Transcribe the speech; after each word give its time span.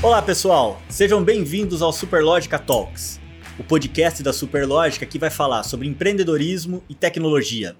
Olá 0.00 0.22
pessoal, 0.22 0.80
sejam 0.88 1.24
bem-vindos 1.24 1.82
ao 1.82 1.92
Superlógica 1.92 2.56
Talks, 2.56 3.20
o 3.58 3.64
podcast 3.64 4.22
da 4.22 4.32
Superlógica 4.32 5.04
que 5.04 5.18
vai 5.18 5.28
falar 5.28 5.64
sobre 5.64 5.88
empreendedorismo 5.88 6.84
e 6.88 6.94
tecnologia. 6.94 7.76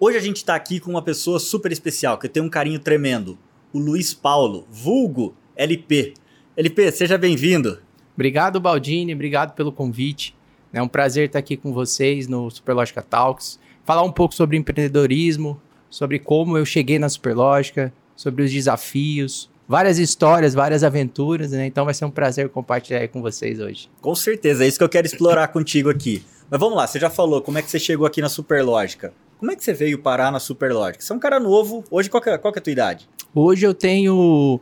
Hoje 0.00 0.18
a 0.18 0.20
gente 0.20 0.38
está 0.38 0.56
aqui 0.56 0.80
com 0.80 0.90
uma 0.90 1.00
pessoa 1.00 1.38
super 1.38 1.70
especial 1.70 2.18
que 2.18 2.26
eu 2.26 2.30
tenho 2.30 2.44
um 2.44 2.50
carinho 2.50 2.80
tremendo, 2.80 3.38
o 3.72 3.78
Luiz 3.78 4.12
Paulo, 4.12 4.66
vulgo 4.68 5.32
LP. 5.54 6.14
LP, 6.56 6.90
seja 6.90 7.16
bem-vindo. 7.16 7.80
Obrigado, 8.16 8.58
Baldini, 8.58 9.14
obrigado 9.14 9.54
pelo 9.54 9.70
convite. 9.70 10.34
É 10.72 10.82
um 10.82 10.88
prazer 10.88 11.26
estar 11.26 11.38
aqui 11.38 11.56
com 11.56 11.72
vocês 11.72 12.26
no 12.26 12.50
Superlógica 12.50 13.00
Talks, 13.00 13.60
falar 13.84 14.02
um 14.02 14.10
pouco 14.10 14.34
sobre 14.34 14.56
empreendedorismo, 14.56 15.62
sobre 15.88 16.18
como 16.18 16.58
eu 16.58 16.66
cheguei 16.66 16.98
na 16.98 17.08
Superlógica, 17.08 17.92
sobre 18.16 18.42
os 18.42 18.50
desafios, 18.50 19.48
várias 19.68 19.98
histórias, 19.98 20.54
várias 20.54 20.82
aventuras, 20.82 21.52
né? 21.52 21.66
Então 21.66 21.84
vai 21.84 21.92
ser 21.92 22.06
um 22.06 22.10
prazer 22.10 22.48
compartilhar 22.48 23.06
com 23.08 23.20
vocês 23.20 23.60
hoje. 23.60 23.90
Com 24.00 24.14
certeza, 24.14 24.64
é 24.64 24.68
isso 24.68 24.78
que 24.78 24.84
eu 24.84 24.88
quero 24.88 25.06
explorar 25.06 25.48
contigo 25.52 25.90
aqui. 25.90 26.24
Mas 26.50 26.58
vamos 26.58 26.76
lá, 26.76 26.86
você 26.86 26.98
já 26.98 27.10
falou 27.10 27.42
como 27.42 27.58
é 27.58 27.62
que 27.62 27.70
você 27.70 27.78
chegou 27.78 28.06
aqui 28.06 28.22
na 28.22 28.30
Superlógica. 28.30 29.12
Como 29.38 29.52
é 29.52 29.56
que 29.56 29.62
você 29.62 29.74
veio 29.74 29.98
parar 29.98 30.32
na 30.32 30.40
Superlógica? 30.40 31.04
Você 31.04 31.12
é 31.12 31.16
um 31.16 31.18
cara 31.18 31.38
novo, 31.38 31.84
hoje 31.90 32.08
qual 32.08 32.22
que 32.22 32.30
é, 32.30 32.38
qual 32.38 32.52
que 32.52 32.58
é 32.58 32.60
a 32.60 32.62
tua 32.62 32.72
idade? 32.72 33.08
Hoje 33.34 33.66
eu 33.66 33.74
tenho 33.74 34.58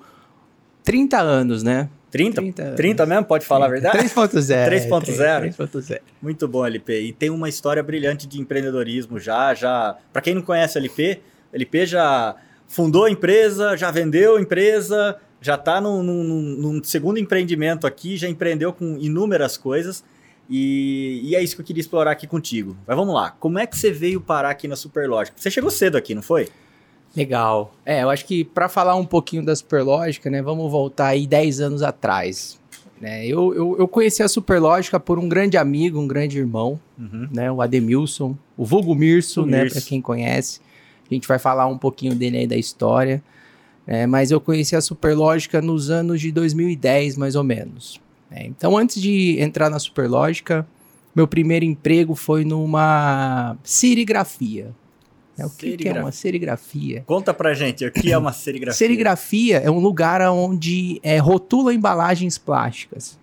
30 0.83 1.21
anos, 1.21 1.63
né? 1.63 1.89
30? 2.11 2.41
30, 2.41 2.73
30 2.73 3.07
mesmo? 3.07 3.25
Pode 3.25 3.47
falar 3.47 3.69
30. 3.69 3.89
a 3.89 3.93
verdade? 3.93 4.15
3.0. 4.15 4.89
3.0? 4.89 5.57
3.0. 5.57 6.01
Muito 6.21 6.49
bom, 6.49 6.67
LP. 6.67 7.01
E 7.01 7.13
tem 7.13 7.31
uma 7.31 7.49
história 7.49 7.83
brilhante 7.83 8.27
de 8.27 8.41
empreendedorismo 8.41 9.19
já, 9.19 9.55
já... 9.55 9.97
Para 10.13 10.23
quem 10.23 10.35
não 10.35 10.43
conhece 10.43 10.79
o 10.79 10.81
LP, 10.81 11.21
LP 11.53 11.87
já 11.87 12.37
fundou 12.69 13.05
a 13.05 13.11
empresa, 13.11 13.77
já 13.77 13.91
vendeu 13.91 14.37
a 14.37 14.41
empresa, 14.41 15.17
já 15.41 15.55
está 15.55 15.81
num, 15.81 16.03
num, 16.03 16.25
num, 16.25 16.85
segundo 16.85 17.19
empreendimento 17.19 17.87
aqui, 17.87 18.17
já 18.17 18.29
empreendeu 18.29 18.73
com 18.73 18.97
inúmeras 18.99 19.57
coisas. 19.57 20.05
E, 20.49 21.21
e, 21.25 21.35
é 21.35 21.43
isso 21.43 21.57
que 21.57 21.63
eu 21.63 21.67
queria 21.67 21.81
explorar 21.81 22.13
aqui 22.13 22.27
contigo. 22.27 22.77
Mas 22.87 22.97
vamos 22.97 23.15
lá, 23.15 23.31
como 23.31 23.59
é 23.59 23.67
que 23.67 23.77
você 23.77 23.91
veio 23.91 24.21
parar 24.21 24.51
aqui 24.51 24.69
na 24.69 24.77
Superlógica? 24.77 25.37
Você 25.37 25.51
chegou 25.51 25.71
cedo 25.71 25.97
aqui, 25.97 26.15
não 26.15 26.23
foi? 26.23 26.49
Legal. 27.17 27.75
É, 27.85 28.03
eu 28.03 28.11
acho 28.11 28.25
que 28.25 28.45
para 28.45 28.69
falar 28.69 28.95
um 28.95 29.05
pouquinho 29.05 29.45
da 29.45 29.57
Superlógica, 29.57 30.31
né, 30.31 30.43
vamos 30.43 30.71
voltar 30.71 31.09
aí 31.09 31.27
10 31.27 31.61
anos 31.61 31.83
atrás. 31.83 32.61
Né, 33.01 33.27
eu, 33.27 33.55
eu, 33.55 33.77
eu 33.79 33.89
conheci 33.89 34.23
a 34.23 34.29
Superlógica 34.29 35.01
por 35.01 35.19
um 35.19 35.29
grande 35.29 35.57
amigo, 35.57 35.99
um 35.99 36.07
grande 36.07 36.39
irmão, 36.39 36.79
uhum. 36.99 37.29
né, 37.33 37.51
o 37.51 37.61
Ademilson, 37.61 38.37
o 38.57 38.65
vulgo 38.65 38.95
Mirso, 38.95 39.43
o 39.43 39.47
né, 39.47 39.69
para 39.69 39.81
quem 39.81 40.01
conhece. 40.01 40.61
A 41.11 41.15
gente 41.15 41.29
vai 41.29 41.39
falar 41.39 41.67
um 41.67 41.79
pouquinho 41.79 42.15
dele 42.15 42.39
aí 42.39 42.47
da 42.47 42.57
história. 42.57 43.23
É, 43.87 44.07
mas 44.07 44.31
eu 44.31 44.41
conheci 44.41 44.75
a 44.75 44.81
Superlógica 44.81 45.63
nos 45.63 45.91
anos 45.91 46.21
de 46.21 46.33
2010, 46.33 47.17
mais 47.17 47.37
ou 47.37 47.45
menos. 47.45 48.01
É, 48.31 48.45
então, 48.45 48.77
antes 48.77 49.01
de 49.01 49.39
entrar 49.41 49.71
na 49.71 49.79
Superlógica, 49.79 50.67
meu 51.15 51.29
primeiro 51.29 51.65
emprego 51.65 52.15
foi 52.15 52.45
numa 52.45 53.57
serigrafia. 53.63 54.75
É, 55.39 55.45
o 55.45 55.51
que, 55.51 55.77
que, 55.77 55.89
é 55.89 55.93
uma 55.93 56.11
serigrafia? 56.11 57.05
Conta 57.07 57.33
pra 57.33 57.53
gente, 57.53 57.85
o 57.85 57.93
que 57.93 58.11
é 58.11 58.17
uma 58.17 58.33
serigrafia? 58.33 58.77
serigrafia 58.77 59.59
é 59.59 59.71
um 59.71 59.79
lugar 59.79 60.21
onde 60.31 60.99
é, 61.03 61.19
rotula 61.19 61.75
embalagens 61.75 62.39
plásticas. 62.39 63.19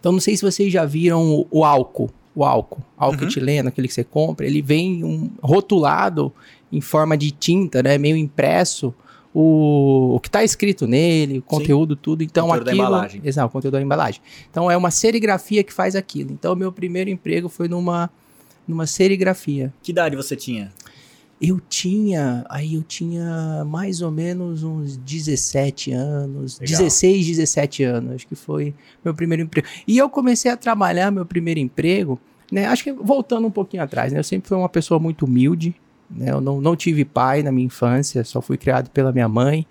Então, 0.00 0.10
não 0.10 0.20
sei 0.20 0.36
se 0.36 0.42
vocês 0.42 0.72
já 0.72 0.84
viram 0.84 1.22
o, 1.22 1.46
o 1.50 1.64
álcool. 1.64 2.10
O 2.34 2.44
álcool, 2.44 2.82
álcool 2.98 3.22
uhum. 3.22 3.28
etileno, 3.28 3.68
aquele 3.70 3.88
que 3.88 3.94
você 3.94 4.04
compra, 4.04 4.46
ele 4.46 4.60
vem 4.60 5.02
um, 5.02 5.30
rotulado 5.42 6.30
em 6.72 6.80
forma 6.80 7.16
de 7.16 7.30
tinta, 7.30 7.82
né? 7.82 7.96
Meio 7.98 8.16
impresso, 8.16 8.94
o, 9.38 10.14
o 10.16 10.20
que 10.20 10.28
está 10.28 10.42
escrito 10.42 10.86
nele, 10.86 11.40
o 11.40 11.42
conteúdo, 11.42 11.94
Sim. 11.94 12.00
tudo. 12.00 12.22
Então, 12.22 12.46
o 12.46 12.48
conteúdo 12.48 12.68
aquilo. 12.68 12.82
Da 12.82 12.88
embalagem. 12.88 13.20
Exato, 13.22 13.48
o 13.48 13.50
conteúdo 13.50 13.74
da 13.74 13.82
embalagem. 13.82 14.22
Então, 14.50 14.70
é 14.70 14.76
uma 14.76 14.90
serigrafia 14.90 15.62
que 15.62 15.74
faz 15.74 15.94
aquilo. 15.94 16.32
Então, 16.32 16.56
meu 16.56 16.72
primeiro 16.72 17.10
emprego 17.10 17.48
foi 17.48 17.68
numa, 17.68 18.10
numa 18.66 18.86
serigrafia. 18.86 19.74
Que 19.82 19.92
idade 19.92 20.16
você 20.16 20.34
tinha? 20.34 20.72
Eu 21.38 21.60
tinha, 21.60 22.46
aí 22.48 22.76
eu 22.76 22.82
tinha 22.82 23.62
mais 23.66 24.00
ou 24.00 24.10
menos 24.10 24.62
uns 24.62 24.96
17 24.96 25.92
anos, 25.92 26.58
Legal. 26.58 26.78
16, 26.78 27.26
17 27.26 27.84
anos, 27.84 28.14
acho 28.14 28.26
que 28.26 28.34
foi 28.34 28.74
meu 29.04 29.14
primeiro 29.14 29.42
emprego. 29.42 29.68
E 29.86 29.98
eu 29.98 30.08
comecei 30.08 30.50
a 30.50 30.56
trabalhar 30.56 31.10
meu 31.10 31.26
primeiro 31.26 31.60
emprego, 31.60 32.18
né? 32.50 32.64
Acho 32.64 32.84
que 32.84 32.90
voltando 32.90 33.46
um 33.46 33.50
pouquinho 33.50 33.82
atrás, 33.82 34.14
né? 34.14 34.18
Eu 34.18 34.24
sempre 34.24 34.48
fui 34.48 34.56
uma 34.56 34.68
pessoa 34.68 34.98
muito 34.98 35.26
humilde, 35.26 35.74
né? 36.10 36.30
Eu 36.30 36.40
não, 36.40 36.60
não 36.60 36.76
tive 36.76 37.04
pai 37.04 37.42
na 37.42 37.50
minha 37.52 37.66
infância, 37.66 38.24
só 38.24 38.40
fui 38.40 38.56
criado 38.56 38.90
pela 38.90 39.12
minha 39.12 39.28
mãe. 39.28 39.66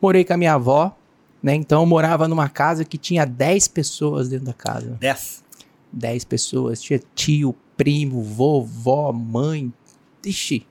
Morei 0.00 0.24
com 0.24 0.34
a 0.34 0.36
minha 0.36 0.54
avó, 0.54 0.96
né? 1.42 1.54
Então 1.54 1.82
eu 1.82 1.86
morava 1.86 2.26
numa 2.28 2.48
casa 2.48 2.84
que 2.84 2.98
tinha 2.98 3.24
10 3.24 3.68
pessoas 3.68 4.28
dentro 4.28 4.46
da 4.46 4.52
casa. 4.52 4.96
10? 5.00 5.44
10 5.92 6.24
pessoas. 6.24 6.80
Tinha 6.80 7.00
tio, 7.14 7.54
primo, 7.76 8.22
vovó, 8.22 9.12
mãe. 9.12 9.72
Ixi, 10.24 10.66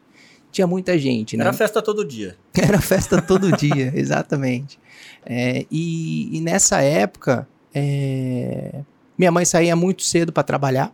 tinha 0.51 0.67
muita 0.67 0.97
gente, 0.97 1.35
né? 1.35 1.43
Era 1.43 1.53
festa 1.53 1.81
todo 1.81 2.05
dia. 2.05 2.37
Era 2.55 2.79
festa 2.79 3.21
todo 3.21 3.51
dia, 3.57 3.91
exatamente. 3.97 4.79
É, 5.25 5.65
e, 5.71 6.37
e, 6.37 6.41
nessa 6.41 6.81
época, 6.81 7.47
é, 7.73 8.81
minha 9.17 9.31
mãe 9.31 9.45
saía 9.45 9.75
muito 9.75 10.03
cedo 10.03 10.31
para 10.31 10.43
trabalhar 10.43 10.93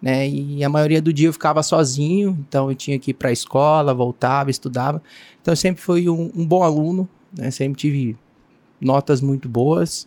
né? 0.00 0.28
E 0.28 0.62
a 0.62 0.68
maioria 0.68 1.00
do 1.00 1.12
dia 1.12 1.28
eu 1.28 1.32
ficava 1.32 1.62
sozinho, 1.62 2.36
então 2.48 2.70
eu 2.70 2.74
tinha 2.74 2.98
que 2.98 3.10
ir 3.10 3.14
para 3.14 3.30
a 3.30 3.32
escola, 3.32 3.94
voltava, 3.94 4.50
estudava. 4.50 5.02
Então 5.40 5.52
eu 5.52 5.56
sempre 5.56 5.82
fui 5.82 6.08
um, 6.08 6.30
um 6.34 6.46
bom 6.46 6.62
aluno, 6.62 7.08
né? 7.36 7.50
Sempre 7.50 7.78
tive 7.78 8.16
notas 8.80 9.20
muito 9.20 9.48
boas, 9.48 10.06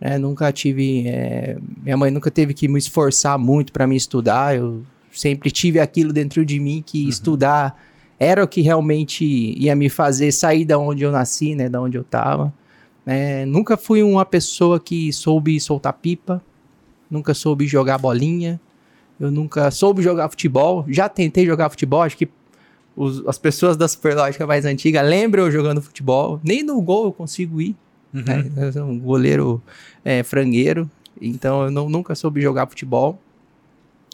né? 0.00 0.18
Nunca 0.18 0.52
tive, 0.52 1.08
é... 1.08 1.56
minha 1.82 1.96
mãe 1.96 2.10
nunca 2.10 2.30
teve 2.30 2.54
que 2.54 2.68
me 2.68 2.78
esforçar 2.78 3.38
muito 3.38 3.72
para 3.72 3.86
me 3.86 3.96
estudar. 3.96 4.56
Eu 4.56 4.82
sempre 5.10 5.50
tive 5.50 5.80
aquilo 5.80 6.12
dentro 6.12 6.44
de 6.44 6.60
mim 6.60 6.82
que 6.84 7.04
uhum. 7.04 7.08
estudar 7.08 7.76
era 8.18 8.44
o 8.44 8.48
que 8.48 8.60
realmente 8.60 9.24
ia 9.24 9.74
me 9.74 9.88
fazer 9.88 10.30
sair 10.30 10.66
da 10.66 10.78
onde 10.78 11.02
eu 11.02 11.10
nasci, 11.10 11.54
né? 11.54 11.68
Da 11.68 11.80
onde 11.80 11.96
eu 11.96 12.02
estava. 12.02 12.52
É, 13.06 13.46
nunca 13.46 13.78
fui 13.78 14.02
uma 14.02 14.26
pessoa 14.26 14.78
que 14.78 15.10
soube 15.10 15.58
soltar 15.58 15.94
pipa, 15.94 16.42
nunca 17.10 17.32
soube 17.32 17.66
jogar 17.66 17.96
bolinha, 17.96 18.60
eu 19.20 19.30
nunca 19.30 19.70
soube 19.70 20.02
jogar 20.02 20.30
futebol. 20.30 20.84
Já 20.88 21.08
tentei 21.08 21.44
jogar 21.44 21.68
futebol, 21.68 22.02
acho 22.02 22.16
que 22.16 22.28
os, 22.96 23.26
as 23.28 23.36
pessoas 23.36 23.76
da 23.76 23.86
Superlógica 23.86 24.46
mais 24.46 24.64
antiga 24.64 25.02
lembram 25.02 25.44
eu 25.44 25.50
jogando 25.50 25.82
futebol. 25.82 26.40
Nem 26.42 26.62
no 26.62 26.80
gol 26.80 27.04
eu 27.04 27.12
consigo 27.12 27.60
ir. 27.60 27.76
Uhum. 28.14 28.22
Né? 28.22 28.50
Eu 28.56 28.72
sou 28.72 28.84
um 28.84 28.98
goleiro 28.98 29.62
é, 30.02 30.22
frangueiro. 30.22 30.90
Então 31.20 31.64
eu 31.64 31.70
não, 31.70 31.88
nunca 31.90 32.14
soube 32.14 32.40
jogar 32.40 32.66
futebol. 32.66 33.20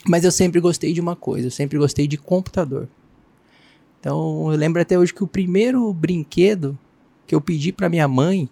Mas 0.08 0.24
eu 0.24 0.32
sempre 0.32 0.60
gostei 0.60 0.92
de 0.92 1.00
uma 1.00 1.16
coisa, 1.16 1.46
eu 1.46 1.50
sempre 1.50 1.78
gostei 1.78 2.06
de 2.06 2.16
computador. 2.16 2.88
Então 4.00 4.52
eu 4.52 4.56
lembro 4.56 4.80
até 4.80 4.98
hoje 4.98 5.14
que 5.14 5.24
o 5.24 5.26
primeiro 5.26 5.92
brinquedo 5.92 6.78
que 7.26 7.34
eu 7.34 7.40
pedi 7.40 7.72
para 7.72 7.88
minha 7.88 8.06
mãe, 8.06 8.48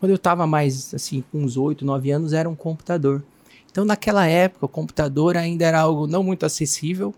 quando 0.00 0.12
eu 0.12 0.18
tava 0.18 0.46
mais 0.46 0.94
assim, 0.94 1.22
com 1.30 1.42
uns 1.42 1.56
8, 1.56 1.84
9 1.84 2.10
anos, 2.10 2.32
era 2.32 2.48
um 2.48 2.54
computador. 2.54 3.22
Então, 3.70 3.84
naquela 3.84 4.26
época, 4.26 4.66
o 4.66 4.68
computador 4.68 5.36
ainda 5.36 5.64
era 5.64 5.80
algo 5.80 6.06
não 6.06 6.22
muito 6.22 6.44
acessível. 6.44 7.14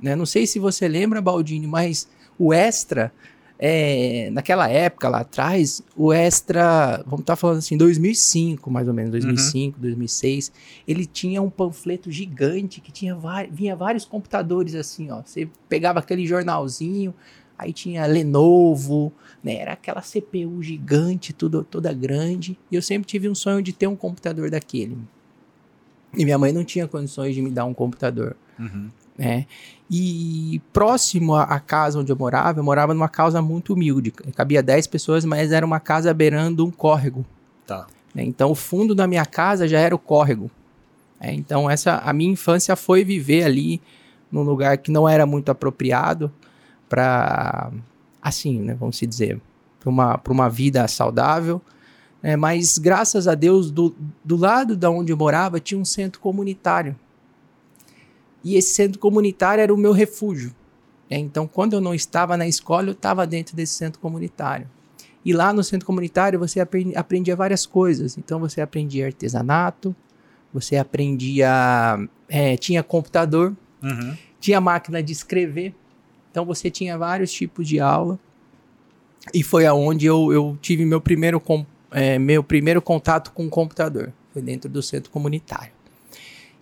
Né? 0.00 0.14
Não 0.14 0.26
sei 0.26 0.46
se 0.46 0.58
você 0.58 0.86
lembra, 0.86 1.20
Baldini, 1.20 1.66
mas 1.66 2.08
o 2.38 2.52
Extra, 2.52 3.12
é, 3.58 4.28
naquela 4.32 4.68
época 4.68 5.08
lá 5.08 5.20
atrás, 5.20 5.82
o 5.96 6.12
Extra, 6.12 7.02
vamos 7.06 7.20
estar 7.20 7.32
tá 7.32 7.36
falando 7.36 7.58
assim, 7.58 7.76
2005, 7.76 8.70
mais 8.70 8.88
ou 8.88 8.94
menos, 8.94 9.12
2005, 9.12 9.76
uhum. 9.76 9.82
2006, 9.82 10.52
ele 10.86 11.06
tinha 11.06 11.40
um 11.40 11.48
panfleto 11.48 12.10
gigante 12.10 12.80
que 12.80 12.92
tinha 12.92 13.16
vinha 13.50 13.76
vários 13.76 14.04
computadores 14.04 14.74
assim, 14.74 15.10
ó. 15.10 15.22
Você 15.24 15.48
pegava 15.68 16.00
aquele 16.00 16.26
jornalzinho, 16.26 17.14
aí 17.56 17.72
tinha 17.72 18.04
Lenovo, 18.06 19.12
né? 19.42 19.54
Era 19.54 19.72
aquela 19.72 20.02
CPU 20.02 20.62
gigante, 20.62 21.32
tudo, 21.32 21.64
toda 21.64 21.92
grande. 21.92 22.58
E 22.70 22.74
eu 22.74 22.82
sempre 22.82 23.06
tive 23.06 23.28
um 23.28 23.34
sonho 23.34 23.62
de 23.62 23.72
ter 23.72 23.86
um 23.86 23.96
computador 23.96 24.50
daquele. 24.50 24.98
E 26.16 26.24
minha 26.24 26.38
mãe 26.38 26.52
não 26.52 26.64
tinha 26.64 26.86
condições 26.86 27.34
de 27.34 27.42
me 27.42 27.50
dar 27.50 27.64
um 27.64 27.74
computador. 27.74 28.36
Uhum. 28.58 28.88
Né? 29.16 29.46
E 29.90 30.60
próximo 30.72 31.34
à 31.34 31.60
casa 31.60 31.98
onde 31.98 32.10
eu 32.10 32.16
morava, 32.16 32.58
eu 32.58 32.64
morava 32.64 32.94
numa 32.94 33.08
casa 33.08 33.40
muito 33.40 33.74
humilde. 33.74 34.10
Cabia 34.10 34.62
10 34.62 34.86
pessoas, 34.86 35.24
mas 35.24 35.52
era 35.52 35.64
uma 35.64 35.78
casa 35.78 36.12
beirando 36.12 36.66
um 36.66 36.70
córrego. 36.70 37.24
Tá. 37.66 37.86
Né? 38.14 38.24
Então 38.24 38.50
o 38.50 38.54
fundo 38.54 38.94
da 38.94 39.06
minha 39.06 39.26
casa 39.26 39.68
já 39.68 39.78
era 39.78 39.94
o 39.94 39.98
córrego. 39.98 40.50
É, 41.20 41.32
então 41.32 41.70
essa 41.70 41.98
a 41.98 42.12
minha 42.12 42.32
infância 42.32 42.74
foi 42.76 43.04
viver 43.04 43.44
ali 43.44 43.80
num 44.30 44.42
lugar 44.42 44.78
que 44.78 44.90
não 44.90 45.08
era 45.08 45.24
muito 45.24 45.50
apropriado 45.50 46.30
para 46.88 47.70
assim, 48.20 48.60
né, 48.60 48.74
vamos 48.74 48.98
dizer, 48.98 49.40
para 49.78 49.90
uma, 49.90 50.20
uma 50.28 50.48
vida 50.48 50.86
saudável. 50.88 51.60
É, 52.24 52.36
mas 52.36 52.78
graças 52.78 53.28
a 53.28 53.34
Deus, 53.34 53.70
do, 53.70 53.94
do 54.24 54.34
lado 54.34 54.74
da 54.74 54.88
onde 54.88 55.12
eu 55.12 55.16
morava, 55.16 55.60
tinha 55.60 55.78
um 55.78 55.84
centro 55.84 56.18
comunitário. 56.22 56.96
E 58.42 58.56
esse 58.56 58.72
centro 58.72 58.98
comunitário 58.98 59.60
era 59.60 59.74
o 59.74 59.76
meu 59.76 59.92
refúgio. 59.92 60.54
É, 61.10 61.18
então, 61.18 61.46
quando 61.46 61.74
eu 61.74 61.82
não 61.82 61.94
estava 61.94 62.34
na 62.34 62.48
escola, 62.48 62.88
eu 62.88 62.92
estava 62.92 63.26
dentro 63.26 63.54
desse 63.54 63.74
centro 63.74 64.00
comunitário. 64.00 64.66
E 65.22 65.34
lá 65.34 65.52
no 65.52 65.62
centro 65.62 65.84
comunitário 65.84 66.38
você 66.38 66.60
aprendia 66.60 67.36
várias 67.36 67.66
coisas. 67.66 68.16
Então 68.16 68.40
você 68.40 68.62
aprendia 68.62 69.04
artesanato, 69.04 69.94
você 70.50 70.76
aprendia. 70.76 71.98
É, 72.26 72.56
tinha 72.56 72.82
computador, 72.82 73.54
uhum. 73.82 74.16
tinha 74.40 74.62
máquina 74.62 75.02
de 75.02 75.12
escrever. 75.12 75.74
Então 76.30 76.46
você 76.46 76.70
tinha 76.70 76.96
vários 76.96 77.30
tipos 77.30 77.68
de 77.68 77.80
aula. 77.80 78.18
E 79.32 79.42
foi 79.42 79.66
aonde 79.66 80.06
eu, 80.06 80.32
eu 80.32 80.58
tive 80.62 80.86
meu 80.86 81.02
primeiro, 81.02 81.38
é, 81.94 82.18
meu 82.18 82.42
primeiro 82.42 82.82
contato 82.82 83.30
com 83.30 83.46
o 83.46 83.50
computador. 83.50 84.12
Foi 84.32 84.42
dentro 84.42 84.68
do 84.68 84.82
centro 84.82 85.10
comunitário. 85.10 85.72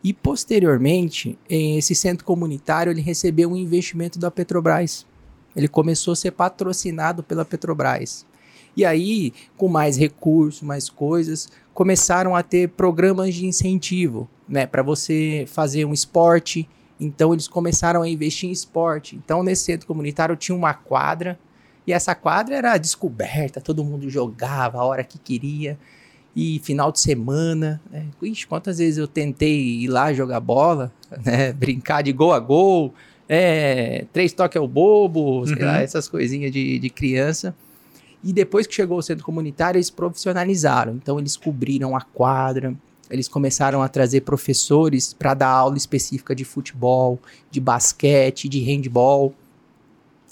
E 0.05 0.13
posteriormente, 0.13 1.39
esse 1.49 1.95
centro 1.95 2.25
comunitário 2.25 2.93
ele 2.93 3.01
recebeu 3.01 3.51
um 3.51 3.57
investimento 3.57 4.19
da 4.19 4.31
Petrobras. 4.31 5.07
Ele 5.57 5.69
começou 5.69 6.13
a 6.13 6.17
ser 6.17 6.33
patrocinado 6.33 7.23
pela 7.23 7.45
Petrobras. 7.45 8.27
E 8.77 8.85
aí, 8.85 9.33
com 9.57 9.69
mais 9.69 9.97
recursos, 9.97 10.63
mais 10.63 10.91
coisas, 10.91 11.49
começaram 11.73 12.37
a 12.37 12.43
ter 12.43 12.69
programas 12.71 13.35
de 13.35 13.47
incentivo, 13.47 14.29
né, 14.49 14.67
para 14.67 14.83
você 14.83 15.45
fazer 15.47 15.85
um 15.85 15.93
esporte. 15.93 16.69
Então 17.01 17.33
eles 17.33 17.49
começaram 17.49 18.03
a 18.03 18.09
investir 18.09 18.49
em 18.49 18.53
esporte. 18.53 19.17
Então 19.17 19.43
nesse 19.43 19.65
centro 19.65 19.87
comunitário 19.87 20.37
tinha 20.37 20.57
uma 20.57 20.75
quadra 20.75 21.39
e 21.87 21.93
essa 21.93 22.15
quadra 22.15 22.57
era 22.57 22.79
descoberta, 22.79 23.61
todo 23.61 23.85
mundo 23.85 24.09
jogava 24.09 24.79
a 24.79 24.85
hora 24.85 25.03
que 25.03 25.19
queria. 25.19 25.79
E 26.35 26.61
final 26.61 26.91
de 26.91 26.99
semana, 26.99 27.81
né? 27.91 28.07
Ixi, 28.23 28.47
quantas 28.47 28.79
vezes 28.79 28.97
eu 28.97 29.07
tentei 29.07 29.83
ir 29.83 29.89
lá 29.89 30.15
jogar 30.15 30.41
bola, 30.41 30.91
né? 31.25 31.53
Brincar 31.53 32.03
de 32.03 32.13
gol 32.13 32.33
a 32.33 32.39
gol, 32.39 32.95
é, 33.29 34.07
três 34.13 34.33
toques 34.33 34.57
ao 34.57 34.67
bobo, 34.67 35.47
sei 35.47 35.57
uhum. 35.57 35.65
lá, 35.65 35.83
essas 35.83 36.09
coisinhas 36.09 36.51
de, 36.51 36.79
de 36.79 36.91
criança. 36.91 37.55
E 38.25 38.33
depois 38.33 38.67
que 38.67 38.75
chegou 38.75 38.99
o 38.99 39.03
centro 39.03 39.25
comunitário, 39.25 39.79
eles 39.79 39.91
profissionalizaram. 39.91 40.95
Então, 40.95 41.19
eles 41.19 41.37
cobriram 41.37 41.97
a 41.97 42.01
quadra, 42.01 42.75
eles 43.11 43.29
começaram 43.29 43.83
a 43.83 43.89
trazer 43.89 44.23
professores 44.23 45.13
para 45.13 45.35
dar 45.35 45.49
aula 45.49 45.77
específica 45.77 46.35
de 46.35 46.45
futebol, 46.45 47.19
de 47.51 47.61
basquete, 47.61 48.49
de 48.49 48.61
handball. 48.61 49.35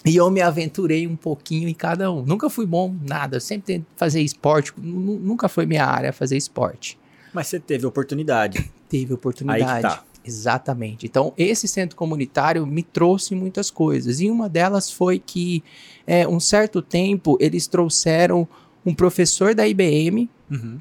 E 0.04 0.16
eu 0.16 0.30
me 0.30 0.40
aventurei 0.40 1.06
um 1.06 1.16
pouquinho 1.16 1.68
em 1.68 1.74
cada 1.74 2.10
um. 2.10 2.24
Nunca 2.24 2.48
fui 2.48 2.64
bom, 2.64 2.94
nada. 3.06 3.36
Eu 3.36 3.40
sempre 3.40 3.66
tentei 3.66 3.86
fazer 3.96 4.22
esporte. 4.22 4.72
Nunca 4.78 5.48
foi 5.48 5.66
minha 5.66 5.84
área 5.84 6.12
fazer 6.12 6.36
esporte. 6.36 6.98
Mas 7.32 7.48
você 7.48 7.60
teve 7.60 7.86
oportunidade. 7.86 8.70
Teve 8.88 9.14
oportunidade. 9.14 9.62
Aí 9.62 9.76
que 9.76 9.82
tá. 9.82 10.02
Exatamente. 10.24 11.06
Então, 11.06 11.32
esse 11.38 11.68
centro 11.68 11.96
comunitário 11.96 12.66
me 12.66 12.82
trouxe 12.82 13.34
muitas 13.34 13.70
coisas. 13.70 14.20
E 14.20 14.28
uma 14.28 14.48
delas 14.48 14.90
foi 14.90 15.18
que, 15.18 15.62
é, 16.06 16.26
um 16.26 16.40
certo 16.40 16.82
tempo, 16.82 17.38
eles 17.40 17.66
trouxeram 17.66 18.48
um 18.84 18.94
professor 18.94 19.54
da 19.54 19.66
IBM 19.66 20.28
uhum. 20.50 20.80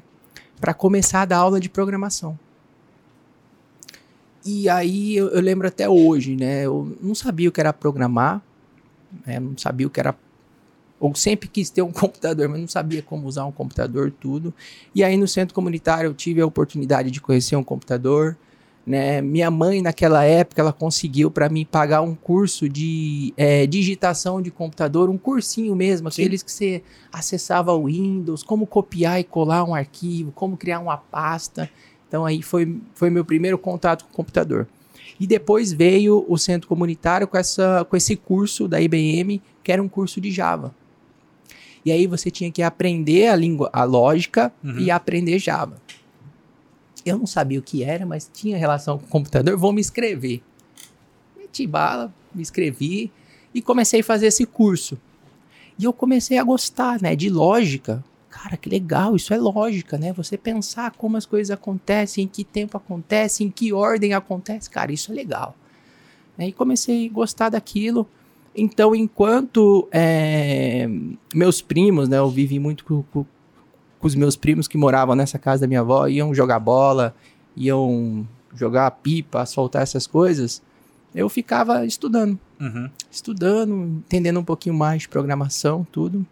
para 0.60 0.74
começar 0.74 1.22
a 1.22 1.24
dar 1.24 1.38
aula 1.38 1.60
de 1.60 1.68
programação. 1.68 2.38
E 4.44 4.68
aí 4.68 5.16
eu, 5.16 5.28
eu, 5.28 5.40
lembro 5.40 5.68
até 5.68 5.88
hoje, 5.88 6.34
né? 6.34 6.64
Eu 6.64 6.96
não 7.00 7.14
sabia 7.14 7.48
o 7.48 7.52
que 7.52 7.60
era 7.60 7.72
programar, 7.72 8.42
né, 9.26 9.40
não 9.40 9.56
sabia 9.56 9.86
o 9.86 9.90
que 9.90 10.00
era. 10.00 10.14
Ou 10.98 11.14
sempre 11.14 11.48
quis 11.48 11.70
ter 11.70 11.82
um 11.82 11.92
computador, 11.92 12.48
mas 12.48 12.60
não 12.60 12.68
sabia 12.68 13.02
como 13.02 13.26
usar 13.26 13.44
um 13.46 13.52
computador, 13.52 14.12
tudo. 14.20 14.52
E 14.94 15.02
aí 15.02 15.16
no 15.16 15.26
centro 15.26 15.54
comunitário 15.54 16.08
eu 16.08 16.14
tive 16.14 16.40
a 16.40 16.46
oportunidade 16.46 17.10
de 17.10 17.20
conhecer 17.20 17.56
um 17.56 17.64
computador 17.64 18.36
né? 18.86 19.20
Minha 19.20 19.50
mãe, 19.50 19.82
naquela 19.82 20.24
época, 20.24 20.60
ela 20.60 20.72
conseguiu 20.72 21.30
para 21.30 21.48
mim 21.48 21.64
pagar 21.64 22.00
um 22.00 22.14
curso 22.14 22.68
de 22.68 23.32
é, 23.36 23.66
digitação 23.66 24.40
de 24.40 24.50
computador, 24.50 25.08
um 25.10 25.18
cursinho 25.18 25.76
mesmo, 25.76 26.08
aqueles 26.08 26.40
Sim. 26.40 26.46
que 26.46 26.52
você 26.52 26.82
acessava 27.12 27.72
o 27.72 27.86
Windows, 27.86 28.42
como 28.42 28.66
copiar 28.66 29.20
e 29.20 29.24
colar 29.24 29.64
um 29.64 29.74
arquivo, 29.74 30.32
como 30.32 30.56
criar 30.56 30.80
uma 30.80 30.96
pasta. 30.96 31.70
Então, 32.08 32.24
aí 32.24 32.42
foi, 32.42 32.80
foi 32.94 33.10
meu 33.10 33.24
primeiro 33.24 33.58
contato 33.58 34.04
com 34.04 34.10
o 34.10 34.14
computador. 34.14 34.66
E 35.20 35.26
depois 35.26 35.70
veio 35.70 36.24
o 36.26 36.38
centro 36.38 36.66
comunitário 36.66 37.28
com, 37.28 37.36
essa, 37.36 37.84
com 37.84 37.94
esse 37.94 38.16
curso 38.16 38.66
da 38.66 38.80
IBM, 38.80 39.40
que 39.62 39.70
era 39.70 39.82
um 39.82 39.88
curso 39.88 40.18
de 40.18 40.30
Java. 40.30 40.74
E 41.84 41.92
aí 41.92 42.06
você 42.06 42.30
tinha 42.30 42.50
que 42.50 42.62
aprender 42.62 43.28
a 43.28 43.36
língua, 43.36 43.68
a 43.72 43.84
lógica 43.84 44.50
uhum. 44.64 44.78
e 44.78 44.90
aprender 44.90 45.38
Java. 45.38 45.76
Eu 47.04 47.18
não 47.18 47.26
sabia 47.26 47.58
o 47.58 47.62
que 47.62 47.84
era, 47.84 48.04
mas 48.04 48.30
tinha 48.32 48.56
relação 48.56 48.98
com 48.98 49.04
o 49.04 49.08
computador. 49.08 49.56
Vou 49.56 49.72
me 49.72 49.80
inscrever. 49.80 50.42
Meti 51.36 51.66
bala, 51.66 52.12
me 52.34 52.42
inscrevi 52.42 53.10
e 53.54 53.60
comecei 53.60 54.00
a 54.00 54.04
fazer 54.04 54.26
esse 54.26 54.46
curso. 54.46 54.98
E 55.78 55.84
eu 55.84 55.92
comecei 55.92 56.38
a 56.38 56.44
gostar, 56.44 57.00
né, 57.00 57.16
de 57.16 57.28
lógica. 57.30 58.04
Cara, 58.30 58.56
que 58.56 58.68
legal, 58.70 59.16
isso 59.16 59.34
é 59.34 59.36
lógica, 59.36 59.98
né? 59.98 60.12
Você 60.12 60.38
pensar 60.38 60.92
como 60.92 61.16
as 61.16 61.26
coisas 61.26 61.50
acontecem, 61.50 62.24
em 62.24 62.28
que 62.28 62.44
tempo 62.44 62.76
acontece, 62.76 63.42
em 63.42 63.50
que 63.50 63.72
ordem 63.72 64.14
acontece, 64.14 64.70
cara, 64.70 64.92
isso 64.92 65.10
é 65.10 65.14
legal. 65.14 65.56
E 66.38 66.52
comecei 66.52 67.06
a 67.06 67.12
gostar 67.12 67.50
daquilo. 67.50 68.06
Então, 68.54 68.94
enquanto 68.94 69.88
é, 69.92 70.88
meus 71.34 71.60
primos, 71.60 72.08
né, 72.08 72.18
eu 72.18 72.30
vivi 72.30 72.58
muito 72.58 72.84
com, 72.84 73.02
com, 73.02 73.26
com 73.98 74.06
os 74.06 74.14
meus 74.14 74.36
primos 74.36 74.66
que 74.66 74.78
moravam 74.78 75.14
nessa 75.14 75.38
casa 75.38 75.62
da 75.62 75.66
minha 75.66 75.80
avó, 75.80 76.06
iam 76.06 76.34
jogar 76.34 76.58
bola, 76.58 77.14
iam 77.56 78.26
jogar 78.54 78.90
pipa, 78.92 79.44
soltar 79.44 79.82
essas 79.82 80.06
coisas, 80.06 80.62
eu 81.14 81.28
ficava 81.28 81.84
estudando. 81.84 82.38
Uhum. 82.60 82.88
Estudando, 83.10 83.74
entendendo 84.06 84.40
um 84.40 84.44
pouquinho 84.44 84.74
mais 84.74 85.02
de 85.02 85.08
programação, 85.08 85.86
tudo. 85.90 86.26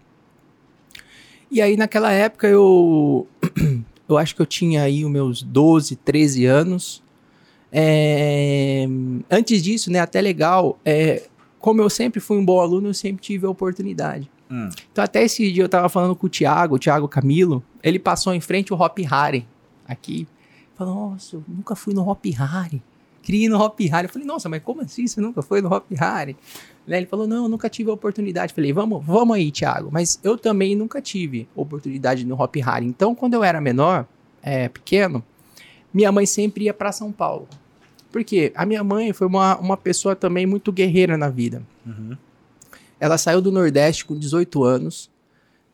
E 1.50 1.62
aí 1.62 1.76
naquela 1.76 2.12
época 2.12 2.46
eu 2.46 3.26
eu 4.08 4.18
acho 4.18 4.34
que 4.34 4.42
eu 4.42 4.46
tinha 4.46 4.82
aí 4.82 5.04
os 5.04 5.10
meus 5.10 5.42
12, 5.42 5.96
13 5.96 6.46
anos. 6.46 7.02
É, 7.70 8.86
antes 9.30 9.62
disso, 9.62 9.90
né, 9.90 10.00
até 10.00 10.20
legal, 10.20 10.78
é, 10.84 11.28
como 11.58 11.82
eu 11.82 11.90
sempre 11.90 12.20
fui 12.20 12.38
um 12.38 12.44
bom 12.44 12.60
aluno, 12.60 12.88
eu 12.88 12.94
sempre 12.94 13.22
tive 13.22 13.46
a 13.46 13.50
oportunidade. 13.50 14.30
Hum. 14.50 14.70
Então, 14.90 15.04
até 15.04 15.22
esse 15.22 15.52
dia 15.52 15.62
eu 15.62 15.68
tava 15.68 15.88
falando 15.88 16.16
com 16.16 16.26
o 16.26 16.30
Thiago, 16.30 16.76
o 16.76 16.78
Thiago 16.78 17.06
Camilo, 17.06 17.62
ele 17.82 17.98
passou 17.98 18.32
em 18.32 18.40
frente 18.40 18.72
ao 18.72 18.80
Hop 18.80 18.98
Harry 19.00 19.46
aqui. 19.86 20.26
Falou, 20.74 21.10
nossa, 21.10 21.36
eu 21.36 21.44
nunca 21.46 21.74
fui 21.74 21.92
no 21.92 22.08
Hop 22.08 22.24
Harry. 22.26 22.82
Queria 23.28 23.44
ir 23.44 23.48
no 23.50 23.62
Hop 23.62 23.78
Harry. 23.78 24.06
Eu 24.06 24.08
falei, 24.08 24.26
nossa, 24.26 24.48
mas 24.48 24.62
como 24.62 24.80
assim 24.80 25.06
você 25.06 25.20
nunca 25.20 25.42
foi 25.42 25.60
no 25.60 25.70
Hop 25.70 25.84
Harry? 25.98 26.34
Ele 26.86 27.04
falou, 27.04 27.26
não, 27.26 27.42
eu 27.42 27.48
nunca 27.50 27.68
tive 27.68 27.90
a 27.90 27.92
oportunidade. 27.92 28.52
Eu 28.52 28.54
falei, 28.54 28.72
vamos, 28.72 29.04
vamos 29.04 29.36
aí, 29.36 29.52
Thiago. 29.52 29.90
Mas 29.92 30.18
eu 30.24 30.38
também 30.38 30.74
nunca 30.74 30.98
tive 31.02 31.46
oportunidade 31.54 32.24
no 32.24 32.40
Hop 32.40 32.56
Harry. 32.56 32.86
Então, 32.86 33.14
quando 33.14 33.34
eu 33.34 33.44
era 33.44 33.60
menor, 33.60 34.06
é, 34.42 34.70
pequeno, 34.70 35.22
minha 35.92 36.10
mãe 36.10 36.24
sempre 36.24 36.64
ia 36.64 36.72
para 36.72 36.90
São 36.90 37.12
Paulo. 37.12 37.46
Porque 38.10 38.50
a 38.54 38.64
minha 38.64 38.82
mãe 38.82 39.12
foi 39.12 39.26
uma, 39.26 39.58
uma 39.58 39.76
pessoa 39.76 40.16
também 40.16 40.46
muito 40.46 40.72
guerreira 40.72 41.18
na 41.18 41.28
vida. 41.28 41.62
Uhum. 41.84 42.16
Ela 42.98 43.18
saiu 43.18 43.42
do 43.42 43.52
Nordeste 43.52 44.06
com 44.06 44.18
18 44.18 44.64
anos, 44.64 45.10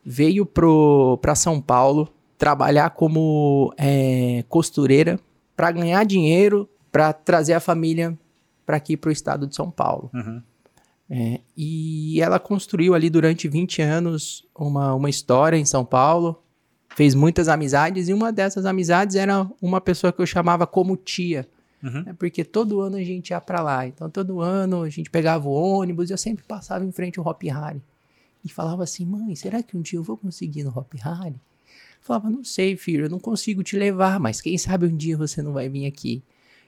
veio 0.04 0.44
para 0.44 1.36
São 1.36 1.60
Paulo 1.60 2.08
trabalhar 2.36 2.90
como 2.90 3.72
é, 3.78 4.44
costureira 4.48 5.20
para 5.54 5.70
ganhar 5.70 6.04
dinheiro 6.04 6.68
para 6.94 7.12
trazer 7.12 7.54
a 7.54 7.58
família 7.58 8.16
para 8.64 8.76
aqui 8.76 8.96
para 8.96 9.08
o 9.08 9.12
estado 9.12 9.48
de 9.48 9.56
São 9.56 9.68
Paulo. 9.68 10.12
Uhum. 10.14 10.40
É, 11.10 11.40
e 11.56 12.20
ela 12.20 12.38
construiu 12.38 12.94
ali 12.94 13.10
durante 13.10 13.48
20 13.48 13.82
anos 13.82 14.46
uma, 14.54 14.94
uma 14.94 15.10
história 15.10 15.56
em 15.56 15.64
São 15.64 15.84
Paulo, 15.84 16.40
fez 16.94 17.12
muitas 17.12 17.48
amizades, 17.48 18.08
e 18.08 18.12
uma 18.12 18.30
dessas 18.30 18.64
amizades 18.64 19.16
era 19.16 19.44
uma 19.60 19.80
pessoa 19.80 20.12
que 20.12 20.22
eu 20.22 20.26
chamava 20.26 20.68
como 20.68 20.96
tia. 20.96 21.48
Uhum. 21.82 22.04
Né? 22.04 22.14
Porque 22.16 22.44
todo 22.44 22.80
ano 22.80 22.94
a 22.94 23.02
gente 23.02 23.30
ia 23.30 23.40
para 23.40 23.60
lá. 23.60 23.84
Então, 23.88 24.08
todo 24.08 24.40
ano 24.40 24.82
a 24.82 24.88
gente 24.88 25.10
pegava 25.10 25.48
o 25.48 25.52
ônibus 25.52 26.10
e 26.10 26.12
eu 26.12 26.18
sempre 26.18 26.44
passava 26.44 26.84
em 26.84 26.92
frente 26.92 27.18
ao 27.18 27.26
Hop 27.26 27.42
Harry. 27.42 27.82
E 28.44 28.48
falava 28.48 28.84
assim, 28.84 29.04
mãe, 29.04 29.34
será 29.34 29.64
que 29.64 29.76
um 29.76 29.82
dia 29.82 29.98
eu 29.98 30.04
vou 30.04 30.16
conseguir 30.16 30.62
no 30.62 30.70
Hop 30.70 30.94
Harry? 30.94 31.34
falava, 32.00 32.30
não 32.30 32.44
sei, 32.44 32.76
filho, 32.76 33.06
eu 33.06 33.10
não 33.10 33.18
consigo 33.18 33.64
te 33.64 33.76
levar, 33.76 34.20
mas 34.20 34.40
quem 34.40 34.56
sabe 34.58 34.86
um 34.86 34.94
dia 34.96 35.16
você 35.16 35.42
não 35.42 35.54
vai 35.54 35.68
vir 35.68 35.86
aqui. 35.86 36.22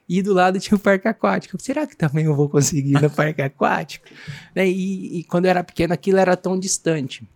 E 0.07 0.21
do 0.21 0.33
lado 0.33 0.59
tinha 0.59 0.75
o 0.77 0.79
parque 0.79 1.07
aquático. 1.07 1.61
Será 1.61 1.85
que 1.85 1.95
também 1.95 2.25
eu 2.25 2.35
vou 2.35 2.47
conseguir 2.47 2.93
no 3.01 3.09
parque 3.11 3.41
aquático? 3.41 4.07
Né? 4.55 4.67
E, 4.67 5.19
e, 5.19 5.23
quando 5.23 5.45
eu 5.45 5.51
era 5.51 5.63
pequeno, 5.63 5.93
aquilo 5.93 6.17
era 6.17 6.37
tão 6.37 6.57
distante. 6.57 7.27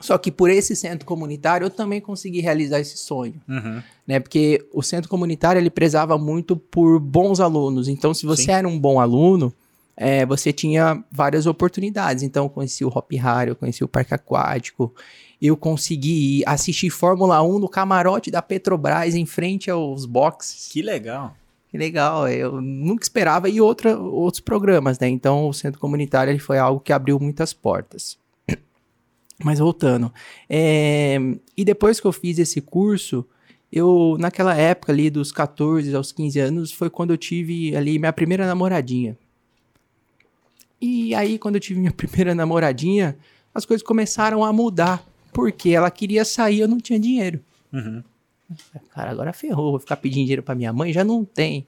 Só 0.00 0.16
que 0.16 0.30
por 0.30 0.48
esse 0.48 0.76
centro 0.76 1.04
comunitário 1.04 1.64
eu 1.64 1.70
também 1.70 2.00
consegui 2.00 2.40
realizar 2.40 2.78
esse 2.78 2.96
sonho, 2.96 3.34
uhum. 3.48 3.82
né? 4.06 4.20
Porque 4.20 4.64
o 4.72 4.80
centro 4.80 5.10
comunitário 5.10 5.58
ele 5.58 5.70
prezava 5.70 6.16
muito 6.16 6.56
por 6.56 7.00
bons 7.00 7.40
alunos. 7.40 7.88
Então, 7.88 8.14
se 8.14 8.24
você 8.24 8.44
Sim. 8.44 8.50
era 8.52 8.68
um 8.68 8.78
bom 8.78 9.00
aluno, 9.00 9.52
é, 9.96 10.24
você 10.24 10.52
tinha 10.52 11.02
várias 11.10 11.46
oportunidades. 11.46 12.22
Então, 12.22 12.44
eu 12.44 12.50
conheci 12.50 12.84
o 12.84 12.88
Hop 12.88 13.10
Harry, 13.14 13.50
eu 13.50 13.56
conheci 13.56 13.82
o 13.82 13.88
Parque 13.88 14.14
Aquático, 14.14 14.94
eu 15.42 15.56
consegui 15.56 16.44
assistir 16.46 16.90
Fórmula 16.90 17.42
1 17.42 17.58
no 17.58 17.68
camarote 17.68 18.30
da 18.30 18.40
Petrobras 18.40 19.16
em 19.16 19.26
frente 19.26 19.68
aos 19.68 20.06
boxes. 20.06 20.68
Que 20.70 20.80
legal. 20.80 21.34
Que 21.70 21.76
legal, 21.76 22.26
eu 22.28 22.60
nunca 22.62 23.02
esperava 23.02 23.48
e 23.48 23.60
outra, 23.60 23.98
outros 23.98 24.40
programas, 24.40 24.98
né? 24.98 25.08
Então, 25.08 25.48
o 25.48 25.52
centro 25.52 25.78
comunitário 25.78 26.30
ele 26.30 26.38
foi 26.38 26.58
algo 26.58 26.80
que 26.80 26.92
abriu 26.92 27.20
muitas 27.20 27.52
portas. 27.52 28.18
Mas 29.44 29.58
voltando. 29.58 30.12
É, 30.48 31.18
e 31.56 31.64
depois 31.64 32.00
que 32.00 32.06
eu 32.06 32.12
fiz 32.12 32.38
esse 32.38 32.62
curso, 32.62 33.26
eu, 33.70 34.16
naquela 34.18 34.54
época 34.56 34.92
ali, 34.92 35.10
dos 35.10 35.30
14 35.30 35.94
aos 35.94 36.10
15 36.10 36.40
anos, 36.40 36.72
foi 36.72 36.88
quando 36.88 37.10
eu 37.10 37.18
tive 37.18 37.76
ali 37.76 37.98
minha 37.98 38.12
primeira 38.14 38.46
namoradinha. 38.46 39.18
E 40.80 41.14
aí, 41.14 41.38
quando 41.38 41.56
eu 41.56 41.60
tive 41.60 41.78
minha 41.78 41.92
primeira 41.94 42.34
namoradinha, 42.34 43.18
as 43.54 43.66
coisas 43.66 43.86
começaram 43.86 44.42
a 44.42 44.52
mudar. 44.52 45.06
Porque 45.34 45.68
ela 45.70 45.90
queria 45.90 46.24
sair, 46.24 46.60
eu 46.60 46.68
não 46.68 46.78
tinha 46.78 46.98
dinheiro. 46.98 47.40
Uhum. 47.70 48.02
Cara, 48.94 49.10
agora 49.10 49.32
ferrou, 49.32 49.72
vou 49.72 49.80
ficar 49.80 49.96
pedindo 49.96 50.22
dinheiro 50.24 50.42
pra 50.42 50.54
minha 50.54 50.72
mãe, 50.72 50.92
já 50.92 51.04
não 51.04 51.24
tem, 51.24 51.66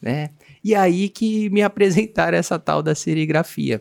né? 0.00 0.30
E 0.62 0.74
aí 0.74 1.08
que 1.08 1.48
me 1.50 1.62
apresentaram 1.62 2.36
essa 2.36 2.58
tal 2.58 2.82
da 2.82 2.94
serigrafia. 2.94 3.80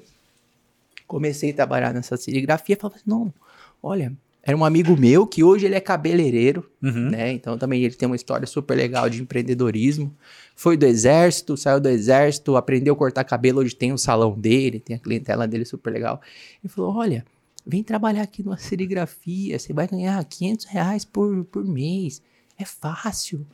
Comecei 1.06 1.52
a 1.52 1.54
trabalhar 1.54 1.94
nessa 1.94 2.18
serigrafia, 2.18 2.76
falei 2.78 2.98
assim, 2.98 3.10
não, 3.10 3.34
olha, 3.82 4.12
era 4.44 4.56
um 4.58 4.64
amigo 4.64 4.96
meu 4.98 5.26
que 5.28 5.44
hoje 5.44 5.66
ele 5.66 5.76
é 5.76 5.80
cabeleireiro, 5.80 6.70
Uhum. 6.82 7.10
né? 7.10 7.32
Então 7.34 7.58
também 7.58 7.84
ele 7.84 7.96
tem 7.96 8.06
uma 8.08 8.16
história 8.16 8.48
super 8.48 8.76
legal 8.76 9.10
de 9.10 9.22
empreendedorismo. 9.22 10.14
Foi 10.56 10.78
do 10.78 10.86
exército, 10.86 11.58
saiu 11.58 11.80
do 11.82 11.90
exército, 11.90 12.56
aprendeu 12.56 12.94
a 12.94 12.98
cortar 12.98 13.24
cabelo, 13.26 13.60
hoje 13.60 13.76
tem 13.76 13.92
o 13.92 13.98
salão 13.98 14.38
dele, 14.40 14.80
tem 14.80 14.96
a 14.96 15.00
clientela 15.00 15.48
dele 15.48 15.66
super 15.66 15.92
legal. 15.92 16.22
Ele 16.64 16.72
falou, 16.72 16.96
olha, 16.96 17.26
vem 17.66 17.84
trabalhar 17.84 18.22
aqui 18.24 18.42
numa 18.44 18.58
serigrafia, 18.58 19.60
você 19.60 19.74
vai 19.74 19.88
ganhar 19.88 20.24
500 20.24 20.66
reais 20.66 21.04
por, 21.06 21.44
por 21.46 21.66
mês, 21.66 22.22
é 22.58 22.66
fácil. 22.66 23.46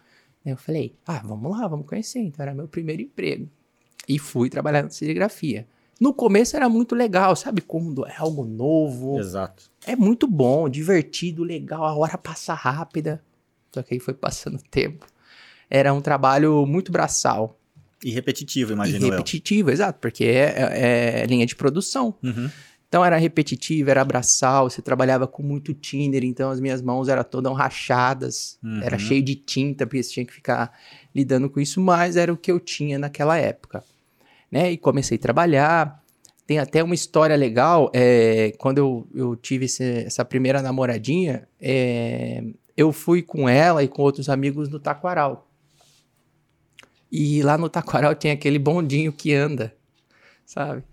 Eu 0.45 0.57
falei, 0.57 0.93
ah, 1.07 1.21
vamos 1.23 1.51
lá, 1.57 1.67
vamos 1.67 1.85
conhecer. 1.87 2.19
Então 2.19 2.43
era 2.43 2.53
meu 2.53 2.67
primeiro 2.67 3.01
emprego. 3.01 3.49
E 4.07 4.19
fui 4.19 4.49
trabalhar 4.49 4.83
na 4.83 4.89
serigrafia. 4.89 5.65
No 5.99 6.13
começo 6.13 6.55
era 6.57 6.67
muito 6.67 6.95
legal, 6.95 7.35
sabe? 7.35 7.61
Quando 7.61 8.05
é 8.05 8.15
algo 8.17 8.43
novo, 8.43 9.19
Exato. 9.19 9.71
é 9.85 9.95
muito 9.95 10.27
bom, 10.27 10.67
divertido, 10.67 11.43
legal, 11.43 11.83
a 11.85 11.95
hora 11.95 12.17
passa 12.17 12.53
rápida. 12.53 13.23
Só 13.71 13.81
que 13.81 13.93
aí 13.93 13.99
foi 13.99 14.13
passando 14.13 14.57
o 14.57 14.63
tempo. 14.69 15.05
Era 15.69 15.93
um 15.93 16.01
trabalho 16.01 16.65
muito 16.65 16.91
braçal 16.91 17.57
E 18.03 18.11
repetitivo, 18.11 18.71
e 18.71 18.73
imagino 18.73 19.05
eu. 19.05 19.11
repetitivo, 19.11 19.71
exato, 19.71 19.99
porque 19.99 20.25
é, 20.25 20.53
é- 20.57 21.21
é 21.21 21.25
linha 21.25 21.45
de 21.45 21.55
produção. 21.55 22.13
Uhum. 22.21 22.49
Então 22.93 23.03
era 23.03 23.17
repetitivo, 23.17 23.89
era 23.89 24.05
braçal, 24.05 24.69
você 24.69 24.79
trabalhava 24.79 25.25
com 25.25 25.41
muito 25.41 25.73
thinner, 25.73 26.23
então 26.23 26.51
as 26.51 26.59
minhas 26.59 26.79
mãos 26.79 27.07
eram 27.09 27.23
todas 27.23 27.51
rachadas, 27.57 28.59
Uhum. 28.63 28.83
era 28.83 28.99
cheio 28.99 29.23
de 29.23 29.33
tinta, 29.33 29.87
porque 29.87 30.03
você 30.03 30.11
tinha 30.11 30.25
que 30.27 30.31
ficar 30.31 30.71
lidando 31.15 31.49
com 31.49 31.59
isso, 31.59 31.81
mas 31.81 32.15
era 32.15 32.31
o 32.31 32.37
que 32.37 32.51
eu 32.51 32.59
tinha 32.59 32.99
naquela 32.99 33.35
época. 33.35 33.83
Né? 34.51 34.73
E 34.73 34.77
comecei 34.77 35.17
a 35.17 35.19
trabalhar. 35.19 36.03
Tem 36.45 36.59
até 36.59 36.83
uma 36.83 36.93
história 36.93 37.35
legal, 37.35 37.89
é, 37.95 38.53
quando 38.59 38.77
eu, 38.77 39.07
eu 39.15 39.35
tive 39.35 39.65
esse- 39.65 40.03
essa 40.05 40.23
primeira 40.23 40.61
namoradinha, 40.61 41.47
é, 41.59 42.43
eu 42.77 42.91
fui 42.91 43.23
com 43.23 43.49
ela 43.49 43.83
e 43.83 43.87
com 43.87 44.03
outros 44.03 44.29
amigos 44.29 44.69
no 44.69 44.79
Taquaral. 44.79 45.49
E 47.11 47.41
lá 47.41 47.57
no 47.57 47.69
Taquaral 47.69 48.13
tem 48.15 48.29
aquele 48.29 48.59
bondinho 48.59 49.11
que 49.11 49.33
anda, 49.33 49.73
sabe? 50.45 50.83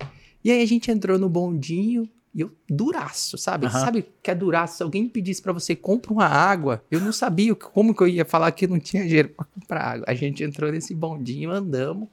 E 0.44 0.50
aí 0.50 0.62
a 0.62 0.66
gente 0.66 0.90
entrou 0.90 1.18
no 1.18 1.28
bondinho 1.28 2.08
e 2.34 2.42
eu, 2.42 2.52
duraço, 2.68 3.36
sabe? 3.36 3.66
Aham. 3.66 3.80
Sabe 3.80 4.06
que 4.22 4.30
é 4.30 4.34
duraço? 4.34 4.76
Se 4.76 4.82
alguém 4.82 5.08
pedisse 5.08 5.42
pra 5.42 5.52
você, 5.52 5.74
compra 5.74 6.12
uma 6.12 6.26
água, 6.26 6.82
eu 6.90 7.00
não 7.00 7.12
sabia 7.12 7.54
como 7.54 7.94
que 7.94 8.02
eu 8.02 8.08
ia 8.08 8.24
falar 8.24 8.52
que 8.52 8.66
não 8.66 8.78
tinha 8.78 9.02
dinheiro 9.02 9.30
pra 9.30 9.44
comprar 9.44 9.82
água. 9.82 10.04
A 10.08 10.14
gente 10.14 10.44
entrou 10.44 10.70
nesse 10.70 10.94
bondinho, 10.94 11.50
andamos, 11.50 12.08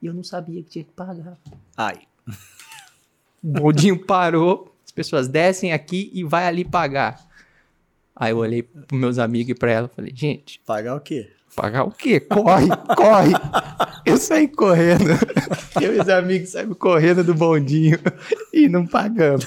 e 0.00 0.06
eu 0.06 0.14
não 0.14 0.24
sabia 0.24 0.62
que 0.62 0.68
tinha 0.70 0.84
que 0.84 0.92
pagar. 0.92 1.38
Ai. 1.76 2.00
O 3.42 3.48
bondinho 3.48 3.98
parou, 4.04 4.74
as 4.84 4.90
pessoas 4.90 5.28
descem 5.28 5.72
aqui 5.72 6.10
e 6.14 6.24
vai 6.24 6.46
ali 6.46 6.64
pagar. 6.64 7.28
Aí 8.16 8.32
eu 8.32 8.38
olhei 8.38 8.62
pros 8.62 8.98
meus 8.98 9.18
amigos 9.18 9.50
e 9.50 9.54
pra 9.54 9.70
ela 9.70 9.90
e 9.92 9.94
falei, 9.94 10.12
gente, 10.14 10.60
Pagar 10.66 10.94
o 10.94 11.00
quê? 11.00 11.30
Pagar 11.54 11.84
o 11.84 11.90
quê? 11.90 12.20
Corre, 12.20 12.68
corre. 12.96 13.32
Eu 14.04 14.16
saí 14.16 14.48
correndo. 14.48 15.10
Eu 15.80 15.94
e 15.96 16.00
os 16.00 16.08
amigos 16.08 16.50
saímos 16.50 16.76
correndo 16.78 17.22
do 17.24 17.34
bondinho 17.34 17.98
e 18.52 18.68
não 18.68 18.86
pagamos. 18.86 19.46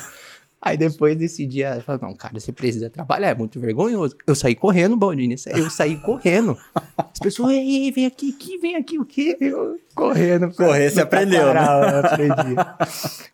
Aí 0.66 0.78
depois 0.78 1.18
desse 1.18 1.46
dia, 1.46 1.76
eu 1.76 1.82
falei, 1.82 2.00
não, 2.02 2.16
cara, 2.16 2.40
você 2.40 2.50
precisa 2.54 2.90
trabalhar, 2.90 3.28
é 3.32 3.36
muito 3.36 3.60
vergonhoso. 3.60 4.16
Eu 4.26 4.34
saí 4.34 4.56
correndo, 4.56 4.96
bondinho, 4.96 5.36
eu 5.54 5.70
saí 5.70 5.98
correndo. 5.98 6.58
As 6.98 7.20
pessoas, 7.20 7.52
ei, 7.52 7.84
ei, 7.84 7.92
vem 7.92 8.06
aqui, 8.06 8.34
aqui, 8.34 8.58
vem 8.60 8.76
aqui, 8.78 8.98
o 8.98 9.04
quê? 9.04 9.36
Eu 9.42 9.76
correndo. 9.94 10.50
Correr, 10.56 10.90
você 10.90 11.02
aprendeu, 11.02 11.48
né? 11.48 11.54
Taquaral, 11.56 11.84
eu 11.84 12.00
aprendi. 12.00 12.56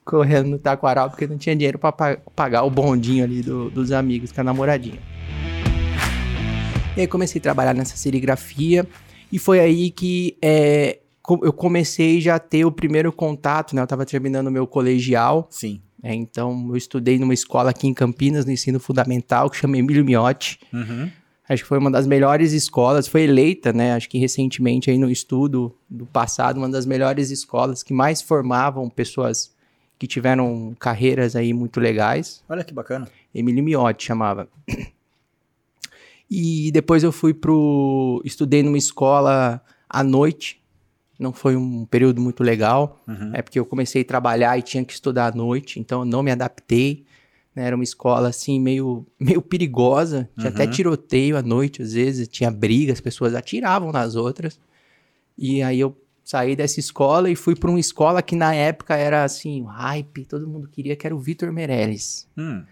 correndo 0.04 0.50
no 0.50 0.58
Taquaral, 0.58 1.10
porque 1.12 1.28
não 1.28 1.38
tinha 1.38 1.56
dinheiro 1.56 1.78
pra 1.78 1.92
pa- 1.92 2.18
pagar 2.36 2.64
o 2.64 2.70
bondinho 2.72 3.24
ali 3.24 3.44
do- 3.44 3.70
dos 3.70 3.92
amigos 3.92 4.32
com 4.32 4.42
a 4.42 4.44
namoradinha. 4.44 4.98
E 6.98 7.02
aí 7.02 7.08
comecei 7.08 7.38
a 7.40 7.44
trabalhar 7.44 7.76
nessa 7.76 7.96
serigrafia 7.96 8.88
e 9.32 9.38
foi 9.38 9.60
aí 9.60 9.92
que 9.92 10.36
é, 10.42 10.98
eu 11.44 11.54
comecei 11.54 12.22
já 12.22 12.36
a 12.36 12.40
ter 12.40 12.66
o 12.66 12.72
primeiro 12.72 13.12
contato, 13.12 13.76
né? 13.76 13.82
Eu 13.82 13.88
tava 13.88 14.06
terminando 14.06 14.48
o 14.48 14.52
meu 14.52 14.66
colegial, 14.66 15.48
Sim. 15.50 15.82
né? 16.02 16.14
Então 16.14 16.68
eu 16.70 16.78
estudei 16.78 17.20
numa 17.20 17.34
escola 17.34 17.70
aqui 17.70 17.88
em 17.88 17.94
Campinas, 17.94 18.46
no 18.46 18.52
ensino 18.52 18.80
fundamental, 18.80 19.50
que 19.50 19.58
chama 19.58 19.78
Emílio 19.78 20.06
Miotti. 20.06 20.60
Uhum. 20.74 21.10
Acho 21.48 21.64
que 21.64 21.68
foi 21.68 21.80
uma 21.80 21.90
das 21.90 22.06
melhores 22.06 22.54
escolas, 22.54 23.08
foi 23.08 23.24
eleita, 23.24 23.74
né? 23.74 23.94
Acho 23.94 24.08
que 24.08 24.20
recentemente 24.20 24.92
aí 24.92 24.98
no 24.98 25.10
estudo 25.10 25.76
do 25.90 26.06
passado, 26.06 26.58
uma 26.58 26.70
das 26.70 26.86
melhores 26.86 27.32
escolas 27.32 27.82
que 27.82 27.92
mais 27.94 28.22
formavam 28.22 28.88
pessoas 28.88 29.52
que 29.98 30.06
tiveram 30.06 30.76
carreiras 30.80 31.36
aí 31.36 31.52
muito 31.52 31.80
legais. 31.80 32.44
Olha 32.48 32.64
que 32.64 32.74
bacana. 32.74 33.08
Emílio 33.34 33.64
Miotti 33.64 34.06
chamava. 34.06 34.48
E 36.30 36.72
depois 36.72 37.04
eu 37.04 37.12
fui 37.12 37.34
pro. 37.34 38.22
Estudei 38.24 38.62
numa 38.62 38.78
escola 38.78 39.62
à 39.90 40.04
noite. 40.04 40.59
Não 41.20 41.34
foi 41.34 41.56
um 41.58 41.86
período 41.86 42.22
muito 42.22 42.42
legal. 42.44 43.04
Uhum. 43.06 43.32
É 43.34 43.42
porque 43.42 43.60
eu 43.60 43.66
comecei 43.66 44.02
a 44.02 44.06
trabalhar 44.06 44.58
e 44.58 44.62
tinha 44.62 44.84
que 44.86 44.94
estudar 44.94 45.34
à 45.34 45.36
noite, 45.36 45.80
então 45.80 46.00
eu 46.00 46.06
não 46.06 46.24
me 46.24 46.32
adaptei. 46.32 47.04
né? 47.54 47.66
Era 47.66 47.76
uma 47.76 47.84
escola 47.84 48.30
assim, 48.30 48.60
meio, 48.60 49.06
meio 49.20 49.42
perigosa. 49.42 50.30
Tinha 50.38 50.50
até 50.50 50.64
Uhum. 50.64 50.72
tiroteio 50.72 51.36
à 51.38 51.42
noite, 51.42 51.82
às 51.82 51.92
vezes, 51.94 52.28
tinha 52.28 52.50
briga, 52.50 52.94
as 52.94 53.02
pessoas 53.02 53.36
atiravam 53.36 53.92
nas 53.92 54.16
outras. 54.16 54.58
E 55.38 55.62
aí 55.62 55.80
eu 55.80 55.96
saí 56.24 56.56
dessa 56.56 56.80
escola 56.80 57.30
e 57.30 57.36
fui 57.36 57.56
para 57.56 57.70
uma 57.70 57.80
escola 57.80 58.22
que 58.22 58.36
na 58.36 58.54
época 58.54 58.96
era 58.96 59.24
assim, 59.24 59.64
hype, 59.66 60.26
todo 60.26 60.48
mundo 60.48 60.68
queria, 60.70 60.96
que 60.96 61.06
era 61.08 61.16
o 61.16 61.20
Vitor 61.20 61.52
Meirelles 61.52 62.28
Hum. 62.38 62.64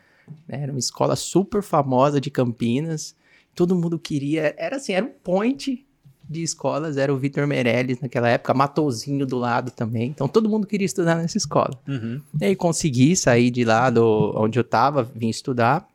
né? 0.48 0.62
Era 0.62 0.72
uma 0.72 0.80
escola 0.80 1.16
super 1.16 1.62
famosa 1.64 2.22
de 2.22 2.30
Campinas. 2.30 3.16
Todo 3.56 3.76
mundo 3.76 3.98
queria. 3.98 4.54
Era 4.58 4.76
assim, 4.76 4.94
era 4.94 5.04
um 5.06 5.10
point 5.10 5.87
de 6.30 6.44
escolas. 6.44 6.98
Era 6.98 7.14
o 7.14 7.18
Vitor 7.18 7.48
Meirelles 7.48 8.00
naquela 8.00 8.30
época, 8.30 8.54
Matouzinho 8.54 9.26
do 9.26 9.38
lado 9.38 9.72
também. 9.72 10.10
Então 10.10 10.28
todo 10.28 10.50
mundo 10.50 10.68
queria 10.68 10.86
estudar 10.86 11.16
nessa 11.16 11.38
escola. 11.38 11.80
Uhum. 11.88 12.22
E 12.40 12.46
aí 12.46 12.56
consegui 12.56 13.16
sair 13.16 13.50
de 13.50 13.64
lá 13.64 13.90
do, 13.90 14.34
onde 14.36 14.60
eu 14.60 14.64
tava, 14.64 15.04
vim 15.04 15.30
estudar. 15.30 15.88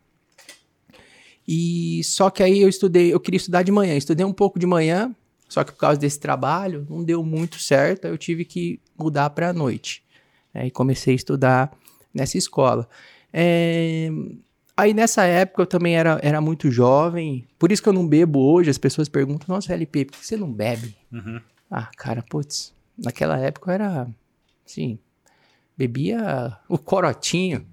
E 1.47 2.03
só 2.05 2.31
que 2.31 2.43
aí 2.43 2.61
eu 2.61 2.69
estudei, 2.69 3.13
eu 3.13 3.21
queria 3.21 3.37
estudar 3.37 3.63
de 3.63 3.73
manhã. 3.73 3.95
Estudei 3.97 4.25
um 4.25 4.33
pouco 4.33 4.59
de 4.59 4.67
manhã, 4.67 5.15
só 5.49 5.65
que 5.65 5.73
por 5.73 5.79
causa 5.79 5.99
desse 5.99 6.19
trabalho 6.19 6.87
não 6.89 7.03
deu 7.03 7.25
muito 7.25 7.59
certo. 7.59 8.07
aí 8.07 8.11
Eu 8.11 8.19
tive 8.19 8.45
que 8.45 8.81
mudar 8.99 9.31
para 9.31 9.51
a 9.51 9.53
noite. 9.53 10.03
Aí 10.55 10.71
comecei 10.71 11.15
a 11.15 11.17
estudar 11.17 11.73
nessa 12.15 12.39
escola. 12.39 12.89
É, 13.33 14.11
Aí 14.77 14.95
nessa 14.95 15.25
época 15.25 15.63
eu 15.63 15.67
também 15.67 15.97
era, 15.97 16.19
era 16.23 16.41
muito 16.41 16.71
jovem, 16.71 17.47
por 17.59 17.71
isso 17.71 17.83
que 17.83 17.89
eu 17.89 17.93
não 17.93 18.07
bebo 18.07 18.41
hoje. 18.41 18.71
As 18.71 18.79
pessoas 18.79 19.09
perguntam: 19.09 19.55
Nossa, 19.55 19.73
LP, 19.73 20.07
por 20.07 20.19
que 20.19 20.27
você 20.27 20.37
não 20.37 20.51
bebe? 20.51 20.97
Uhum. 21.13 21.41
Ah, 21.71 21.89
cara, 21.97 22.23
putz, 22.23 22.75
naquela 22.97 23.39
época 23.39 23.71
eu 23.71 23.75
era, 23.75 24.09
assim, 24.67 24.99
bebia 25.77 26.57
o 26.69 26.79
corotinho, 26.79 27.67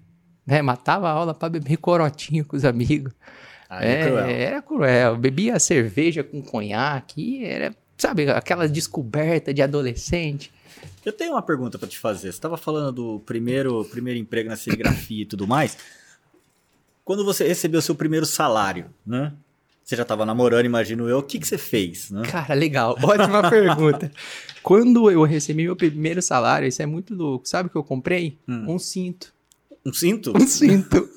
né? 0.46 0.62
Matava 0.62 1.10
a 1.10 1.12
aula 1.12 1.34
pra 1.34 1.50
beber 1.50 1.78
corotinho 1.78 2.46
com 2.46 2.56
os 2.56 2.66
amigos. 2.66 3.14
Aí 3.70 3.88
é, 3.88 4.08
cruel. 4.08 4.26
era 4.26 4.62
cruel. 4.62 5.18
Bebia 5.18 5.60
cerveja 5.60 6.24
com 6.24 6.42
conhaque, 6.42 7.46
era, 7.46 7.76
sabe, 7.98 8.30
aquela 8.30 8.68
descoberta 8.68 9.54
de 9.54 9.62
adolescente. 9.62 10.52
Eu 11.06 11.14
tenho 11.14 11.34
uma 11.34 11.42
pergunta 11.42 11.78
pra 11.78 11.88
te 11.88 11.98
fazer. 11.98 12.32
Você 12.32 12.38
estava 12.38 12.58
falando 12.58 12.92
do 12.92 13.20
primeiro, 13.20 13.86
primeiro 13.86 14.20
emprego 14.20 14.50
na 14.50 14.56
serigrafia 14.56 15.22
e 15.22 15.26
tudo 15.26 15.48
mais. 15.48 15.78
Quando 17.10 17.26
você 17.26 17.48
recebeu 17.48 17.82
seu 17.82 17.96
primeiro 17.96 18.24
salário, 18.24 18.86
né? 19.04 19.34
Você 19.84 19.96
já 19.96 20.04
estava 20.04 20.28
namorando, 20.28 20.68
imagino 20.68 21.10
eu. 21.10 21.18
O 21.18 21.24
que, 21.24 21.40
que 21.40 21.48
você 21.48 21.58
fez, 21.58 22.12
né? 22.12 22.22
Cara, 22.22 22.54
legal. 22.54 22.96
Ótima 23.02 23.42
pergunta. 23.50 24.12
Quando 24.62 25.10
eu 25.10 25.24
recebi 25.24 25.64
meu 25.64 25.76
primeiro 25.76 26.22
salário, 26.22 26.68
isso 26.68 26.84
é 26.84 26.86
muito 26.86 27.16
louco. 27.16 27.50
Sabe 27.50 27.66
o 27.66 27.72
que 27.72 27.76
eu 27.76 27.84
comprei? 27.84 28.38
Hum. 28.48 28.76
Um 28.76 28.78
cinto. 28.78 29.34
Um 29.84 29.92
cinto? 29.92 30.38
Um 30.38 30.42
cinto. 30.46 31.10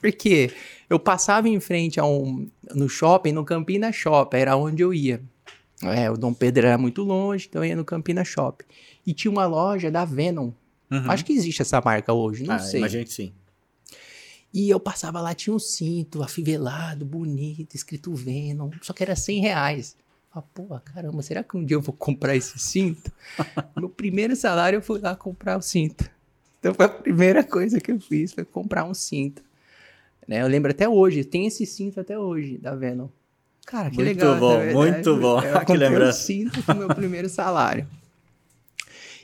Porque 0.00 0.50
eu 0.90 0.98
passava 0.98 1.48
em 1.48 1.60
frente 1.60 2.00
a 2.00 2.04
um 2.04 2.50
no 2.74 2.88
shopping, 2.88 3.30
no 3.30 3.44
Campina 3.44 3.92
Shopping, 3.92 4.36
era 4.36 4.56
onde 4.56 4.82
eu 4.82 4.92
ia. 4.92 5.22
É, 5.80 6.10
o 6.10 6.16
Dom 6.16 6.34
Pedro 6.34 6.66
era 6.66 6.76
muito 6.76 7.04
longe, 7.04 7.46
então 7.48 7.62
eu 7.62 7.68
ia 7.68 7.76
no 7.76 7.84
Campina 7.84 8.24
Shopping. 8.24 8.64
E 9.06 9.14
tinha 9.14 9.30
uma 9.30 9.46
loja 9.46 9.92
da 9.92 10.04
Venom. 10.04 10.50
Uhum. 10.90 11.08
Acho 11.08 11.24
que 11.24 11.32
existe 11.32 11.62
essa 11.62 11.80
marca 11.80 12.12
hoje, 12.12 12.42
não 12.42 12.56
ah, 12.56 12.58
sei. 12.58 12.80
Imagino 12.80 13.04
que 13.04 13.12
sim. 13.12 13.32
E 14.52 14.68
eu 14.68 14.80
passava 14.80 15.20
lá, 15.20 15.34
tinha 15.34 15.54
um 15.54 15.58
cinto 15.58 16.22
afivelado, 16.22 17.04
bonito, 17.04 17.74
escrito 17.74 18.14
Venom, 18.14 18.70
só 18.82 18.92
que 18.92 19.02
era 19.02 19.14
100 19.14 19.40
reais. 19.40 19.96
Ah, 20.32 20.42
pô, 20.42 20.66
caramba, 20.84 21.22
será 21.22 21.42
que 21.42 21.56
um 21.56 21.64
dia 21.64 21.76
eu 21.76 21.80
vou 21.80 21.94
comprar 21.94 22.36
esse 22.36 22.58
cinto? 22.58 23.10
Meu 23.76 23.88
primeiro 23.88 24.34
salário 24.36 24.76
eu 24.76 24.82
fui 24.82 25.00
lá 25.00 25.14
comprar 25.16 25.56
o 25.56 25.62
cinto. 25.62 26.08
Então 26.58 26.74
foi 26.74 26.86
a 26.86 26.88
primeira 26.88 27.42
coisa 27.42 27.80
que 27.80 27.90
eu 27.90 28.00
fiz, 28.00 28.32
foi 28.32 28.44
comprar 28.44 28.84
um 28.84 28.94
cinto. 28.94 29.42
Né? 30.28 30.42
Eu 30.42 30.46
lembro 30.46 30.70
até 30.70 30.88
hoje, 30.88 31.24
tem 31.24 31.46
esse 31.46 31.64
cinto 31.66 32.00
até 32.00 32.18
hoje 32.18 32.58
da 32.58 32.74
Venom. 32.74 33.08
Cara, 33.66 33.90
que 33.90 33.96
muito 33.96 34.08
legal. 34.08 34.38
Bom, 34.38 34.72
muito 34.72 35.16
bom, 35.16 35.42
Eu 35.42 35.60
que 35.66 35.76
lembrança. 35.76 36.18
um 36.18 36.22
cinto 36.22 36.62
com 36.62 36.72
o 36.72 36.76
meu 36.76 36.88
primeiro 36.88 37.28
salário. 37.28 37.86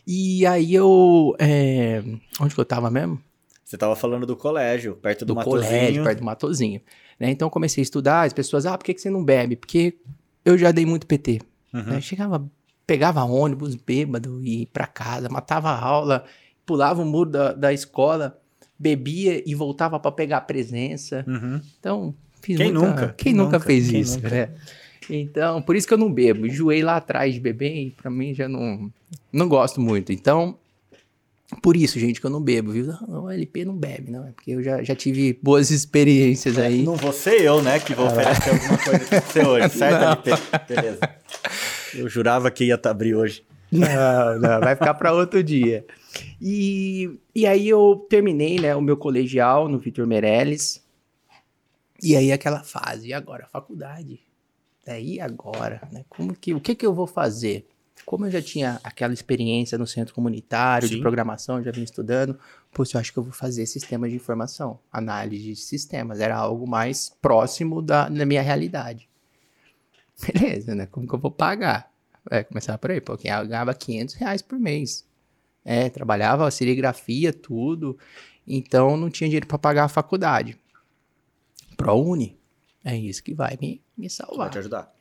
E 0.06 0.46
aí 0.46 0.74
eu... 0.74 1.36
É... 1.38 2.02
Onde 2.40 2.54
que 2.54 2.60
eu 2.60 2.64
tava 2.64 2.90
mesmo? 2.90 3.20
Você 3.66 3.76
tava 3.76 3.96
falando 3.96 4.24
do 4.24 4.36
colégio, 4.36 4.94
perto 4.94 5.24
do, 5.24 5.34
do 5.34 5.34
Matozinho. 5.34 5.68
colégio, 5.68 6.04
perto 6.04 6.18
do 6.20 6.24
Matozinho. 6.24 6.80
Né? 7.18 7.30
Então 7.30 7.46
eu 7.46 7.50
comecei 7.50 7.82
a 7.82 7.82
estudar, 7.82 8.22
as 8.22 8.32
pessoas, 8.32 8.64
ah, 8.64 8.78
por 8.78 8.84
que, 8.84 8.94
que 8.94 9.00
você 9.00 9.10
não 9.10 9.24
bebe? 9.24 9.56
Porque 9.56 9.96
eu 10.44 10.56
já 10.56 10.70
dei 10.70 10.86
muito 10.86 11.04
PT. 11.04 11.40
Uhum. 11.74 11.82
Né? 11.82 12.00
Chegava, 12.00 12.48
pegava 12.86 13.24
ônibus 13.24 13.74
bêbado 13.74 14.40
e 14.40 14.60
ia 14.60 14.66
pra 14.72 14.86
casa, 14.86 15.28
matava 15.28 15.70
a 15.70 15.80
aula, 15.80 16.24
pulava 16.64 17.02
o 17.02 17.04
muro 17.04 17.28
da, 17.28 17.52
da 17.54 17.72
escola, 17.72 18.38
bebia 18.78 19.42
e 19.44 19.52
voltava 19.52 19.98
para 19.98 20.12
pegar 20.12 20.36
a 20.36 20.42
presença. 20.42 21.24
Uhum. 21.26 21.60
Então, 21.80 22.14
fiz 22.40 22.56
quem 22.56 22.72
muita... 22.72 22.88
nunca? 22.88 23.14
Quem, 23.18 23.34
nunca 23.34 23.58
fez 23.58 23.90
quem 23.90 24.00
isso, 24.00 24.14
nunca? 24.14 24.30
né? 24.30 24.50
Então, 25.10 25.60
por 25.60 25.74
isso 25.74 25.88
que 25.88 25.94
eu 25.94 25.98
não 25.98 26.12
bebo. 26.12 26.46
Enjoei 26.46 26.84
lá 26.84 26.98
atrás 26.98 27.34
de 27.34 27.40
beber 27.40 27.74
e 27.74 27.90
pra 27.90 28.08
mim 28.10 28.32
já 28.32 28.48
não, 28.48 28.92
não 29.32 29.48
gosto 29.48 29.80
muito. 29.80 30.12
Então, 30.12 30.56
por 31.62 31.76
isso, 31.76 31.98
gente, 31.98 32.20
que 32.20 32.26
eu 32.26 32.30
não 32.30 32.40
bebo, 32.40 32.72
viu? 32.72 32.86
Não, 32.86 33.24
o 33.24 33.30
LP 33.30 33.64
não 33.64 33.76
bebe, 33.76 34.10
não. 34.10 34.26
É 34.26 34.32
porque 34.32 34.50
eu 34.50 34.62
já, 34.62 34.82
já 34.82 34.96
tive 34.96 35.38
boas 35.40 35.70
experiências 35.70 36.58
aí. 36.58 36.82
Não 36.82 36.96
vou 36.96 37.12
ser 37.12 37.40
eu, 37.40 37.62
né, 37.62 37.78
que 37.78 37.94
vou 37.94 38.06
oferecer 38.06 38.50
alguma 38.50 38.78
coisa 38.78 39.04
pra 39.06 39.20
você 39.20 39.40
hoje, 39.40 39.68
certo, 39.78 40.00
Não. 40.00 40.12
LP? 40.12 40.30
Beleza. 40.68 41.00
Eu 41.94 42.08
jurava 42.08 42.50
que 42.50 42.64
ia 42.64 42.80
abrir 42.84 43.14
hoje. 43.14 43.44
Não, 43.70 44.38
não, 44.40 44.60
vai 44.60 44.74
ficar 44.74 44.94
para 44.94 45.12
outro 45.12 45.42
dia. 45.42 45.86
E, 46.40 47.18
e 47.34 47.46
aí 47.46 47.68
eu 47.68 48.06
terminei, 48.08 48.58
né, 48.58 48.74
o 48.74 48.80
meu 48.80 48.96
colegial 48.96 49.68
no 49.68 49.78
Vitor 49.78 50.06
Meirelles. 50.06 50.84
E 52.02 52.16
aí 52.16 52.32
aquela 52.32 52.62
fase, 52.62 53.08
e 53.08 53.12
agora? 53.12 53.46
Faculdade. 53.52 54.20
Daí 54.84 55.20
agora, 55.20 55.80
né? 55.90 56.04
Como 56.08 56.34
que, 56.34 56.54
o 56.54 56.60
que 56.60 56.74
que 56.74 56.86
eu 56.86 56.94
vou 56.94 57.06
fazer? 57.06 57.66
Como 58.06 58.24
eu 58.24 58.30
já 58.30 58.40
tinha 58.40 58.80
aquela 58.84 59.12
experiência 59.12 59.76
no 59.76 59.84
centro 59.84 60.14
comunitário 60.14 60.86
Sim. 60.86 60.94
de 60.94 61.00
programação, 61.00 61.60
já 61.60 61.72
vinha 61.72 61.82
estudando, 61.82 62.38
pô, 62.72 62.84
eu 62.84 63.00
acho 63.00 63.12
que 63.12 63.18
eu 63.18 63.22
vou 63.24 63.32
fazer 63.32 63.66
sistemas 63.66 64.10
de 64.10 64.16
informação, 64.16 64.78
análise 64.92 65.42
de 65.42 65.56
sistemas, 65.56 66.20
era 66.20 66.36
algo 66.36 66.68
mais 66.68 67.10
próximo 67.20 67.82
da, 67.82 68.08
da 68.08 68.24
minha 68.24 68.42
realidade. 68.42 69.08
Beleza, 70.32 70.72
né? 70.72 70.86
Como 70.86 71.06
que 71.06 71.14
eu 71.16 71.18
vou 71.18 71.32
pagar? 71.32 71.92
É, 72.30 72.44
começar 72.44 72.78
por 72.78 72.92
aí, 72.92 73.00
pô, 73.00 73.16
quem 73.16 73.28
ganhava 73.30 73.74
500 73.74 74.14
reais 74.14 74.40
por 74.40 74.56
mês. 74.56 75.04
É, 75.64 75.90
trabalhava 75.90 76.48
serigrafia, 76.48 77.32
tudo, 77.32 77.98
então 78.46 78.96
não 78.96 79.10
tinha 79.10 79.26
dinheiro 79.28 79.48
para 79.48 79.58
pagar 79.58 79.84
a 79.84 79.88
faculdade. 79.88 80.56
ProUni, 81.76 82.38
é 82.84 82.96
isso 82.96 83.20
que 83.20 83.34
vai 83.34 83.58
me, 83.60 83.82
me 83.98 84.04
Vai 84.04 84.10
salvar. 84.10 84.50
te 84.50 84.58
ajudar. 84.58 84.95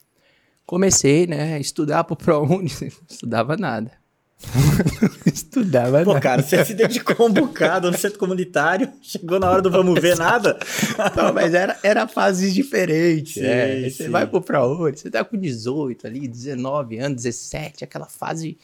Comecei, 0.66 1.28
né, 1.28 1.56
a 1.56 1.60
estudar 1.60 2.04
pro 2.04 2.16
ProUni, 2.16 2.72
estudava 3.08 3.56
nada. 3.56 3.92
estudava 5.26 6.04
Pô, 6.04 6.14
nada. 6.14 6.22
cara, 6.22 6.42
você 6.42 6.64
se 6.66 6.74
dedicou 6.74 7.28
um 7.28 7.32
bocado 7.32 7.90
no 7.90 7.98
centro 7.98 8.20
comunitário, 8.20 8.92
chegou 9.02 9.40
na 9.40 9.50
hora 9.50 9.62
do 9.62 9.72
vamos 9.72 10.00
ver 10.00 10.18
nada. 10.18 10.60
Não, 11.16 11.34
mas 11.34 11.54
era, 11.54 11.78
era 11.84 12.08
fases 12.08 12.54
diferentes. 12.54 13.38
É. 13.38 13.90
Você 13.90 14.10
vai 14.10 14.28
pro 14.28 14.42
ProUni, 14.42 14.98
você 14.98 15.10
tá 15.10 15.24
com 15.24 15.38
18 15.38 16.08
ali, 16.08 16.28
19 16.28 16.98
anos, 16.98 17.24
17, 17.24 17.84
aquela 17.84 18.08
fase 18.08 18.58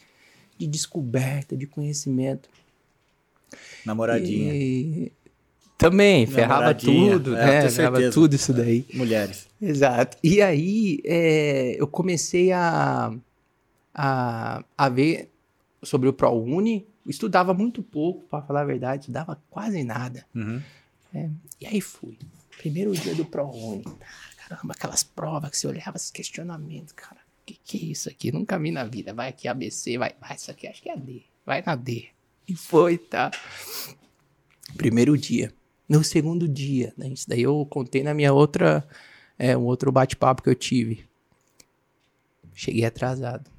de 0.57 0.67
descoberta, 0.67 1.55
de 1.55 1.65
conhecimento. 1.65 2.49
Namoradinha. 3.85 4.53
E 4.53 5.11
também, 5.77 6.27
ferrava 6.27 6.75
tudo, 6.75 7.35
é, 7.35 7.63
né? 7.63 7.69
Ferrava 7.69 8.11
tudo 8.11 8.35
isso 8.35 8.53
daí. 8.53 8.85
Mulheres. 8.93 9.47
Exato. 9.61 10.17
E 10.23 10.41
aí, 10.41 10.99
é, 11.05 11.75
eu 11.79 11.87
comecei 11.87 12.51
a, 12.51 13.13
a, 13.93 14.63
a 14.77 14.89
ver 14.89 15.29
sobre 15.83 16.09
o 16.09 16.13
ProUni. 16.13 16.87
Estudava 17.05 17.53
muito 17.53 17.81
pouco, 17.81 18.23
para 18.27 18.41
falar 18.43 18.61
a 18.61 18.65
verdade, 18.65 19.03
estudava 19.03 19.41
quase 19.49 19.83
nada. 19.83 20.25
Uhum. 20.33 20.61
E 21.59 21.65
aí 21.65 21.81
fui. 21.81 22.17
Primeiro 22.57 22.91
dia 22.93 23.13
do 23.15 23.25
ProUni. 23.25 23.83
Caramba, 24.37 24.73
aquelas 24.73 25.03
provas 25.03 25.51
que 25.51 25.57
você 25.57 25.67
olhava, 25.67 25.97
esses 25.97 26.11
questionamentos, 26.11 26.93
cara. 26.93 27.19
Que 27.45 27.57
que 27.63 27.77
é 27.77 27.91
isso 27.91 28.09
aqui? 28.09 28.31
Nunca 28.31 28.57
vi 28.57 28.71
na 28.71 28.83
vida. 28.83 29.13
Vai 29.13 29.29
aqui 29.29 29.47
ABC, 29.47 29.97
vai, 29.97 30.13
vai, 30.19 30.35
isso 30.35 30.51
aqui 30.51 30.67
acho 30.67 30.81
que 30.81 30.89
é 30.89 30.97
D. 30.97 31.23
Vai 31.45 31.63
na 31.65 31.75
D. 31.75 32.07
E 32.47 32.55
foi, 32.55 32.97
tá? 32.97 33.31
Primeiro 34.77 35.17
dia. 35.17 35.51
No 35.87 36.03
segundo 36.03 36.47
dia, 36.47 36.93
né? 36.97 37.07
Isso 37.09 37.27
daí 37.27 37.41
eu 37.41 37.65
contei 37.69 38.03
na 38.03 38.13
minha 38.13 38.31
outra, 38.31 38.87
é, 39.37 39.57
um 39.57 39.63
outro 39.63 39.91
bate-papo 39.91 40.41
que 40.41 40.49
eu 40.49 40.55
tive. 40.55 41.05
Cheguei 42.53 42.85
atrasado. 42.85 43.49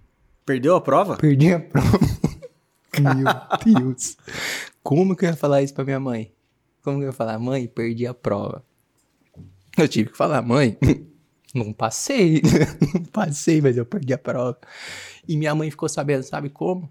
Perdeu 0.44 0.76
a 0.76 0.80
prova? 0.80 1.16
Perdi 1.16 1.52
a 1.52 1.60
prova. 1.60 1.98
Meu 3.00 3.80
Deus. 3.80 4.16
Como 4.82 5.16
que 5.16 5.24
eu 5.24 5.30
ia 5.30 5.36
falar 5.36 5.62
isso 5.62 5.72
pra 5.72 5.84
minha 5.84 6.00
mãe? 6.00 6.32
Como 6.82 6.98
que 6.98 7.04
eu 7.04 7.08
ia 7.08 7.12
falar, 7.12 7.38
mãe, 7.38 7.66
perdi 7.66 8.06
a 8.06 8.12
prova? 8.12 8.64
Eu 9.78 9.88
tive 9.88 10.10
que 10.10 10.16
falar, 10.16 10.42
mãe, 10.42 10.76
não 11.54 11.72
passei. 11.72 12.42
não 12.94 13.04
passei, 13.04 13.60
mas 13.60 13.76
eu 13.76 13.86
perdi 13.86 14.12
a 14.12 14.18
prova. 14.18 14.58
E 15.26 15.36
minha 15.36 15.54
mãe 15.54 15.70
ficou 15.70 15.88
sabendo, 15.88 16.22
sabe 16.22 16.50
como? 16.50 16.90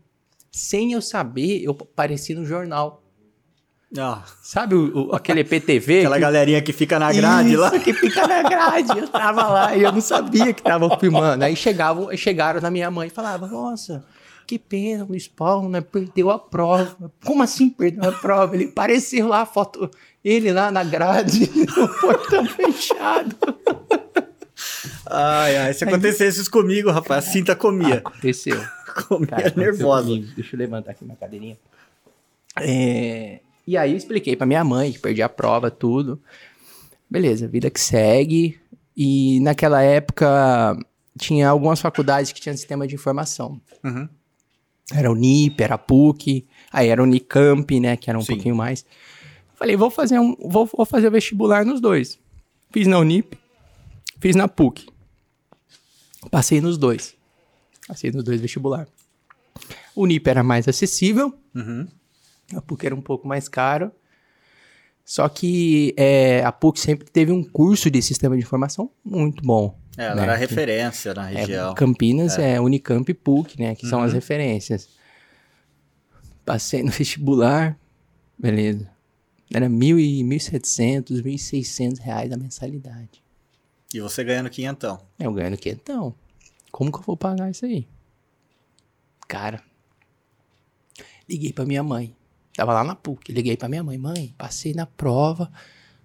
Sem 0.51 0.93
eu 0.93 1.01
saber, 1.01 1.61
eu 1.61 1.71
apareci 1.71 2.33
no 2.33 2.45
jornal. 2.45 3.00
Ah, 3.97 4.23
Sabe 4.41 4.73
o, 4.75 5.09
o- 5.09 5.15
aquele 5.15 5.41
EPTV? 5.41 5.99
aquela 5.99 6.15
que- 6.15 6.21
galerinha 6.21 6.61
que 6.61 6.71
fica 6.71 6.97
na 6.97 7.11
grade 7.11 7.57
lá. 7.57 7.67
Isso, 7.75 7.79
que 7.83 7.93
fica 7.93 8.25
na 8.27 8.41
grade. 8.43 8.97
Eu 8.97 9.07
tava 9.07 9.47
lá 9.47 9.75
e 9.75 9.83
eu 9.83 9.91
não 9.91 9.99
sabia 10.01 10.53
que 10.53 10.63
tava 10.63 10.97
filmando. 10.97 11.43
Aí 11.43 11.55
chegavam, 11.55 12.15
chegaram 12.15 12.61
na 12.61 12.71
minha 12.71 12.89
mãe 12.89 13.07
e 13.07 13.11
falavam, 13.11 13.49
nossa, 13.49 14.05
que 14.47 14.57
pena, 14.57 15.03
o 15.03 15.07
Luiz 15.09 15.27
Paulo 15.27 15.67
né, 15.67 15.81
perdeu 15.81 16.29
a 16.31 16.39
prova. 16.39 17.11
Como 17.25 17.43
assim 17.43 17.69
perdeu 17.69 18.09
a 18.09 18.13
prova? 18.13 18.55
Ele 18.55 18.65
apareceu 18.69 19.27
lá, 19.27 19.41
a 19.41 19.45
foto, 19.45 19.91
ele 20.23 20.53
lá 20.53 20.71
na 20.71 20.85
grade, 20.85 21.49
o 21.77 21.87
portão 21.99 22.45
fechado. 22.45 23.35
Ai, 25.05 25.57
ai, 25.57 25.73
se 25.73 25.83
acontecesse 25.83 26.39
isso 26.41 26.51
comigo, 26.51 26.89
rapaz, 26.91 27.27
a 27.27 27.29
cinta 27.31 27.55
comia. 27.55 27.95
Aconteceu. 27.95 28.55
Comia 29.07 29.27
Cara, 29.27 29.53
nervosa. 29.55 30.09
Deixa 30.35 30.55
eu 30.55 30.59
levantar 30.59 30.91
aqui 30.91 31.03
minha 31.05 31.15
cadeirinha. 31.15 31.57
É, 32.59 33.39
E 33.65 33.77
aí 33.77 33.91
eu 33.91 33.97
expliquei 33.97 34.35
pra 34.35 34.45
minha 34.45 34.63
mãe 34.63 34.91
que 34.91 34.99
perdi 34.99 35.21
a 35.21 35.29
prova, 35.29 35.69
tudo. 35.69 36.21
Beleza, 37.09 37.47
vida 37.47 37.69
que 37.69 37.79
segue. 37.79 38.59
E 38.95 39.39
naquela 39.41 39.81
época 39.81 40.77
tinha 41.17 41.49
algumas 41.49 41.79
faculdades 41.79 42.31
que 42.31 42.41
tinham 42.41 42.55
sistema 42.55 42.87
de 42.87 42.95
informação. 42.95 43.59
Uhum. 43.83 44.07
Era 44.93 45.11
o 45.11 45.15
NIP, 45.15 45.61
era 45.61 45.75
a 45.75 45.77
PUC, 45.77 46.45
aí 46.71 46.89
era 46.89 47.01
o 47.01 47.05
Unicamp, 47.05 47.79
né, 47.79 47.95
que 47.95 48.09
era 48.09 48.19
um 48.19 48.21
Sim. 48.21 48.33
pouquinho 48.33 48.55
mais. 48.55 48.85
Falei, 49.55 49.75
vou 49.75 49.89
fazer 49.89 50.19
um, 50.19 50.35
vou, 50.35 50.65
vou 50.65 50.85
fazer 50.85 51.07
o 51.07 51.11
vestibular 51.11 51.65
nos 51.65 51.79
dois. 51.79 52.19
Fiz 52.71 52.87
na 52.87 52.97
Unip, 52.99 53.37
fiz 54.19 54.35
na 54.35 54.47
PUC. 54.47 54.87
Passei 56.29 56.59
nos 56.59 56.77
dois. 56.77 57.15
Passei 57.87 58.11
nos 58.11 58.23
dois 58.23 58.41
vestibular. 58.41 58.87
O 59.95 60.03
Unip 60.03 60.27
era 60.27 60.43
mais 60.43 60.67
acessível, 60.67 61.33
Uhum. 61.53 61.87
a 62.55 62.61
PUC 62.61 62.85
era 62.85 62.95
um 62.95 63.01
pouco 63.01 63.27
mais 63.27 63.47
caro. 63.47 63.91
Só 65.03 65.27
que 65.27 65.93
é, 65.97 66.43
a 66.43 66.51
PUC 66.51 66.79
sempre 66.79 67.09
teve 67.09 67.31
um 67.31 67.43
curso 67.43 67.89
de 67.89 68.01
sistema 68.01 68.35
de 68.37 68.43
informação 68.43 68.91
muito 69.03 69.43
bom. 69.43 69.77
É, 69.97 70.05
ela 70.05 70.15
né, 70.15 70.23
era 70.23 70.35
referência 70.35 71.13
na 71.13 71.29
é, 71.31 71.35
região. 71.35 71.73
Campinas 71.73 72.37
é. 72.37 72.61
Unicamp 72.61 73.09
e 73.11 73.13
PUC, 73.13 73.59
né? 73.59 73.75
Que 73.75 73.87
são 73.87 73.99
Uhum. 73.99 74.05
as 74.05 74.13
referências. 74.13 74.89
Passei 76.45 76.81
no 76.83 76.91
vestibular, 76.91 77.77
beleza. 78.37 78.89
Era 79.53 79.67
mil 79.67 79.99
e 79.99 80.23
1.700, 80.23 81.21
1.600 81.21 81.99
reais 81.99 82.31
a 82.31 82.37
mensalidade. 82.37 83.21
E 83.93 83.99
você 83.99 84.23
ganhando 84.23 84.49
quinhentão. 84.49 85.01
Eu 85.19 85.33
ganhando 85.33 85.57
quentão. 85.57 86.15
Como 86.71 86.89
que 86.89 86.99
eu 86.99 87.03
vou 87.03 87.17
pagar 87.17 87.51
isso 87.51 87.65
aí? 87.65 87.85
Cara, 89.27 89.61
liguei 91.27 91.51
pra 91.51 91.65
minha 91.65 91.83
mãe. 91.83 92.15
Tava 92.55 92.73
lá 92.73 92.83
na 92.83 92.95
PUC. 92.95 93.31
Liguei 93.31 93.55
pra 93.57 93.69
minha 93.69 93.83
mãe. 93.83 93.97
Mãe, 93.97 94.33
passei 94.37 94.73
na 94.73 94.85
prova, 94.85 95.51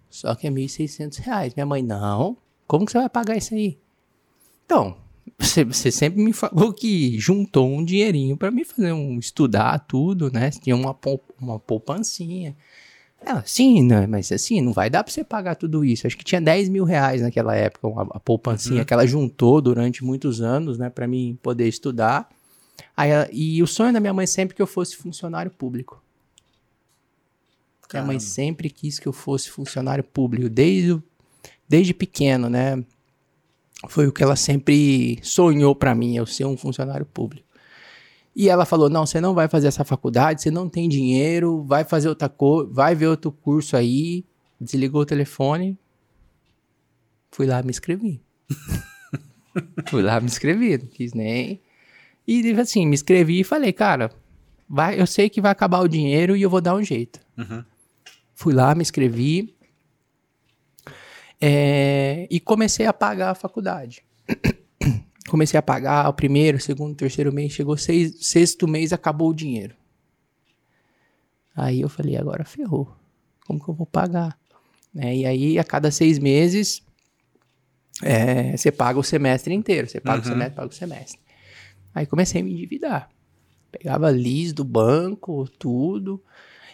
só 0.08 0.34
que 0.34 0.46
é 0.46 0.50
1.600 0.50 1.18
reais. 1.18 1.54
Minha 1.54 1.66
mãe, 1.66 1.82
não. 1.82 2.36
Como 2.66 2.84
que 2.86 2.92
você 2.92 2.98
vai 2.98 3.08
pagar 3.08 3.36
isso 3.36 3.54
aí? 3.54 3.78
Então, 4.64 4.96
você, 5.38 5.64
você 5.64 5.90
sempre 5.90 6.22
me 6.22 6.32
falou 6.32 6.72
que 6.72 7.18
juntou 7.18 7.68
um 7.68 7.84
dinheirinho 7.84 8.36
pra 8.36 8.50
mim 8.50 8.64
fazer 8.64 8.92
um 8.92 9.18
estudar 9.18 9.78
tudo, 9.80 10.30
né? 10.32 10.50
Tinha 10.50 10.74
uma, 10.74 10.96
uma 11.40 11.58
poupancinha. 11.58 12.56
Ela, 13.24 13.42
sim, 13.46 13.82
não, 13.82 14.06
mas 14.06 14.30
assim, 14.30 14.60
não 14.60 14.72
vai 14.72 14.90
dar 14.90 15.02
pra 15.02 15.12
você 15.12 15.24
pagar 15.24 15.54
tudo 15.56 15.84
isso. 15.84 16.06
Acho 16.06 16.16
que 16.16 16.24
tinha 16.24 16.40
10 16.40 16.68
mil 16.68 16.84
reais 16.84 17.22
naquela 17.22 17.56
época, 17.56 17.88
a, 17.88 18.16
a 18.16 18.20
poupancinha 18.20 18.80
Uhum. 18.80 18.84
que 18.84 18.92
ela 18.92 19.06
juntou 19.06 19.60
durante 19.60 20.04
muitos 20.04 20.40
anos, 20.40 20.78
né, 20.78 20.90
pra 20.90 21.08
mim 21.08 21.36
poder 21.42 21.66
estudar. 21.66 22.28
Aí 22.96 23.10
ela- 23.10 23.28
e 23.32 23.62
o 23.62 23.66
sonho 23.66 23.92
da 23.92 24.00
minha 24.00 24.12
mãe 24.12 24.26
sempre 24.26 24.54
que 24.54 24.60
eu 24.62 24.66
fosse 24.66 24.96
funcionário 24.96 25.50
público. 25.50 26.02
Minha 27.92 28.02
mãe 28.02 28.18
Caramba. 28.18 28.20
sempre 28.20 28.70
quis 28.70 28.98
que 28.98 29.06
eu 29.06 29.12
fosse 29.12 29.50
funcionário 29.50 30.04
público, 30.04 30.48
desde, 30.48 31.00
desde 31.68 31.94
pequeno, 31.94 32.48
né? 32.48 32.82
Foi 33.88 34.06
o 34.06 34.12
que 34.12 34.22
ela 34.22 34.36
sempre 34.36 35.18
sonhou 35.22 35.74
pra 35.74 35.94
mim, 35.94 36.16
eu 36.16 36.26
ser 36.26 36.44
um 36.44 36.56
funcionário 36.56 37.06
público. 37.06 37.46
E 38.34 38.48
ela 38.50 38.66
falou: 38.66 38.90
não, 38.90 39.06
você 39.06 39.20
não 39.20 39.34
vai 39.34 39.48
fazer 39.48 39.68
essa 39.68 39.84
faculdade, 39.84 40.42
você 40.42 40.50
não 40.50 40.68
tem 40.68 40.88
dinheiro, 40.88 41.64
vai 41.64 41.84
fazer 41.84 42.08
outra 42.08 42.28
coisa, 42.28 42.70
vai 42.70 42.94
ver 42.94 43.06
outro 43.06 43.32
curso 43.32 43.76
aí. 43.76 44.24
Desligou 44.60 45.02
o 45.02 45.06
telefone. 45.06 45.78
Fui 47.30 47.46
lá 47.46 47.62
me 47.62 47.70
inscrevi. 47.70 48.20
Fui 49.88 50.02
lá 50.02 50.20
me 50.20 50.26
inscrevi, 50.26 50.78
não 50.78 50.86
quis 50.86 51.12
nem. 51.12 51.60
E 52.26 52.50
assim, 52.52 52.86
me 52.86 52.94
inscrevi 52.94 53.40
e 53.40 53.44
falei, 53.44 53.72
cara, 53.72 54.10
vai, 54.68 55.00
eu 55.00 55.06
sei 55.06 55.30
que 55.30 55.40
vai 55.40 55.52
acabar 55.52 55.80
o 55.80 55.88
dinheiro 55.88 56.36
e 56.36 56.42
eu 56.42 56.50
vou 56.50 56.60
dar 56.60 56.74
um 56.74 56.82
jeito. 56.82 57.20
Uhum. 57.38 57.64
Fui 58.38 58.52
lá, 58.52 58.74
me 58.74 58.82
inscrevi 58.82 59.56
é, 61.40 62.28
e 62.30 62.38
comecei 62.38 62.86
a 62.86 62.92
pagar 62.92 63.30
a 63.30 63.34
faculdade. 63.34 64.02
comecei 65.28 65.58
a 65.58 65.62
pagar 65.62 66.08
o 66.08 66.12
primeiro, 66.12 66.60
segundo, 66.60 66.94
terceiro 66.94 67.32
mês, 67.32 67.52
chegou 67.52 67.76
seis, 67.76 68.26
sexto 68.26 68.68
mês, 68.68 68.92
acabou 68.92 69.30
o 69.30 69.34
dinheiro. 69.34 69.74
Aí 71.54 71.80
eu 71.80 71.88
falei, 71.88 72.16
agora 72.16 72.44
ferrou. 72.44 72.94
Como 73.46 73.62
que 73.62 73.68
eu 73.70 73.74
vou 73.74 73.86
pagar? 73.86 74.38
Né, 74.92 75.16
E 75.16 75.26
aí, 75.26 75.58
a 75.58 75.64
cada 75.64 75.90
seis 75.90 76.18
meses, 76.18 76.82
é, 78.02 78.54
você 78.56 78.70
paga 78.70 78.98
o 78.98 79.02
semestre 79.02 79.54
inteiro. 79.54 79.88
Você 79.88 79.98
paga 80.00 80.18
o 80.18 80.24
Uhum. 80.26 80.32
semestre, 80.32 80.54
paga 80.56 80.68
o 80.68 80.72
semestre. 80.74 81.20
Aí 81.94 82.04
comecei 82.06 82.42
a 82.42 82.44
me 82.44 82.52
endividar. 82.52 83.08
Pegava 83.72 84.10
lis 84.10 84.52
do 84.52 84.62
banco, 84.64 85.48
tudo. 85.58 86.22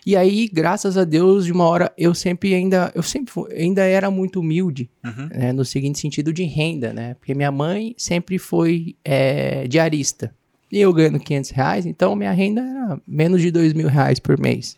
E 0.04 0.16
aí, 0.16 0.48
graças 0.52 0.96
a 0.96 1.04
Deus, 1.04 1.44
de 1.44 1.52
uma 1.52 1.64
hora 1.64 1.92
eu 1.96 2.12
sempre 2.14 2.54
ainda, 2.54 2.90
eu 2.94 3.02
sempre 3.04 3.32
ainda 3.56 3.84
era 3.84 4.10
muito 4.10 4.40
humilde, 4.40 4.90
Uhum. 5.04 5.28
né, 5.32 5.52
no 5.52 5.64
seguinte 5.64 5.98
sentido 6.00 6.32
de 6.32 6.42
renda, 6.42 6.92
né? 6.92 7.14
Porque 7.14 7.34
minha 7.34 7.52
mãe 7.52 7.94
sempre 7.96 8.36
foi 8.38 8.96
é, 9.04 9.66
diarista. 9.68 10.34
E 10.72 10.80
eu 10.80 10.92
ganhando 10.92 11.20
500 11.20 11.50
reais, 11.50 11.86
então 11.86 12.16
minha 12.16 12.32
renda 12.32 12.62
era 12.62 13.00
menos 13.06 13.40
de 13.40 13.50
2 13.50 13.74
mil 13.74 13.88
reais 13.88 14.18
por 14.18 14.38
mês. 14.40 14.76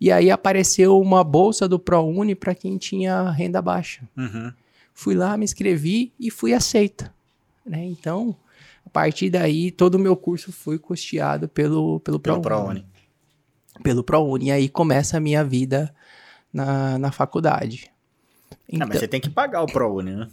E 0.00 0.10
aí 0.10 0.30
apareceu 0.30 0.98
uma 1.00 1.22
bolsa 1.22 1.68
do 1.68 1.78
ProUni 1.78 2.34
para 2.34 2.54
quem 2.54 2.78
tinha 2.78 3.30
renda 3.30 3.60
baixa. 3.60 4.02
Uhum. 4.16 4.52
Fui 4.94 5.14
lá, 5.14 5.36
me 5.36 5.44
inscrevi 5.44 6.12
e 6.18 6.30
fui 6.30 6.52
aceita. 6.54 7.12
Né? 7.64 7.84
Então, 7.84 8.34
a 8.86 8.90
partir 8.90 9.28
daí, 9.30 9.70
todo 9.70 9.96
o 9.96 9.98
meu 9.98 10.16
curso 10.16 10.50
foi 10.50 10.78
custeado 10.78 11.46
pelo, 11.48 12.00
pelo 12.00 12.18
Pelo 12.18 12.40
ProUni 12.40 12.64
ProUni. 12.80 12.84
Pelo 13.82 14.02
ProUni. 14.02 14.46
E 14.46 14.50
aí 14.50 14.68
começa 14.68 15.16
a 15.16 15.20
minha 15.20 15.42
vida 15.44 15.92
na, 16.52 16.98
na 16.98 17.12
faculdade. 17.12 17.90
Ah, 18.50 18.56
Então, 18.68 18.88
mas 18.88 18.98
você 18.98 19.08
tem 19.08 19.20
que 19.20 19.30
pagar 19.30 19.62
o 19.62 19.66
ProUni, 19.66 20.12
né? 20.12 20.28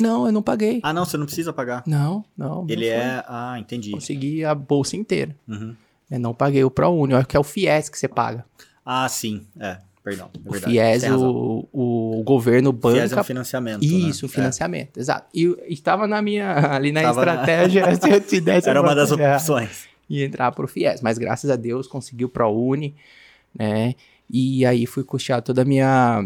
Não, 0.00 0.26
eu 0.26 0.32
não 0.32 0.42
paguei. 0.42 0.80
Ah, 0.82 0.92
não, 0.92 1.04
você 1.04 1.16
não 1.16 1.26
precisa 1.26 1.52
pagar. 1.52 1.82
Não, 1.86 2.24
não. 2.36 2.66
Ele 2.68 2.90
não 2.90 2.96
é. 2.96 3.24
Ah, 3.28 3.56
entendi. 3.58 3.92
Consegui 3.92 4.44
a 4.44 4.54
bolsa 4.54 4.96
inteira. 4.96 5.36
Uhum. 5.46 5.76
Eu 6.10 6.18
não 6.20 6.34
paguei 6.34 6.64
o 6.64 6.70
ProUni, 6.70 7.14
acho 7.14 7.28
que 7.28 7.36
é 7.36 7.40
o 7.40 7.44
FIES 7.44 7.88
que 7.88 7.98
você 7.98 8.08
paga. 8.08 8.44
Ah, 8.84 9.08
sim. 9.08 9.46
É, 9.60 9.78
perdão. 10.02 10.28
É 10.44 10.48
o. 10.48 10.52
FIES, 10.54 11.04
o, 11.10 11.68
o, 11.72 12.20
o 12.20 12.22
governo 12.24 12.72
banca. 12.72 13.00
FIES 13.00 13.12
é 13.12 13.20
um 13.20 13.24
financiamento. 13.24 13.82
Isso, 13.84 14.24
né? 14.24 14.28
o 14.28 14.28
financiamento, 14.32 14.98
exato. 14.98 15.28
E 15.32 15.56
estava 15.68 16.06
na 16.08 16.20
minha, 16.20 16.74
ali 16.74 16.90
na 16.90 17.02
Tava 17.02 17.24
na- 17.24 17.32
estratégia, 17.34 17.94
se 17.96 18.10
eu 18.10 18.20
te 18.20 18.36
É. 18.38 18.40
desse 18.40 18.68
Era 18.68 18.80
uma 18.80 18.94
das 18.94 19.12
é, 19.12 19.34
opções. 19.36 19.84
E 20.12 20.22
entrar 20.22 20.52
pro 20.52 20.68
FIES. 20.68 21.00
Mas 21.00 21.16
graças 21.16 21.48
a 21.48 21.56
Deus 21.56 21.86
consegui 21.86 22.26
o 22.26 22.28
ProUni, 22.28 22.94
né? 23.58 23.94
E 24.30 24.64
aí 24.66 24.84
fui 24.84 25.02
custear 25.02 25.40
toda 25.40 25.62
a 25.62 25.64
minha 25.64 26.22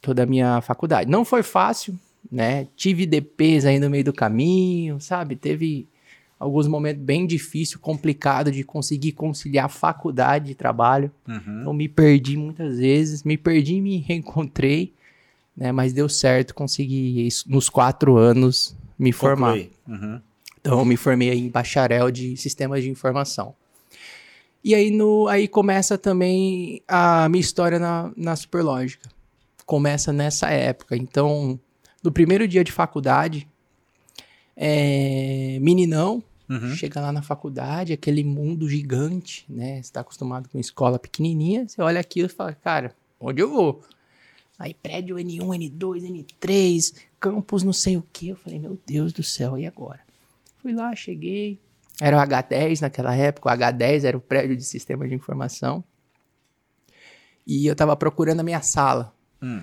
toda 0.00 0.22
a 0.22 0.26
minha 0.26 0.60
faculdade. 0.62 1.10
Não 1.10 1.24
foi 1.24 1.42
fácil, 1.42 1.98
né? 2.32 2.68
Tive 2.74 3.04
DPs 3.04 3.66
aí 3.66 3.78
no 3.78 3.90
meio 3.90 4.04
do 4.04 4.12
caminho, 4.14 4.98
sabe? 4.98 5.36
Teve 5.36 5.86
alguns 6.38 6.66
momentos 6.66 7.02
bem 7.02 7.26
difíceis, 7.26 7.76
complicado 7.76 8.50
de 8.50 8.64
conseguir 8.64 9.12
conciliar 9.12 9.68
faculdade 9.68 10.52
e 10.52 10.54
trabalho. 10.54 11.10
Uhum. 11.28 11.60
Então 11.60 11.72
me 11.74 11.88
perdi 11.88 12.36
muitas 12.36 12.78
vezes, 12.78 13.24
me 13.24 13.36
perdi 13.36 13.74
e 13.74 13.80
me 13.82 13.98
reencontrei, 14.08 14.94
né? 15.54 15.70
Mas 15.70 15.92
deu 15.92 16.08
certo, 16.08 16.54
consegui 16.54 17.26
isso 17.26 17.44
nos 17.46 17.68
quatro 17.68 18.16
anos 18.16 18.74
me 18.98 19.12
formar. 19.12 19.52
Conclui. 19.52 19.70
Uhum. 19.86 20.20
Então, 20.60 20.78
eu 20.80 20.84
me 20.84 20.96
formei 20.96 21.30
em 21.32 21.48
bacharel 21.48 22.10
de 22.10 22.36
sistemas 22.36 22.82
de 22.82 22.90
informação. 22.90 23.54
E 24.62 24.74
aí, 24.74 24.90
no, 24.90 25.28
aí 25.28 25.46
começa 25.46 25.96
também 25.96 26.82
a 26.86 27.28
minha 27.28 27.40
história 27.40 27.78
na, 27.78 28.12
na 28.16 28.34
Superlógica. 28.34 29.08
Começa 29.64 30.12
nessa 30.12 30.50
época. 30.50 30.96
Então, 30.96 31.58
no 32.02 32.10
primeiro 32.10 32.46
dia 32.48 32.64
de 32.64 32.72
faculdade, 32.72 33.46
é, 34.56 35.58
meninão, 35.60 36.22
Uhum. 36.48 36.74
chega 36.74 36.98
lá 36.98 37.12
na 37.12 37.20
faculdade, 37.20 37.92
aquele 37.92 38.24
mundo 38.24 38.66
gigante, 38.70 39.44
né? 39.50 39.74
Você 39.74 39.80
está 39.80 40.00
acostumado 40.00 40.48
com 40.48 40.58
escola 40.58 40.98
pequenininha, 40.98 41.68
você 41.68 41.82
olha 41.82 42.00
aquilo 42.00 42.26
e 42.26 42.30
fala, 42.32 42.54
cara, 42.54 42.96
onde 43.20 43.42
eu 43.42 43.50
vou? 43.50 43.82
Aí 44.58 44.72
prédio 44.72 45.16
N1, 45.16 45.40
N2, 45.46 46.02
N3, 46.40 46.94
campus 47.20 47.62
não 47.62 47.72
sei 47.74 47.98
o 47.98 48.04
que. 48.10 48.28
Eu 48.30 48.36
falei, 48.36 48.58
meu 48.58 48.78
Deus 48.86 49.12
do 49.12 49.22
céu, 49.22 49.58
e 49.58 49.66
agora? 49.66 50.00
Fui 50.58 50.72
lá, 50.72 50.94
cheguei. 50.94 51.60
Era 52.00 52.16
o 52.16 52.20
H10 52.20 52.80
naquela 52.80 53.14
época, 53.14 53.48
o 53.48 53.52
H10 53.52 54.04
era 54.04 54.16
o 54.16 54.20
prédio 54.20 54.56
de 54.56 54.64
sistema 54.64 55.08
de 55.08 55.14
informação. 55.14 55.82
E 57.46 57.66
eu 57.66 57.74
tava 57.74 57.96
procurando 57.96 58.40
a 58.40 58.44
minha 58.44 58.60
sala. 58.60 59.14
Hum. 59.42 59.62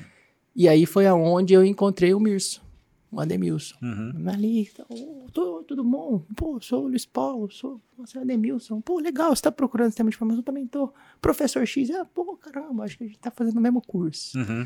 E 0.56 0.68
aí 0.68 0.86
foi 0.86 1.06
aonde 1.06 1.54
eu 1.54 1.64
encontrei 1.64 2.14
o 2.14 2.20
Mirso, 2.20 2.64
o 3.12 3.20
Ademilson. 3.20 3.76
Uhum. 3.82 4.24
Ali, 4.28 4.70
oh, 4.90 5.64
tudo 5.64 5.84
bom? 5.84 6.24
Pô, 6.36 6.60
sou 6.62 6.86
o 6.86 6.88
Luiz 6.88 7.06
Paulo, 7.06 7.52
sou 7.52 7.82
o 7.98 8.20
Ademilson. 8.20 8.82
Pô, 8.82 9.00
legal, 9.00 9.36
você 9.36 9.44
tá 9.44 9.52
procurando 9.52 9.90
sistema 9.90 10.10
de 10.10 10.16
informação? 10.16 10.40
Eu 10.40 10.46
também 10.46 10.66
tô. 10.66 10.94
Professor 11.22 11.66
X, 11.66 11.92
ah, 11.92 12.06
pô, 12.06 12.38
caramba, 12.38 12.86
acho 12.86 12.98
que 12.98 13.04
a 13.04 13.08
gente 13.08 13.20
tá 13.20 13.30
fazendo 13.30 13.58
o 13.58 13.62
mesmo 13.62 13.82
curso. 13.82 14.38
Uhum. 14.38 14.66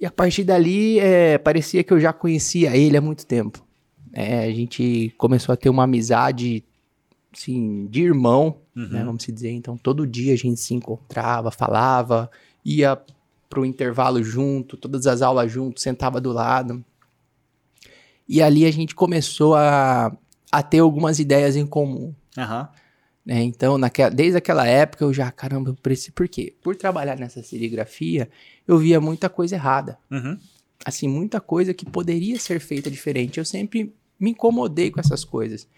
E 0.00 0.06
a 0.06 0.10
partir 0.10 0.44
dali, 0.44 0.98
é, 0.98 1.38
parecia 1.38 1.84
que 1.84 1.92
eu 1.92 2.00
já 2.00 2.12
conhecia 2.12 2.76
ele 2.76 2.96
há 2.96 3.00
muito 3.00 3.26
tempo. 3.26 3.64
É, 4.16 4.44
a 4.44 4.52
gente 4.52 5.12
começou 5.18 5.52
a 5.52 5.56
ter 5.56 5.68
uma 5.68 5.82
amizade, 5.82 6.64
assim, 7.32 7.86
de 7.88 8.02
irmão, 8.02 8.58
né, 8.74 9.00
Uhum. 9.00 9.04
vamos 9.06 9.24
se 9.24 9.32
dizer. 9.32 9.50
Então, 9.50 9.76
todo 9.76 10.06
dia 10.06 10.32
a 10.32 10.36
gente 10.36 10.60
se 10.60 10.72
encontrava, 10.72 11.50
falava, 11.50 12.30
ia 12.64 12.96
pro 13.50 13.64
intervalo 13.64 14.22
junto, 14.22 14.76
todas 14.76 15.06
as 15.08 15.20
aulas 15.20 15.50
junto, 15.50 15.80
sentava 15.80 16.20
do 16.20 16.32
lado. 16.32 16.84
E 18.28 18.40
ali 18.40 18.64
a 18.64 18.70
gente 18.70 18.94
começou 18.94 19.54
a, 19.56 20.16
a 20.50 20.62
ter 20.62 20.78
algumas 20.78 21.18
ideias 21.18 21.56
em 21.56 21.66
comum. 21.66 22.14
Né? 23.26 23.42
Então, 23.42 23.78
naquela, 23.78 24.10
desde 24.10 24.36
aquela 24.38 24.66
época 24.66 25.04
eu 25.04 25.12
já, 25.12 25.30
caramba, 25.30 25.70
eu 25.70 25.74
preciso. 25.74 26.12
Por 26.12 26.28
quê? 26.28 26.54
Por 26.62 26.76
trabalhar 26.76 27.16
nessa 27.16 27.42
serigrafia, 27.42 28.28
eu 28.66 28.78
via 28.78 29.00
muita 29.00 29.28
coisa 29.28 29.56
errada. 29.56 29.98
Uhum. 30.10 30.38
Assim, 30.84 31.08
muita 31.08 31.40
coisa 31.40 31.72
que 31.74 31.84
poderia 31.84 32.38
ser 32.38 32.60
feita 32.60 32.90
diferente. 32.90 33.38
Eu 33.38 33.44
sempre 33.44 33.94
me 34.18 34.30
incomodei 34.30 34.90
com 34.90 35.00
essas 35.00 35.24
coisas. 35.24 35.68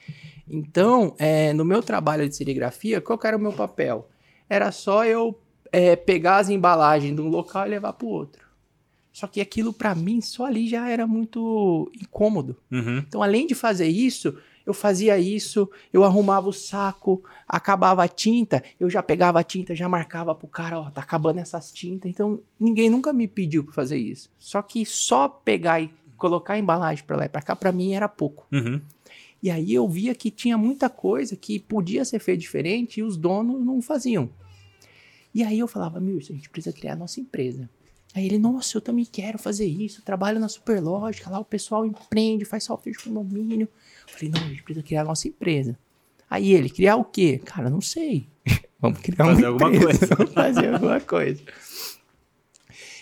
Então, 0.48 1.14
é, 1.18 1.52
no 1.52 1.64
meu 1.64 1.82
trabalho 1.82 2.28
de 2.28 2.36
serigrafia, 2.36 3.00
qual 3.00 3.18
era 3.24 3.36
o 3.36 3.40
meu 3.40 3.52
papel? 3.52 4.08
Era 4.48 4.70
só 4.70 5.04
eu 5.04 5.38
é, 5.72 5.96
pegar 5.96 6.38
as 6.38 6.48
embalagens 6.48 7.14
de 7.14 7.20
um 7.20 7.28
local 7.28 7.66
e 7.66 7.70
levar 7.70 7.92
para 7.92 8.06
o 8.06 8.10
outro. 8.10 8.46
Só 9.12 9.26
que 9.26 9.40
aquilo, 9.40 9.72
para 9.72 9.94
mim, 9.94 10.20
só 10.20 10.44
ali 10.44 10.68
já 10.68 10.88
era 10.88 11.06
muito 11.06 11.90
incômodo. 12.00 12.56
Uhum. 12.70 12.98
Então, 12.98 13.22
além 13.22 13.46
de 13.46 13.54
fazer 13.54 13.88
isso, 13.88 14.36
eu 14.66 14.74
fazia 14.74 15.18
isso, 15.18 15.70
eu 15.92 16.04
arrumava 16.04 16.48
o 16.48 16.52
saco, 16.52 17.24
acabava 17.48 18.04
a 18.04 18.08
tinta, 18.08 18.62
eu 18.78 18.90
já 18.90 19.02
pegava 19.02 19.40
a 19.40 19.44
tinta, 19.44 19.74
já 19.74 19.88
marcava 19.88 20.34
pro 20.34 20.46
cara, 20.46 20.80
ó, 20.80 20.90
tá 20.90 21.00
acabando 21.00 21.38
essas 21.38 21.72
tintas. 21.72 22.10
Então, 22.10 22.40
ninguém 22.60 22.90
nunca 22.90 23.12
me 23.12 23.26
pediu 23.26 23.64
pra 23.64 23.72
fazer 23.72 23.96
isso. 23.96 24.28
Só 24.38 24.60
que 24.60 24.84
só 24.84 25.28
pegar 25.28 25.80
e 25.80 25.90
colocar 26.16 26.54
a 26.54 26.58
embalagem 26.58 27.04
pra 27.04 27.16
lá 27.16 27.26
e 27.26 27.28
pra 27.28 27.42
cá, 27.42 27.54
pra 27.54 27.72
mim 27.72 27.94
era 27.94 28.08
pouco. 28.08 28.46
Uhum. 28.52 28.80
E 29.42 29.50
aí 29.50 29.72
eu 29.72 29.88
via 29.88 30.14
que 30.14 30.30
tinha 30.30 30.56
muita 30.56 30.88
coisa 30.88 31.36
que 31.36 31.58
podia 31.58 32.04
ser 32.04 32.18
feita 32.18 32.40
diferente 32.40 33.00
e 33.00 33.02
os 33.02 33.16
donos 33.16 33.64
não 33.64 33.80
faziam. 33.82 34.30
E 35.34 35.42
aí 35.42 35.58
eu 35.58 35.68
falava, 35.68 36.00
Mirce, 36.00 36.32
a 36.32 36.34
gente 36.34 36.48
precisa 36.48 36.74
criar 36.74 36.94
a 36.94 36.96
nossa 36.96 37.20
empresa. 37.20 37.68
Aí 38.14 38.24
ele, 38.24 38.38
nossa, 38.38 38.78
eu 38.78 38.80
também 38.80 39.04
quero 39.04 39.38
fazer 39.38 39.66
isso, 39.66 40.00
trabalho 40.00 40.40
na 40.40 40.48
Superlógica, 40.48 41.28
lá 41.28 41.38
o 41.38 41.44
pessoal 41.44 41.84
empreende, 41.84 42.46
faz 42.46 42.64
software 42.64 42.92
de 42.92 42.98
condomínio. 42.98 43.68
Eu 44.08 44.14
falei, 44.14 44.30
não, 44.30 44.40
a 44.40 44.48
gente 44.48 44.62
precisa 44.62 44.82
criar 44.82 45.02
a 45.02 45.04
nossa 45.04 45.28
empresa. 45.28 45.78
Aí 46.28 46.54
ele, 46.54 46.70
criar 46.70 46.96
o 46.96 47.04
quê? 47.04 47.38
Cara, 47.44 47.68
não 47.68 47.82
sei. 47.82 48.26
Vamos 48.80 49.00
criar 49.00 49.26
Fazer 49.26 49.42
uma 49.42 49.48
alguma 49.48 49.74
empresa, 49.74 49.98
coisa. 49.98 50.14
Vamos 50.16 50.32
fazer 50.32 50.74
alguma 50.74 51.00
coisa. 51.00 51.42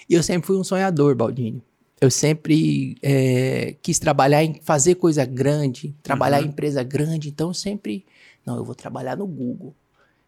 E 0.09 0.14
eu 0.14 0.22
sempre 0.22 0.46
fui 0.46 0.57
um 0.57 0.64
sonhador, 0.64 1.14
Baldini. 1.14 1.62
Eu 2.04 2.10
sempre 2.10 2.96
é, 3.02 3.74
quis 3.82 3.98
trabalhar 3.98 4.44
em 4.44 4.60
fazer 4.62 4.94
coisa 4.96 5.24
grande, 5.24 5.94
trabalhar 6.02 6.40
Uhum. 6.40 6.46
em 6.46 6.48
empresa 6.48 6.82
grande. 6.82 7.28
Então, 7.28 7.48
eu 7.48 7.54
sempre... 7.54 8.04
Não, 8.44 8.56
eu 8.56 8.64
vou 8.64 8.74
trabalhar 8.74 9.16
no 9.16 9.26
Google, 9.26 9.74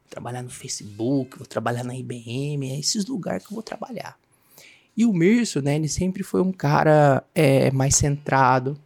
trabalhar 0.09 0.43
no 0.43 0.49
Facebook, 0.51 1.37
vou 1.39 1.47
trabalhar 1.47 1.85
na 1.85 1.95
IBM. 1.95 2.71
É 2.73 2.79
esses 2.79 3.05
lugares 3.07 3.47
que 3.47 3.53
eu 3.53 3.55
vou 3.57 3.63
trabalhar. 3.63 4.17
E 4.97 5.05
o 5.05 5.13
Mirso, 5.13 5.61
né, 5.61 5.77
ele 5.77 5.89
sempre 5.89 6.23
foi 6.23 6.41
um 6.41 6.51
cara 6.53 7.23
é, 7.35 7.71
mais 7.71 7.95
centrado, 7.97 8.79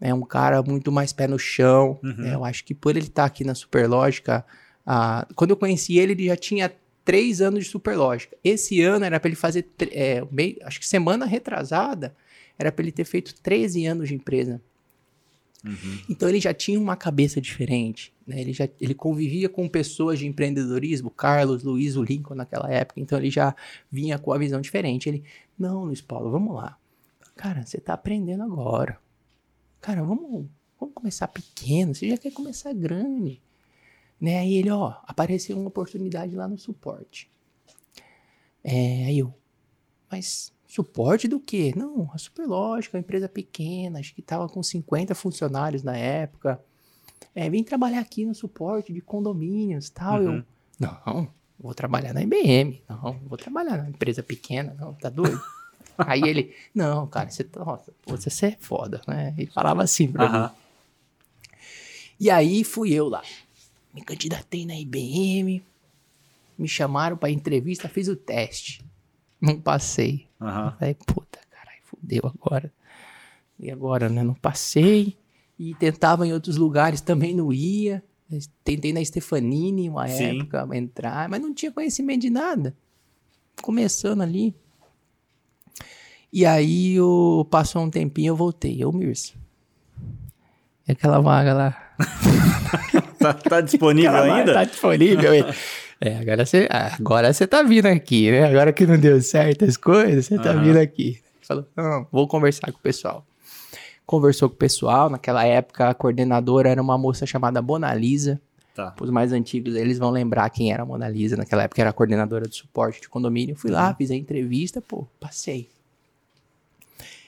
né, 0.00 0.14
um 0.14 0.22
cara 0.22 0.62
muito 0.62 0.90
mais 0.90 1.12
pé 1.12 1.28
no 1.28 1.38
chão. 1.38 1.98
Uhum. 2.02 2.14
né, 2.16 2.34
eu 2.34 2.42
acho 2.44 2.64
que 2.64 2.74
por 2.74 2.96
ele 2.96 3.06
estar 3.06 3.26
aqui 3.26 3.44
na 3.44 3.54
Superlógica, 3.54 4.42
ah, 4.86 5.26
quando 5.36 5.50
eu 5.50 5.56
conheci 5.58 5.98
ele, 5.98 6.12
ele 6.12 6.26
já 6.26 6.36
tinha 6.36 6.72
três 7.04 7.42
anos 7.42 7.64
de 7.64 7.70
Superlógica. 7.70 8.34
Esse 8.42 8.80
ano 8.80 9.04
era 9.04 9.20
para 9.20 9.28
ele 9.28 9.36
fazer, 9.36 9.66
é, 9.90 10.24
meio- 10.32 10.56
acho 10.62 10.80
que 10.80 10.86
semana 10.86 11.26
retrasada, 11.26 12.14
era 12.58 12.70
para 12.70 12.82
ele 12.82 12.92
ter 12.92 13.04
feito 13.04 13.34
13 13.42 13.86
anos 13.86 14.08
de 14.08 14.14
empresa. 14.14 14.60
Uhum. 15.64 15.98
Então 16.08 16.28
ele 16.28 16.40
já 16.40 16.54
tinha 16.54 16.80
uma 16.80 16.96
cabeça 16.96 17.40
diferente, 17.40 18.14
né? 18.26 18.40
Ele 18.40 18.52
já 18.52 18.68
ele 18.80 18.94
convivia 18.94 19.48
com 19.48 19.68
pessoas 19.68 20.18
de 20.18 20.26
empreendedorismo, 20.26 21.10
Carlos, 21.10 21.62
Luiz, 21.62 21.96
o 21.96 22.02
Lincoln 22.02 22.34
naquela 22.34 22.70
época, 22.70 23.00
então 23.00 23.18
ele 23.18 23.30
já 23.30 23.54
vinha 23.90 24.18
com 24.18 24.32
a 24.32 24.38
visão 24.38 24.60
diferente. 24.60 25.08
Ele, 25.08 25.22
não, 25.58 25.84
Luiz 25.84 26.00
Paulo, 26.00 26.30
vamos 26.30 26.54
lá. 26.54 26.78
Cara, 27.36 27.64
você 27.64 27.78
tá 27.78 27.94
aprendendo 27.94 28.42
agora. 28.42 28.98
Cara, 29.80 30.02
vamos, 30.02 30.46
vamos 30.78 30.94
começar 30.94 31.28
pequeno, 31.28 31.94
você 31.94 32.08
já 32.08 32.16
quer 32.16 32.32
começar 32.32 32.72
grande. 32.72 33.40
Né? 34.20 34.38
Aí 34.38 34.54
ele, 34.54 34.70
ó, 34.70 34.94
apareceu 35.04 35.56
uma 35.58 35.68
oportunidade 35.68 36.34
lá 36.34 36.46
no 36.46 36.58
suporte. 36.58 37.30
É, 38.62 39.06
aí 39.06 39.18
eu, 39.18 39.32
mas 40.10 40.52
suporte 40.70 41.26
do 41.26 41.40
quê? 41.40 41.72
Não, 41.74 42.08
a 42.14 42.18
Superlógica, 42.18 42.96
uma 42.96 43.00
empresa 43.00 43.28
pequena, 43.28 43.98
acho 43.98 44.14
que 44.14 44.22
tava 44.22 44.48
com 44.48 44.62
50 44.62 45.14
funcionários 45.16 45.82
na 45.82 45.96
época. 45.96 46.60
É, 47.34 47.50
vim 47.50 47.64
trabalhar 47.64 47.98
aqui 47.98 48.24
no 48.24 48.34
suporte 48.34 48.92
de 48.92 49.00
condomínios 49.00 49.90
tal. 49.90 50.20
Uhum. 50.20 50.36
Eu, 50.36 50.44
não, 50.78 51.28
vou 51.58 51.74
trabalhar 51.74 52.14
na 52.14 52.22
IBM. 52.22 52.80
Não, 52.88 53.18
vou 53.26 53.36
trabalhar 53.36 53.78
na 53.78 53.88
empresa 53.90 54.22
pequena, 54.22 54.74
não, 54.78 54.94
tá 54.94 55.10
doido? 55.10 55.42
Aí 55.98 56.22
ele, 56.22 56.54
não, 56.72 57.06
cara, 57.06 57.28
você, 57.28 57.42
tá- 57.44 57.64
nossa, 57.64 57.92
pô, 58.02 58.16
você 58.16 58.46
é 58.46 58.56
foda, 58.58 59.02
né? 59.06 59.34
Ele 59.36 59.50
falava 59.50 59.82
assim 59.82 60.10
pra 60.10 60.28
mim. 60.28 60.36
Aham. 60.36 60.54
E 62.18 62.30
aí 62.30 62.64
fui 62.64 62.92
eu 62.92 63.08
lá. 63.08 63.22
Me 63.92 64.02
candidatei 64.02 64.64
na 64.64 64.78
IBM. 64.78 65.62
Me 66.56 66.68
chamaram 66.68 67.16
pra 67.16 67.30
entrevista, 67.30 67.88
fiz 67.88 68.08
o 68.08 68.16
teste. 68.16 68.84
Não 69.40 69.60
passei. 69.60 70.29
Aham. 70.40 70.74
Falei, 70.78 70.94
puta, 70.94 71.38
caralho, 71.50 71.80
fudeu 71.84 72.22
agora. 72.24 72.72
E 73.58 73.70
agora, 73.70 74.08
né? 74.08 74.22
Não 74.22 74.34
passei. 74.34 75.16
E 75.58 75.74
tentava 75.74 76.26
em 76.26 76.32
outros 76.32 76.56
lugares, 76.56 77.00
também 77.00 77.34
não 77.34 77.52
ia. 77.52 78.02
Tentei 78.64 78.92
na 78.92 79.04
Stefanini 79.04 79.88
uma 79.88 80.08
Sim. 80.08 80.40
época 80.40 80.66
entrar, 80.72 81.28
mas 81.28 81.40
não 81.40 81.52
tinha 81.52 81.70
conhecimento 81.70 82.22
de 82.22 82.30
nada. 82.30 82.74
Começando 83.60 84.22
ali. 84.22 84.54
E 86.32 86.46
aí 86.46 86.94
eu, 86.94 87.46
passou 87.50 87.82
um 87.82 87.90
tempinho, 87.90 88.30
eu 88.30 88.36
voltei. 88.36 88.82
Eu, 88.82 88.92
Mirce. 88.92 89.34
E 90.88 90.92
aquela 90.92 91.20
vaga 91.20 91.52
lá? 91.52 91.86
Tá, 93.20 93.34
tá 93.34 93.60
disponível 93.60 94.16
ainda? 94.16 94.54
Tá 94.54 94.64
disponível. 94.64 95.32
É, 96.00 96.16
agora 96.16 96.46
você, 96.46 96.66
agora 96.70 97.32
você 97.32 97.46
tá 97.46 97.62
vindo 97.62 97.86
aqui, 97.86 98.30
né? 98.30 98.44
Agora 98.44 98.72
que 98.72 98.86
não 98.86 98.98
deu 98.98 99.20
certo 99.20 99.66
as 99.66 99.76
coisas, 99.76 100.26
você 100.26 100.38
tá 100.38 100.54
vindo 100.54 100.78
aqui. 100.78 101.20
Falou, 101.42 101.66
não, 101.76 102.06
vou 102.10 102.26
conversar 102.26 102.72
com 102.72 102.78
o 102.78 102.82
pessoal. 102.82 103.26
Conversou 104.06 104.48
com 104.48 104.54
o 104.54 104.58
pessoal. 104.58 105.10
Naquela 105.10 105.44
época, 105.44 105.90
a 105.90 105.94
coordenadora 105.94 106.70
era 106.70 106.80
uma 106.80 106.96
moça 106.96 107.26
chamada 107.26 107.60
Bonalisa. 107.60 108.40
Tá. 108.74 108.94
Os 109.00 109.10
mais 109.10 109.32
antigos, 109.32 109.74
eles 109.74 109.98
vão 109.98 110.10
lembrar 110.10 110.48
quem 110.48 110.72
era 110.72 110.84
a 110.84 110.86
Mona 110.86 111.08
Lisa. 111.08 111.36
Naquela 111.36 111.64
época 111.64 111.82
era 111.82 111.90
a 111.90 111.92
coordenadora 111.92 112.48
de 112.48 112.56
suporte 112.56 113.00
de 113.00 113.08
condomínio. 113.08 113.54
Fui 113.54 113.70
lá, 113.70 113.94
fiz 113.94 114.10
a 114.10 114.14
entrevista, 114.14 114.80
pô, 114.80 115.06
passei. 115.20 115.68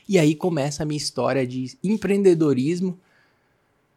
E 0.08 0.18
aí 0.18 0.34
começa 0.34 0.82
a 0.82 0.86
minha 0.86 0.96
história 0.96 1.46
de 1.46 1.76
empreendedorismo, 1.84 2.98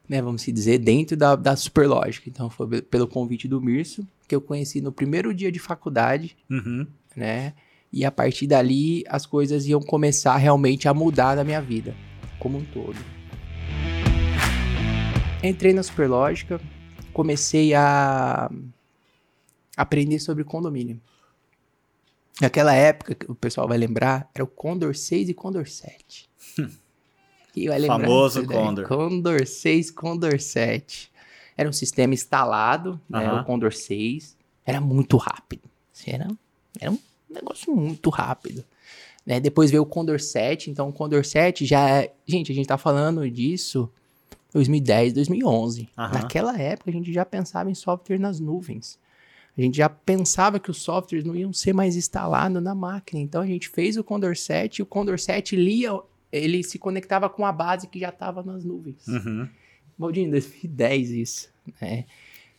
né, 0.08 0.22
vamos 0.22 0.42
se 0.44 0.52
dizer, 0.52 0.78
dentro 0.80 1.16
da, 1.18 1.36
da 1.36 1.56
Superlógica. 1.56 2.30
Então 2.30 2.50
foi 2.50 2.82
pelo 2.82 3.08
convite 3.08 3.48
do 3.48 3.62
Mirso, 3.62 4.08
que 4.28 4.36
eu 4.36 4.42
conheci 4.42 4.82
no 4.82 4.92
primeiro 4.92 5.34
dia 5.34 5.52
de 5.52 5.60
faculdade, 5.60 6.36
Uhum. 6.50 6.86
né? 7.16 7.54
E 7.94 8.04
a 8.04 8.12
partir 8.12 8.46
dali 8.48 9.04
as 9.08 9.26
coisas 9.26 9.66
iam 9.68 9.82
começar 9.82 10.36
realmente 10.36 10.88
a 10.88 10.94
mudar 10.94 11.36
na 11.36 11.44
minha 11.44 11.62
vida, 11.62 11.96
como 12.40 12.58
um 12.58 12.66
todo. 12.66 12.98
Entrei 15.42 15.74
na 15.74 15.84
Superlógica, 15.84 16.60
comecei 17.14 17.74
a 17.74 18.50
aprender 19.78 20.20
sobre 20.20 20.44
condomínio. 20.44 21.00
Naquela 22.42 22.74
época, 22.74 23.16
o 23.30 23.36
pessoal 23.36 23.68
vai 23.68 23.78
lembrar, 23.78 24.30
era 24.34 24.44
o 24.44 24.48
Condor 24.48 24.94
6 24.96 25.30
e 25.30 25.34
Condor 25.34 25.68
7. 25.68 26.30
Quem 27.56 27.70
vai 27.70 27.80
lembrar 27.80 28.02
Famoso? 28.02 28.46
Condor. 28.46 28.86
Condor 28.86 29.48
6, 29.48 29.92
Condor 29.92 30.42
7. 30.42 31.10
Era 31.56 31.70
um 31.70 31.74
sistema 31.74 32.14
instalado, 32.14 33.00
né, 33.10 33.32
o 33.32 33.46
Condor 33.46 33.72
6. 33.72 34.36
Era 34.66 34.82
muito 34.82 35.16
rápido. 35.16 35.64
Assim, 35.94 36.12
Era, 36.12 36.28
era 36.82 36.92
um 36.92 37.00
negócio 37.30 37.74
muito 37.74 38.10
rápido. 38.10 38.62
Né? 39.26 39.40
Depois 39.40 39.72
veio 39.72 39.84
o 39.84 39.86
Condor 39.86 40.20
7, 40.20 40.70
então 40.70 40.90
o 40.90 40.92
Condor 40.92 41.24
7 41.24 41.66
já 41.66 41.90
é... 41.90 42.12
Gente, 42.28 42.52
a 42.52 42.56
gente 42.56 42.68
tá 42.68 42.78
falando 42.78 43.32
disso 43.32 43.90
2010, 44.52 45.14
2011. 45.14 45.88
Aham. 45.98 46.14
Naquela 46.14 46.60
época 46.60 46.90
a 46.90 46.94
gente 46.94 47.14
já 47.14 47.24
pensava 47.24 47.72
em 47.72 47.74
software 47.74 48.20
nas 48.20 48.38
nuvens. 48.38 49.00
A 49.58 49.62
gente 49.62 49.78
já 49.78 49.88
pensava 49.88 50.60
que 50.60 50.70
os 50.70 50.82
softwares 50.82 51.26
não 51.26 51.34
iam 51.34 51.54
ser 51.54 51.72
mais 51.72 51.96
instalados 51.96 52.62
na 52.62 52.76
máquina. 52.76 53.22
Então 53.22 53.42
a 53.42 53.48
gente 53.48 53.70
fez 53.70 53.96
o 53.96 54.04
Condor 54.04 54.36
7 54.36 54.80
e 54.80 54.84
o 54.84 54.86
Condor 54.86 55.18
7 55.18 55.56
lia, 55.56 55.98
ele 56.38 56.64
se 56.64 56.78
conectava 56.80 57.30
com 57.30 57.46
a 57.46 57.52
base 57.52 57.88
que 57.88 58.00
já 58.00 58.10
estava 58.10 58.44
nas 58.44 58.64
nuvens. 58.64 59.08
Uhum. 59.08 59.48
Baldinho, 59.98 60.32
2010 60.32 61.10
isso, 61.12 61.50
né? 61.82 62.06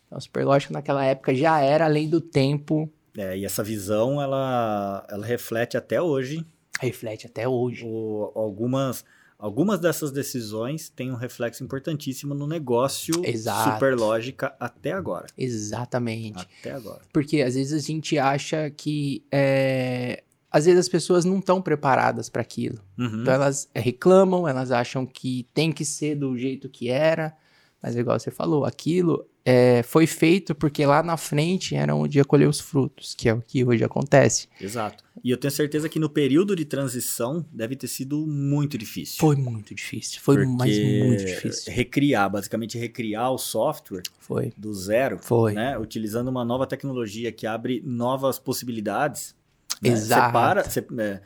Então, 0.07 0.19
a 0.19 0.21
Superlógica 0.21 0.73
naquela 0.73 1.05
época 1.05 1.35
já 1.35 1.61
era 1.61 1.85
além 1.85 2.09
do 2.09 2.21
tempo, 2.21 2.89
É, 3.17 3.37
e 3.37 3.45
essa 3.45 3.63
visão, 3.65 4.21
ela, 4.23 5.07
ela 5.11 5.25
reflete 5.27 5.77
até 5.77 6.01
hoje 6.01 6.45
reflete 6.81 7.27
até 7.27 7.49
hoje. 7.49 7.83
o- 7.87 8.31
algumas, 8.35 9.03
algumas 9.39 9.81
dessas 9.81 10.11
decisões 10.13 10.91
têm 10.91 11.11
um 11.11 11.15
reflexo 11.17 11.65
importantíssimo 11.65 12.35
no 12.35 12.47
negócio 12.47 13.15
Exato. 13.25 13.73
Superlógica 13.73 14.55
até 14.61 14.93
agora. 14.93 15.27
Exatamente. 15.39 16.47
Até 16.61 16.73
agora. 16.73 17.01
Porque 17.13 17.41
às 17.43 17.55
vezes 17.55 17.73
a 17.73 17.79
gente 17.87 18.19
acha 18.19 18.71
que. 18.71 19.25
é, 19.33 20.23
Às 20.57 20.65
vezes 20.65 20.81
as 20.81 20.89
pessoas 20.89 21.27
não 21.27 21.39
estão 21.39 21.61
preparadas 21.61 22.31
para 22.31 22.41
aquilo. 22.41 22.79
Uhum. 22.97 23.21
Então 23.21 23.35
elas 23.35 23.69
reclamam, 23.77 24.49
elas 24.49 24.71
acham 24.71 25.05
que 25.05 25.47
tem 25.53 25.71
que 25.71 25.85
ser 25.85 26.15
do 26.15 26.35
jeito 26.35 26.67
que 26.67 26.89
era. 26.89 27.37
Mas 27.83 27.95
igual 27.95 28.19
você 28.19 28.31
falou, 28.31 28.65
aquilo 28.65 29.29
é, 29.45 29.83
foi 29.83 30.07
feito 30.07 30.55
porque 30.55 30.87
lá 30.87 31.03
na 31.03 31.19
frente 31.19 31.75
era 31.75 31.95
onde 31.95 32.17
ia 32.17 32.25
colher 32.25 32.49
os 32.49 32.59
frutos, 32.59 33.15
que 33.15 33.29
é 33.29 33.35
o 33.35 33.43
que 33.43 33.63
hoje 33.67 33.85
acontece. 33.85 34.49
Exato. 34.59 35.05
E 35.23 35.31
eu 35.31 35.37
tenho 35.37 35.53
certeza 35.53 35.91
que 35.91 35.99
no 35.99 36.09
período 36.09 36.57
de 36.57 36.65
transição 36.65 37.45
deve 37.53 37.77
ter 37.77 37.89
sido 37.89 38.27
muito 38.27 38.79
difícil. 38.79 39.19
Foi 39.19 39.37
muito 39.37 39.75
difícil. 39.75 40.21
Foi 40.23 40.37
Porque 40.37 41.05
muito 41.05 41.23
difícil. 41.23 41.71
Recriar, 41.71 42.31
basicamente 42.31 42.79
recriar 42.79 43.31
o 43.31 43.37
software 43.37 44.05
Foi. 44.19 44.55
do 44.57 44.73
zero, 44.73 45.19
Foi. 45.21 45.53
né? 45.53 45.79
Utilizando 45.79 46.29
uma 46.29 46.47
nova 46.47 46.67
tecnologia 46.67 47.31
que 47.31 47.47
abre 47.47 47.83
novas 47.85 48.39
possibilidades. 48.39 49.37
Né? 49.83 49.91
Exato. 49.91 50.27
Você 50.27 50.33
para, 50.33 50.65
você, 50.65 50.87
é, 50.99 51.21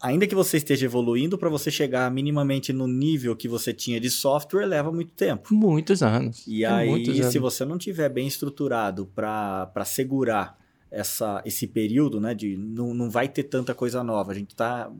ainda 0.00 0.26
que 0.26 0.34
você 0.34 0.56
esteja 0.56 0.86
evoluindo, 0.86 1.38
para 1.38 1.48
você 1.48 1.70
chegar 1.70 2.10
minimamente 2.10 2.72
no 2.72 2.88
nível 2.88 3.36
que 3.36 3.46
você 3.46 3.72
tinha 3.72 4.00
de 4.00 4.10
software, 4.10 4.66
leva 4.66 4.90
muito 4.90 5.12
tempo. 5.12 5.54
Muitos 5.54 6.02
anos. 6.02 6.44
E 6.46 6.64
É 6.64 6.68
aí, 6.68 6.88
muitos 6.88 7.18
anos. 7.18 7.32
se 7.32 7.38
você 7.38 7.64
não 7.64 7.78
tiver 7.78 8.08
bem 8.08 8.26
estruturado 8.26 9.06
para 9.14 9.84
segurar 9.84 10.58
essa, 10.90 11.40
esse 11.46 11.66
período, 11.66 12.20
né, 12.20 12.34
de 12.34 12.56
não, 12.56 12.92
não 12.92 13.08
vai 13.08 13.28
ter 13.28 13.44
tanta 13.44 13.74
coisa 13.74 14.02
nova, 14.04 14.32
a 14.32 14.34
gente 14.34 14.50
está 14.50 14.90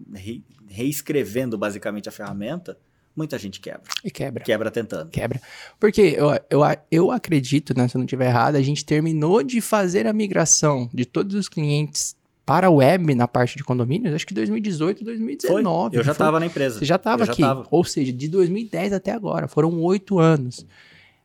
reescrevendo 0.68 1.58
basicamente 1.58 2.08
a 2.08 2.12
ferramenta, 2.12 2.78
muita 3.14 3.38
gente 3.38 3.60
quebra. 3.60 3.82
E 4.02 4.10
quebra. 4.10 4.42
Quebra 4.42 4.70
tentando. 4.70 5.10
Quebra. 5.10 5.40
Porque 5.78 6.14
eu, 6.16 6.30
eu, 6.48 6.60
eu 6.90 7.10
acredito, 7.10 7.76
né, 7.76 7.86
se 7.88 7.96
eu 7.96 7.98
não 7.98 8.06
estiver 8.06 8.28
errado, 8.28 8.56
a 8.56 8.62
gente 8.62 8.84
terminou 8.84 9.42
de 9.42 9.60
fazer 9.60 10.06
a 10.06 10.12
migração 10.12 10.88
de 10.94 11.04
todos 11.04 11.34
os 11.34 11.48
clientes 11.48 12.16
para 12.44 12.66
a 12.66 12.70
web 12.70 13.14
na 13.14 13.28
parte 13.28 13.56
de 13.56 13.62
condomínios, 13.64 14.14
acho 14.14 14.26
que 14.26 14.34
2018, 14.34 14.98
Foi? 14.98 15.04
2019. 15.04 15.96
Eu 15.96 16.02
já 16.02 16.06
foi? 16.06 16.12
estava 16.12 16.40
na 16.40 16.46
empresa. 16.46 16.78
Você 16.78 16.84
já 16.84 16.96
estava 16.96 17.24
aqui. 17.24 17.40
tava. 17.42 17.66
Ou 17.70 17.84
seja, 17.84 18.12
de 18.12 18.28
2010 18.28 18.92
até 18.92 19.12
agora. 19.12 19.46
Foram 19.48 19.80
oito 19.82 20.18
anos. 20.18 20.66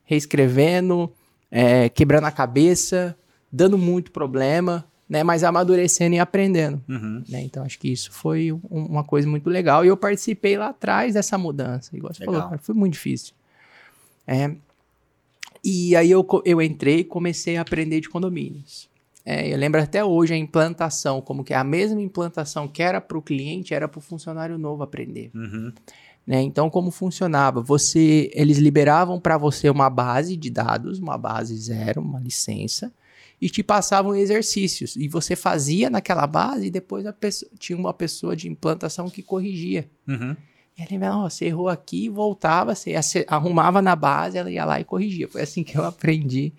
Reescrevendo, 0.04 1.12
é, 1.50 1.88
quebrando 1.88 2.24
a 2.24 2.30
cabeça, 2.30 3.16
dando 3.52 3.76
muito 3.76 4.10
problema, 4.10 4.84
né? 5.08 5.22
Mas 5.22 5.44
amadurecendo 5.44 6.14
e 6.14 6.18
aprendendo. 6.18 6.82
Uhum. 6.88 7.22
Né? 7.28 7.42
Então, 7.42 7.64
acho 7.64 7.78
que 7.78 7.88
isso 7.88 8.10
foi 8.12 8.52
um- 8.52 8.60
uma 8.70 9.04
coisa 9.04 9.28
muito 9.28 9.50
legal. 9.50 9.84
E 9.84 9.88
eu 9.88 9.96
participei 9.96 10.56
lá 10.56 10.68
atrás 10.68 11.14
dessa 11.14 11.36
mudança. 11.36 11.96
Igual 11.96 12.14
você 12.14 12.20
Legal. 12.20 12.34
falou, 12.34 12.48
cara, 12.50 12.60
foi 12.62 12.74
muito 12.74 12.92
difícil. 12.94 13.34
É, 14.26 14.50
e 15.64 15.96
aí 15.96 16.10
eu, 16.10 16.26
eu 16.44 16.62
entrei 16.62 17.00
e 17.00 17.04
comecei 17.04 17.56
a 17.56 17.62
aprender 17.62 18.00
de 18.00 18.08
condomínios. 18.08 18.87
É, 19.30 19.52
eu 19.52 19.58
lembro 19.58 19.78
até 19.78 20.02
hoje 20.02 20.32
a 20.32 20.36
implantação, 20.38 21.20
como 21.20 21.44
que 21.44 21.52
é 21.52 21.56
a 21.58 21.62
mesma 21.62 22.00
implantação 22.00 22.66
que 22.66 22.82
era 22.82 22.98
para 22.98 23.18
o 23.18 23.20
cliente, 23.20 23.74
era 23.74 23.86
para 23.86 23.98
o 23.98 24.00
funcionário 24.00 24.56
novo 24.56 24.82
aprender. 24.82 25.30
Uhum. 25.34 25.70
né? 26.26 26.40
Então, 26.40 26.70
como 26.70 26.90
funcionava? 26.90 27.60
Você, 27.60 28.30
eles 28.32 28.56
liberavam 28.56 29.20
para 29.20 29.36
você 29.36 29.68
uma 29.68 29.90
base 29.90 30.34
de 30.34 30.48
dados, 30.48 30.98
uma 30.98 31.18
base 31.18 31.54
zero, 31.58 32.00
uma 32.00 32.18
licença, 32.18 32.90
e 33.38 33.50
te 33.50 33.62
passavam 33.62 34.14
exercícios. 34.16 34.96
E 34.96 35.08
você 35.08 35.36
fazia 35.36 35.90
naquela 35.90 36.26
base 36.26 36.68
e 36.68 36.70
depois 36.70 37.04
pessoa- 37.20 37.52
tinha 37.58 37.78
uma 37.78 37.92
pessoa 37.92 38.34
de 38.34 38.48
implantação 38.48 39.10
que 39.10 39.22
corrigia. 39.22 39.90
Uhum. 40.08 40.34
E 40.78 40.82
ela 40.94 41.04
ia, 41.04 41.16
ó, 41.16 41.28
você 41.28 41.46
errou 41.46 41.68
aqui, 41.68 42.08
voltava, 42.08 42.74
você 42.74 42.94
arrumava 43.26 43.82
na 43.82 43.96
base, 43.96 44.38
ela 44.38 44.50
ia 44.50 44.64
lá 44.64 44.80
e 44.80 44.84
corrigia. 44.84 45.26
Foi 45.28 45.42
assim 45.42 45.64
que 45.64 45.76
eu 45.76 45.84
aprendi 45.84 46.52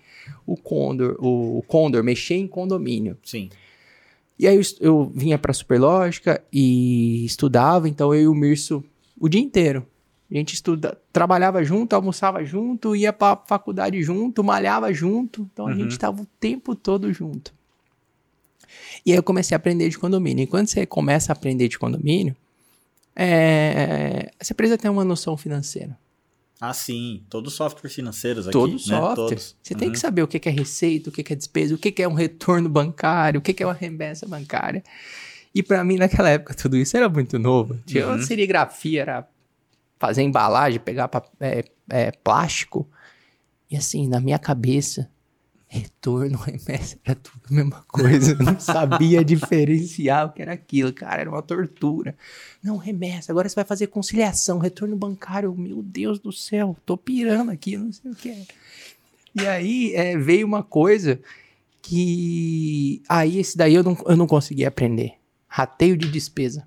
o 0.46 0.56
Condor, 0.56 1.16
o, 1.18 1.62
Condor, 1.66 2.04
mexer 2.04 2.34
em 2.34 2.46
condomínio. 2.46 3.16
Sim. 3.24 3.48
E 4.38 4.46
aí 4.46 4.56
eu, 4.56 4.62
eu 4.80 5.12
vinha 5.14 5.38
pra 5.38 5.52
Superlógica 5.52 6.42
e 6.52 7.24
estudava, 7.24 7.88
então 7.88 8.14
eu 8.14 8.20
e 8.22 8.28
o 8.28 8.34
Mirso 8.34 8.84
o 9.18 9.28
dia 9.28 9.40
inteiro. 9.40 9.86
A 10.30 10.34
gente 10.34 10.54
estuda, 10.54 10.96
trabalhava 11.12 11.64
junto, 11.64 11.94
almoçava 11.94 12.44
junto, 12.44 12.94
ia 12.94 13.12
pra 13.12 13.36
faculdade 13.36 14.00
junto, 14.02 14.44
malhava 14.44 14.92
junto. 14.92 15.48
Então 15.52 15.66
a 15.66 15.70
Uhum. 15.70 15.76
gente 15.76 15.98
tava 15.98 16.22
o 16.22 16.26
tempo 16.38 16.74
todo 16.76 17.12
junto. 17.12 17.52
E 19.04 19.10
aí 19.10 19.16
eu 19.18 19.22
comecei 19.22 19.54
a 19.54 19.56
aprender 19.56 19.88
de 19.88 19.98
condomínio. 19.98 20.44
E 20.44 20.46
quando 20.46 20.68
você 20.68 20.86
começa 20.86 21.32
a 21.32 21.34
aprender 21.34 21.68
de 21.68 21.78
condomínio, 21.78 22.36
é, 23.14 24.30
você 24.40 24.54
precisa 24.54 24.78
ter 24.78 24.88
uma 24.88 25.04
noção 25.04 25.36
financeira. 25.36 25.98
Ah, 26.60 26.74
sim. 26.74 27.24
Todos 27.30 27.52
os 27.52 27.56
softwares 27.56 27.94
financeiros 27.94 28.46
aqui. 28.46 28.52
Todo 28.52 28.72
né? 28.72 28.78
software. 28.78 29.14
Todos. 29.14 29.56
Você 29.62 29.74
tem 29.74 29.88
Uhum. 29.88 29.92
que 29.92 29.98
saber 29.98 30.22
o 30.22 30.28
que 30.28 30.46
é 30.48 30.52
receita, 30.52 31.08
o 31.08 31.12
que 31.12 31.32
é 31.32 31.36
despesa, 31.36 31.74
o 31.74 31.78
que 31.78 32.02
é 32.02 32.06
um 32.06 32.12
retorno 32.12 32.68
bancário, 32.68 33.38
o 33.40 33.42
que 33.42 33.62
é 33.62 33.66
uma 33.66 33.72
remessa 33.74 34.26
bancária. 34.26 34.82
E 35.54 35.62
pra 35.62 35.82
mim, 35.82 35.96
naquela 35.96 36.28
época, 36.28 36.52
tudo 36.54 36.76
isso 36.76 36.96
era 36.96 37.08
muito 37.08 37.38
novo. 37.38 37.78
Tinha 37.86 38.06
Uhum. 38.06 38.14
uma 38.16 38.22
serigrafia, 38.22 39.00
era 39.02 39.28
fazer 39.98 40.22
embalagem, 40.22 40.78
pegar 40.80 41.08
pa- 41.08 41.24
é, 41.40 41.64
é, 41.88 42.10
plástico. 42.12 42.86
E 43.70 43.76
assim, 43.76 44.06
na 44.06 44.20
minha 44.20 44.38
cabeça, 44.38 45.10
retorno, 45.70 46.36
remessa, 46.36 46.98
era 47.04 47.14
tudo 47.14 47.40
a 47.48 47.54
mesma 47.54 47.84
coisa. 47.86 48.32
Eu 48.32 48.44
não 48.44 48.58
sabia 48.58 49.24
diferenciar 49.24 50.26
o 50.26 50.32
que 50.32 50.42
era 50.42 50.52
aquilo, 50.52 50.92
cara. 50.92 51.20
Era 51.20 51.30
uma 51.30 51.40
tortura. 51.40 52.16
Não, 52.60 52.76
remessa, 52.76 53.30
agora 53.30 53.48
você 53.48 53.54
vai 53.54 53.64
fazer 53.64 53.86
conciliação, 53.86 54.58
retorno 54.58 54.96
bancário. 54.96 55.54
Meu 55.54 55.80
Deus 55.80 56.18
do 56.18 56.32
céu, 56.32 56.76
tô 56.84 56.96
pirando 56.96 57.52
aqui, 57.52 57.76
não 57.76 57.92
sei 57.92 58.10
o 58.10 58.14
que 58.16 58.30
é. 58.30 58.46
E 59.32 59.46
aí 59.46 59.94
é, 59.94 60.18
veio 60.18 60.44
uma 60.44 60.64
coisa 60.64 61.20
que. 61.80 63.00
Aí 63.08 63.38
esse 63.38 63.56
daí 63.56 63.74
eu 63.74 63.84
não, 63.84 63.96
eu 64.06 64.16
não 64.16 64.26
consegui 64.26 64.66
aprender. 64.66 65.12
Rateio 65.46 65.96
de 65.96 66.10
despesa. 66.10 66.66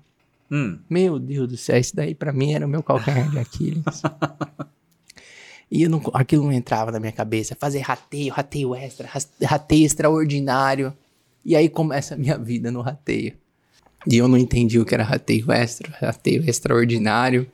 Hum. 0.50 0.78
Meu 0.88 1.18
Deus 1.18 1.48
do 1.48 1.56
céu, 1.58 1.78
isso 1.78 1.94
daí 1.94 2.14
pra 2.14 2.32
mim 2.32 2.54
era 2.54 2.66
o 2.66 2.68
meu 2.68 2.82
calcanhar 2.82 3.30
de 3.30 3.38
Aquiles. 3.38 3.84
e 5.76 5.88
não, 5.88 6.00
aquilo 6.12 6.44
não 6.44 6.52
entrava 6.52 6.92
na 6.92 7.00
minha 7.00 7.10
cabeça. 7.10 7.56
Fazer 7.58 7.80
rateio, 7.80 8.32
rateio 8.32 8.76
extra, 8.76 9.10
rateio 9.42 9.84
extraordinário. 9.84 10.94
E 11.44 11.56
aí 11.56 11.68
começa 11.68 12.14
a 12.14 12.16
minha 12.16 12.38
vida 12.38 12.70
no 12.70 12.80
rateio. 12.80 13.32
E 14.06 14.16
eu 14.16 14.28
não 14.28 14.38
entendi 14.38 14.78
o 14.78 14.84
que 14.84 14.94
era 14.94 15.02
rateio 15.02 15.50
extra, 15.50 15.90
rateio 16.00 16.48
extraordinário. 16.48 17.50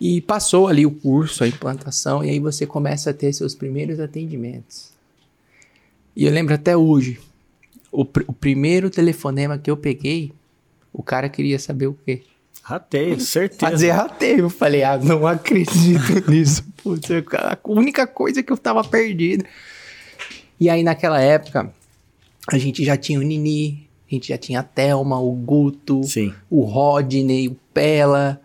E 0.00 0.20
passou 0.20 0.66
ali 0.66 0.84
o 0.84 0.90
curso, 0.90 1.44
a 1.44 1.48
implantação, 1.48 2.24
e 2.24 2.30
aí 2.30 2.40
você 2.40 2.66
começa 2.66 3.10
a 3.10 3.14
ter 3.14 3.32
seus 3.32 3.54
primeiros 3.54 4.00
atendimentos. 4.00 4.90
E 6.16 6.24
eu 6.24 6.32
lembro 6.32 6.54
até 6.54 6.76
hoje, 6.76 7.20
o, 7.92 8.04
pr- 8.04 8.24
o 8.26 8.32
primeiro 8.32 8.90
telefonema 8.90 9.58
que 9.58 9.70
eu 9.70 9.76
peguei, 9.76 10.32
o 10.92 11.04
cara 11.04 11.28
queria 11.28 11.60
saber 11.60 11.86
o 11.86 11.96
quê? 12.04 12.24
Rateio, 12.64 13.20
certeza. 13.20 13.70
Fazer 13.70 13.90
rateio. 13.90 14.38
Eu 14.40 14.50
falei, 14.50 14.82
ah, 14.82 14.96
não 14.96 15.26
acredito 15.26 16.24
nisso. 16.30 16.64
Putz, 16.82 17.10
a 17.10 17.58
única 17.68 18.06
coisa 18.06 18.42
que 18.42 18.50
eu 18.50 18.56
tava 18.56 18.82
perdido. 18.82 19.44
E 20.58 20.70
aí, 20.70 20.82
naquela 20.82 21.20
época, 21.20 21.70
a 22.50 22.56
gente 22.56 22.82
já 22.82 22.96
tinha 22.96 23.18
o 23.20 23.22
Nini, 23.22 23.86
a 24.10 24.14
gente 24.14 24.28
já 24.28 24.38
tinha 24.38 24.60
a 24.60 24.62
Thelma, 24.62 25.20
o 25.20 25.32
Guto, 25.32 26.02
Sim. 26.04 26.32
o 26.48 26.62
Rodney, 26.62 27.48
o 27.48 27.56
Pela, 27.74 28.40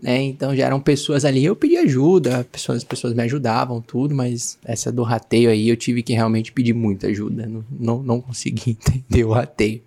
né? 0.00 0.22
Então 0.22 0.54
já 0.54 0.66
eram 0.66 0.78
pessoas 0.78 1.24
ali. 1.24 1.44
Eu 1.44 1.56
pedi 1.56 1.76
ajuda, 1.76 2.44
pessoas, 2.44 2.78
as 2.78 2.84
pessoas 2.84 3.12
me 3.12 3.22
ajudavam, 3.22 3.80
tudo, 3.80 4.14
mas 4.14 4.56
essa 4.64 4.92
do 4.92 5.02
rateio 5.02 5.50
aí 5.50 5.68
eu 5.68 5.76
tive 5.76 6.00
que 6.00 6.12
realmente 6.12 6.52
pedir 6.52 6.74
muita 6.74 7.08
ajuda. 7.08 7.46
Não, 7.46 7.64
não, 7.70 8.02
não 8.04 8.20
consegui 8.20 8.78
entender 8.86 9.24
o 9.24 9.32
rateio. 9.32 9.82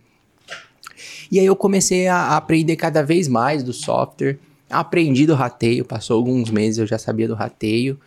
E 1.32 1.40
aí 1.40 1.46
eu 1.46 1.56
comecei 1.56 2.08
a 2.08 2.38
aprender 2.38 2.76
cada 2.76 3.04
vez 3.04 3.28
mais 3.28 3.63
do 3.63 3.74
software. 3.74 4.38
Aprendi 4.70 5.26
do 5.26 5.34
rateio, 5.34 5.86
passou 5.86 6.18
alguns 6.18 6.50
meses 6.50 6.80
eu 6.80 6.88
já 6.88 6.98
sabia 6.98 7.28
do 7.28 7.36
rateio. 7.36 7.98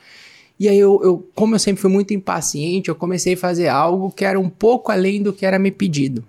E 0.59 0.69
aí 0.69 0.79
eu, 0.79 1.01
eu, 1.03 1.27
como 1.35 1.55
eu 1.55 1.59
sempre 1.59 1.81
fui 1.81 1.91
muito 1.91 2.13
impaciente, 2.13 2.91
eu 2.91 2.95
comecei 2.95 3.33
a 3.33 3.37
fazer 3.37 3.69
algo 3.69 4.11
que 4.11 4.25
era 4.25 4.39
um 4.39 4.51
pouco 4.51 4.93
além 4.93 5.23
do 5.23 5.33
que 5.33 5.47
era 5.47 5.59
me 5.59 5.71
pedido. 5.71 6.23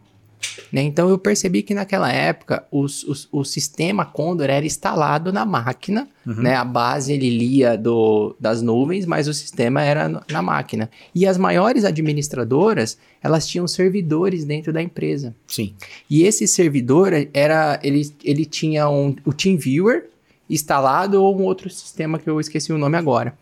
Né? 0.72 0.82
Então 0.82 1.10
eu 1.10 1.18
percebi 1.18 1.62
que 1.62 1.74
naquela 1.74 2.12
época 2.12 2.66
os- 2.72 3.04
os- 3.04 3.28
o 3.32 3.44
sistema 3.44 4.06
Condor 4.06 4.50
era 4.50 4.66
instalado 4.66 5.32
na 5.32 5.46
máquina, 5.46 6.08
né? 6.26 6.56
A 6.56 6.64
base 6.66 7.14
ele 7.14 7.30
lia 7.30 7.78
do, 7.78 8.36
das 8.40 8.62
nuvens, 8.62 9.06
mas 9.06 9.28
o 9.28 9.34
sistema 9.34 9.82
era 9.82 10.08
na 10.30 10.42
máquina. 10.42 10.90
E 11.16 11.26
as 11.28 11.38
maiores 11.38 11.84
administradoras, 11.86 12.98
elas 13.24 13.48
tinham 13.48 13.68
servidores 13.68 14.44
dentro 14.46 14.72
da 14.74 14.82
empresa. 14.82 15.36
Sim. 15.48 15.74
E 16.10 16.24
esse 16.24 16.48
servidor 16.48 17.12
era 17.34 17.80
ele, 17.84 18.12
ele 18.24 18.46
tinha 18.46 18.90
um, 18.90 19.16
o 19.26 19.34
TeamViewer 19.34 20.10
instalado 20.50 21.22
ou 21.24 21.40
um 21.40 21.44
outro 21.44 21.70
sistema 21.70 22.20
que 22.20 22.30
eu 22.30 22.40
esqueci 22.40 22.74
o 22.74 22.78
nome 22.78 22.98
agora. 22.98 23.34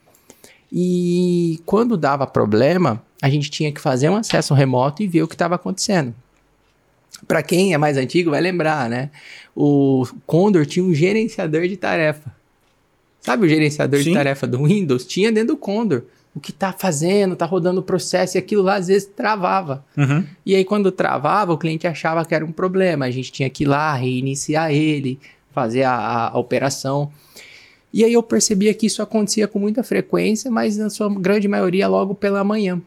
E 0.71 1.59
quando 1.65 1.97
dava 1.97 2.27
problema, 2.27 3.01
a 3.21 3.29
gente 3.29 3.49
tinha 3.49 3.71
que 3.71 3.81
fazer 3.81 4.09
um 4.09 4.15
acesso 4.15 4.53
remoto 4.53 5.01
e 5.01 5.07
ver 5.07 5.23
o 5.23 5.27
que 5.27 5.33
estava 5.35 5.55
acontecendo. 5.55 6.13
Para 7.27 7.43
quem 7.43 7.73
é 7.73 7.77
mais 7.77 7.97
antigo 7.97 8.31
vai 8.31 8.41
lembrar, 8.41 8.89
né? 8.89 9.09
O 9.55 10.05
Condor 10.25 10.65
tinha 10.65 10.83
um 10.85 10.93
gerenciador 10.93 11.67
de 11.67 11.75
tarefa. 11.77 12.31
Sabe 13.21 13.45
o 13.45 13.49
gerenciador 13.49 13.99
Sim. 13.99 14.09
de 14.11 14.13
tarefa 14.13 14.47
do 14.47 14.63
Windows? 14.63 15.05
Tinha 15.05 15.31
dentro 15.31 15.55
do 15.55 15.57
Condor. 15.57 16.03
O 16.33 16.39
que 16.39 16.53
tá 16.53 16.71
fazendo, 16.71 17.35
tá 17.35 17.45
rodando 17.45 17.81
o 17.81 17.83
processo 17.83 18.37
e 18.37 18.39
aquilo 18.39 18.61
lá 18.61 18.75
às 18.75 18.87
vezes 18.87 19.09
travava. 19.13 19.83
Uhum. 19.97 20.23
E 20.45 20.55
aí, 20.55 20.63
quando 20.63 20.91
travava, 20.91 21.51
o 21.51 21.57
cliente 21.57 21.85
achava 21.87 22.23
que 22.23 22.33
era 22.33 22.45
um 22.45 22.51
problema. 22.51 23.05
A 23.05 23.11
gente 23.11 23.31
tinha 23.31 23.49
que 23.49 23.63
ir 23.63 23.67
lá, 23.67 23.93
reiniciar 23.95 24.71
ele, 24.71 25.19
fazer 25.51 25.83
a, 25.83 25.91
a- 25.93 26.29
a 26.29 26.37
operação. 26.39 27.11
E 27.91 28.05
aí 28.05 28.13
eu 28.13 28.21
percebia 28.23 28.73
que 28.73 28.85
isso 28.85 29.01
acontecia 29.01 29.47
com 29.47 29.57
muita 29.59 29.83
frequência, 29.83 30.49
mas 30.49 30.77
na 30.77 30.89
sua 30.89 31.09
grande 31.13 31.47
maioria 31.47 31.87
logo 31.87 32.13
pela 32.15 32.43
manhã. 32.43 32.79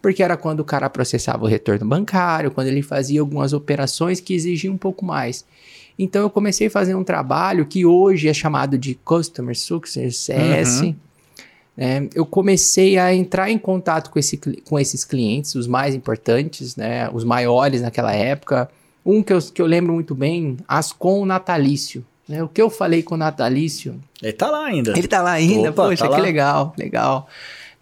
Porque 0.00 0.22
era 0.22 0.36
quando 0.36 0.60
o 0.60 0.64
cara 0.64 0.88
processava 0.88 1.44
o 1.44 1.48
retorno 1.48 1.86
bancário, 1.86 2.50
quando 2.50 2.68
ele 2.68 2.82
fazia 2.82 3.20
algumas 3.20 3.52
operações 3.52 4.20
que 4.20 4.34
exigiam 4.34 4.74
um 4.74 4.78
pouco 4.78 5.04
mais. 5.04 5.44
Então 5.98 6.22
eu 6.22 6.30
comecei 6.30 6.68
a 6.68 6.70
fazer 6.70 6.94
um 6.94 7.04
trabalho 7.04 7.66
que 7.66 7.84
hoje 7.84 8.26
é 8.26 8.32
chamado 8.32 8.78
de 8.78 8.94
Customer 9.04 9.54
Success, 9.58 10.16
CS. 10.16 10.80
Uhum. 10.80 10.94
né? 11.76 12.08
eu 12.14 12.24
comecei 12.24 12.96
a 12.96 13.14
entrar 13.14 13.50
em 13.50 13.58
contato 13.58 14.10
com, 14.10 14.18
esse 14.18 14.38
com 14.64 14.78
esses 14.78 15.04
clientes, 15.04 15.54
os 15.54 15.66
mais 15.66 15.94
importantes, 15.94 16.74
né? 16.74 17.10
os 17.12 17.22
maiores 17.22 17.82
naquela 17.82 18.14
época. 18.14 18.70
Um 19.04 19.22
que 19.22 19.32
eu, 19.32 19.38
que 19.40 19.60
eu 19.60 19.66
lembro 19.66 19.92
muito 19.92 20.14
bem, 20.14 20.56
Ascom 20.66 21.26
Natalício. 21.26 22.04
né? 22.26 22.42
O 22.42 22.48
que 22.48 22.62
eu 22.62 22.70
falei 22.70 23.02
com 23.02 23.14
o 23.14 23.18
Natalício 23.18 24.00
Ele 24.22 24.32
tá 24.32 24.50
lá 24.50 24.64
ainda. 24.64 24.92
ele 24.96 25.08
tá 25.08 25.22
lá 25.22 25.32
ainda, 25.32 25.70
Opa, 25.70 25.84
poxa, 25.84 26.04
tá 26.04 26.08
que 26.08 26.16
lá. 26.16 26.22
legal, 26.22 26.74
legal. 26.78 27.28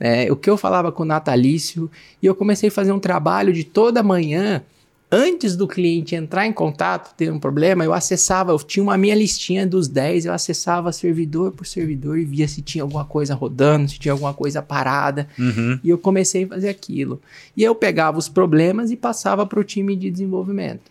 É, 0.00 0.30
o 0.30 0.36
que 0.36 0.48
eu 0.48 0.56
falava 0.56 0.92
com 0.92 1.02
o 1.02 1.06
Natalício, 1.06 1.90
e 2.22 2.26
eu 2.26 2.34
comecei 2.34 2.68
a 2.68 2.72
fazer 2.72 2.92
um 2.92 3.00
trabalho 3.00 3.52
de 3.52 3.64
toda 3.64 4.02
manhã, 4.02 4.62
antes 5.10 5.56
do 5.56 5.66
cliente 5.66 6.14
entrar 6.14 6.46
em 6.46 6.52
contato, 6.52 7.14
ter 7.16 7.32
um 7.32 7.38
problema, 7.38 7.82
eu 7.82 7.94
acessava, 7.94 8.52
eu 8.52 8.58
tinha 8.58 8.82
uma 8.82 8.96
minha 8.98 9.14
listinha 9.14 9.66
dos 9.66 9.88
10, 9.88 10.26
eu 10.26 10.32
acessava 10.32 10.92
servidor 10.92 11.50
por 11.52 11.66
servidor 11.66 12.18
e 12.18 12.24
via 12.24 12.46
se 12.46 12.60
tinha 12.60 12.84
alguma 12.84 13.04
coisa 13.06 13.34
rodando, 13.34 13.88
se 13.88 13.98
tinha 13.98 14.12
alguma 14.12 14.34
coisa 14.34 14.60
parada, 14.60 15.26
Uhum. 15.38 15.80
e 15.82 15.88
eu 15.88 15.96
comecei 15.98 16.44
a 16.44 16.48
fazer 16.48 16.68
aquilo. 16.68 17.20
E 17.56 17.64
eu 17.64 17.74
pegava 17.74 18.18
os 18.18 18.28
problemas 18.28 18.90
e 18.90 18.96
passava 18.96 19.46
para 19.46 19.58
o 19.58 19.64
time 19.64 19.96
de 19.96 20.10
desenvolvimento. 20.10 20.90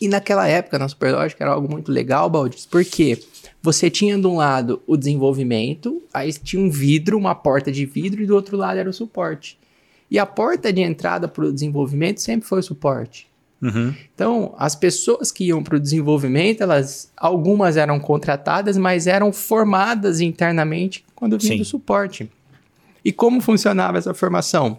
E 0.00 0.08
naquela 0.08 0.46
época, 0.46 0.78
na 0.78 0.88
Superlógica, 0.88 1.42
era 1.42 1.52
algo 1.52 1.70
muito 1.70 1.90
legal, 1.90 2.30
Baldis, 2.30 2.66
porque 2.66 3.20
você 3.62 3.90
tinha 3.90 4.18
de 4.18 4.26
um 4.26 4.36
lado 4.36 4.80
o 4.86 4.96
desenvolvimento, 4.96 6.02
aí 6.14 6.32
tinha 6.32 6.62
um 6.62 6.70
vidro, 6.70 7.18
uma 7.18 7.34
porta 7.34 7.72
de 7.72 7.84
vidro, 7.84 8.22
e 8.22 8.26
do 8.26 8.34
outro 8.34 8.56
lado 8.56 8.78
era 8.78 8.88
o 8.88 8.92
suporte. 8.92 9.58
E 10.10 10.18
a 10.18 10.24
porta 10.24 10.72
de 10.72 10.80
entrada 10.80 11.28
para 11.28 11.44
o 11.44 11.52
desenvolvimento 11.52 12.20
sempre 12.20 12.48
foi 12.48 12.60
o 12.60 12.62
suporte. 12.62 13.28
Uhum. 13.60 13.92
Então, 14.14 14.54
as 14.56 14.76
pessoas 14.76 15.32
que 15.32 15.44
iam 15.44 15.62
para 15.62 15.76
o 15.76 15.80
desenvolvimento, 15.80 16.62
elas, 16.62 17.10
algumas 17.16 17.76
eram 17.76 17.98
contratadas, 17.98 18.78
mas 18.78 19.06
eram 19.06 19.32
formadas 19.32 20.20
internamente 20.20 21.04
quando 21.14 21.38
vinha 21.38 21.54
Sim. 21.54 21.58
do 21.58 21.64
suporte. 21.64 22.30
E 23.04 23.12
como 23.12 23.40
funcionava 23.40 23.98
essa 23.98 24.14
formação? 24.14 24.78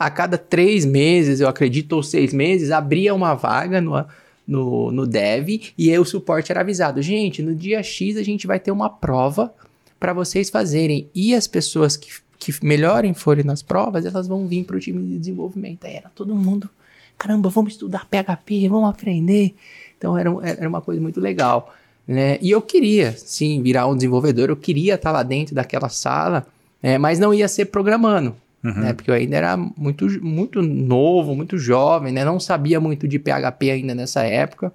A 0.00 0.08
cada 0.08 0.38
três 0.38 0.86
meses, 0.86 1.40
eu 1.40 1.48
acredito, 1.48 1.92
ou 1.92 2.02
seis 2.02 2.32
meses, 2.32 2.70
abria 2.70 3.14
uma 3.14 3.34
vaga 3.34 3.82
no, 3.82 4.02
no, 4.46 4.90
no 4.90 5.06
dev 5.06 5.60
e 5.76 5.90
aí 5.90 5.98
o 5.98 6.04
suporte 6.06 6.50
era 6.50 6.62
avisado. 6.62 7.02
Gente, 7.02 7.42
no 7.42 7.54
dia 7.54 7.82
X 7.82 8.16
a 8.16 8.22
gente 8.22 8.46
vai 8.46 8.58
ter 8.58 8.70
uma 8.70 8.88
prova 8.88 9.52
para 10.00 10.14
vocês 10.14 10.48
fazerem. 10.48 11.06
E 11.14 11.34
as 11.34 11.46
pessoas 11.46 11.98
que, 11.98 12.10
que 12.38 12.52
melhorem 12.64 13.12
forem 13.12 13.44
nas 13.44 13.62
provas, 13.62 14.06
elas 14.06 14.26
vão 14.26 14.46
vir 14.46 14.64
para 14.64 14.76
o 14.76 14.80
time 14.80 15.06
de 15.06 15.18
desenvolvimento. 15.18 15.84
Aí 15.84 15.96
era 15.96 16.10
todo 16.14 16.34
mundo, 16.34 16.70
caramba, 17.18 17.50
vamos 17.50 17.74
estudar 17.74 18.06
PHP, 18.06 18.68
vamos 18.68 18.88
aprender. 18.88 19.54
Então 19.98 20.16
era, 20.16 20.30
era 20.42 20.68
uma 20.68 20.80
coisa 20.80 21.00
muito 21.00 21.20
legal. 21.20 21.74
Né? 22.08 22.38
E 22.40 22.50
eu 22.50 22.62
queria, 22.62 23.12
sim, 23.12 23.62
virar 23.62 23.86
um 23.86 23.94
desenvolvedor, 23.94 24.48
eu 24.48 24.56
queria 24.56 24.94
estar 24.94 25.12
lá 25.12 25.22
dentro 25.22 25.54
daquela 25.54 25.90
sala, 25.90 26.46
né? 26.82 26.96
mas 26.96 27.18
não 27.18 27.32
ia 27.34 27.46
ser 27.46 27.66
programando. 27.66 28.34
Uhum. 28.62 28.72
Né? 28.74 28.92
Porque 28.92 29.10
eu 29.10 29.14
ainda 29.14 29.36
era 29.36 29.56
muito, 29.56 30.06
muito 30.22 30.60
novo, 30.60 31.34
muito 31.34 31.56
jovem, 31.58 32.12
né? 32.12 32.24
não 32.24 32.38
sabia 32.38 32.78
muito 32.78 33.08
de 33.08 33.18
PHP 33.18 33.70
ainda 33.70 33.94
nessa 33.94 34.22
época. 34.22 34.72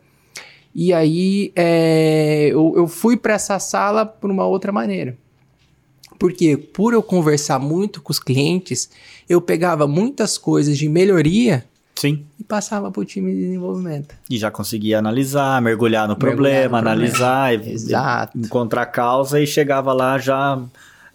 E 0.74 0.92
aí 0.92 1.54
é, 1.56 2.48
eu, 2.52 2.74
eu 2.76 2.88
fui 2.88 3.16
para 3.16 3.34
essa 3.36 3.58
sala 3.60 4.06
por 4.06 4.30
uma 4.30 4.46
outra 4.46 4.72
maneira. 4.72 5.16
Porque 6.20 6.58
por 6.58 6.94
eu 6.94 7.04
conversar 7.04 7.60
muito 7.60 8.02
com 8.02 8.12
os 8.12 8.20
clientes, 8.20 8.90
eu 9.30 9.40
pegava 9.40 9.88
muitas 9.88 10.38
coisas 10.38 10.78
de 10.78 10.90
melhoria 10.90 11.66
Sim. 11.96 12.26
e 12.40 12.44
passava 12.44 12.90
para 12.92 13.02
o 13.02 13.06
time 13.06 13.34
de 13.34 13.40
desenvolvimento. 13.42 14.16
E 14.30 14.38
já 14.38 14.50
conseguia 14.50 15.00
analisar, 15.00 15.62
mergulhar 15.62 16.08
no 16.08 16.16
problema, 16.16 16.42
Mergulhar 16.54 16.84
no 16.84 16.90
analisar, 16.90 17.54
e- 17.54 17.72
Exato. 17.72 18.38
encontrar 18.38 18.82
a 18.84 18.86
causa 18.86 19.40
e 19.40 19.48
chegava 19.48 19.94
lá 19.94 20.18
já 20.18 20.62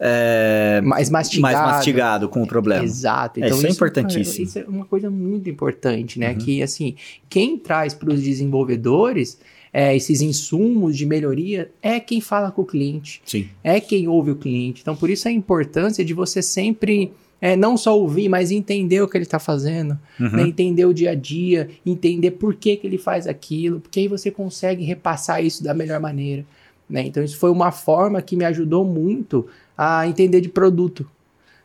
é, 0.02 0.80
Mais 0.82 1.10
mastigado. 1.10 1.42
mais 1.42 1.74
mastigado 1.74 2.28
com 2.28 2.42
o 2.42 2.46
problema. 2.46 2.82
Exato. 2.82 3.38
É, 3.40 3.46
Então, 3.46 3.58
isso 3.58 3.66
é 3.66 3.70
importantíssimo. 3.70 4.44
isso 4.46 4.58
é 4.58 4.64
uma 4.66 4.86
coisa 4.86 5.10
muito 5.10 5.48
importante, 5.50 6.18
né? 6.18 6.30
Uhum. 6.30 6.38
Que, 6.38 6.62
assim, 6.62 6.94
quem 7.28 7.58
traz 7.58 7.92
para 7.92 8.10
os 8.12 8.22
desenvolvedores 8.22 9.38
é, 9.72 9.94
esses 9.94 10.20
insumos 10.20 10.96
de 10.96 11.06
melhoria 11.06 11.70
é 11.82 12.00
quem 12.00 12.20
fala 12.20 12.50
com 12.50 12.62
o 12.62 12.66
cliente, 12.66 13.20
Sim. 13.24 13.46
é 13.62 13.78
quem 13.78 14.08
ouve 14.08 14.30
o 14.32 14.36
cliente. 14.36 14.80
Então, 14.82 14.96
por 14.96 15.08
isso 15.10 15.28
a 15.28 15.30
importância 15.30 16.04
de 16.04 16.12
você 16.14 16.42
sempre 16.42 17.12
é, 17.40 17.54
não 17.56 17.76
só 17.76 17.96
ouvir, 17.98 18.28
mas 18.28 18.50
entender 18.50 19.00
o 19.00 19.08
que 19.08 19.16
ele 19.16 19.24
está 19.24 19.38
fazendo, 19.38 19.96
Uhum. 20.18 20.30
né? 20.30 20.42
entender 20.42 20.84
o 20.86 20.92
dia 20.92 21.12
a 21.12 21.14
dia, 21.14 21.68
entender 21.86 22.32
por 22.32 22.54
que, 22.54 22.76
que 22.76 22.86
ele 22.86 22.98
faz 22.98 23.26
aquilo, 23.26 23.80
porque 23.80 24.00
aí 24.00 24.08
você 24.08 24.30
consegue 24.30 24.84
repassar 24.84 25.42
isso 25.44 25.62
da 25.62 25.72
melhor 25.72 26.00
maneira. 26.00 26.44
Né? 26.90 27.02
Então, 27.06 27.22
isso 27.22 27.38
foi 27.38 27.50
uma 27.50 27.70
forma 27.70 28.20
que 28.20 28.34
me 28.34 28.44
ajudou 28.44 28.84
muito 28.84 29.46
a 29.78 30.06
entender 30.06 30.40
de 30.40 30.48
produto. 30.48 31.08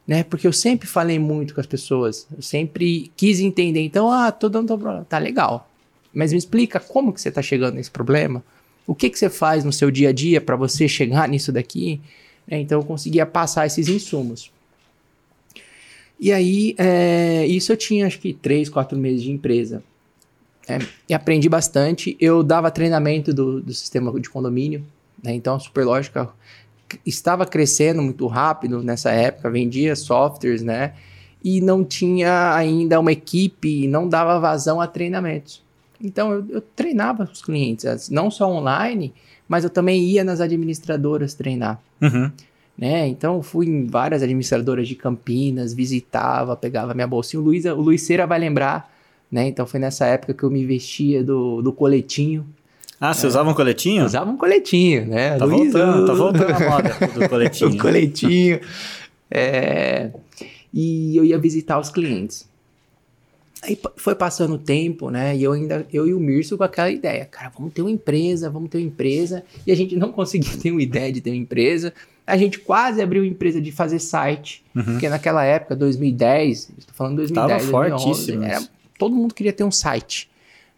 Né? 0.08 0.24
Porque 0.24 0.46
eu 0.46 0.54
sempre 0.54 0.88
falei 0.88 1.18
muito 1.18 1.56
com 1.56 1.60
as 1.60 1.66
pessoas, 1.66 2.28
eu 2.36 2.44
sempre 2.44 3.12
quis 3.18 3.40
entender. 3.40 3.82
Então, 3.82 4.12
ah, 4.12 4.32
tô 4.32 4.48
dando 4.48 4.68
problema. 4.68 5.06
Tá 5.10 5.18
legal. 5.18 5.68
Mas 6.14 6.32
me 6.32 6.38
explica 6.38 6.80
como 6.80 7.12
que 7.12 7.20
você 7.20 7.30
está 7.30 7.42
chegando 7.42 7.76
nesse 7.76 7.90
problema? 7.90 8.44
O 8.86 8.94
que, 8.94 9.10
que 9.10 9.18
você 9.18 9.30
faz 9.30 9.64
no 9.64 9.74
seu 9.74 9.90
dia 9.90 10.10
a 10.10 10.14
dia 10.14 10.40
para 10.40 10.56
você 10.56 10.88
chegar 10.88 11.28
nisso 11.28 11.52
daqui? 11.52 12.00
Né? 12.48 12.60
Então, 12.60 12.80
eu 12.80 12.86
conseguia 12.86 13.26
passar 13.26 13.66
esses 13.66 13.88
insumos. 13.88 14.52
E 16.20 16.32
aí, 16.32 16.76
é, 16.78 17.46
isso 17.48 17.72
eu 17.74 17.78
tinha 17.78 18.06
acho 18.06 18.20
que 18.20 18.32
três, 18.32 18.70
quatro 18.70 18.98
meses 18.98 19.24
de 19.24 19.32
empresa. 19.32 19.84
É, 20.68 20.80
e 21.10 21.14
aprendi 21.14 21.50
bastante. 21.50 22.16
Eu 22.20 22.44
dava 22.44 22.72
treinamento 22.72 23.34
do, 23.34 23.60
do 23.60 23.74
sistema 23.74 24.18
de 24.20 24.30
condomínio. 24.30 24.86
Né? 25.26 25.34
Então, 25.34 25.56
a 25.56 25.60
Superlógica 25.60 26.30
estava 27.06 27.46
crescendo 27.46 28.02
muito 28.02 28.28
rápido 28.28 28.82
nessa 28.84 29.12
época, 29.12 29.50
vendia 29.50 29.96
softwares, 29.96 30.62
né? 30.62 30.94
E 31.44 31.60
não 31.62 31.84
tinha 31.84 32.56
ainda 32.56 33.00
uma 33.00 33.12
equipe, 33.12 33.88
não 33.88 34.08
dava 34.08 34.40
vazão 34.40 34.80
a 34.80 34.88
treinamentos. 34.88 35.64
Então, 36.02 36.32
eu, 36.32 36.46
eu 36.50 36.62
treinava 36.62 37.24
os 37.24 37.42
clientes, 37.42 38.10
não 38.10 38.30
só 38.32 38.50
online, 38.50 39.14
mas 39.48 39.64
eu 39.64 39.70
também 39.70 40.04
ia 40.04 40.24
nas 40.24 40.42
administradoras 40.42 41.34
treinar 41.34 41.80
Uhum. 42.02 42.30
né? 42.78 43.08
Então 43.08 43.42
fui 43.42 43.68
em 43.68 43.86
várias 43.88 44.22
administradoras 44.22 44.88
de 44.88 44.96
Campinas, 44.96 45.74
visitava, 45.74 46.58
pegava 46.58 46.94
minha 46.94 47.08
bolsinha. 47.08 47.40
O 47.42 47.44
Luiz, 47.44 47.64
o 47.66 47.76
Luiz 47.76 48.02
Cera 48.02 48.28
vai 48.28 48.38
lembrar, 48.38 48.94
né? 49.32 49.48
Então 49.48 49.66
foi 49.66 49.80
nessa 49.80 50.06
época 50.06 50.34
que 50.34 50.44
eu 50.44 50.52
me 50.52 50.66
vestia 50.66 51.24
do, 51.24 51.62
do 51.62 51.72
coletinho. 51.72 52.46
Ah, 53.00 53.14
você 53.14 53.28
usava 53.28 53.50
um 53.50 53.54
coletinho? 53.54 54.06
Usava 54.06 54.30
um 54.30 54.38
coletinho, 54.38 55.06
né? 55.08 55.38
Tá 55.38 55.46
Luiz, 55.46 55.72
voltando, 55.74 56.06
tá 56.08 56.14
voltando 56.14 56.52
a 56.52 56.70
moda 56.70 56.90
do 57.14 57.30
coletinho. 57.30 57.70
um 57.72 57.78
coletinho. 57.78 58.60
É, 59.30 60.12
E 60.74 61.16
eu 61.18 61.24
ia 61.26 61.38
visitar 61.38 61.80
os 61.80 61.90
clientes. 61.90 62.48
Aí 63.64 63.78
foi 63.98 64.14
passando 64.14 64.56
o 64.56 64.58
tempo, 64.60 65.10
né? 65.10 65.36
E 65.36 65.44
eu 65.44 65.54
ainda, 65.54 65.86
eu 65.92 66.08
e 66.08 66.14
o 66.14 66.20
Mirso 66.20 66.56
com 66.58 66.64
aquela 66.64 66.90
ideia, 66.92 67.26
cara, 67.26 67.52
vamos 67.58 67.74
ter 67.74 67.82
uma 67.82 67.90
empresa, 67.90 68.50
vamos 68.50 68.70
ter 68.70 68.78
uma 68.78 68.86
empresa. 68.88 69.44
E 69.66 69.72
a 69.72 69.76
gente 69.76 69.96
não 69.96 70.12
conseguia 70.12 70.56
ter 70.62 70.72
uma 70.72 70.82
ideia 70.82 71.12
de 71.12 71.20
ter 71.22 71.32
uma 71.32 71.36
empresa. 71.38 71.92
A 72.28 72.38
gente 72.38 72.60
quase 72.60 73.02
abriu 73.02 73.24
uma 73.24 73.28
empresa 73.28 73.60
de 73.62 73.72
fazer 73.72 74.00
site, 74.00 74.64
Uhum. 74.76 74.84
porque 74.84 75.08
naquela 75.10 75.44
época, 75.44 75.76
2010, 75.76 76.72
estou 76.78 76.94
falando 76.96 77.18
2010, 77.18 77.48
Tava 77.64 77.72
2011, 77.72 78.04
fortíssimo 78.04 78.44
era- 78.44 78.64
todo 79.00 79.16
mundo 79.16 79.34
queria 79.34 79.54
ter 79.54 79.64
um 79.64 79.72
site. 79.72 80.30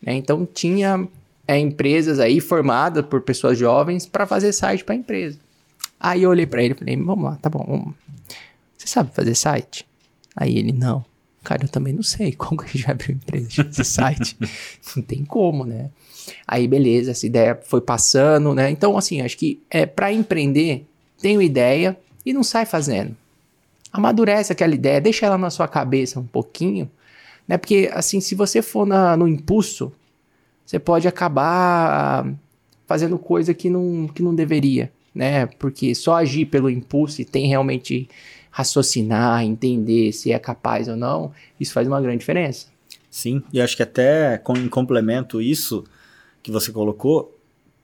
né? 0.02 0.14
Então 0.14 0.48
tinha 0.52 1.08
é, 1.48 1.58
empresas 1.58 2.20
aí 2.20 2.40
formadas 2.40 3.06
por 3.06 3.22
pessoas 3.22 3.58
jovens 3.58 4.06
para 4.06 4.26
fazer 4.28 4.52
site 4.52 4.84
para 4.84 4.96
empresa. 4.96 5.40
Aí 6.00 6.24
eu 6.24 6.30
olhei 6.30 6.46
para 6.46 6.62
ele 6.64 6.74
e 6.74 6.78
falei, 6.78 6.96
vamos 6.96 7.24
lá, 7.24 7.36
tá 7.38 7.50
bom, 7.50 7.66
vamos. 7.68 7.96
Você 8.78 8.88
sabe 8.88 9.10
fazer 9.14 9.34
site? 9.36 9.88
Aí 10.36 10.58
ele, 10.58 10.72
não. 10.72 11.04
Cara, 11.44 11.64
eu 11.64 11.70
também 11.70 11.94
não 11.94 12.04
sei 12.04 12.34
como 12.36 12.62
que 12.62 12.66
a 12.66 12.68
gente 12.72 12.84
vai 12.84 12.92
abrir 12.94 13.14
uma 13.14 13.16
empresa 13.18 13.64
de 13.64 13.84
site. 13.86 14.38
não 14.96 15.04
tem 15.04 15.24
como, 15.26 15.66
né? 15.66 15.90
Aí, 16.46 16.68
beleza, 16.68 17.12
essa 17.12 17.26
ideia 17.26 17.58
foi 17.64 17.80
passando, 17.82 18.54
né? 18.54 18.70
Então, 18.70 18.98
assim, 18.98 19.22
acho 19.22 19.38
que 19.38 19.62
é 19.70 19.86
para 19.86 20.12
empreender, 20.12 20.86
uma 21.24 21.44
ideia 21.44 21.98
e 22.26 22.34
não 22.34 22.44
sai 22.44 22.66
fazendo. 22.66 23.16
Amadurece 23.92 24.52
aquela 24.52 24.76
ideia, 24.76 25.00
deixa 25.02 25.26
ela 25.26 25.38
na 25.38 25.50
sua 25.50 25.68
cabeça 25.68 26.20
um 26.20 26.28
pouquinho, 26.28 26.92
né? 27.48 27.58
Porque, 27.58 27.90
assim, 27.94 28.20
se 28.20 28.36
você 28.36 28.62
for 28.62 28.86
na- 28.86 29.16
no 29.16 29.28
impulso, 29.28 29.92
você 30.68 30.78
pode 30.78 31.08
acabar 31.08 32.30
fazendo 32.86 33.18
coisa 33.18 33.54
que 33.54 33.70
não, 33.70 34.06
que 34.14 34.22
não 34.22 34.36
deveria, 34.36 34.92
né? 35.16 35.46
Porque 35.46 35.96
só 35.96 36.18
agir 36.18 36.48
pelo 36.48 36.70
impulso 36.70 37.22
e 37.22 37.26
tem 37.26 37.48
realmente 37.48 38.10
raciocinar, 38.52 39.44
entender 39.44 40.12
se 40.12 40.34
é 40.34 40.38
capaz 40.38 40.90
ou 40.90 40.98
não, 40.98 41.32
isso 41.58 41.72
faz 41.72 41.88
uma 41.88 42.02
grande 42.02 42.18
diferença. 42.18 42.68
Sim, 43.10 43.42
e 43.54 43.62
acho 43.62 43.78
que 43.78 43.84
até 43.84 44.38
com, 44.38 44.58
em 44.58 44.68
complemento 44.68 45.42
isso 45.42 45.86
que 46.44 46.52
você 46.52 46.70
colocou, 46.70 47.34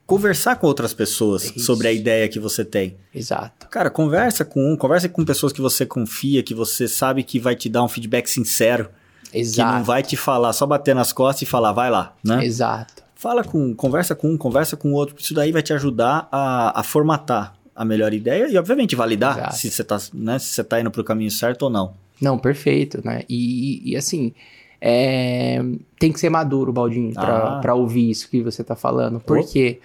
conversar 0.06 0.56
com 0.56 0.66
outras 0.66 0.92
pessoas 0.92 1.44
Isso. 1.44 1.60
sobre 1.60 1.88
a 1.88 1.92
ideia 1.92 2.28
que 2.28 2.38
você 2.38 2.64
tem. 2.64 2.98
Exato. 3.14 3.66
Cara, 3.68 3.88
conversa 3.88 4.44
com 4.44 4.72
um, 4.72 4.76
conversa 4.76 5.08
com 5.08 5.24
pessoas 5.24 5.54
que 5.54 5.60
você 5.62 5.86
confia, 5.86 6.42
que 6.42 6.54
você 6.54 6.86
sabe 6.86 7.22
que 7.22 7.38
vai 7.40 7.56
te 7.56 7.70
dar 7.70 7.82
um 7.82 7.88
feedback 7.88 8.28
sincero, 8.28 8.90
que 9.34 9.40
Exato. 9.40 9.76
não 9.78 9.84
vai 9.84 10.02
te 10.02 10.16
falar, 10.16 10.52
só 10.52 10.64
bater 10.66 10.94
nas 10.94 11.12
costas 11.12 11.42
e 11.42 11.46
falar, 11.46 11.72
vai 11.72 11.90
lá, 11.90 12.14
né? 12.24 12.44
Exato. 12.44 13.02
Fala 13.14 13.42
com, 13.42 13.74
conversa 13.74 14.14
com 14.14 14.30
um, 14.30 14.36
conversa 14.36 14.76
com 14.76 14.90
o 14.90 14.94
outro, 14.94 15.16
isso 15.18 15.32
daí 15.34 15.50
vai 15.52 15.62
te 15.62 15.72
ajudar 15.72 16.28
a, 16.30 16.78
a 16.80 16.82
formatar 16.82 17.54
a 17.74 17.84
melhor 17.84 18.12
ideia 18.14 18.48
e, 18.48 18.56
obviamente, 18.58 18.94
validar 18.94 19.38
Exato. 19.38 19.56
se 19.56 19.70
você 19.70 19.82
tá, 19.84 19.98
né, 20.12 20.38
se 20.38 20.46
você 20.46 20.62
tá 20.62 20.80
indo 20.80 20.90
pro 20.90 21.02
caminho 21.02 21.30
certo 21.30 21.62
ou 21.64 21.70
não. 21.70 21.94
Não, 22.20 22.38
perfeito, 22.38 23.00
né? 23.04 23.22
E, 23.28 23.92
e, 23.92 23.96
assim, 23.96 24.32
é, 24.80 25.60
tem 25.98 26.12
que 26.12 26.20
ser 26.20 26.28
maduro, 26.30 26.72
Baldinho, 26.72 27.12
pra, 27.14 27.56
Ah. 27.56 27.60
pra 27.60 27.74
ouvir 27.74 28.10
isso 28.10 28.28
que 28.28 28.42
você 28.42 28.62
tá 28.62 28.76
falando. 28.76 29.18
Por 29.20 29.44
quê? 29.46 29.80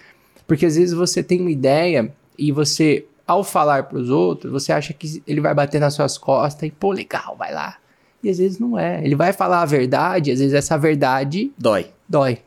Porque 0.45 0.65
às 0.65 0.75
vezes 0.75 0.93
você 0.93 1.23
tem 1.23 1.39
uma 1.41 1.49
ideia 1.51 2.11
e 2.37 2.51
você, 2.51 3.05
ao 3.25 3.43
falar 3.43 3.83
pros 3.83 4.09
outros, 4.09 4.51
você 4.51 4.71
acha 4.71 4.93
que 4.93 5.23
ele 5.25 5.39
vai 5.41 5.53
bater 5.53 5.79
nas 5.79 5.93
suas 5.93 6.17
costas 6.17 6.67
e, 6.67 6.71
pô, 6.71 6.91
legal, 6.91 7.35
vai 7.37 7.53
lá. 7.53 7.77
E 8.23 8.29
às 8.29 8.37
vezes 8.37 8.59
não 8.59 8.77
é. 8.77 9.03
Ele 9.03 9.15
vai 9.15 9.31
falar 9.33 9.61
a 9.61 9.65
verdade, 9.65 10.31
às 10.31 10.39
vezes 10.39 10.53
essa 10.53 10.77
verdade 10.77 11.51
Dói. 11.57 11.87
dói. 12.07 12.39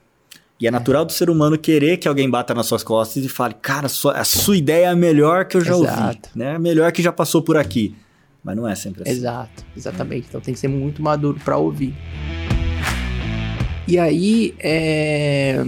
E 0.61 0.67
é 0.67 0.71
natural 0.71 1.05
do 1.05 1.11
ser 1.13 1.29
humano 1.29 1.59
querer 1.59 1.97
que 1.97 2.07
alguém 2.07 2.29
bata 2.31 2.55
nas 2.55 2.67
suas 2.67 2.85
costas 2.85 3.25
e 3.25 3.29
fale, 3.29 3.55
cara, 3.61 3.89
sua- 3.89 4.13
a 4.19 4.23
sua 4.25 4.57
ideia 4.57 4.85
é 4.87 4.89
a 4.89 4.95
melhor 4.95 5.47
que 5.47 5.57
eu 5.57 5.61
já 5.61 5.75
ouvi, 5.75 5.89
Exato. 5.89 6.29
né? 6.37 6.55
A 6.55 6.59
melhor 6.59 6.93
que 6.93 7.03
já 7.03 7.11
passou 7.13 7.43
por 7.43 7.57
aqui. 7.57 7.95
Mas 8.45 8.57
não 8.57 8.69
é 8.69 8.75
sempre 8.75 9.03
assim. 9.03 9.11
Exato, 9.13 9.65
exatamente. 9.77 10.27
Então 10.29 10.41
tem 10.41 10.53
que 10.55 10.61
ser 10.61 10.69
muito 10.69 11.03
maduro 11.03 11.41
para 11.45 11.57
ouvir. 11.57 11.95
E 13.89 13.99
aí, 13.99 14.55
é, 14.61 15.65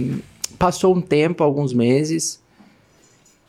passou 0.57 0.95
um 0.95 1.01
tempo, 1.01 1.43
alguns 1.43 1.73
meses, 1.73 2.41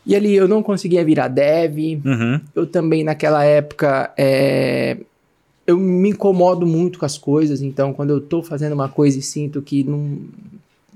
e 0.04 0.14
ali 0.16 0.34
eu 0.34 0.48
não 0.48 0.62
conseguia 0.62 1.04
virar 1.04 1.28
dev. 1.28 1.78
Uhum. 2.04 2.40
Eu 2.54 2.66
também, 2.66 3.04
naquela 3.04 3.44
época, 3.44 4.12
é, 4.16 4.96
eu 5.67 5.77
me 5.77 6.11
incomodo 6.11 6.67
muito 6.67 6.99
com 6.99 7.05
as 7.05 7.19
coisas, 7.19 7.61
então 7.61 7.93
quando 7.93 8.11
eu 8.11 8.21
tô 8.21 8.43
fazendo 8.43 8.73
uma 8.73 8.89
coisa 8.89 9.19
e 9.19 9.23
sinto 9.23 9.61
que 9.61 9.83
não, 9.83 10.21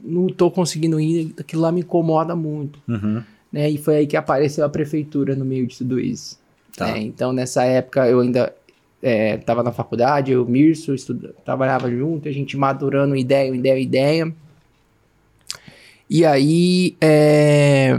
não 0.03 0.27
tô 0.29 0.51
conseguindo 0.51 1.01
ir, 1.01 1.35
aquilo 1.39 1.63
lá 1.63 1.73
me 1.73 1.81
incomoda 1.81 2.37
muito. 2.37 2.79
Uhum. 2.89 3.23
Né? 3.53 3.71
E 3.71 3.79
foi 3.79 3.97
aí 3.97 4.07
que 4.07 4.17
apareceu 4.17 4.65
a 4.65 4.69
prefeitura 4.69 5.35
no 5.35 5.45
meio 5.45 5.67
de 5.67 5.79
tudo 5.79 5.99
isso. 5.99 6.39
Tá. 6.77 6.87
né? 6.93 7.01
Então, 7.01 7.33
nessa 7.33 7.65
época, 7.65 8.09
eu 8.09 8.21
ainda 8.21 8.55
estava 9.03 9.63
na 9.63 9.73
faculdade, 9.73 10.31
eu, 10.31 10.47
Mirso, 10.47 10.95
estuda, 10.95 11.35
trabalhava 11.45 11.91
junto, 11.91 12.29
a 12.29 12.33
gente 12.33 12.57
madurando 12.57 13.17
ideia, 13.17 13.55
ideia, 13.55 13.79
ideia. 13.79 14.33
E 16.09 16.25
aí 16.25 16.97
é, 17.01 17.97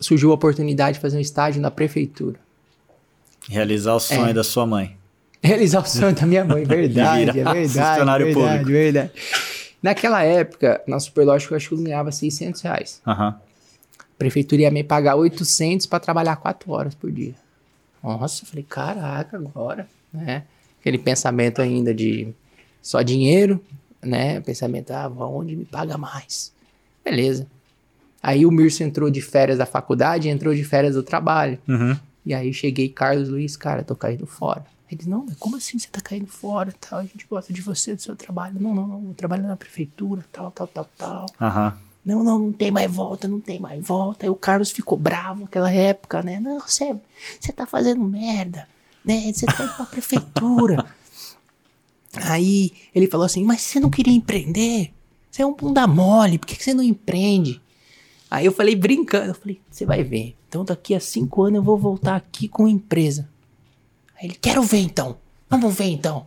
surgiu 0.00 0.30
a 0.30 0.34
oportunidade 0.34 0.96
de 0.96 1.00
fazer 1.00 1.18
um 1.18 1.20
estágio 1.20 1.60
na 1.60 1.70
prefeitura. 1.70 2.38
Realizar 3.48 3.94
o 3.94 4.00
sonho 4.00 4.28
É. 4.28 4.32
da 4.32 4.44
sua 4.44 4.66
mãe. 4.66 4.96
Realizar 5.42 5.80
o 5.80 5.86
sonho 5.86 6.14
da 6.14 6.24
minha 6.24 6.44
mãe, 6.44 6.64
verdade, 6.64 7.30
é 7.30 7.44
verdade. 7.44 7.68
funcionário 7.68 8.26
verdade, 8.26 8.48
público. 8.58 8.70
verdade. 8.70 9.10
Naquela 9.82 10.22
época, 10.22 10.80
na 10.86 11.00
Superlógica, 11.00 11.52
eu 11.52 11.56
acho 11.56 11.68
que 11.68 11.74
eu 11.74 11.82
ganhava 11.82 12.12
600 12.12 12.60
reais. 12.60 13.00
Aham. 13.06 13.40
A 13.98 14.04
prefeitura 14.16 14.62
ia 14.62 14.70
me 14.70 14.84
pagar 14.84 15.16
800 15.16 15.86
para 15.86 15.98
trabalhar 15.98 16.36
4 16.36 16.70
horas 16.70 16.94
por 16.94 17.10
dia. 17.10 17.34
Nossa, 18.02 18.44
eu 18.44 18.48
falei, 18.48 18.64
caraca, 18.68 19.36
agora, 19.36 19.88
né? 20.12 20.44
Aquele 20.80 20.98
pensamento 20.98 21.60
ainda 21.60 21.92
de 21.92 22.28
só 22.80 23.02
dinheiro, 23.02 23.60
né? 24.00 24.40
Pensamento, 24.40 24.92
ah, 24.92 25.08
onde 25.08 25.56
me 25.56 25.64
paga 25.64 25.98
mais? 25.98 26.52
Beleza. 27.04 27.46
Aí 28.22 28.46
o 28.46 28.50
Mirso 28.52 28.84
entrou 28.84 29.10
de 29.10 29.20
férias 29.20 29.58
da 29.58 29.66
faculdade 29.66 30.28
entrou 30.28 30.54
de 30.54 30.62
férias 30.62 30.94
do 30.94 31.02
trabalho. 31.02 31.58
Uhum. 31.68 31.96
E 32.24 32.32
aí 32.32 32.52
cheguei, 32.54 32.88
Carlos 32.88 33.28
Luiz, 33.28 33.56
cara, 33.56 33.82
tô 33.82 33.96
caindo 33.96 34.26
fora. 34.26 34.64
Ele, 34.92 35.08
não, 35.08 35.24
mas 35.26 35.36
como 35.38 35.56
assim 35.56 35.78
você 35.78 35.88
tá 35.88 36.00
caindo 36.00 36.26
fora 36.26 36.74
tal? 36.78 36.98
A 36.98 37.02
gente 37.02 37.26
gosta 37.26 37.50
de 37.50 37.62
você, 37.62 37.94
do 37.94 38.02
seu 38.02 38.14
trabalho. 38.14 38.60
Não, 38.60 38.74
não, 38.74 38.86
não, 38.86 39.08
eu 39.08 39.14
trabalho 39.14 39.44
na 39.44 39.56
prefeitura, 39.56 40.22
tal, 40.30 40.50
tal, 40.50 40.66
tal, 40.66 40.88
tal. 40.96 41.26
Aham. 41.40 41.78
Não, 42.04 42.22
não, 42.22 42.38
não 42.38 42.52
tem 42.52 42.70
mais 42.70 42.90
volta, 42.90 43.28
não 43.28 43.40
tem 43.40 43.58
mais 43.60 43.82
volta. 43.86 44.26
Aí 44.26 44.30
o 44.30 44.34
Carlos 44.34 44.70
ficou 44.70 44.98
bravo 44.98 45.42
naquela 45.42 45.72
época, 45.72 46.22
né? 46.22 46.40
Não, 46.40 46.60
você, 46.60 46.94
você 47.40 47.52
tá 47.52 47.64
fazendo 47.64 48.02
merda, 48.02 48.68
né? 49.04 49.32
Você 49.32 49.46
tá 49.46 49.64
indo 49.64 49.74
pra 49.74 49.86
prefeitura. 49.86 50.84
Aí 52.24 52.72
ele 52.94 53.06
falou 53.06 53.24
assim, 53.24 53.44
mas 53.44 53.62
você 53.62 53.80
não 53.80 53.88
queria 53.88 54.12
empreender? 54.12 54.92
Você 55.30 55.40
é 55.40 55.46
um 55.46 55.54
bunda 55.54 55.86
mole, 55.86 56.38
por 56.38 56.46
que 56.46 56.56
que 56.56 56.64
você 56.64 56.74
não 56.74 56.82
empreende? 56.82 57.62
Aí 58.30 58.44
eu 58.44 58.52
falei, 58.52 58.76
brincando, 58.76 59.28
eu 59.28 59.34
falei, 59.34 59.60
você 59.70 59.86
vai 59.86 60.02
ver. 60.02 60.36
Então 60.48 60.64
daqui 60.64 60.94
a 60.94 61.00
cinco 61.00 61.44
anos 61.44 61.56
eu 61.56 61.62
vou 61.62 61.78
voltar 61.78 62.16
aqui 62.16 62.48
com 62.48 62.68
empresa. 62.68 63.31
Aí 64.22 64.28
ele, 64.28 64.36
quero 64.40 64.62
ver 64.62 64.78
então. 64.78 65.18
Vamos 65.50 65.74
ver 65.76 65.86
então. 65.86 66.26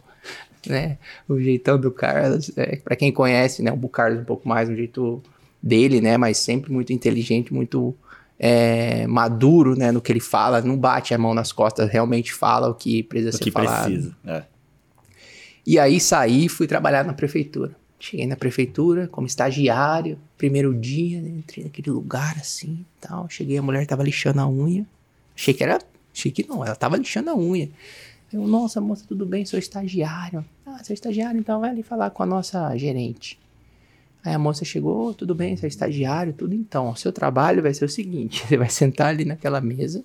Né? 0.68 0.98
O 1.30 1.40
jeitão 1.40 1.80
do 1.80 1.92
Carlos, 1.92 2.52
é, 2.58 2.76
para 2.78 2.96
quem 2.96 3.12
conhece, 3.12 3.64
né? 3.64 3.72
O 3.72 3.88
Carlos 3.88 4.22
um 4.22 4.26
pouco 4.26 4.50
mais, 4.50 4.68
o 4.68 4.76
jeito 4.76 5.24
dele, 5.62 6.02
né? 6.02 6.18
Mas 6.18 6.38
sempre 6.38 6.72
muito 6.72 6.92
inteligente, 6.92 7.54
muito 7.54 7.96
é, 8.38 9.08
maduro, 9.08 9.76
né? 9.78 9.92
No 9.92 10.02
que 10.02 10.12
ele 10.12 10.20
fala, 10.20 10.62
não 10.62 10.78
bate 10.78 11.14
a 11.14 11.18
mão 11.18 11.34
nas 11.34 11.52
costas, 11.52 11.90
realmente 11.90 12.34
fala 12.34 12.68
o 12.68 12.74
que 12.74 13.04
precisa 13.04 13.30
O 13.30 13.34
ser 13.38 13.44
que 13.44 13.52
falado. 13.52 13.86
precisa. 13.86 14.18
É. 14.26 14.44
E 15.66 15.80
aí 15.80 16.00
saí 16.00 16.46
e 16.46 16.50
fui 16.50 16.68
trabalhar 16.68 17.06
na 17.06 17.14
prefeitura. 17.14 17.76
Cheguei 18.00 18.28
na 18.28 18.36
prefeitura 18.36 19.08
como 19.08 19.26
estagiário, 19.26 20.20
primeiro 20.38 20.76
dia, 20.76 21.22
né, 21.22 21.30
entrei 21.30 21.64
naquele 21.64 21.90
lugar 21.90 22.36
assim 22.40 22.80
e 22.82 23.08
tal. 23.08 23.28
Cheguei, 23.30 23.58
a 23.58 23.62
mulher 23.62 23.86
tava 23.88 24.04
lixando 24.04 24.42
a 24.42 24.48
unha. 24.48 24.86
Achei 25.36 25.54
que 25.54 25.64
era. 25.64 25.80
Achei 26.16 26.32
que 26.32 26.48
não, 26.48 26.64
ela 26.64 26.76
tava 26.76 26.96
lixando 26.96 27.30
a 27.30 27.36
unha. 27.36 27.70
Eu, 28.32 28.48
nossa, 28.48 28.80
moça, 28.80 29.04
tudo 29.06 29.26
bem, 29.26 29.46
sou 29.46 29.60
estagiário. 29.60 30.46
Ah, 30.66 30.82
sou 30.82 30.94
estagiário, 30.94 31.38
então 31.38 31.60
vai 31.60 31.72
ali 31.72 31.84
falar 31.84 32.10
com 32.10 32.24
a 32.24 32.26
nossa 32.26 32.76
gerente. 32.78 33.38
Aí 34.24 34.34
a 34.34 34.40
moça 34.40 34.64
chegou, 34.64 35.14
tudo 35.14 35.36
bem, 35.36 35.58
você 35.58 35.66
é 35.66 35.70
estagiário, 35.70 36.34
tudo 36.34 36.56
então. 36.56 36.90
O 36.90 36.96
seu 36.96 37.12
trabalho 37.12 37.62
vai 37.62 37.74
ser 37.74 37.84
o 37.84 37.90
seguinte: 37.90 38.44
você 38.48 38.56
vai 38.56 38.70
sentar 38.70 39.08
ali 39.08 39.26
naquela 39.26 39.60
mesa 39.60 40.04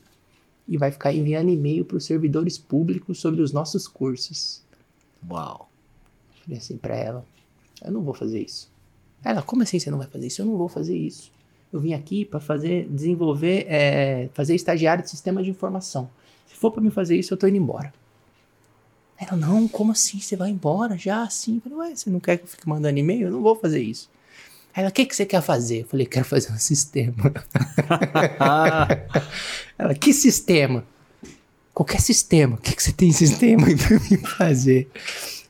e 0.67 0.77
vai 0.77 0.91
ficar 0.91 1.13
enviando 1.13 1.49
e-mail 1.49 1.85
para 1.85 1.97
os 1.97 2.05
servidores 2.05 2.59
públicos 2.59 3.21
sobre 3.21 3.41
os 3.41 3.53
nossos 3.53 3.87
cursos. 3.87 4.63
Uau. 5.31 5.71
Falei 6.43 6.59
assim 6.59 6.77
pra 6.77 6.97
ela: 6.97 7.25
Eu 7.83 7.93
não 7.93 8.03
vou 8.03 8.15
fazer 8.15 8.43
isso. 8.43 8.69
Ela, 9.25 9.43
como 9.43 9.63
assim 9.63 9.79
você 9.79 9.91
não 9.91 9.99
vai 9.99 10.09
fazer 10.09 10.27
isso? 10.27 10.43
Eu 10.43 10.47
não 10.47 10.57
vou 10.57 10.69
fazer 10.69 10.97
isso. 10.97 11.31
Eu 11.73 11.81
vim 11.81 11.95
aqui 11.95 12.25
pra 12.25 12.41
fazer, 12.41 12.89
desenvolver, 12.89 13.67
é, 13.69 14.29
fazer 14.35 14.55
estagiário 14.55 15.05
de 15.05 15.11
sistema 15.11 15.43
de 15.43 15.51
informação. 15.51 16.11
Se 16.47 16.57
for 16.57 16.71
pra 16.71 16.83
me 16.83 16.91
fazer 16.91 17.17
isso, 17.17 17.33
eu 17.33 17.39
tô 17.39 17.47
indo 17.47 17.57
embora. 17.57 17.93
Ela, 19.17 19.37
não, 19.37 19.69
como 19.69 19.93
assim? 19.93 20.19
Você 20.19 20.35
vai 20.35 20.51
embora 20.51 20.97
já 20.97 21.23
assim? 21.23 21.57
Eu 21.57 21.61
falei, 21.61 21.79
ué, 21.91 21.97
você 21.97 22.11
não 22.11 22.19
quer 22.19 22.39
que 22.39 22.45
eu 22.45 22.49
fique 22.49 22.69
mandando 22.69 22.99
e-mail? 22.99 23.29
Eu 23.29 23.33
não 23.33 23.43
vou 23.43 23.55
fazer 23.55 23.81
isso. 23.81 24.11
Ela, 24.75 24.89
o 24.89 24.93
que, 24.93 25.05
que 25.05 25.15
você 25.15 25.27
quer 25.27 25.43
fazer? 25.43 25.83
Eu 25.83 25.87
falei, 25.87 26.07
quero 26.07 26.25
fazer 26.25 26.51
um 26.53 26.59
sistema. 26.59 27.15
Ela, 29.79 29.95
que 29.95 30.13
sistema? 30.13 30.85
Qualquer 31.75 32.01
sistema. 32.01 32.57
O 32.57 32.59
que, 32.59 32.75
que 32.75 32.83
você 32.83 32.93
tem 32.93 33.11
em 33.11 33.13
sistema 33.13 33.65
pra 33.65 34.01
mim 34.01 34.17
fazer? 34.25 34.91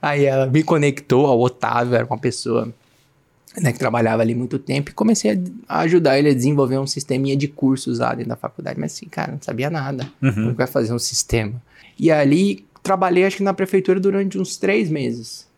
Aí 0.02 0.24
ela 0.24 0.46
me 0.46 0.62
conectou 0.62 1.26
ao 1.26 1.38
Otávio, 1.38 1.94
era 1.94 2.06
uma 2.06 2.18
pessoa 2.18 2.72
né, 3.56 3.72
que 3.72 3.78
trabalhava 3.78 4.22
ali 4.22 4.34
muito 4.34 4.58
tempo, 4.58 4.90
e 4.90 4.94
comecei 4.94 5.32
a 5.32 5.36
a 5.68 5.80
ajudar 5.80 6.18
ele 6.18 6.30
a 6.30 6.34
desenvolver 6.34 6.78
um 6.78 6.86
sisteminha 6.86 7.36
de 7.36 7.48
cursos 7.48 7.98
lá 7.98 8.14
dentro 8.14 8.30
da 8.30 8.36
faculdade. 8.36 8.78
Mas 8.78 8.92
assim, 8.92 9.06
cara, 9.06 9.32
não 9.32 9.40
sabia 9.40 9.70
nada. 9.70 10.10
Uhum. 10.22 10.32
Como 10.32 10.50
que 10.50 10.56
vai 10.56 10.66
fazer 10.66 10.92
um 10.92 10.98
sistema? 10.98 11.60
E 11.98 12.10
ali 12.10 12.64
trabalhei, 12.82 13.24
acho 13.24 13.38
que 13.38 13.42
na 13.42 13.54
prefeitura 13.54 14.00
durante 14.00 14.38
uns 14.38 14.56
três 14.56 14.90
meses. 14.90 15.48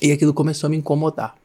E 0.00 0.12
aquilo 0.12 0.32
começou 0.32 0.68
a 0.68 0.70
me 0.70 0.76
incomodar. 0.76 1.36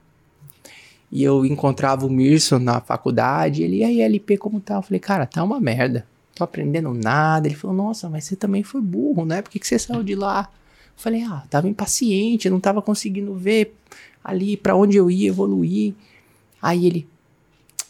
E 1.12 1.24
eu 1.24 1.46
encontrava 1.46 2.06
o 2.06 2.10
Mirson 2.10 2.60
na 2.60 2.82
faculdade, 2.82 3.64
ele, 3.64 3.78
e 3.78 3.84
aí, 3.84 4.02
LP, 4.02 4.38
como 4.38 4.60
tá? 4.60 4.76
Eu 4.76 4.82
falei, 4.82 5.00
cara, 5.00 5.26
tá 5.26 5.44
uma 5.44 5.60
merda. 5.60 6.06
Tô 6.34 6.44
aprendendo 6.44 6.94
nada. 6.94 7.48
Ele 7.48 7.56
falou, 7.56 7.76
nossa, 7.76 8.10
mas 8.10 8.26
você 8.26 8.36
também 8.36 8.64
foi 8.64 8.82
burro, 8.82 9.26
né? 9.26 9.42
Por 9.42 9.50
que, 9.52 9.60
que 9.60 9.68
você 9.68 9.80
saiu 9.80 10.04
de 10.04 10.16
lá? 10.16 10.50
Eu 10.52 11.02
falei, 11.02 11.24
ah, 11.24 11.44
tava 11.50 11.68
impaciente, 11.68 12.50
não 12.50 12.60
tava 12.60 12.82
conseguindo 12.82 13.34
ver 13.34 13.76
ali 14.26 14.58
pra 14.58 14.76
onde 14.76 14.98
eu 14.98 15.10
ia 15.10 15.30
evoluir. 15.30 15.94
Aí 16.60 16.88
ele, 16.88 17.08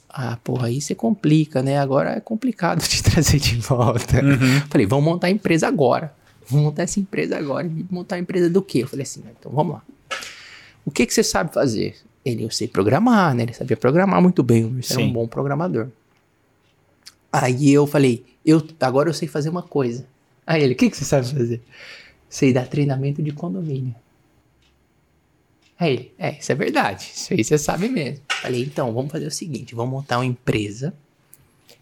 ah, 0.09 0.37
porra, 0.43 0.67
aí 0.67 0.81
você 0.81 0.93
complica, 0.93 1.63
né? 1.63 1.79
Agora 1.79 2.11
é 2.11 2.19
complicado 2.19 2.85
te 2.85 3.01
trazer 3.03 3.39
de 3.39 3.55
volta. 3.55 4.17
Uhum. 4.23 4.59
Falei, 4.69 4.85
vamos 4.85 5.05
montar 5.05 5.27
a 5.27 5.31
empresa 5.31 5.65
agora. 5.65 6.13
Vamos 6.47 6.65
montar 6.65 6.83
essa 6.83 6.99
empresa 6.99 7.37
agora. 7.37 7.71
Montar 7.89 8.17
a 8.17 8.19
empresa 8.19 8.49
do 8.49 8.61
quê? 8.61 8.79
Eu 8.79 8.87
falei 8.87 9.03
assim, 9.03 9.23
então 9.39 9.51
vamos 9.51 9.75
lá. 9.75 9.81
O 10.85 10.91
que, 10.91 11.05
que 11.05 11.13
você 11.13 11.23
sabe 11.23 11.53
fazer? 11.53 11.95
Ele, 12.23 12.43
eu 12.43 12.51
sei 12.51 12.67
programar, 12.67 13.33
né? 13.33 13.43
Ele 13.43 13.53
sabia 13.53 13.77
programar 13.77 14.21
muito 14.21 14.43
bem. 14.43 14.65
Wilson 14.65 14.93
era 14.93 15.03
Sim. 15.03 15.09
um 15.09 15.13
bom 15.13 15.27
programador. 15.27 15.87
Aí 17.31 17.71
eu 17.73 17.87
falei, 17.87 18.25
eu, 18.45 18.61
agora 18.79 19.09
eu 19.09 19.13
sei 19.13 19.27
fazer 19.27 19.49
uma 19.49 19.63
coisa. 19.63 20.05
Aí 20.45 20.61
ele, 20.61 20.73
o 20.73 20.77
que, 20.77 20.89
que 20.89 20.97
você 20.97 21.05
sabe 21.05 21.27
fazer? 21.27 21.61
Sei 22.29 22.51
dar 22.51 22.67
treinamento 22.67 23.23
de 23.23 23.31
condomínio. 23.31 23.95
Aí 25.77 25.93
ele, 25.93 26.13
é, 26.17 26.37
isso 26.39 26.51
é 26.51 26.55
verdade. 26.55 27.11
Isso 27.13 27.33
aí 27.33 27.43
você 27.43 27.57
sabe 27.57 27.89
mesmo. 27.89 28.21
Falei, 28.41 28.63
então, 28.63 28.93
vamos 28.93 29.11
fazer 29.11 29.27
o 29.27 29.31
seguinte: 29.31 29.75
vamos 29.75 29.91
montar 29.91 30.17
uma 30.19 30.25
empresa. 30.25 30.93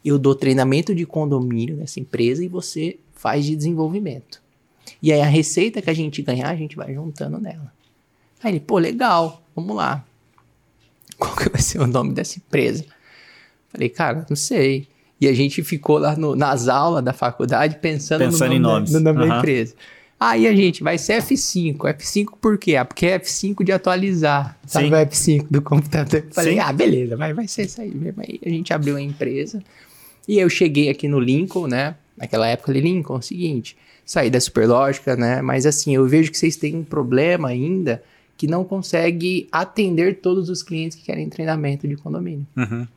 Eu 0.04 0.18
dou 0.20 0.36
treinamento 0.36 0.94
de 0.94 1.06
condomínio 1.06 1.78
nessa 1.78 2.00
empresa 2.00 2.44
e 2.44 2.48
você 2.48 2.98
faz 3.16 3.46
de 3.46 3.56
desenvolvimento. 3.56 4.42
E 5.02 5.14
aí 5.14 5.22
a 5.22 5.26
receita 5.26 5.82
que 5.82 5.90
a 5.90 5.94
gente 5.94 6.22
ganhar, 6.22 6.50
a 6.50 6.56
gente 6.56 6.76
vai 6.76 6.94
juntando 6.94 7.40
nela. 7.40 7.72
Aí 8.44 8.52
ele, 8.54 8.60
pô, 8.60 8.78
legal, 8.78 9.42
vamos 9.56 9.76
lá. 9.76 10.04
Qual 11.18 11.36
que 11.36 11.50
vai 11.50 11.62
ser 11.62 11.80
o 11.80 11.88
nome 11.88 12.14
dessa 12.14 12.38
empresa? 12.40 12.86
Falei, 13.70 13.90
cara, 13.90 14.26
não 14.30 14.36
sei. 14.36 14.88
E 15.22 15.28
a 15.28 15.34
gente 15.34 15.64
ficou 15.64 15.98
lá 16.00 16.16
no- 16.18 16.36
nas 16.36 16.68
aulas 16.68 17.04
da 17.04 17.14
faculdade 17.14 17.78
pensando, 17.80 18.20
Pensando 18.26 18.50
no 18.50 18.56
em 18.56 18.60
nome, 18.60 18.64
da- 18.64 18.70
nomes. 18.80 18.92
no 18.92 19.00
nome 19.00 19.20
da 19.20 19.26
Aham. 19.26 19.38
empresa. 19.40 19.76
Aí 20.30 20.48
a 20.48 20.56
gente 20.56 20.82
vai 20.82 20.98
ser 20.98 21.22
F5. 21.22 21.78
F5 21.78 22.28
por 22.40 22.58
quê? 22.58 22.78
Ah, 22.78 22.86
porque 22.86 23.08
é 23.08 23.20
F5 23.20 23.62
de 23.62 23.74
atualizar. 23.74 24.58
Sabe 24.66 24.88
Sim. 24.88 24.94
o 24.94 24.96
F5 24.96 25.48
do 25.52 25.62
computador? 25.62 26.26
Falei, 26.32 26.54
Sim. 26.54 26.60
ah, 26.60 26.72
beleza, 26.72 27.18
vai, 27.18 27.34
vai 27.34 27.46
ser 27.46 27.64
isso 27.64 27.82
aí 27.82 27.94
mesmo. 27.94 28.22
Aí 28.22 28.40
a 28.46 28.50
gente 28.50 28.74
abriu 28.74 28.96
a 28.96 29.02
empresa. 29.02 29.62
E 30.26 30.40
eu 30.40 30.50
cheguei 30.50 30.90
aqui 30.90 31.10
no 31.10 31.20
Lincoln, 31.20 31.68
né? 31.68 31.96
Naquela 32.16 32.48
época, 32.48 32.72
eu 32.72 32.76
falei, 32.76 32.94
Lincoln, 32.94 33.16
é 33.16 33.20
o 33.20 33.22
seguinte, 33.22 33.76
saí 34.06 34.30
da 34.30 34.40
Superlógica, 34.40 35.18
né? 35.18 35.42
Mas 35.42 35.66
assim, 35.66 35.94
eu 35.94 36.08
vejo 36.08 36.32
que 36.32 36.38
vocês 36.38 36.56
têm 36.56 36.76
um 36.76 36.84
problema 36.86 37.50
ainda 37.50 38.02
que 38.38 38.48
não 38.48 38.64
consegue 38.64 39.50
atender 39.52 40.22
todos 40.22 40.50
os 40.50 40.64
clientes 40.64 40.98
que 40.98 41.04
querem 41.04 41.30
treinamento 41.30 41.86
de 41.86 41.98
condomínio. 41.98 42.48
Uhum. 42.56 42.88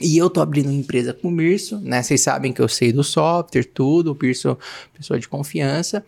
E 0.00 0.18
eu 0.18 0.28
tô 0.28 0.40
abrindo 0.40 0.66
uma 0.66 0.74
empresa 0.74 1.12
com 1.12 1.28
o 1.28 1.30
Mirso, 1.30 1.78
né? 1.78 2.02
Vocês 2.02 2.20
sabem 2.20 2.52
que 2.52 2.60
eu 2.60 2.68
sei 2.68 2.92
do 2.92 3.04
software, 3.04 3.64
tudo, 3.64 4.12
o 4.12 4.18
Mirso, 4.20 4.58
pessoa 4.92 5.20
de 5.20 5.28
confiança. 5.28 6.04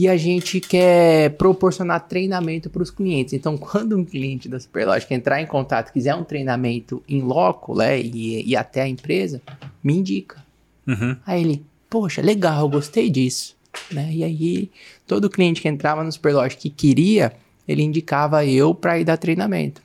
E 0.00 0.08
a 0.08 0.16
gente 0.16 0.62
quer 0.62 1.28
proporcionar 1.36 2.08
treinamento 2.08 2.70
para 2.70 2.82
os 2.82 2.90
clientes. 2.90 3.34
Então, 3.34 3.58
quando 3.60 3.98
um 3.98 4.02
cliente 4.02 4.48
da 4.48 4.58
Superlógica 4.58 5.12
entrar 5.12 5.42
em 5.42 5.46
contato, 5.46 5.92
quiser 5.92 6.14
um 6.14 6.24
treinamento 6.24 7.02
em 7.06 7.20
loco, 7.20 7.76
né? 7.76 8.00
E, 8.00 8.48
e 8.48 8.56
até 8.56 8.80
a 8.80 8.88
empresa, 8.88 9.42
me 9.84 9.92
indica. 9.92 10.42
Uhum. 10.86 11.14
Aí 11.26 11.42
ele, 11.42 11.62
poxa, 11.90 12.22
legal, 12.22 12.66
gostei 12.66 13.10
disso. 13.10 13.54
Né? 13.92 14.10
E 14.10 14.24
aí, 14.24 14.70
todo 15.06 15.28
cliente 15.28 15.60
que 15.60 15.68
entrava 15.68 16.02
no 16.02 16.10
Superloja 16.10 16.56
que 16.56 16.70
queria, 16.70 17.34
ele 17.68 17.82
indicava 17.82 18.42
eu 18.46 18.74
para 18.74 18.98
ir 18.98 19.04
dar 19.04 19.18
treinamento. 19.18 19.82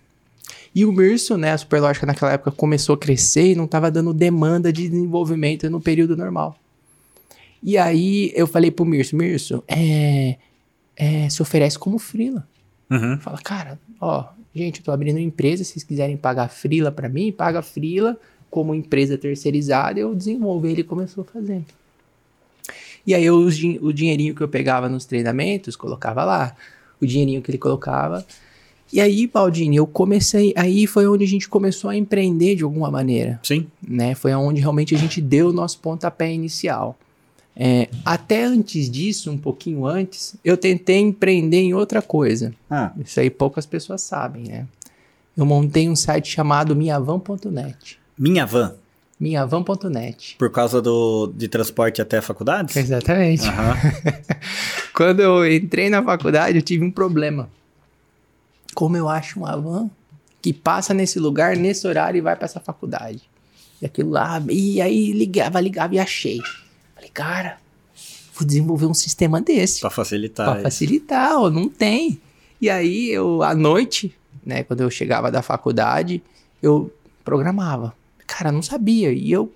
E 0.73 0.85
o 0.85 0.93
Mirso, 0.93 1.37
né, 1.37 1.51
a 1.51 1.57
Superlógica 1.57 2.05
naquela 2.05 2.31
época 2.31 2.51
começou 2.51 2.95
a 2.95 2.97
crescer 2.97 3.51
e 3.51 3.55
não 3.55 3.65
estava 3.65 3.91
dando 3.91 4.13
demanda 4.13 4.71
de 4.71 4.87
desenvolvimento 4.87 5.69
no 5.69 5.81
período 5.81 6.15
normal. 6.15 6.57
E 7.65 7.79
aí 7.79 8.31
eu 8.35 8.45
falei 8.45 8.69
pro 8.69 8.85
Mirso, 8.85 9.15
Mirso, 9.15 9.63
é, 9.67 10.35
é, 10.95 11.27
se 11.27 11.41
oferece 11.41 11.79
como 11.79 11.97
frila. 11.97 12.47
Uhum. 12.91 13.17
Fala, 13.19 13.39
cara, 13.39 13.79
ó, 13.99 14.25
gente, 14.53 14.81
eu 14.81 14.85
tô 14.85 14.91
abrindo 14.91 15.15
uma 15.15 15.23
empresa, 15.23 15.63
se 15.63 15.71
vocês 15.71 15.83
quiserem 15.83 16.15
pagar 16.15 16.47
frila 16.47 16.91
para 16.91 17.09
mim, 17.09 17.31
paga 17.31 17.63
frila 17.63 18.19
como 18.51 18.75
empresa 18.75 19.17
terceirizada, 19.17 19.99
eu 19.99 20.13
desenvolvo. 20.13 20.67
Ele 20.67 20.83
começou 20.83 21.23
fazendo. 21.23 21.65
E 23.05 23.15
aí 23.15 23.25
eu, 23.25 23.35
o 23.35 23.91
dinheirinho 23.91 24.35
que 24.35 24.41
eu 24.41 24.47
pegava 24.47 24.87
nos 24.87 25.05
treinamentos, 25.05 25.75
colocava 25.75 26.23
lá. 26.23 26.55
O 27.01 27.05
dinheirinho 27.05 27.41
que 27.41 27.49
ele 27.49 27.57
colocava. 27.57 28.23
E 28.93 29.01
aí, 29.01 29.25
Baldini, 29.25 29.75
eu 29.75 29.87
comecei. 29.87 30.53
Aí 30.55 30.85
foi 30.85 31.07
onde 31.07 31.23
a 31.23 31.27
gente 31.27 31.49
começou 31.49 31.89
a 31.89 31.97
empreender 31.97 32.55
de 32.55 32.63
alguma 32.63 32.91
maneira. 32.91 33.39
Sim. 33.41 33.65
Né? 33.85 34.13
Foi 34.13 34.33
onde 34.35 34.61
realmente 34.61 34.93
a 34.93 34.97
gente 34.97 35.19
deu 35.19 35.49
o 35.49 35.53
nosso 35.53 35.79
pontapé 35.79 36.31
inicial. 36.31 36.95
É, 37.55 37.87
até 38.03 38.43
antes 38.43 38.89
disso, 38.89 39.31
um 39.31 39.37
pouquinho 39.37 39.85
antes, 39.85 40.35
eu 40.43 40.57
tentei 40.57 40.99
empreender 40.99 41.61
em 41.61 41.73
outra 41.73 42.01
coisa. 42.01 42.53
Ah. 42.69 42.91
Isso 42.97 43.19
aí 43.19 43.29
poucas 43.29 43.65
pessoas 43.65 44.01
sabem, 44.01 44.43
né? 44.43 44.67
Eu 45.37 45.45
montei 45.45 45.89
um 45.89 45.95
site 45.95 46.29
chamado 46.29 46.75
minhavan.net. 46.75 47.99
Minha 48.17 48.45
van. 48.45 48.75
Minhavan.net. 49.19 50.35
Por 50.37 50.51
causa 50.51 50.81
do, 50.81 51.31
de 51.33 51.47
transporte 51.47 52.01
até 52.01 52.17
a 52.17 52.21
faculdade? 52.21 52.77
Exatamente. 52.77 53.47
Uhum. 53.47 54.11
Quando 54.93 55.21
eu 55.21 55.49
entrei 55.49 55.89
na 55.89 56.03
faculdade, 56.03 56.57
eu 56.57 56.61
tive 56.61 56.83
um 56.83 56.91
problema. 56.91 57.49
Como 58.73 58.97
eu 58.97 59.07
acho 59.07 59.39
uma 59.39 59.55
van 59.55 59.89
que 60.41 60.51
passa 60.51 60.93
nesse 60.93 61.17
lugar, 61.17 61.55
nesse 61.55 61.87
horário 61.87 62.17
e 62.17 62.21
vai 62.21 62.35
para 62.35 62.45
essa 62.45 62.59
faculdade? 62.59 63.21
E 63.81 63.85
aquilo 63.85 64.11
lá, 64.11 64.41
e 64.49 64.81
aí 64.81 65.11
ligava, 65.13 65.61
ligava 65.61 65.95
e 65.95 65.99
achei. 65.99 66.41
Falei, 67.05 67.11
cara, 67.13 67.57
vou 68.33 68.45
desenvolver 68.45 68.85
um 68.85 68.93
sistema 68.93 69.39
desse. 69.41 69.81
Para 69.81 69.89
facilitar. 69.89 70.51
Para 70.51 70.61
facilitar, 70.61 71.37
ó, 71.37 71.49
não 71.49 71.69
tem. 71.69 72.19
E 72.59 72.69
aí 72.69 73.09
eu, 73.09 73.43
à 73.43 73.53
noite, 73.53 74.15
né, 74.45 74.63
quando 74.63 74.81
eu 74.81 74.89
chegava 74.89 75.31
da 75.31 75.41
faculdade, 75.41 76.21
eu 76.61 76.91
programava. 77.23 77.93
Cara, 78.25 78.51
não 78.51 78.61
sabia. 78.61 79.11
E 79.11 79.31
eu 79.31 79.53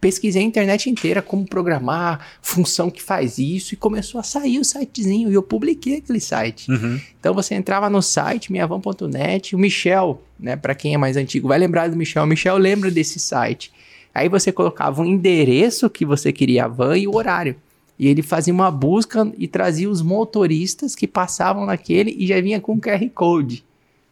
pesquisei 0.00 0.42
a 0.42 0.44
internet 0.44 0.90
inteira 0.90 1.22
como 1.22 1.46
programar, 1.46 2.26
função 2.40 2.90
que 2.90 3.00
faz 3.00 3.38
isso, 3.38 3.74
e 3.74 3.76
começou 3.76 4.18
a 4.18 4.24
sair 4.24 4.58
o 4.58 4.64
sitezinho, 4.64 5.30
e 5.30 5.34
eu 5.34 5.42
publiquei 5.42 5.98
aquele 5.98 6.18
site. 6.18 6.68
Uhum. 6.70 7.00
Então 7.20 7.32
você 7.32 7.54
entrava 7.54 7.88
no 7.88 8.02
site, 8.02 8.50
minhavan.net, 8.50 9.54
o 9.54 9.58
Michel, 9.58 10.20
né, 10.40 10.56
para 10.56 10.74
quem 10.74 10.94
é 10.94 10.98
mais 10.98 11.16
antigo, 11.16 11.46
vai 11.46 11.58
lembrar 11.58 11.88
do 11.88 11.96
Michel, 11.96 12.24
o 12.24 12.26
Michel 12.26 12.56
lembra 12.58 12.90
desse 12.90 13.20
site. 13.20 13.70
Aí 14.14 14.28
você 14.28 14.52
colocava 14.52 15.02
o 15.02 15.06
endereço 15.06 15.88
que 15.88 16.04
você 16.04 16.32
queria 16.32 16.66
a 16.66 16.68
van 16.68 16.96
e 16.98 17.08
o 17.08 17.14
horário. 17.16 17.56
E 17.98 18.08
ele 18.08 18.22
fazia 18.22 18.52
uma 18.52 18.70
busca 18.70 19.30
e 19.38 19.46
trazia 19.46 19.88
os 19.88 20.02
motoristas 20.02 20.94
que 20.94 21.06
passavam 21.06 21.66
naquele 21.66 22.14
e 22.18 22.26
já 22.26 22.40
vinha 22.40 22.60
com 22.60 22.80
QR 22.80 23.08
Code. 23.14 23.64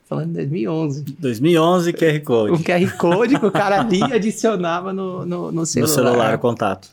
Falando 0.09 0.29
de 0.29 0.35
2011. 0.35 1.03
2011, 1.19 1.93
QR 1.93 2.21
Code. 2.21 2.53
Um 2.53 2.63
QR 2.63 2.97
Code 2.97 3.39
que 3.39 3.47
o 3.47 3.51
cara 3.51 3.81
ali 3.81 4.03
adicionava 4.13 4.93
no, 4.93 5.25
no, 5.25 5.53
no 5.53 5.67
celular. 5.67 5.89
No 5.89 5.95
celular, 5.95 6.35
o 6.35 6.39
contato. 6.39 6.91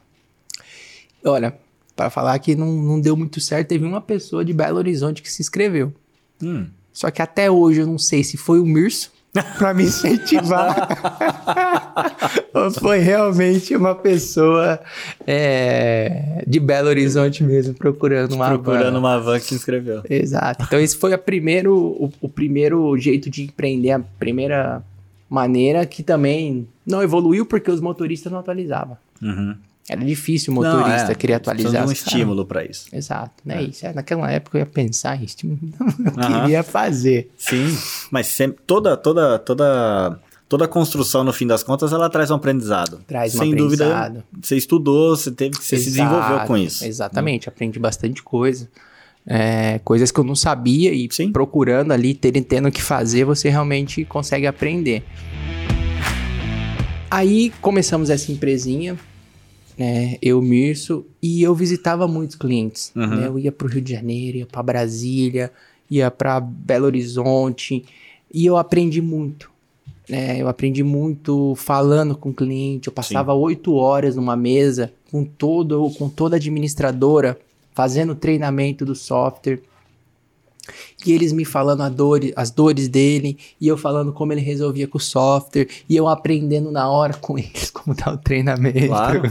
Olha, 1.23 1.57
para 1.95 2.09
falar 2.09 2.37
que 2.39 2.55
não, 2.55 2.71
não 2.71 2.99
deu 2.99 3.17
muito 3.17 3.41
certo, 3.41 3.69
teve 3.69 3.85
uma 3.85 4.01
pessoa 4.01 4.45
de 4.45 4.53
Belo 4.53 4.77
Horizonte 4.77 5.21
que 5.21 5.31
se 5.31 5.41
inscreveu. 5.41 5.93
Hum. 6.41 6.67
Só 6.93 7.09
que 7.09 7.21
até 7.21 7.49
hoje 7.49 7.81
eu 7.81 7.87
não 7.87 7.97
sei 7.97 8.23
se 8.23 8.37
foi 8.37 8.59
o 8.59 8.65
Mirso 8.65 9.11
para 9.57 9.73
me 9.73 9.83
incentivar. 9.83 10.87
Foi 12.79 12.99
realmente 12.99 13.75
uma 13.75 13.95
pessoa 13.95 14.79
é, 15.25 16.43
de 16.47 16.59
Belo 16.59 16.89
Horizonte 16.89 17.43
mesmo, 17.43 17.73
procurando 17.73 18.33
uma 18.33 18.49
Procurando 18.49 18.93
van. 18.93 18.99
uma 18.99 19.19
van 19.19 19.39
que 19.39 19.45
se 19.45 19.55
inscreveu. 19.55 20.01
Exato. 20.09 20.63
Então 20.65 20.79
esse 20.79 20.97
foi 20.97 21.13
a 21.13 21.17
primeiro, 21.17 21.75
o, 21.75 22.11
o 22.21 22.29
primeiro 22.29 22.97
jeito 22.97 23.29
de 23.29 23.43
empreender, 23.43 23.91
a 23.91 23.99
primeira 23.99 24.83
maneira 25.29 25.85
que 25.85 26.01
também 26.03 26.67
não 26.85 27.01
evoluiu 27.03 27.45
porque 27.45 27.69
os 27.69 27.81
motoristas 27.81 28.31
não 28.31 28.39
atualizavam. 28.39 28.97
Uhum. 29.21 29.55
Era 29.89 30.03
difícil 30.03 30.51
o 30.51 30.55
motorista 30.55 31.05
Não, 31.05 31.11
é, 31.11 31.15
querer 31.15 31.35
atualizar. 31.35 31.87
Um 31.87 31.91
estímulo 31.91 32.45
para 32.45 32.65
isso. 32.65 32.87
Exato, 32.91 33.31
né? 33.45 33.63
É. 33.63 33.67
Isso, 33.67 33.85
é, 33.85 33.93
naquela 33.93 34.29
época 34.29 34.57
eu 34.57 34.59
ia 34.59 34.65
pensar 34.65 35.19
em 35.19 35.23
estímulo, 35.23 35.59
não 35.97 36.23
Aham. 36.23 36.41
queria 36.41 36.61
fazer. 36.61 37.31
Sim, 37.37 37.75
mas 38.11 38.27
sempre, 38.27 38.61
toda, 38.67 38.97
toda, 38.97 39.39
toda, 39.39 40.19
toda 40.49 40.67
construção, 40.67 41.23
no 41.23 41.31
fim 41.31 41.47
das 41.47 41.63
contas, 41.63 41.93
ela 41.93 42.09
traz 42.09 42.29
um 42.29 42.35
aprendizado. 42.35 42.99
Traz 43.07 43.33
um 43.35 43.39
Sem 43.39 43.53
aprendizado. 43.53 44.13
dúvida, 44.15 44.25
você 44.41 44.57
estudou, 44.57 45.15
você 45.15 45.31
teve 45.31 45.55
você 45.55 45.77
se 45.77 45.87
Exato, 45.89 46.09
desenvolveu 46.09 46.45
com 46.47 46.57
isso. 46.57 46.83
Exatamente, 46.83 47.47
aprendi 47.47 47.79
bastante 47.79 48.21
coisa. 48.21 48.69
É, 49.25 49.79
coisas 49.83 50.09
que 50.11 50.19
eu 50.19 50.23
não 50.23 50.35
sabia 50.35 50.93
e 50.93 51.07
Sim. 51.11 51.31
procurando 51.31 51.91
ali, 51.93 52.13
ter, 52.13 52.31
tendo 52.43 52.69
que 52.71 52.81
fazer, 52.81 53.23
você 53.25 53.49
realmente 53.49 54.03
consegue 54.05 54.47
aprender. 54.47 55.03
Aí 57.09 57.51
começamos 57.61 58.09
essa 58.09 58.31
empresinha, 58.31 58.97
né, 59.77 60.17
eu, 60.21 60.41
Mirso, 60.41 61.05
e 61.21 61.43
eu 61.43 61.53
visitava 61.53 62.07
muitos 62.07 62.35
clientes. 62.35 62.91
Uhum. 62.95 63.07
né, 63.07 63.27
eu 63.27 63.37
ia 63.37 63.51
para 63.51 63.67
o 63.67 63.69
Rio 63.69 63.81
de 63.81 63.93
Janeiro, 63.93 64.37
ia 64.37 64.45
para 64.45 64.63
Brasília, 64.63 65.51
ia 65.89 66.09
para 66.09 66.39
Belo 66.39 66.85
Horizonte, 66.85 67.85
e 68.33 68.45
eu 68.45 68.57
aprendi 68.57 69.01
muito. 69.01 69.49
né, 70.09 70.41
eu 70.41 70.47
aprendi 70.47 70.83
muito 70.83 71.53
falando 71.55 72.15
com 72.15 72.29
o 72.29 72.33
cliente. 72.33 72.87
Eu 72.87 72.93
passava 72.93 73.33
oito 73.33 73.73
horas 73.73 74.15
numa 74.15 74.35
mesa 74.35 74.91
com 75.11 75.23
todo, 75.23 75.89
com 75.97 76.09
toda 76.09 76.35
a 76.35 76.37
administradora 76.37 77.37
fazendo 77.73 78.15
treinamento 78.15 78.83
do 78.83 78.95
software. 78.95 79.61
E 81.05 81.11
eles 81.11 81.31
me 81.31 81.45
falando 81.45 81.87
dor, 81.89 82.21
as 82.35 82.51
dores 82.51 82.87
dele, 82.87 83.37
e 83.59 83.67
eu 83.67 83.77
falando 83.77 84.11
como 84.11 84.33
ele 84.33 84.41
resolvia 84.41 84.87
com 84.87 84.97
o 84.97 85.01
software, 85.01 85.67
e 85.87 85.95
eu 85.95 86.07
aprendendo 86.07 86.71
na 86.71 86.89
hora 86.89 87.13
com 87.13 87.37
eles 87.39 87.69
como 87.69 87.95
tá 87.95 88.11
o 88.11 88.17
treinamento. 88.17 88.87
Claro. 88.87 89.21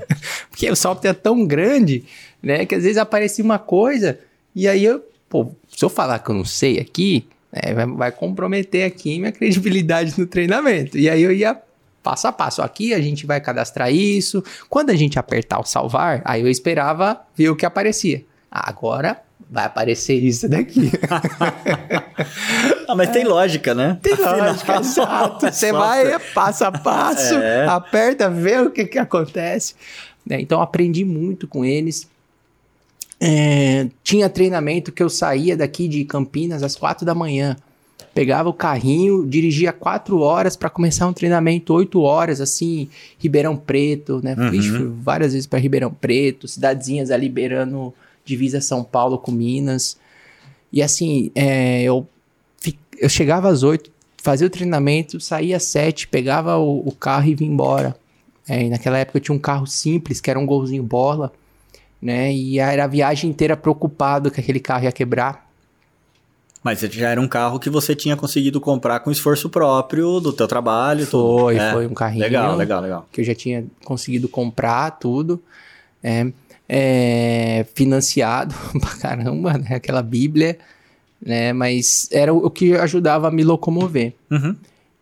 Porque 0.50 0.70
o 0.70 0.76
software 0.76 1.10
é 1.10 1.14
tão 1.14 1.46
grande, 1.46 2.04
né, 2.42 2.66
que 2.66 2.74
às 2.74 2.82
vezes 2.82 2.98
aparecia 2.98 3.44
uma 3.44 3.58
coisa, 3.58 4.18
e 4.54 4.66
aí 4.66 4.84
eu, 4.84 5.02
pô, 5.28 5.50
se 5.68 5.84
eu 5.84 5.88
falar 5.88 6.18
que 6.18 6.30
eu 6.30 6.34
não 6.34 6.44
sei 6.44 6.78
aqui, 6.78 7.26
né, 7.52 7.74
vai, 7.74 7.86
vai 7.86 8.12
comprometer 8.12 8.84
aqui 8.84 9.18
minha 9.18 9.32
credibilidade 9.32 10.18
no 10.18 10.26
treinamento. 10.26 10.98
E 10.98 11.08
aí 11.08 11.22
eu 11.22 11.32
ia 11.32 11.60
passo 12.02 12.26
a 12.26 12.32
passo. 12.32 12.62
Aqui 12.62 12.94
a 12.94 13.00
gente 13.00 13.26
vai 13.26 13.40
cadastrar 13.40 13.92
isso. 13.92 14.42
Quando 14.68 14.90
a 14.90 14.96
gente 14.96 15.18
apertar 15.18 15.60
o 15.60 15.64
salvar, 15.64 16.22
aí 16.24 16.40
eu 16.40 16.48
esperava 16.48 17.20
ver 17.36 17.50
o 17.50 17.56
que 17.56 17.66
aparecia. 17.66 18.24
Agora 18.50 19.22
vai 19.50 19.64
aparecer 19.64 20.14
isso 20.22 20.48
daqui. 20.48 20.90
Ah, 22.86 22.94
mas 22.96 23.10
tem 23.10 23.24
lógica, 23.24 23.72
né? 23.72 23.98
Tem 24.02 24.16
lógica, 24.16 24.78
exato. 24.80 25.46
Você 25.46 25.70
vai 25.72 26.18
passo 26.34 26.64
a 26.64 26.72
passo, 26.72 27.34
É. 27.38 27.64
aperta, 27.66 28.28
vê 28.28 28.58
o 28.58 28.68
que, 28.70 28.84
que 28.84 28.98
acontece. 28.98 29.76
Né, 30.26 30.40
Então 30.40 30.60
aprendi 30.60 31.04
muito 31.04 31.46
com 31.46 31.64
eles. 31.64 32.08
É, 33.20 33.86
tinha 34.02 34.28
treinamento 34.28 34.90
que 34.90 35.02
eu 35.02 35.08
saía 35.08 35.56
daqui 35.56 35.86
de 35.86 36.04
Campinas 36.04 36.64
às 36.64 36.74
quatro 36.74 37.06
da 37.06 37.14
manhã. 37.14 37.56
Pegava 38.12 38.48
o 38.48 38.52
carrinho, 38.52 39.24
dirigia 39.24 39.72
quatro 39.72 40.18
horas 40.18 40.56
para 40.56 40.68
começar 40.68 41.06
um 41.06 41.12
treinamento, 41.12 41.72
oito 41.72 42.00
horas, 42.00 42.40
assim, 42.40 42.88
Ribeirão 43.18 43.56
Preto, 43.56 44.20
né? 44.20 44.34
Uhum. 44.36 44.48
Fui 44.50 44.92
várias 45.00 45.32
vezes 45.32 45.46
para 45.46 45.60
Ribeirão 45.60 45.92
Preto, 45.92 46.48
cidadezinhas 46.48 47.12
ali 47.12 47.28
beirando 47.28 47.94
divisa 48.30 48.60
São 48.60 48.84
Paulo 48.84 49.18
com 49.18 49.32
Minas. 49.32 49.96
E 50.72 50.80
assim, 50.82 51.32
é, 51.34 51.82
eu, 51.82 52.06
eu 52.98 53.08
chegava 53.08 53.48
às 53.48 53.62
oito, 53.64 53.90
fazia 54.22 54.46
o 54.46 54.50
treinamento, 54.50 55.18
saía 55.20 55.56
às 55.56 55.64
sete, 55.64 56.06
pegava 56.06 56.56
o, 56.56 56.86
o 56.86 56.92
carro 56.92 57.28
e 57.28 57.34
vinha 57.34 57.50
embora. 57.50 57.96
É, 58.48 58.68
naquela 58.68 58.98
época 58.98 59.18
eu 59.18 59.22
tinha 59.22 59.34
um 59.34 59.38
carro 59.40 59.66
simples, 59.66 60.20
que 60.20 60.30
era 60.30 60.38
um 60.38 60.46
golzinho 60.46 60.82
bola, 60.82 61.32
né? 62.00 62.32
E 62.32 62.58
era 62.58 62.84
a 62.84 62.86
viagem 62.86 63.28
inteira 63.30 63.56
preocupado 63.56 64.30
que 64.30 64.40
aquele 64.40 64.60
carro 64.60 64.84
ia 64.84 64.92
quebrar. 64.92 65.50
Mas 66.62 66.78
já 66.80 67.08
era 67.08 67.20
um 67.20 67.28
carro 67.28 67.58
que 67.58 67.70
você 67.70 67.96
tinha 67.96 68.16
conseguido 68.16 68.60
comprar 68.60 69.00
com 69.00 69.10
esforço 69.10 69.48
próprio 69.48 70.20
do 70.20 70.32
teu 70.32 70.46
trabalho. 70.46 71.02
e 71.02 71.06
tudo. 71.06 71.38
Foi, 71.40 71.56
É. 71.56 71.72
foi 71.72 71.86
um 71.86 71.94
carrinho. 71.94 72.22
Legal, 72.22 72.54
legal, 72.56 72.82
legal. 72.82 73.08
que 73.10 73.22
eu 73.22 73.24
já 73.24 73.34
tinha 73.34 73.64
conseguido 73.84 74.28
comprar 74.28 74.90
tudo, 74.98 75.42
é, 76.02 76.30
é, 76.72 77.66
financiado 77.74 78.54
pra 78.80 78.96
caramba, 78.96 79.58
né? 79.58 79.74
Aquela 79.74 80.02
bíblia, 80.02 80.56
né? 81.20 81.52
Mas 81.52 82.08
era 82.12 82.32
o, 82.32 82.48
que 82.48 82.74
ajudava 82.74 83.26
a 83.26 83.30
me 83.32 83.42
locomover. 83.42 84.14
Uhum. 84.30 84.54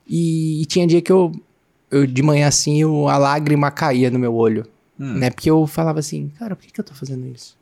E, 0.08 0.62
e 0.62 0.64
tinha 0.64 0.86
dia 0.86 1.02
que 1.02 1.12
eu, 1.12 1.30
eu 1.90 2.06
de 2.06 2.22
manhã 2.22 2.48
assim, 2.48 2.80
eu, 2.80 3.06
a 3.06 3.18
lágrima 3.18 3.70
caía 3.70 4.10
no 4.10 4.18
meu 4.18 4.34
olho, 4.34 4.66
Hum. 4.98 5.12
né? 5.18 5.30
Porque 5.30 5.48
eu 5.48 5.64
falava 5.66 6.00
assim, 6.00 6.32
cara, 6.38 6.56
por 6.56 6.64
que, 6.64 6.72
que 6.72 6.80
eu 6.80 6.84
tô 6.84 6.94
fazendo 6.94 7.24
isso? 7.28 7.56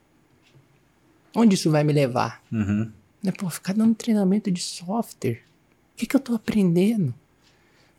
Onde 1.34 1.54
isso 1.54 1.70
vai 1.70 1.82
me 1.84 1.92
levar? 1.92 2.40
Uhum. 2.50 2.90
Né? 3.22 3.32
Pô, 3.32 3.50
ficar 3.50 3.74
dando 3.74 3.94
treinamento 3.94 4.50
de 4.50 4.62
software. 4.62 5.40
O 5.94 5.96
que, 5.98 6.06
que 6.06 6.16
eu 6.16 6.20
tô 6.20 6.34
aprendendo? 6.34 7.12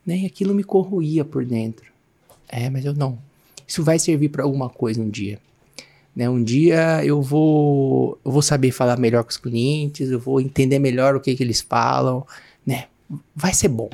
Né? 0.04 0.20
E 0.20 0.26
aquilo 0.26 0.56
me 0.56 0.64
corroía 0.64 1.24
por 1.24 1.46
dentro. 1.46 1.92
É, 2.48 2.68
mas 2.70 2.84
eu 2.84 2.96
não. 2.96 3.20
Isso 3.68 3.84
vai 3.84 4.00
servir 4.00 4.30
para 4.30 4.44
alguma 4.44 4.70
coisa 4.70 5.00
um 5.02 5.10
dia. 5.10 5.40
Né? 6.18 6.28
Um 6.28 6.44
dia 6.44 7.06
eu 7.06 7.22
vou, 7.22 8.20
eu 8.26 8.32
vou 8.32 8.42
saber 8.42 8.72
falar 8.72 8.98
melhor 8.98 9.24
com 9.24 9.30
os 9.30 9.38
clientes, 9.38 10.10
eu 10.10 10.20
vou 10.20 10.42
entender 10.42 10.80
melhor 10.80 11.16
o 11.16 11.20
que, 11.20 11.36
que 11.36 11.44
eles 11.44 11.62
falam, 11.62 12.26
né? 12.66 12.86
Vai 13.36 13.54
ser 13.54 13.68
bom. 13.68 13.88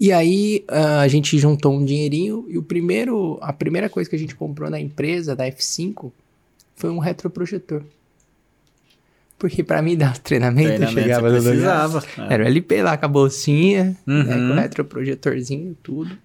E 0.00 0.10
aí 0.10 0.64
a 0.66 1.06
gente 1.08 1.38
juntou 1.38 1.74
um 1.74 1.84
dinheirinho 1.84 2.46
e 2.48 2.56
o 2.56 2.62
primeiro, 2.62 3.38
a 3.42 3.52
primeira 3.52 3.90
coisa 3.90 4.08
que 4.08 4.16
a 4.16 4.18
gente 4.18 4.34
comprou 4.34 4.70
na 4.70 4.80
empresa 4.80 5.36
da 5.36 5.44
F5 5.44 6.10
foi 6.74 6.88
um 6.88 6.98
retroprojetor. 6.98 7.82
Porque 9.38 9.62
para 9.62 9.82
mim 9.82 9.94
dar 9.94 10.16
treinamento, 10.16 10.68
treinamento 10.68 11.00
chegava 11.00 11.30
no 11.30 11.38
lugar. 11.38 12.02
É. 12.16 12.32
Era 12.32 12.44
o 12.44 12.46
LP 12.46 12.82
lá 12.82 12.96
com 12.96 13.04
a 13.04 13.08
bolsinha, 13.08 13.94
uhum. 14.06 14.22
né, 14.22 14.34
com 14.34 14.40
o 14.40 14.48
uhum. 14.48 14.54
retroprojetorzinho, 14.54 15.76
tudo. 15.82 16.16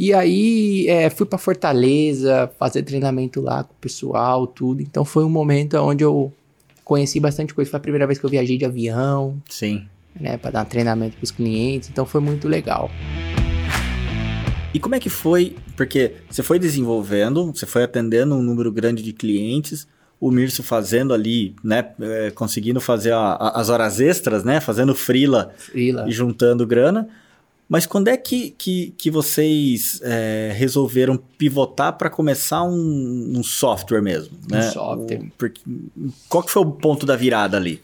E 0.00 0.14
aí 0.14 0.88
é, 0.88 1.10
fui 1.10 1.26
para 1.26 1.36
Fortaleza 1.36 2.50
fazer 2.58 2.82
treinamento 2.84 3.38
lá 3.38 3.64
com 3.64 3.74
o 3.74 3.76
pessoal, 3.78 4.46
tudo. 4.46 4.80
Então 4.80 5.04
foi 5.04 5.22
um 5.24 5.28
momento 5.28 5.74
onde 5.76 6.02
eu 6.02 6.32
conheci 6.82 7.20
bastante 7.20 7.52
coisa. 7.52 7.70
Foi 7.70 7.76
a 7.76 7.82
primeira 7.82 8.06
vez 8.06 8.18
que 8.18 8.24
eu 8.24 8.30
viajei 8.30 8.56
de 8.56 8.64
avião. 8.64 9.36
Sim. 9.50 9.86
Né, 10.18 10.38
para 10.38 10.52
dar 10.52 10.64
treinamento 10.64 11.18
para 11.18 11.24
os 11.24 11.30
clientes. 11.30 11.90
Então 11.90 12.06
foi 12.06 12.22
muito 12.22 12.48
legal. 12.48 12.90
E 14.72 14.80
como 14.80 14.94
é 14.94 14.98
que 14.98 15.10
foi? 15.10 15.54
Porque 15.76 16.14
você 16.30 16.42
foi 16.42 16.58
desenvolvendo, 16.58 17.52
você 17.54 17.66
foi 17.66 17.82
atendendo 17.84 18.34
um 18.34 18.42
número 18.42 18.72
grande 18.72 19.02
de 19.02 19.12
clientes, 19.12 19.86
o 20.18 20.30
Mirso 20.30 20.62
fazendo 20.62 21.12
ali, 21.12 21.54
né, 21.62 21.90
é, 22.00 22.30
conseguindo 22.30 22.80
fazer 22.80 23.12
a, 23.12 23.32
a, 23.34 23.60
as 23.60 23.68
horas 23.68 24.00
extras, 24.00 24.44
né, 24.44 24.62
fazendo 24.62 24.94
frila, 24.94 25.52
frila. 25.58 26.08
e 26.08 26.10
juntando 26.10 26.66
grana. 26.66 27.06
Mas 27.70 27.86
quando 27.86 28.08
é 28.08 28.16
que, 28.16 28.50
que, 28.58 28.92
que 28.98 29.12
vocês 29.12 30.00
é, 30.02 30.52
resolveram 30.56 31.16
pivotar 31.38 31.96
para 31.96 32.10
começar 32.10 32.64
um, 32.64 33.34
um, 33.36 33.44
software 33.44 34.02
mesmo? 34.02 34.36
Um 34.50 34.56
né? 34.56 34.62
software. 34.62 35.20
O, 35.20 35.30
porque, 35.38 35.60
qual 36.28 36.42
que 36.42 36.50
foi 36.50 36.62
o 36.62 36.72
ponto 36.72 37.06
da 37.06 37.14
virada 37.14 37.56
ali? 37.56 37.80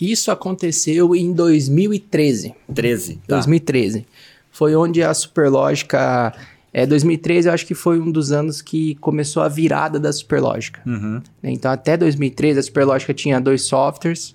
Isso 0.00 0.30
aconteceu 0.30 1.14
em 1.14 1.34
2013. 1.34 2.54
13. 2.74 3.16
Tá. 3.26 3.34
2013. 3.34 4.06
Foi 4.50 4.74
onde 4.74 5.02
a 5.02 5.12
Superlógica... 5.12 6.32
É, 6.72 6.86
2013 6.86 7.48
eu 7.48 7.52
acho 7.52 7.66
que 7.66 7.74
foi 7.74 8.00
um 8.00 8.10
dos 8.10 8.32
anos 8.32 8.62
que 8.62 8.94
começou 8.96 9.42
a 9.42 9.48
virada 9.48 10.00
da 10.00 10.10
Superlógica. 10.14 10.80
Uhum. 10.86 11.22
Então 11.42 11.70
até 11.70 11.94
2013 11.94 12.58
a 12.58 12.62
Superlógica 12.62 13.12
tinha 13.12 13.38
dois 13.38 13.62
softwares, 13.66 14.34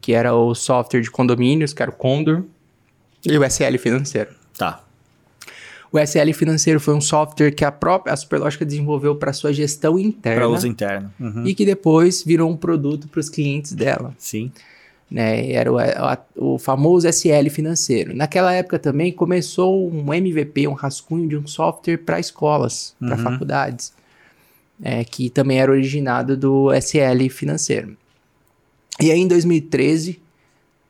que 0.00 0.14
era 0.14 0.34
o 0.34 0.54
software 0.54 1.02
de 1.02 1.10
condomínios, 1.10 1.74
que 1.74 1.82
era 1.82 1.90
o 1.90 1.94
Condor, 1.94 2.44
e 3.26 3.36
o 3.36 3.44
SL 3.44 3.76
financeiro. 3.78 4.37
Tá. 4.58 4.82
O 5.90 5.98
SL 5.98 6.32
financeiro 6.34 6.78
foi 6.78 6.94
um 6.94 7.00
software 7.00 7.50
que 7.50 7.64
a 7.64 7.72
própria 7.72 8.12
a 8.12 8.16
Superlógica 8.16 8.64
desenvolveu 8.64 9.16
para 9.16 9.32
sua 9.32 9.52
gestão 9.52 9.98
interna. 9.98 10.40
Para 10.42 10.48
uso 10.48 10.66
interno. 10.66 11.10
Uhum. 11.18 11.46
E 11.46 11.54
que 11.54 11.64
depois 11.64 12.22
virou 12.22 12.50
um 12.50 12.56
produto 12.56 13.08
para 13.08 13.20
os 13.20 13.30
clientes 13.30 13.72
dela. 13.72 14.14
Sim. 14.18 14.52
Né, 15.10 15.52
era 15.52 15.72
o, 15.72 15.78
a, 15.78 16.18
o 16.36 16.58
famoso 16.58 17.08
SL 17.08 17.48
financeiro. 17.50 18.14
Naquela 18.14 18.52
época 18.52 18.78
também 18.78 19.10
começou 19.10 19.90
um 19.90 20.12
MVP, 20.12 20.68
um 20.68 20.74
rascunho 20.74 21.26
de 21.26 21.38
um 21.38 21.46
software 21.46 21.96
para 21.96 22.20
escolas, 22.20 22.94
para 22.98 23.16
uhum. 23.16 23.22
faculdades, 23.22 23.94
é, 24.82 25.02
que 25.04 25.30
também 25.30 25.58
era 25.58 25.72
originado 25.72 26.36
do 26.36 26.70
SL 26.74 27.30
financeiro. 27.30 27.96
E 29.00 29.10
aí 29.10 29.18
em 29.18 29.28
2013 29.28 30.20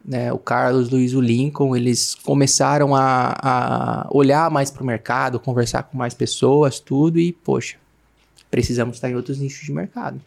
né, 0.08 0.32
o 0.32 0.38
Carlos, 0.38 0.88
Luiz, 0.88 1.12
o 1.12 1.20
Lincoln, 1.20 1.76
eles 1.76 2.14
começaram 2.14 2.96
a, 2.96 3.36
a 3.38 4.08
olhar 4.10 4.50
mais 4.50 4.70
para 4.70 4.82
o 4.82 4.86
mercado, 4.86 5.38
conversar 5.38 5.82
com 5.82 5.98
mais 5.98 6.14
pessoas, 6.14 6.80
tudo, 6.80 7.20
e, 7.20 7.30
poxa, 7.30 7.76
precisamos 8.50 8.96
estar 8.96 9.10
em 9.10 9.14
outros 9.14 9.38
nichos 9.38 9.66
de 9.66 9.70
mercado. 9.70 10.18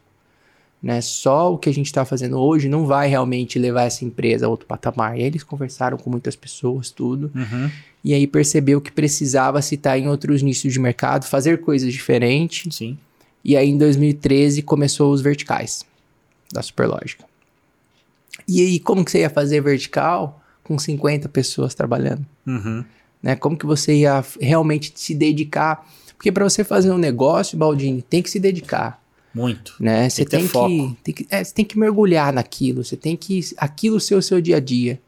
Né? 0.83 1.01
Só 1.01 1.51
o 1.51 1.57
que 1.57 1.67
a 1.67 1.73
gente 1.73 1.87
está 1.87 2.05
fazendo 2.05 2.39
hoje 2.39 2.69
não 2.69 2.85
vai 2.85 3.07
realmente 3.07 3.57
levar 3.57 3.85
essa 3.85 4.05
empresa 4.05 4.45
a 4.45 4.49
outro 4.49 4.67
patamar. 4.67 5.17
E 5.17 5.21
aí 5.21 5.27
eles 5.27 5.43
conversaram 5.43 5.97
com 5.97 6.11
muitas 6.11 6.35
pessoas, 6.35 6.91
tudo, 6.91 7.31
uhum. 7.33 7.71
e 8.03 8.13
aí 8.13 8.27
percebeu 8.27 8.79
que 8.79 8.91
precisava 8.91 9.63
se 9.63 9.73
estar 9.73 9.97
em 9.97 10.07
outros 10.07 10.43
nichos 10.43 10.71
de 10.71 10.79
mercado, 10.79 11.25
fazer 11.25 11.59
coisas 11.61 11.91
diferentes. 11.91 12.75
Sim. 12.75 12.99
E 13.43 13.57
aí 13.57 13.67
em 13.67 13.79
2013 13.79 14.61
começou 14.61 15.11
os 15.11 15.21
verticais 15.21 15.83
da 16.53 16.61
Superlógica. 16.61 17.30
E 18.47 18.61
aí, 18.61 18.79
como 18.79 19.03
que 19.03 19.11
você 19.11 19.19
ia 19.19 19.29
fazer 19.29 19.61
vertical 19.61 20.41
com 20.63 20.77
50 20.77 21.29
pessoas 21.29 21.73
trabalhando? 21.73 22.25
Uhum. 22.45 22.83
Né? 23.21 23.35
Como 23.35 23.57
que 23.57 23.65
você 23.65 23.93
ia 23.93 24.23
realmente 24.39 24.91
se 24.95 25.13
dedicar? 25.13 25.87
Porque 26.15 26.31
para 26.31 26.43
você 26.43 26.63
fazer 26.63 26.91
um 26.91 26.97
negócio, 26.97 27.57
Baldini, 27.57 28.01
tem 28.01 28.21
que 28.21 28.29
se 28.29 28.39
dedicar. 28.39 29.01
Muito. 29.33 29.75
Né? 29.79 30.09
Você 30.09 30.25
tem, 30.25 30.47
que, 30.47 30.53
tem, 30.53 30.97
tem 31.03 31.13
que, 31.13 31.27
é, 31.29 31.43
você 31.43 31.53
tem 31.53 31.65
que 31.65 31.79
mergulhar 31.79 32.33
naquilo. 32.33 32.83
Você 32.83 32.97
tem 32.97 33.15
que 33.15 33.41
aquilo 33.57 33.99
ser 33.99 34.15
o 34.15 34.21
seu 34.21 34.41
dia 34.41 34.57
a 34.57 34.59
dia, 34.59 34.99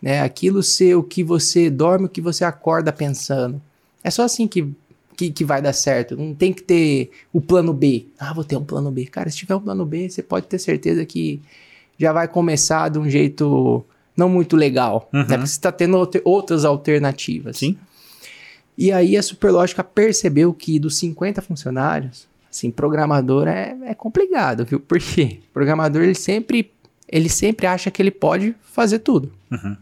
né? 0.00 0.20
Aquilo 0.20 0.62
ser 0.62 0.96
o 0.96 1.02
que 1.02 1.24
você 1.24 1.70
dorme, 1.70 2.06
o 2.06 2.08
que 2.08 2.20
você 2.20 2.44
acorda 2.44 2.92
pensando. 2.92 3.60
É 4.04 4.10
só 4.10 4.22
assim 4.22 4.46
que 4.46 4.68
que, 5.16 5.30
que, 5.30 5.44
vai 5.44 5.60
dar 5.60 5.74
certo. 5.74 6.16
Não 6.16 6.34
tem 6.34 6.50
que 6.50 6.62
ter 6.62 7.10
o 7.30 7.42
plano 7.42 7.74
B. 7.74 8.06
Ah, 8.18 8.32
vou 8.32 8.42
ter 8.42 8.56
um 8.56 8.64
plano 8.64 8.90
B. 8.90 9.04
Cara, 9.04 9.28
se 9.28 9.36
tiver 9.36 9.54
um 9.54 9.60
plano 9.60 9.84
B, 9.84 10.08
você 10.08 10.22
pode 10.22 10.46
ter 10.46 10.58
certeza 10.58 11.04
que 11.04 11.42
já 12.00 12.14
vai 12.14 12.26
começar 12.26 12.88
de 12.88 12.98
um 12.98 13.08
jeito 13.08 13.84
não 14.16 14.26
muito 14.26 14.56
legal, 14.56 15.06
uhum. 15.12 15.20
né? 15.20 15.26
Porque 15.26 15.46
você 15.46 15.52
está 15.52 15.70
tendo 15.70 15.98
outras 16.24 16.64
alternativas. 16.64 17.58
Sim. 17.58 17.76
E 18.76 18.90
aí 18.90 19.18
a 19.18 19.22
Superlógica 19.22 19.84
percebeu 19.84 20.54
que 20.54 20.78
dos 20.78 20.96
50 20.96 21.42
funcionários, 21.42 22.26
assim, 22.50 22.70
programador 22.70 23.46
é, 23.46 23.76
é 23.84 23.94
complicado, 23.94 24.64
viu? 24.64 24.80
Por 24.80 24.98
quê? 24.98 25.40
Programador, 25.52 26.02
ele 26.02 26.14
sempre, 26.14 26.72
ele 27.06 27.28
sempre 27.28 27.66
acha 27.66 27.90
que 27.90 28.00
ele 28.00 28.10
pode 28.10 28.54
fazer 28.62 29.00
tudo. 29.00 29.30
Uhum. 29.50 29.76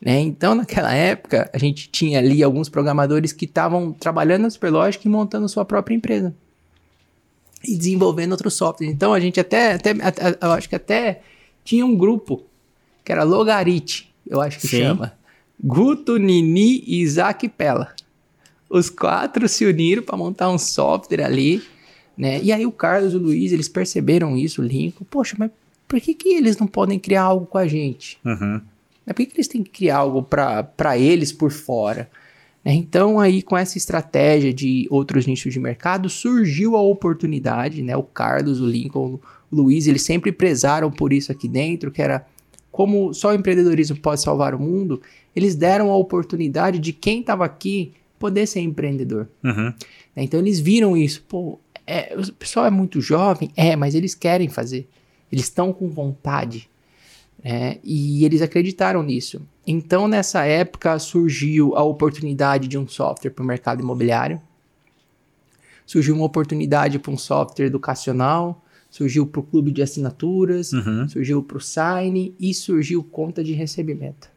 Né? 0.00 0.20
Então, 0.20 0.54
naquela 0.54 0.94
época, 0.94 1.50
a 1.52 1.58
gente 1.58 1.90
tinha 1.90 2.18
ali 2.18 2.42
alguns 2.42 2.70
programadores 2.70 3.30
que 3.30 3.44
estavam 3.44 3.92
trabalhando 3.92 4.42
na 4.42 4.50
Superlógica 4.50 5.06
e 5.06 5.10
montando 5.10 5.46
sua 5.50 5.66
própria 5.66 5.94
empresa. 5.94 6.34
E 7.62 7.76
desenvolvendo 7.76 8.32
outros 8.32 8.54
softwares. 8.54 8.92
Então, 8.92 9.12
a 9.12 9.20
gente 9.20 9.38
até, 9.38 9.74
até, 9.74 9.90
até 10.00 10.38
eu 10.40 10.50
acho 10.52 10.68
que 10.68 10.74
até 10.74 11.20
tinha 11.64 11.84
um 11.84 11.96
grupo 11.96 12.44
que 13.04 13.12
era 13.12 13.24
Logarite, 13.24 14.12
eu 14.26 14.40
acho 14.40 14.58
que 14.60 14.68
Sim. 14.68 14.78
chama. 14.78 15.12
Guto, 15.62 16.16
Nini 16.16 16.82
e 16.86 17.00
Isaac 17.02 17.48
Pella. 17.48 17.94
Os 18.68 18.88
quatro 18.88 19.48
se 19.48 19.64
uniram 19.66 20.02
para 20.02 20.16
montar 20.16 20.50
um 20.50 20.58
software 20.58 21.24
ali, 21.24 21.62
né? 22.16 22.40
E 22.42 22.52
aí 22.52 22.64
o 22.64 22.72
Carlos 22.72 23.12
e 23.12 23.16
o 23.16 23.20
Luiz, 23.20 23.52
eles 23.52 23.68
perceberam 23.68 24.36
isso, 24.36 24.62
o 24.62 24.64
Lincoln. 24.64 25.04
Poxa, 25.08 25.36
mas 25.38 25.50
por 25.86 26.00
que, 26.00 26.14
que 26.14 26.30
eles 26.30 26.56
não 26.56 26.66
podem 26.66 26.98
criar 26.98 27.22
algo 27.22 27.46
com 27.46 27.58
a 27.58 27.66
gente? 27.66 28.18
Uhum. 28.24 28.60
Por 29.04 29.14
que, 29.14 29.26
que 29.26 29.36
eles 29.36 29.48
têm 29.48 29.62
que 29.62 29.70
criar 29.70 29.98
algo 29.98 30.22
para 30.22 30.96
eles 30.96 31.32
por 31.32 31.50
fora? 31.50 32.08
Né? 32.64 32.72
Então, 32.74 33.20
aí, 33.20 33.42
com 33.42 33.56
essa 33.56 33.76
estratégia 33.76 34.52
de 34.52 34.86
outros 34.90 35.26
nichos 35.26 35.52
de 35.52 35.60
mercado, 35.60 36.08
surgiu 36.08 36.76
a 36.76 36.82
oportunidade, 36.82 37.82
né? 37.82 37.96
O 37.96 38.02
Carlos, 38.02 38.60
o 38.60 38.66
Lincoln, 38.66 39.18
Luiz, 39.52 39.86
eles 39.86 40.02
sempre 40.02 40.32
prezaram 40.32 40.90
por 40.90 41.12
isso 41.12 41.30
aqui 41.30 41.46
dentro, 41.46 41.90
que 41.90 42.00
era 42.00 42.26
como 42.70 43.12
só 43.12 43.28
o 43.28 43.34
empreendedorismo 43.34 43.98
pode 43.98 44.22
salvar 44.22 44.54
o 44.54 44.58
mundo, 44.58 45.02
eles 45.36 45.54
deram 45.54 45.90
a 45.90 45.96
oportunidade 45.96 46.78
de 46.78 46.92
quem 46.92 47.20
estava 47.20 47.44
aqui 47.44 47.92
poder 48.18 48.46
ser 48.46 48.60
empreendedor. 48.60 49.28
Uhum. 49.44 49.74
Então 50.16 50.40
eles 50.40 50.58
viram 50.58 50.96
isso, 50.96 51.22
pô, 51.28 51.58
é, 51.86 52.16
o 52.16 52.32
pessoal 52.32 52.64
é 52.64 52.70
muito 52.70 53.00
jovem, 53.00 53.50
é, 53.56 53.76
mas 53.76 53.94
eles 53.94 54.14
querem 54.14 54.48
fazer, 54.48 54.88
eles 55.30 55.44
estão 55.44 55.72
com 55.72 55.88
vontade, 55.90 56.70
né? 57.44 57.78
E 57.82 58.24
eles 58.24 58.40
acreditaram 58.40 59.02
nisso. 59.02 59.42
Então 59.66 60.08
nessa 60.08 60.44
época 60.44 60.98
surgiu 60.98 61.76
a 61.76 61.82
oportunidade 61.82 62.68
de 62.68 62.78
um 62.78 62.88
software 62.88 63.30
para 63.30 63.42
o 63.42 63.46
mercado 63.46 63.82
imobiliário, 63.82 64.40
surgiu 65.84 66.14
uma 66.14 66.24
oportunidade 66.24 66.98
para 66.98 67.12
um 67.12 67.18
software 67.18 67.66
educacional, 67.66 68.61
surgiu 68.92 69.26
para 69.26 69.40
o 69.40 69.42
clube 69.42 69.70
de 69.70 69.80
assinaturas, 69.80 70.70
uhum. 70.74 71.08
surgiu 71.08 71.42
para 71.42 71.56
o 71.56 71.60
Sign 71.60 72.34
e 72.38 72.52
surgiu 72.52 73.02
conta 73.02 73.42
de 73.42 73.54
recebimento. 73.54 74.28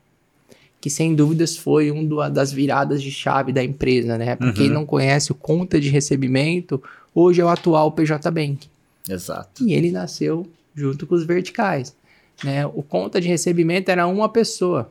Que 0.80 0.90
sem 0.90 1.14
dúvidas 1.14 1.58
foi 1.58 1.92
uma 1.92 2.30
das 2.30 2.54
viradas 2.54 3.04
de 3.04 3.12
chave 3.12 3.52
da 3.52 3.62
empresa, 3.62 4.18
né? 4.18 4.38
Para 4.38 4.48
uhum. 4.48 4.54
quem 4.54 4.70
não 4.70 4.86
conhece 4.86 5.30
o 5.34 5.36
conta 5.36 5.78
de 5.78 5.90
recebimento, 5.90 6.82
hoje 7.14 7.42
é 7.42 7.46
o 7.46 7.50
atual 7.50 7.92
PJ 7.92 8.32
Bank. 8.32 8.70
Exato. 9.10 9.62
E 9.62 9.74
ele 9.74 9.92
nasceu 9.92 10.48
junto 10.74 11.06
com 11.06 11.16
os 11.16 11.26
verticais. 11.26 11.94
Né? 12.42 12.66
O 12.66 12.82
conta 12.82 13.20
de 13.20 13.28
recebimento 13.28 13.92
era 13.92 14.08
uma 14.08 14.30
pessoa, 14.30 14.90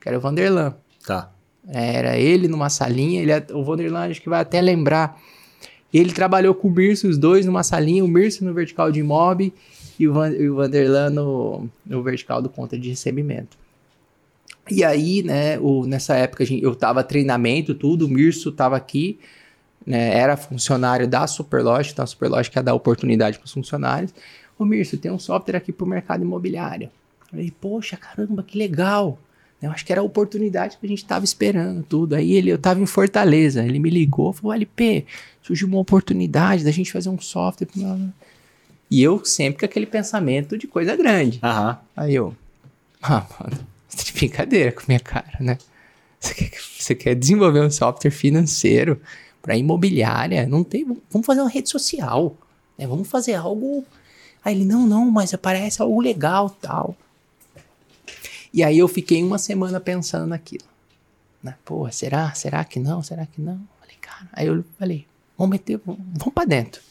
que 0.00 0.08
era 0.08 0.18
o 0.18 0.20
Vanderlan. 0.20 0.74
Tá. 1.06 1.30
Era 1.68 2.18
ele 2.18 2.48
numa 2.48 2.68
salinha, 2.68 3.22
ele, 3.22 3.32
o 3.52 3.62
Vanderlan 3.62 4.10
acho 4.10 4.20
que 4.20 4.28
vai 4.28 4.40
até 4.40 4.60
lembrar 4.60 5.20
Ele 5.92 6.12
trabalhou 6.12 6.54
com 6.54 6.68
o 6.68 6.70
Mirso, 6.70 7.08
os 7.08 7.18
dois 7.18 7.44
numa 7.44 7.62
salinha, 7.62 8.04
o 8.04 8.08
Mirso 8.08 8.44
no 8.44 8.54
vertical 8.54 8.92
de 8.92 9.02
mob 9.02 9.52
e 9.98 10.08
o, 10.08 10.12
Van, 10.12 10.30
o 10.30 10.54
Vanderlan 10.54 11.10
no, 11.10 11.68
no 11.84 12.02
vertical 12.02 12.40
do 12.40 12.48
conta 12.48 12.78
de 12.78 12.88
recebimento. 12.90 13.58
E 14.70 14.84
aí, 14.84 15.22
né, 15.22 15.58
o, 15.58 15.84
nessa 15.84 16.14
época 16.14 16.44
gente, 16.44 16.62
eu 16.62 16.74
tava 16.74 17.02
treinamento, 17.02 17.74
tudo, 17.74 18.06
o 18.06 18.08
Mirso 18.08 18.52
tava 18.52 18.76
aqui, 18.76 19.18
né, 19.84 20.16
era 20.16 20.36
funcionário 20.36 21.08
da 21.08 21.26
Superlógica, 21.26 21.94
então 21.94 22.04
a 22.04 22.06
Superlógica 22.06 22.60
ia 22.60 22.62
dar 22.62 22.74
oportunidade 22.74 23.38
para 23.38 23.46
os 23.46 23.52
funcionários. 23.52 24.14
Ô 24.56 24.64
Mirso, 24.64 24.96
tem 24.96 25.10
um 25.10 25.18
software 25.18 25.56
aqui 25.56 25.72
pro 25.72 25.86
mercado 25.86 26.22
imobiliário. 26.22 26.86
Eu 27.22 27.26
falei, 27.30 27.52
poxa, 27.60 27.96
caramba, 27.96 28.42
que 28.42 28.56
legal. 28.56 29.18
Eu 29.62 29.70
acho 29.70 29.84
que 29.84 29.92
era 29.92 30.00
a 30.00 30.04
oportunidade 30.04 30.78
que 30.78 30.86
a 30.86 30.88
gente 30.88 31.02
estava 31.02 31.24
esperando, 31.24 31.82
tudo. 31.82 32.14
Aí 32.14 32.32
ele, 32.32 32.50
eu 32.50 32.56
estava 32.56 32.80
em 32.80 32.86
Fortaleza, 32.86 33.62
ele 33.62 33.78
me 33.78 33.90
ligou, 33.90 34.32
falou, 34.32 34.54
LP, 34.54 35.04
surgiu 35.42 35.68
uma 35.68 35.78
oportunidade 35.78 36.64
da 36.64 36.70
gente 36.70 36.90
fazer 36.90 37.10
um 37.10 37.20
software. 37.20 37.68
E 38.90 39.02
eu 39.02 39.24
sempre 39.24 39.60
com 39.60 39.66
aquele 39.66 39.86
pensamento 39.86 40.56
de 40.56 40.66
coisa 40.66 40.96
grande. 40.96 41.38
Aham. 41.42 41.78
Aí 41.94 42.14
eu, 42.14 42.34
ah, 43.02 43.26
mano, 43.38 43.58
você 43.86 43.98
tá 43.98 44.02
de 44.04 44.12
brincadeira 44.12 44.72
com 44.72 44.80
a 44.80 44.84
minha 44.88 45.00
cara, 45.00 45.36
né? 45.38 45.58
Você 46.18 46.34
quer, 46.34 46.50
você 46.78 46.94
quer 46.94 47.14
desenvolver 47.14 47.60
um 47.60 47.70
software 47.70 48.10
financeiro 48.10 49.00
para 49.42 49.56
imobiliária? 49.56 50.46
Não 50.46 50.64
tem, 50.64 50.84
vamos 51.10 51.26
fazer 51.26 51.40
uma 51.40 51.50
rede 51.50 51.68
social, 51.68 52.36
né? 52.78 52.86
Vamos 52.86 53.08
fazer 53.08 53.34
algo... 53.34 53.84
Aí 54.42 54.54
ele, 54.54 54.64
não, 54.64 54.86
não, 54.86 55.10
mas 55.10 55.34
parece 55.36 55.82
algo 55.82 56.00
legal, 56.00 56.48
tal. 56.48 56.96
E 58.52 58.62
aí 58.62 58.78
eu 58.78 58.88
fiquei 58.88 59.22
uma 59.22 59.38
semana 59.38 59.80
pensando 59.80 60.26
naquilo. 60.26 60.64
Né? 61.42 61.54
Pô, 61.64 61.90
será? 61.90 62.32
Será 62.34 62.64
que 62.64 62.78
não? 62.78 63.02
Será 63.02 63.26
que 63.26 63.40
não? 63.40 63.60
Falei, 63.80 63.96
cara, 64.00 64.28
aí 64.32 64.46
eu 64.46 64.64
falei, 64.78 65.06
vamos 65.38 65.52
meter, 65.52 65.80
vamos, 65.84 66.00
vamos 66.18 66.34
para 66.34 66.44
dentro. 66.46 66.82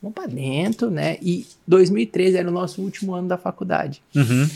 Vamos 0.00 0.14
para 0.14 0.26
dentro, 0.26 0.90
né? 0.90 1.18
E 1.20 1.46
2013 1.66 2.36
era 2.36 2.48
o 2.48 2.52
nosso 2.52 2.80
último 2.80 3.14
ano 3.14 3.28
da 3.28 3.36
faculdade. 3.36 4.02
Uhum. 4.14 4.48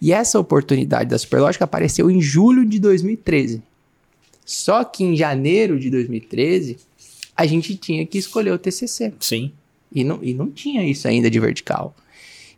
E 0.00 0.12
essa 0.12 0.38
oportunidade 0.38 1.10
da 1.10 1.18
Superlógica 1.18 1.64
apareceu 1.64 2.10
em 2.10 2.20
julho 2.20 2.64
de 2.64 2.78
2013. 2.78 3.62
Só 4.44 4.84
que 4.84 5.02
em 5.02 5.16
janeiro 5.16 5.78
de 5.78 5.90
2013, 5.90 6.78
a 7.36 7.46
gente 7.46 7.76
tinha 7.76 8.04
que 8.06 8.18
escolher 8.18 8.52
o 8.52 8.58
TCC. 8.58 9.12
Sim. 9.18 9.52
E 9.92 10.04
não, 10.04 10.22
e 10.22 10.34
não 10.34 10.50
tinha 10.50 10.86
isso 10.86 11.08
ainda 11.08 11.30
de 11.30 11.40
vertical. 11.40 11.94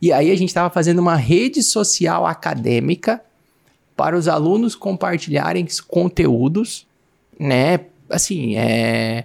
E 0.01 0.13
aí 0.13 0.31
a 0.31 0.37
gente 0.37 0.49
estava 0.49 0.71
fazendo 0.71 0.99
uma 0.99 1.17
rede 1.17 1.63
social 1.63 2.27
acadêmica 2.27 3.23
para 3.97 4.17
os 4.17 4.29
alunos 4.29 4.75
compartilharem 4.75 5.67
conteúdos, 5.89 6.87
né? 7.39 7.81
Assim, 8.11 8.57
é, 8.57 9.25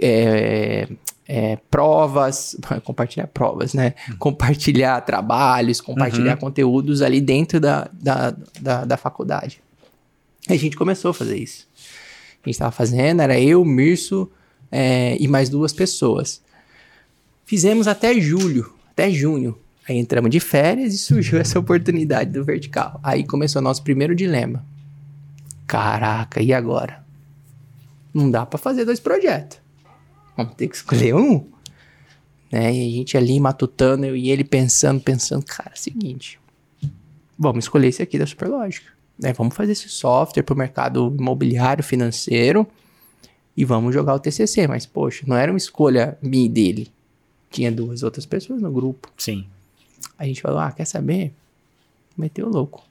é, 0.00 0.88
é, 1.26 1.58
provas, 1.70 2.56
compartilhar 2.82 3.26
provas, 3.26 3.74
né? 3.74 3.94
Uhum. 4.08 4.16
Compartilhar 4.16 5.00
trabalhos, 5.02 5.80
compartilhar 5.80 6.34
uhum. 6.34 6.40
conteúdos 6.40 7.02
ali 7.02 7.20
dentro 7.20 7.60
da, 7.60 7.90
da, 7.92 8.34
da, 8.60 8.84
da 8.86 8.96
faculdade. 8.96 9.60
E 10.48 10.54
a 10.54 10.58
gente 10.58 10.76
começou 10.76 11.10
a 11.10 11.14
fazer 11.14 11.36
isso. 11.36 11.68
A 12.42 12.48
gente 12.48 12.54
estava 12.54 12.72
fazendo, 12.72 13.20
era 13.20 13.38
eu, 13.38 13.62
Mirso 13.64 14.30
é, 14.72 15.16
e 15.20 15.28
mais 15.28 15.50
duas 15.50 15.72
pessoas. 15.72 16.40
Fizemos 17.44 17.86
até 17.86 18.18
julho, 18.18 18.72
até 18.90 19.10
junho. 19.10 19.58
Aí 19.88 19.96
entramos 19.96 20.30
de 20.30 20.38
férias 20.38 20.92
e 20.92 20.98
surgiu 20.98 21.38
essa 21.40 21.58
oportunidade 21.58 22.30
do 22.30 22.44
vertical. 22.44 23.00
Aí 23.02 23.24
começou 23.24 23.60
o 23.60 23.64
nosso 23.64 23.82
primeiro 23.82 24.14
dilema. 24.14 24.64
Caraca, 25.66 26.42
e 26.42 26.52
agora? 26.52 27.04
Não 28.12 28.30
dá 28.30 28.44
para 28.44 28.58
fazer 28.58 28.84
dois 28.84 29.00
projetos. 29.00 29.58
Vamos 30.36 30.54
ter 30.54 30.68
que 30.68 30.76
escolher 30.76 31.14
um. 31.14 31.46
Né? 32.52 32.74
E 32.74 32.88
a 32.88 32.96
gente 32.98 33.16
ali 33.16 33.40
matutando, 33.40 34.04
eu 34.04 34.14
e 34.14 34.30
ele 34.30 34.44
pensando, 34.44 35.00
pensando, 35.00 35.44
cara, 35.44 35.72
é 35.74 35.78
seguinte. 35.78 36.38
Vamos 37.38 37.64
escolher 37.64 37.88
esse 37.88 38.02
aqui 38.02 38.18
da 38.18 38.26
Superlógica. 38.26 38.90
Né? 39.18 39.32
Vamos 39.32 39.54
fazer 39.54 39.72
esse 39.72 39.88
software 39.88 40.42
para 40.42 40.54
o 40.54 40.58
mercado 40.58 41.14
imobiliário, 41.18 41.82
financeiro 41.82 42.66
e 43.56 43.64
vamos 43.64 43.94
jogar 43.94 44.14
o 44.14 44.20
TCC. 44.20 44.66
Mas, 44.66 44.84
poxa, 44.84 45.24
não 45.26 45.36
era 45.36 45.50
uma 45.50 45.58
escolha 45.58 46.18
minha 46.22 46.46
e 46.46 46.48
dele. 46.48 46.88
Tinha 47.50 47.72
duas 47.72 48.02
outras 48.02 48.26
pessoas 48.26 48.60
no 48.60 48.70
grupo. 48.70 49.10
Sim. 49.16 49.46
A 50.18 50.24
gente 50.24 50.40
falou, 50.40 50.58
ah, 50.58 50.72
quer 50.72 50.84
saber? 50.84 51.32
Meteu 52.16 52.48
louco. 52.48 52.84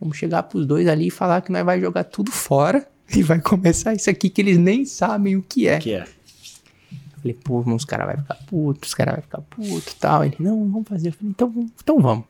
Vamos 0.00 0.16
chegar 0.16 0.42
pros 0.42 0.66
dois 0.66 0.86
ali 0.86 1.06
e 1.06 1.10
falar 1.10 1.40
que 1.40 1.50
nós 1.50 1.64
vai 1.64 1.80
jogar 1.80 2.04
tudo 2.04 2.30
fora 2.30 2.86
e 3.14 3.22
vai 3.22 3.40
começar 3.40 3.94
isso 3.94 4.10
aqui 4.10 4.28
que 4.28 4.40
eles 4.40 4.58
nem 4.58 4.84
sabem 4.84 5.36
o 5.36 5.42
que 5.42 5.66
é. 5.66 5.78
O 5.78 5.80
que 5.80 5.94
é? 5.94 6.02
Eu 6.02 7.20
falei, 7.20 7.34
pô, 7.34 7.60
os 7.60 7.84
caras 7.84 8.06
vão 8.06 8.22
ficar 8.22 8.34
putos, 8.46 8.88
os 8.90 8.94
caras 8.94 9.14
vão 9.14 9.22
ficar 9.22 9.40
putos 9.42 9.92
e 9.92 9.96
tal. 9.96 10.24
Ele, 10.24 10.36
não, 10.38 10.70
vamos 10.70 10.88
fazer. 10.88 11.08
Eu 11.08 11.12
falei, 11.12 11.30
então, 11.30 11.70
então 11.82 12.00
vamos. 12.00 12.24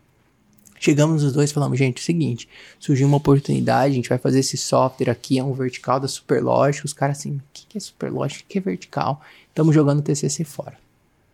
Chegamos 0.78 1.22
os 1.22 1.32
dois 1.32 1.50
e 1.50 1.54
falamos, 1.54 1.78
gente, 1.78 1.98
é 1.98 2.00
o 2.00 2.04
seguinte, 2.04 2.46
surgiu 2.78 3.06
uma 3.06 3.16
oportunidade, 3.16 3.92
a 3.92 3.94
gente 3.94 4.08
vai 4.08 4.18
fazer 4.18 4.40
esse 4.40 4.58
software 4.58 5.10
aqui, 5.10 5.38
é 5.38 5.42
um 5.42 5.54
vertical 5.54 5.98
da 5.98 6.06
Superlógica. 6.06 6.84
Os 6.84 6.92
caras 6.92 7.18
assim, 7.18 7.36
o 7.36 7.42
que, 7.54 7.66
que 7.66 7.78
é 7.78 7.80
Superlógica? 7.80 8.44
O 8.44 8.46
que 8.46 8.58
é 8.58 8.60
vertical? 8.60 9.22
Estamos 9.48 9.74
jogando 9.74 10.00
o 10.00 10.02
TCC 10.02 10.44
fora. 10.44 10.76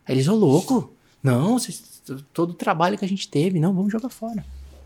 Aí 0.07 0.15
eles, 0.15 0.29
ô 0.29 0.37
louco, 0.37 0.93
não, 1.23 1.59
vocês 1.59 2.00
todo 2.33 2.51
o 2.51 2.55
trabalho 2.55 2.99
que 2.99 3.05
a 3.05 3.09
gente 3.09 3.29
teve. 3.29 3.59
Não, 3.61 3.75
vamos 3.75 3.93
jogar 3.93 4.09
fora. 4.09 4.45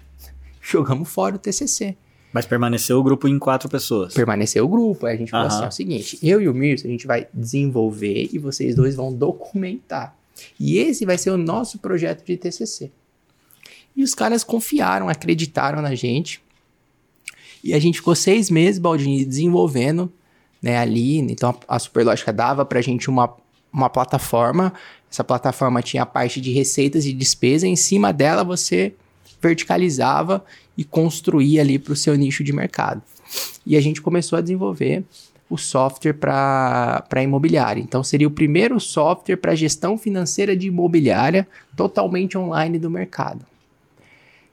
Jogamos 0.60 1.08
fora 1.08 1.36
o 1.36 1.38
TCC. 1.38 1.96
Mas 2.32 2.46
permaneceu 2.46 2.98
o 2.98 3.02
grupo 3.02 3.28
em 3.28 3.38
quatro 3.38 3.68
pessoas. 3.68 4.12
Permaneceu 4.12 4.64
o 4.64 4.68
grupo. 4.68 5.06
Aí 5.06 5.14
a 5.14 5.18
gente 5.18 5.30
falou 5.30 5.46
assim: 5.46 5.64
é 5.64 5.68
o 5.68 5.72
seguinte, 5.72 6.18
eu 6.20 6.40
e 6.40 6.48
o 6.48 6.54
Mirce, 6.54 6.84
a 6.84 6.90
gente 6.90 7.06
vai 7.06 7.28
desenvolver 7.32 8.28
e 8.32 8.38
vocês 8.38 8.74
dois 8.74 8.96
vão 8.96 9.14
documentar. 9.14 10.16
E 10.58 10.78
esse 10.78 11.06
vai 11.06 11.16
ser 11.16 11.30
o 11.30 11.36
nosso 11.36 11.78
projeto 11.78 12.24
de 12.24 12.36
TCC. 12.36 12.90
E 13.96 14.02
os 14.02 14.14
caras 14.14 14.42
confiaram, 14.42 15.08
acreditaram 15.08 15.80
na 15.80 15.94
gente. 15.94 16.42
E 17.62 17.72
a 17.72 17.78
gente 17.78 17.98
ficou 17.98 18.16
seis 18.16 18.50
meses, 18.50 18.80
Baldini, 18.80 19.24
desenvolvendo 19.24 20.12
né, 20.60 20.78
ali. 20.78 21.18
Então 21.18 21.56
a 21.68 21.78
Superlógica 21.78 22.32
dava 22.32 22.64
pra 22.64 22.80
gente 22.80 23.08
uma, 23.08 23.32
uma 23.72 23.88
plataforma 23.88 24.72
essa 25.14 25.22
plataforma 25.22 25.80
tinha 25.80 26.02
a 26.02 26.06
parte 26.06 26.40
de 26.40 26.50
receitas 26.50 27.06
e 27.06 27.12
despesa, 27.12 27.68
em 27.68 27.76
cima 27.76 28.12
dela 28.12 28.42
você 28.42 28.94
verticalizava 29.40 30.44
e 30.76 30.82
construía 30.82 31.60
ali 31.60 31.78
para 31.78 31.92
o 31.92 31.96
seu 31.96 32.16
nicho 32.16 32.42
de 32.42 32.52
mercado. 32.52 33.00
E 33.64 33.76
a 33.76 33.80
gente 33.80 34.02
começou 34.02 34.36
a 34.36 34.42
desenvolver 34.42 35.04
o 35.48 35.56
software 35.56 36.14
para 36.14 37.22
imobiliária. 37.22 37.80
Então, 37.80 38.02
seria 38.02 38.26
o 38.26 38.30
primeiro 38.30 38.80
software 38.80 39.36
para 39.36 39.54
gestão 39.54 39.96
financeira 39.96 40.56
de 40.56 40.66
imobiliária 40.66 41.46
totalmente 41.76 42.36
online 42.36 42.76
do 42.76 42.90
mercado. 42.90 43.46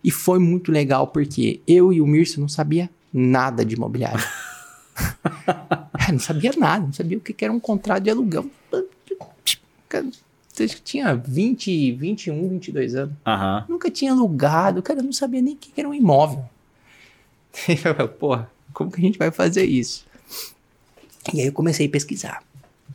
E 0.03 0.11
foi 0.11 0.37
muito 0.37 0.71
legal 0.71 1.07
porque 1.07 1.59
eu 1.65 1.91
e 1.91 1.99
o 1.99 2.05
Mirso 2.05 2.39
não 2.39 2.47
sabia 2.47 2.87
nada 3.11 3.65
de 3.65 3.73
imobiliária. 3.73 4.23
não 6.11 6.19
sabia 6.19 6.51
nada, 6.55 6.85
não 6.85 6.93
sabia 6.93 7.17
o 7.17 7.21
que 7.21 7.43
era 7.43 7.51
um 7.51 7.59
contrato 7.59 8.03
de 8.03 8.11
aluguel 8.11 8.45
tinha 10.83 11.15
20, 11.15 11.93
21, 11.93 12.49
22 12.49 12.95
anos. 12.95 13.15
Uhum. 13.25 13.63
Nunca 13.69 13.89
tinha 13.89 14.11
alugado, 14.11 14.81
cara, 14.81 15.01
não 15.01 15.13
sabia 15.13 15.41
nem 15.41 15.53
o 15.53 15.57
que 15.57 15.79
era 15.79 15.87
um 15.87 15.93
imóvel. 15.93 16.45
Porra, 18.19 18.49
como 18.73 18.91
que 18.91 18.99
a 18.99 19.03
gente 19.03 19.17
vai 19.17 19.31
fazer 19.31 19.65
isso? 19.65 20.05
E 21.33 21.41
aí 21.41 21.47
eu 21.47 21.53
comecei 21.53 21.87
a 21.87 21.89
pesquisar. 21.89 22.43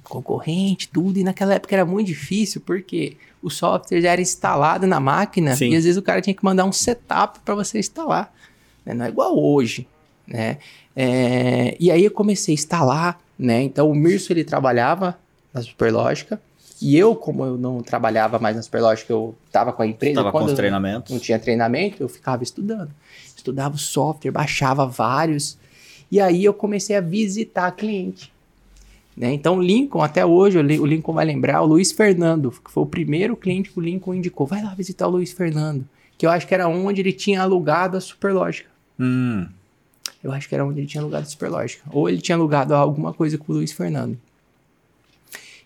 Concorrente, 0.03 0.89
tudo, 0.89 1.19
e 1.19 1.25
naquela 1.25 1.55
época 1.55 1.75
era 1.75 1.85
muito 1.85 2.07
difícil, 2.07 2.61
porque 2.61 3.17
o 3.43 3.51
software 3.51 4.01
já 4.01 4.13
era 4.13 4.21
instalado 4.21 4.87
na 4.87 5.01
máquina 5.01 5.57
Sim. 5.57 5.71
e 5.71 5.77
às 5.77 5.85
vezes 5.85 5.97
o 5.97 6.03
cara 6.03 6.21
tinha 6.21 6.35
que 6.35 6.45
mandar 6.45 6.65
um 6.65 6.73
setup 6.73 7.41
para 7.41 7.55
você 7.55 7.79
instalar. 7.79 8.33
Né? 8.85 8.95
Não 8.95 9.05
é 9.05 9.09
igual 9.09 9.37
hoje, 9.37 9.87
né? 10.27 10.59
É, 10.95 11.77
e 11.79 11.91
aí 11.91 12.05
eu 12.05 12.11
comecei 12.11 12.53
a 12.53 12.57
instalar, 12.57 13.21
né? 13.39 13.63
Então 13.63 13.91
o 13.91 13.95
Mirso 13.95 14.33
ele 14.33 14.45
trabalhava 14.45 15.19
na 15.53 15.61
Superlógica, 15.61 16.41
e 16.81 16.97
eu, 16.97 17.15
como 17.15 17.45
eu 17.45 17.57
não 17.57 17.81
trabalhava 17.81 18.39
mais 18.39 18.57
na 18.57 18.63
Superlógica, 18.63 19.13
eu 19.13 19.35
estava 19.47 19.73
com 19.73 19.83
a 19.83 19.87
empresa. 19.87 20.31
Com 20.31 20.45
os 20.45 20.53
treinamentos. 20.53 21.13
Não 21.13 21.19
tinha 21.19 21.39
treinamento, 21.39 22.03
eu 22.03 22.09
ficava 22.09 22.43
estudando. 22.43 22.91
Estudava 23.35 23.75
o 23.75 23.79
software, 23.79 24.31
baixava 24.31 24.87
vários. 24.87 25.57
E 26.11 26.21
aí 26.21 26.45
eu 26.45 26.53
comecei 26.53 26.97
a 26.97 27.01
visitar 27.01 27.71
cliente. 27.73 28.33
Né? 29.17 29.33
Então 29.33 29.57
o 29.57 29.63
Lincoln, 29.63 30.03
até 30.03 30.27
hoje, 30.27 30.59
o 30.59 30.87
Lincoln 30.87 31.15
vai 31.15 31.25
lembrar, 31.25 31.63
o 31.63 31.67
Luiz 31.67 31.93
Fernando, 31.93 32.51
que 32.51 32.71
foi 32.71 32.83
o 32.83 32.87
primeiro 32.87 33.35
cliente 33.35 33.71
que 33.71 33.79
o 33.79 33.83
Lincoln 33.83 34.15
indicou. 34.15 34.47
Vai 34.47 34.63
lá 34.63 34.75
visitar 34.75 35.07
o 35.07 35.11
Luiz 35.11 35.33
Fernando. 35.33 35.87
Que 36.19 36.27
eu 36.27 36.31
acho 36.31 36.47
que 36.47 36.55
era 36.55 36.69
onde 36.69 37.01
ele 37.01 37.13
tinha 37.13 37.41
alugado 37.41 37.97
a 37.97 38.01
Superlógica. 38.01 38.69
Hum. 39.01 39.47
Eu 40.23 40.33
acho 40.33 40.49
que 40.49 40.55
era 40.55 40.65
onde 40.65 40.81
ele 40.81 40.87
tinha 40.87 41.01
alugado 41.01 41.23
a 41.23 41.29
Superlógica. 41.29 41.85
Ou 41.91 42.09
ele 42.09 42.21
tinha 42.21 42.37
alugado 42.37 42.75
alguma 42.75 43.15
coisa 43.15 43.39
com 43.39 43.53
o 43.53 43.57
Luiz 43.57 43.73
Fernando. 43.73 44.19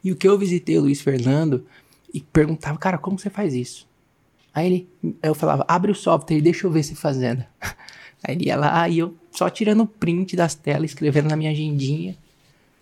E 0.03 0.13
o 0.13 0.17
que 0.17 0.27
eu 0.27 0.39
visitei 0.39 0.79
o 0.79 0.83
Luiz 0.83 1.01
Fernando 1.01 1.67
e 2.13 2.21
perguntava, 2.21 2.79
cara, 2.79 2.99
como 2.99 3.19
você 3.19 3.31
faz 3.31 3.55
isso? 3.55 3.89
Aí 4.53 4.67
ele, 4.67 4.89
eu 5.23 5.35
falava, 5.35 5.65
abre 5.69 5.93
o 5.93 5.95
software 5.95 6.39
e 6.39 6.43
deixa 6.43 6.67
eu 6.67 6.71
ver 6.71 6.83
você 6.83 6.95
fazendo. 6.95 7.45
Aí 8.23 8.35
ele 8.35 8.47
ia 8.47 8.57
lá 8.57 8.89
e 8.89 8.99
eu 8.99 9.15
só 9.31 9.49
tirando 9.49 9.87
print 9.87 10.37
das 10.37 10.55
telas, 10.55 10.91
escrevendo 10.91 11.29
na 11.29 11.37
minha 11.37 11.51
agendinha. 11.51 12.17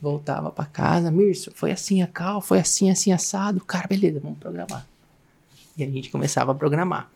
Voltava 0.01 0.51
para 0.51 0.65
casa, 0.65 1.11
Mirso, 1.11 1.51
foi 1.55 1.73
assim 1.73 2.03
a 2.03 2.07
cal, 2.07 2.41
foi 2.41 2.61
assim, 2.61 2.91
assim, 2.91 3.13
assado. 3.13 3.61
Cara, 3.61 3.87
beleza, 3.87 4.21
vamos 4.21 4.39
programar. 4.39 4.87
E 5.77 5.83
a 5.83 5.87
gente 5.87 6.11
começava 6.11 6.53
a 6.53 6.55
programar. 6.55 7.11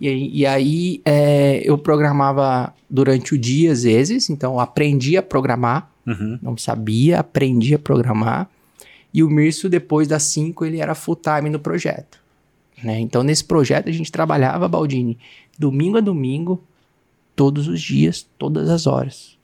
E 0.00 0.08
aí, 0.08 0.30
e 0.32 0.46
aí 0.46 1.02
é, 1.04 1.60
eu 1.64 1.76
programava 1.76 2.74
durante 2.88 3.34
o 3.34 3.38
dia, 3.38 3.72
às 3.72 3.82
vezes, 3.82 4.30
então 4.30 4.58
aprendi 4.58 5.16
a 5.16 5.22
programar. 5.22 5.90
Uhum. 6.06 6.38
Não 6.40 6.56
sabia, 6.56 7.20
aprendi 7.20 7.74
a 7.74 7.78
programar. 7.78 8.48
E 9.16 9.22
o 9.22 9.30
Mirso, 9.30 9.70
depois 9.70 10.06
das 10.06 10.24
5, 10.24 10.62
ele 10.66 10.78
era 10.78 10.94
full 10.94 11.16
time 11.16 11.48
no 11.48 11.58
projeto. 11.58 12.20
Né? 12.84 13.00
Então, 13.00 13.22
nesse 13.22 13.42
projeto, 13.42 13.88
a 13.88 13.92
gente 13.92 14.12
trabalhava, 14.12 14.68
Baldini, 14.68 15.18
domingo 15.58 15.96
a 15.96 16.02
domingo, 16.02 16.62
todos 17.34 17.66
os 17.66 17.80
dias, 17.80 18.28
todas 18.36 18.68
as 18.68 18.86
horas. 18.86 19.38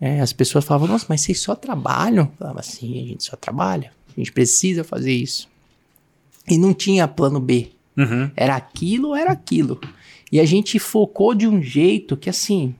É, 0.00 0.20
as 0.22 0.32
pessoas 0.32 0.64
falavam, 0.64 0.88
nossa, 0.88 1.04
mas 1.06 1.20
vocês 1.20 1.38
só 1.38 1.54
trabalham? 1.54 2.24
Eu 2.24 2.38
falava, 2.38 2.62
sim, 2.62 2.98
a 2.98 3.06
gente 3.06 3.24
só 3.24 3.36
trabalha. 3.36 3.92
A 4.16 4.18
gente 4.18 4.32
precisa 4.32 4.82
fazer 4.82 5.12
isso. 5.12 5.50
E 6.48 6.56
não 6.56 6.72
tinha 6.72 7.06
plano 7.06 7.38
B. 7.38 7.72
Uhum. 7.98 8.30
Era 8.34 8.56
aquilo 8.56 9.08
ou 9.08 9.16
era 9.16 9.32
aquilo. 9.32 9.78
E 10.32 10.40
a 10.40 10.46
gente 10.46 10.78
focou 10.78 11.34
de 11.34 11.46
um 11.46 11.60
jeito 11.62 12.16
que, 12.16 12.30
assim, 12.30 12.74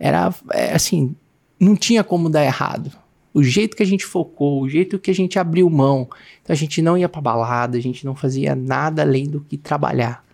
era, 0.00 0.34
é, 0.50 0.72
assim, 0.72 1.14
não 1.60 1.76
tinha 1.76 2.02
como 2.02 2.28
dar 2.28 2.44
errado. 2.44 3.00
O 3.34 3.42
jeito 3.42 3.76
que 3.76 3.82
a 3.82 3.86
gente 3.86 4.04
focou, 4.04 4.62
o 4.62 4.68
jeito 4.68 4.98
que 4.98 5.10
a 5.10 5.14
gente 5.14 5.38
abriu 5.38 5.68
mão. 5.70 6.08
Então 6.42 6.52
a 6.52 6.56
gente 6.56 6.82
não 6.82 6.98
ia 6.98 7.08
pra 7.08 7.20
balada, 7.20 7.78
a 7.78 7.80
gente 7.80 8.04
não 8.04 8.14
fazia 8.14 8.54
nada 8.54 9.02
além 9.02 9.26
do 9.26 9.40
que 9.40 9.56
trabalhar. 9.56 10.24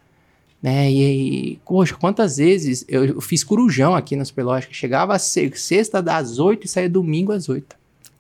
Né? 0.61 0.90
E, 0.90 1.53
e 1.53 1.57
poxa, 1.64 1.94
quantas 1.94 2.38
vezes 2.38 2.84
eu, 2.88 3.05
eu 3.05 3.20
fiz 3.20 3.44
corujão 3.44 3.94
aqui 3.94 4.16
na 4.16 4.24
Superlógica. 4.24 4.72
Chegava 4.74 5.14
a 5.14 5.18
ser, 5.18 5.57
sexta 5.57 6.03
das 6.03 6.38
oito 6.38 6.64
e 6.66 6.68
saía 6.68 6.90
domingo 6.90 7.32
às 7.32 7.49
oito. 7.49 7.76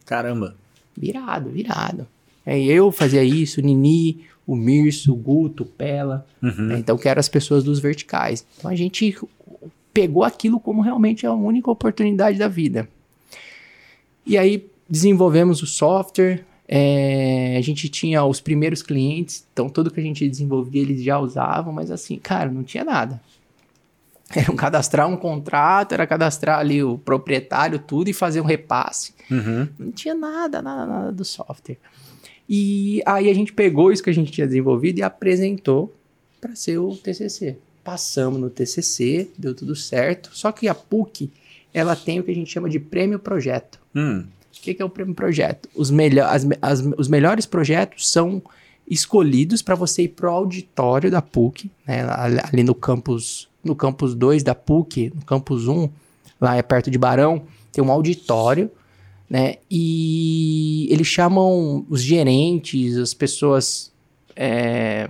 Caramba. 0.06 0.54
Virado, 0.96 1.50
virado. 1.50 2.06
Aí 2.46 2.66
eu 2.70 2.90
fazia 2.90 3.22
isso, 3.22 3.60
o 3.60 3.64
Nini, 3.64 4.24
o 4.46 4.56
Mirso, 4.56 5.12
o 5.12 5.16
Guto, 5.16 5.64
o 5.64 5.66
Pela. 5.66 6.26
Uhum. 6.42 6.68
né? 6.68 6.78
Então, 6.78 6.96
que 6.96 7.08
eram 7.08 7.20
as 7.20 7.28
pessoas 7.28 7.62
dos 7.62 7.78
verticais. 7.78 8.46
Então, 8.56 8.70
a 8.70 8.74
gente 8.74 9.14
pegou 9.92 10.24
aquilo 10.24 10.58
como 10.58 10.80
realmente 10.80 11.26
a 11.26 11.32
única 11.32 11.70
oportunidade 11.70 12.38
da 12.38 12.48
vida. 12.48 12.88
E 14.28 14.36
aí, 14.36 14.70
desenvolvemos 14.88 15.62
o 15.62 15.66
software. 15.66 16.44
é, 16.68 17.56
a 17.56 17.62
gente 17.62 17.88
tinha 17.88 18.22
os 18.24 18.40
primeiros 18.42 18.82
clientes, 18.82 19.46
então 19.50 19.70
tudo 19.70 19.90
que 19.90 20.00
a 20.00 20.02
gente 20.02 20.28
desenvolvia 20.28 20.82
eles 20.82 21.02
já 21.02 21.18
usavam, 21.18 21.72
mas 21.72 21.90
assim, 21.90 22.18
cara, 22.18 22.50
não 22.50 22.62
tinha 22.62 22.84
nada. 22.84 23.20
Era 24.36 24.52
um 24.52 24.56
cadastrar 24.56 25.08
um 25.08 25.16
contrato, 25.16 25.92
era 25.92 26.06
cadastrar 26.06 26.58
ali 26.58 26.82
o 26.82 26.98
proprietário, 26.98 27.78
tudo 27.78 28.10
e 28.10 28.12
fazer 28.12 28.42
um 28.42 28.44
repasse. 28.44 29.14
Uhum. 29.30 29.66
Não 29.78 29.90
tinha 29.90 30.14
nada, 30.14 30.60
nada, 30.60 30.84
nada 30.84 31.12
do 31.12 31.24
software. 31.24 31.78
E 32.46 33.02
aí 33.06 33.30
a 33.30 33.34
gente 33.34 33.54
pegou 33.54 33.90
isso 33.90 34.02
que 34.02 34.10
a 34.10 34.14
gente 34.14 34.30
tinha 34.30 34.46
desenvolvido 34.46 34.98
e 34.98 35.02
apresentou 35.02 35.94
para 36.38 36.54
ser 36.54 36.76
o 36.76 36.94
TCC. 36.94 37.56
Passamos 37.82 38.38
no 38.38 38.50
TCC, 38.50 39.30
deu 39.38 39.54
tudo 39.54 39.74
certo. 39.74 40.30
Só 40.34 40.52
que 40.52 40.68
a 40.68 40.74
PUC, 40.74 41.30
ela 41.72 41.94
tem 41.96 42.20
o 42.20 42.22
que 42.22 42.30
a 42.30 42.34
gente 42.34 42.50
chama 42.50 42.68
de 42.68 42.78
prêmio 42.78 43.18
projeto. 43.18 43.78
Hum. 43.94 44.24
O 44.56 44.60
que, 44.60 44.74
que 44.74 44.82
é 44.82 44.84
o 44.84 44.88
prêmio 44.90 45.14
projeto? 45.14 45.68
Os, 45.74 45.90
melho 45.90 46.24
as, 46.24 46.46
as- 46.60 46.84
os 46.96 47.08
melhores 47.08 47.46
projetos 47.46 48.08
são 48.10 48.42
escolhidos 48.90 49.60
para 49.62 49.74
você 49.74 50.02
ir 50.04 50.08
pro 50.08 50.30
auditório 50.30 51.10
da 51.10 51.20
PUC, 51.22 51.70
né, 51.86 52.02
ali 52.10 52.38
ali 52.42 52.62
no 52.62 52.74
campus, 52.74 53.48
no 53.62 53.76
campus 53.76 54.14
2 54.14 54.42
da 54.42 54.54
PUC, 54.54 55.12
no 55.14 55.22
campus 55.24 55.68
1, 55.68 55.88
lá 56.40 56.56
é 56.56 56.62
perto 56.62 56.90
de 56.90 56.96
Barão, 56.98 57.42
tem 57.70 57.84
um 57.84 57.92
auditório, 57.92 58.70
né? 59.28 59.56
E 59.70 60.88
eles 60.90 61.06
chamam 61.06 61.84
os 61.90 62.00
gerentes, 62.02 62.96
as 62.96 63.12
pessoas 63.12 63.92
é, 64.34 65.06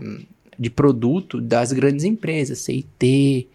de 0.58 0.68
produto 0.68 1.40
das 1.40 1.72
grandes 1.72 2.04
empresas, 2.04 2.58
CIT, 2.58 3.46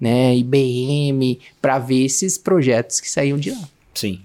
né, 0.00 0.34
IBM, 0.36 1.38
para 1.60 1.78
ver 1.78 2.04
esses 2.04 2.38
projetos 2.38 3.00
que 3.00 3.10
saíam 3.10 3.38
de 3.38 3.50
lá. 3.50 3.68
Sim. 3.94 4.22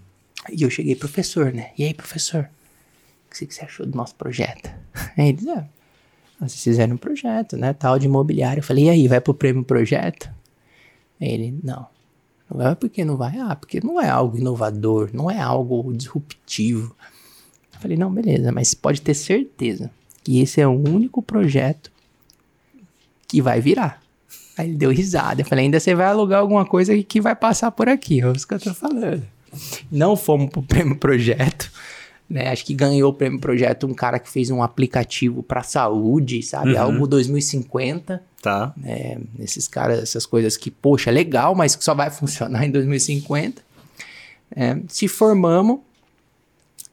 E 0.52 0.62
eu 0.64 0.70
cheguei, 0.70 0.96
professor, 0.96 1.52
né? 1.52 1.72
E 1.78 1.84
aí, 1.84 1.94
professor? 1.94 2.50
O 3.28 3.32
que 3.38 3.46
você- 3.54 3.66
achou 3.66 3.86
do 3.86 3.98
nosso 3.98 4.16
projeto? 4.16 4.70
Aí 5.18 5.30
ele 5.30 5.34
disse, 5.34 5.50
ah, 5.50 5.68
vocês 6.40 6.64
fizeram 6.64 6.96
um 6.96 6.98
projeto, 6.98 7.58
né? 7.58 7.74
Tal 7.74 8.00
de 8.00 8.06
imobiliário. 8.06 8.60
Eu 8.60 8.64
falei, 8.64 8.86
e 8.86 8.90
aí, 8.90 9.08
vai 9.08 9.20
pro 9.20 9.34
prêmio 9.34 9.64
projeto? 9.64 10.30
Aí 11.20 11.30
ele, 11.30 11.60
não. 11.64 11.88
Não 12.50 12.58
vai 12.58 12.76
porque 12.76 13.04
não 13.04 13.18
vai? 13.18 13.38
Ah, 13.40 13.56
porque 13.56 13.80
não 13.84 14.00
é 14.00 14.08
algo 14.08 14.38
inovador, 14.38 15.10
não 15.14 15.30
é 15.32 15.40
algo 15.40 15.92
disruptivo. 15.94 16.96
Eu 17.74 17.80
falei, 17.80 17.98
não, 17.98 18.14
beleza, 18.14 18.52
mas 18.52 18.74
pode 18.74 19.02
ter 19.02 19.14
certeza 19.16 19.90
que 20.24 20.40
esse 20.40 20.62
é 20.62 20.68
o 20.68 20.72
único 20.72 21.22
projeto 21.22 21.92
que 23.28 23.42
vai 23.42 23.60
virar. 23.60 24.02
Aí 24.58 24.68
ele 24.70 24.78
deu 24.78 24.90
risada. 24.92 25.42
Eu 25.42 25.46
falei, 25.46 25.66
ainda 25.66 25.80
você 25.80 25.94
vai 25.94 26.06
alugar 26.08 26.40
alguma 26.40 26.66
coisa 26.66 26.98
que- 27.04 27.20
vai 27.22 27.36
passar 27.36 27.72
por 27.72 27.90
aqui. 27.90 28.22
É 28.24 28.32
isso 28.32 28.48
que 28.48 28.54
eu 28.54 28.60
tô 28.60 28.74
falando. 28.74 29.24
Não 29.92 30.16
fomos 30.16 30.50
pro 30.50 30.62
prêmio 30.64 30.96
projeto. 30.98 31.72
Né? 32.30 32.50
Acho 32.50 32.66
que 32.66 32.74
ganhou 32.74 33.12
o 33.12 33.14
prêmio 33.14 33.40
projeto 33.40 33.86
um 33.86 33.94
cara 33.94 34.18
que 34.18 34.30
fez 34.30 34.50
um 34.50 34.64
aplicativo 34.64 35.44
para 35.44 35.62
saúde, 35.62 36.42
sabe? 36.42 36.74
Uhum. 36.74 36.82
Algo 36.82 37.08
2050 37.08 38.24
Tá. 38.42 38.74
né? 38.78 39.18
Esses 39.40 39.68
caras, 39.68 40.00
essas 40.04 40.26
coisas 40.26 40.56
que, 40.58 40.70
poxa, 40.72 41.10
legal, 41.12 41.54
mas 41.56 41.76
que 41.76 41.84
só 41.84 41.94
vai 41.94 42.10
funcionar 42.12 42.66
em 42.66 42.72
2050. 42.72 43.62
É, 44.56 44.78
se 44.88 45.08
formamos 45.08 45.80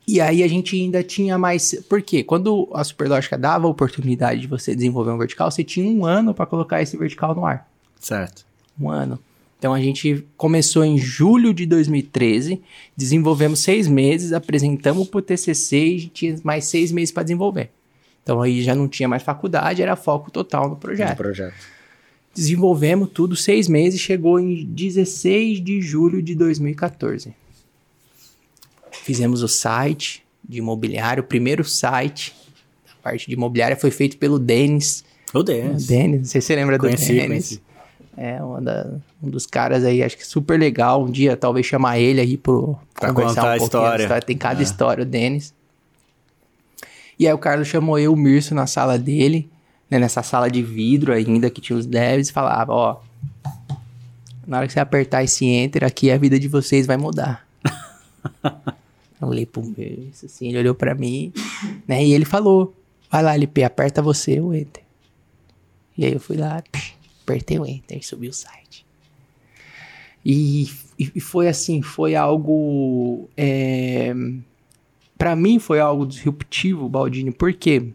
e 0.07 0.21
aí 0.21 0.43
a 0.43 0.49
gente 0.49 0.81
ainda 0.81 1.03
tinha 1.03 1.39
mais. 1.39 1.75
Por 1.89 2.03
quê? 2.03 2.25
Quando 2.25 2.69
a 2.75 2.83
Superlógica 2.83 3.39
dava 3.39 3.67
a 3.67 3.71
oportunidade 3.71 4.41
de 4.41 4.47
você 4.47 4.75
desenvolver 4.75 5.13
um 5.13 5.19
vertical, 5.19 5.51
você 5.51 5.63
tinha 5.63 5.89
um 5.89 6.05
ano 6.05 6.35
para 6.35 6.47
colocar 6.47 6.83
esse 6.83 6.97
vertical 6.97 7.35
no 7.35 7.47
ar. 7.47 7.69
Certo. 8.01 8.45
Um 8.81 8.91
ano. 8.91 9.19
Então 9.59 9.73
a 9.73 9.81
gente 9.81 10.27
começou 10.37 10.85
em 10.85 10.99
julho 10.99 11.55
de 11.55 11.67
2013, 11.67 12.61
desenvolvemos 12.97 13.61
seis 13.61 13.87
meses, 13.87 14.33
apresentamos 14.33 15.07
para 15.07 15.19
o 15.19 15.23
TCC 15.23 15.79
e 15.79 16.07
tinha 16.09 16.37
mais 16.43 16.65
seis 16.65 16.91
meses 16.91 17.13
para 17.13 17.23
desenvolver. 17.23 17.71
Então 18.25 18.43
aí 18.43 18.61
já 18.61 18.75
não 18.75 18.89
tinha 18.89 19.09
mais 19.09 19.23
faculdade, 19.23 19.81
era 19.81 19.95
foco 19.95 20.33
total 20.33 20.69
no 20.69 20.75
projeto. 20.75 21.13
Um 21.13 21.17
projeto. 21.17 21.55
Desenvolvemos 22.35 23.11
tudo 23.15 23.37
seis 23.37 23.69
meses, 23.69 24.01
chegou 24.01 24.41
em 24.41 24.65
16 24.65 25.63
de 25.63 25.81
julho 25.81 26.21
de 26.21 26.35
2014. 26.35 27.33
Fizemos 29.03 29.43
o 29.43 29.49
site 29.49 30.23
de 30.49 30.59
imobiliário, 30.59 31.23
o 31.23 31.27
primeiro 31.27 31.65
site 31.65 32.35
da 32.87 32.93
parte 33.03 33.27
de 33.27 33.35
imobiliária 33.35 33.77
foi 33.77 33.91
feito 33.91 34.17
pelo 34.17 34.39
Denis. 34.39 35.05
O 35.35 35.39
O 35.39 35.43
Denis. 35.43 35.87
Denis, 35.87 36.19
não 36.21 36.25
sei 36.27 36.41
se 36.41 36.47
você 36.49 36.57
lembra 36.57 36.79
Conheci, 36.79 37.07
do 37.07 37.09
Denis. 37.15 37.29
conheci. 37.29 37.63
É 38.17 38.39
da- 38.61 38.91
um 39.23 39.31
dos 39.31 39.47
caras 39.47 39.85
aí, 39.85 40.03
acho 40.03 40.17
que 40.19 40.27
super 40.27 40.59
legal. 40.61 41.03
Um 41.03 41.11
dia 41.11 41.37
talvez 41.37 41.65
chamar 41.67 41.99
ele 41.99 42.21
aí 42.21 42.37
pro 42.37 42.77
Pra 42.95 43.09
conversar 43.13 43.55
um 43.55 43.59
pouquinho 43.59 43.83
da 43.83 43.97
história. 43.97 44.21
Tem 44.23 44.37
cada 44.37 44.61
É. 44.61 44.63
história, 44.63 45.03
o 45.03 45.07
Denis. 45.07 45.55
E 47.19 47.27
aí 47.27 47.33
o 47.33 47.39
Carlos 47.39 47.69
chamou 47.69 47.99
eu, 47.99 48.13
o 48.13 48.17
Mirso, 48.17 48.55
na 48.55 48.67
sala 48.67 48.99
dele, 48.99 49.49
né, 49.91 49.99
nessa 49.99 50.23
sala 50.23 50.51
de 50.51 50.63
vidro 50.63 51.13
ainda, 51.13 51.49
que 51.49 51.61
tinha 51.61 51.79
os 51.79 51.87
devs, 51.87 52.29
e 52.29 52.33
falava, 52.33 52.73
ó, 52.73 52.97
na 54.47 54.59
hora 54.59 54.67
que 54.67 54.73
você 54.73 54.81
apertar 54.81 55.23
esse 55.25 55.47
enter 55.47 55.83
aqui, 55.85 56.11
a 56.11 56.19
vida 56.19 56.39
de 56.39 56.49
vocês 56.49 56.87
vai 56.87 56.97
mudar. 56.99 57.47
eu 59.25 59.29
olhei 59.29 59.47
pro 59.47 59.63
Mirso, 59.63 60.27
assim, 60.27 60.49
ele 60.49 60.59
olhou 60.59 60.75
pra 60.75 60.95
mim, 60.95 61.33
né, 61.87 62.05
e 62.05 62.13
ele 62.13 62.25
falou, 62.25 62.75
vai 63.11 63.23
lá, 63.23 63.35
LP, 63.35 63.63
aperta 63.65 64.03
você 64.03 64.41
o 64.41 64.53
enter. 64.55 64.83
E 65.97 66.05
aí 66.05 66.13
eu 66.13 66.21
fui 66.21 66.37
lá, 66.37 66.63
apertei 67.23 67.59
o 67.59 67.67
enter 67.67 67.99
e 67.99 68.03
subi 68.03 68.29
o 68.29 68.33
site. 68.33 68.85
E, 70.25 70.71
e- 70.99 71.21
foi 71.21 71.49
assim, 71.49 71.83
foi 71.83 72.15
algo. 72.15 73.29
É, 73.37 74.15
para 75.19 75.35
mim 75.35 75.59
foi 75.59 75.81
algo 75.81 76.07
disruptivo, 76.07 76.89
Baldini, 76.89 77.33
porque 77.33 77.89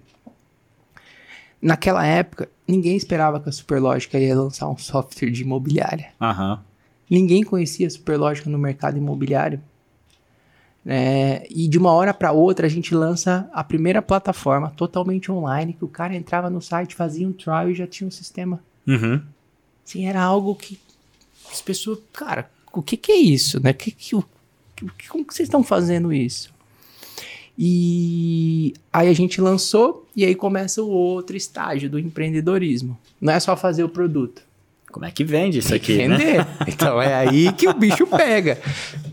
naquela 1.62 2.06
época 2.06 2.50
ninguém 2.68 2.96
esperava 2.96 3.40
que 3.40 3.50
a 3.50 3.52
Superlógica 3.52 4.20
ia 4.20 4.36
lançar 4.36 4.70
um 4.70 4.78
software 4.78 5.30
de 5.32 5.42
imobiliária. 5.42 6.10
Aham. 6.22 6.64
Ninguém 7.10 7.44
conhecia 7.44 7.88
a 7.88 7.90
Superlógica 7.90 8.50
no 8.50 8.58
mercado 8.58 8.98
imobiliário. 8.98 9.62
É, 10.90 11.46
e 11.50 11.68
de 11.68 11.78
uma 11.78 11.92
hora 11.92 12.14
para 12.14 12.32
outra 12.32 12.66
a 12.66 12.70
gente 12.70 12.96
lança 12.96 13.50
a 13.52 13.62
primeira 13.62 14.02
plataforma 14.02 14.72
totalmente 14.72 15.30
online 15.30 15.74
que 15.74 15.84
o 15.84 15.88
cara 15.90 16.16
entrava 16.16 16.50
no 16.50 16.62
site, 16.62 16.96
fazia 16.96 17.28
um 17.28 17.34
trial 17.34 17.70
e 17.70 17.76
já 17.76 17.86
tinha 17.86 18.08
um 18.08 18.12
sistema. 18.12 18.62
Uhum. 18.88 19.22
Assim, 19.86 20.06
era 20.08 20.22
algo 20.22 20.56
que 20.56 20.80
as 21.52 21.62
pessoas, 21.62 22.00
cara, 22.14 22.50
o 22.72 22.82
que 22.82 22.96
que 22.96 23.12
é 23.12 23.18
isso, 23.18 23.62
né? 23.62 23.74
Que, 23.74 23.92
que, 23.92 24.16
o- 24.16 24.24
que- 24.98 25.10
como 25.10 25.26
que 25.26 25.34
vocês 25.34 25.48
estão 25.48 25.62
fazendo 25.62 26.14
isso? 26.14 26.56
E 27.58 28.74
aí 28.94 29.10
a 29.10 29.14
gente 29.14 29.42
lançou 29.42 30.08
e 30.16 30.24
aí 30.24 30.36
começa 30.36 30.82
o 30.82 30.90
outro 30.90 31.36
estágio 31.36 31.90
do 31.90 31.98
empreendedorismo. 32.00 32.98
Não 33.20 33.34
é 33.34 33.40
só 33.40 33.58
fazer 33.58 33.84
o 33.84 33.90
produto. 33.90 34.42
Como 34.92 35.06
é 35.06 35.12
que 35.12 35.24
vende 35.24 35.60
isso 35.60 35.74
aqui, 35.76 36.08
né? 36.08 36.18
vender. 36.18 36.48
Então 36.68 37.02
é 37.02 37.14
aí 37.16 37.52
que 37.54 37.68
o 37.68 37.74
bicho 37.74 38.06
pega, 38.08 38.60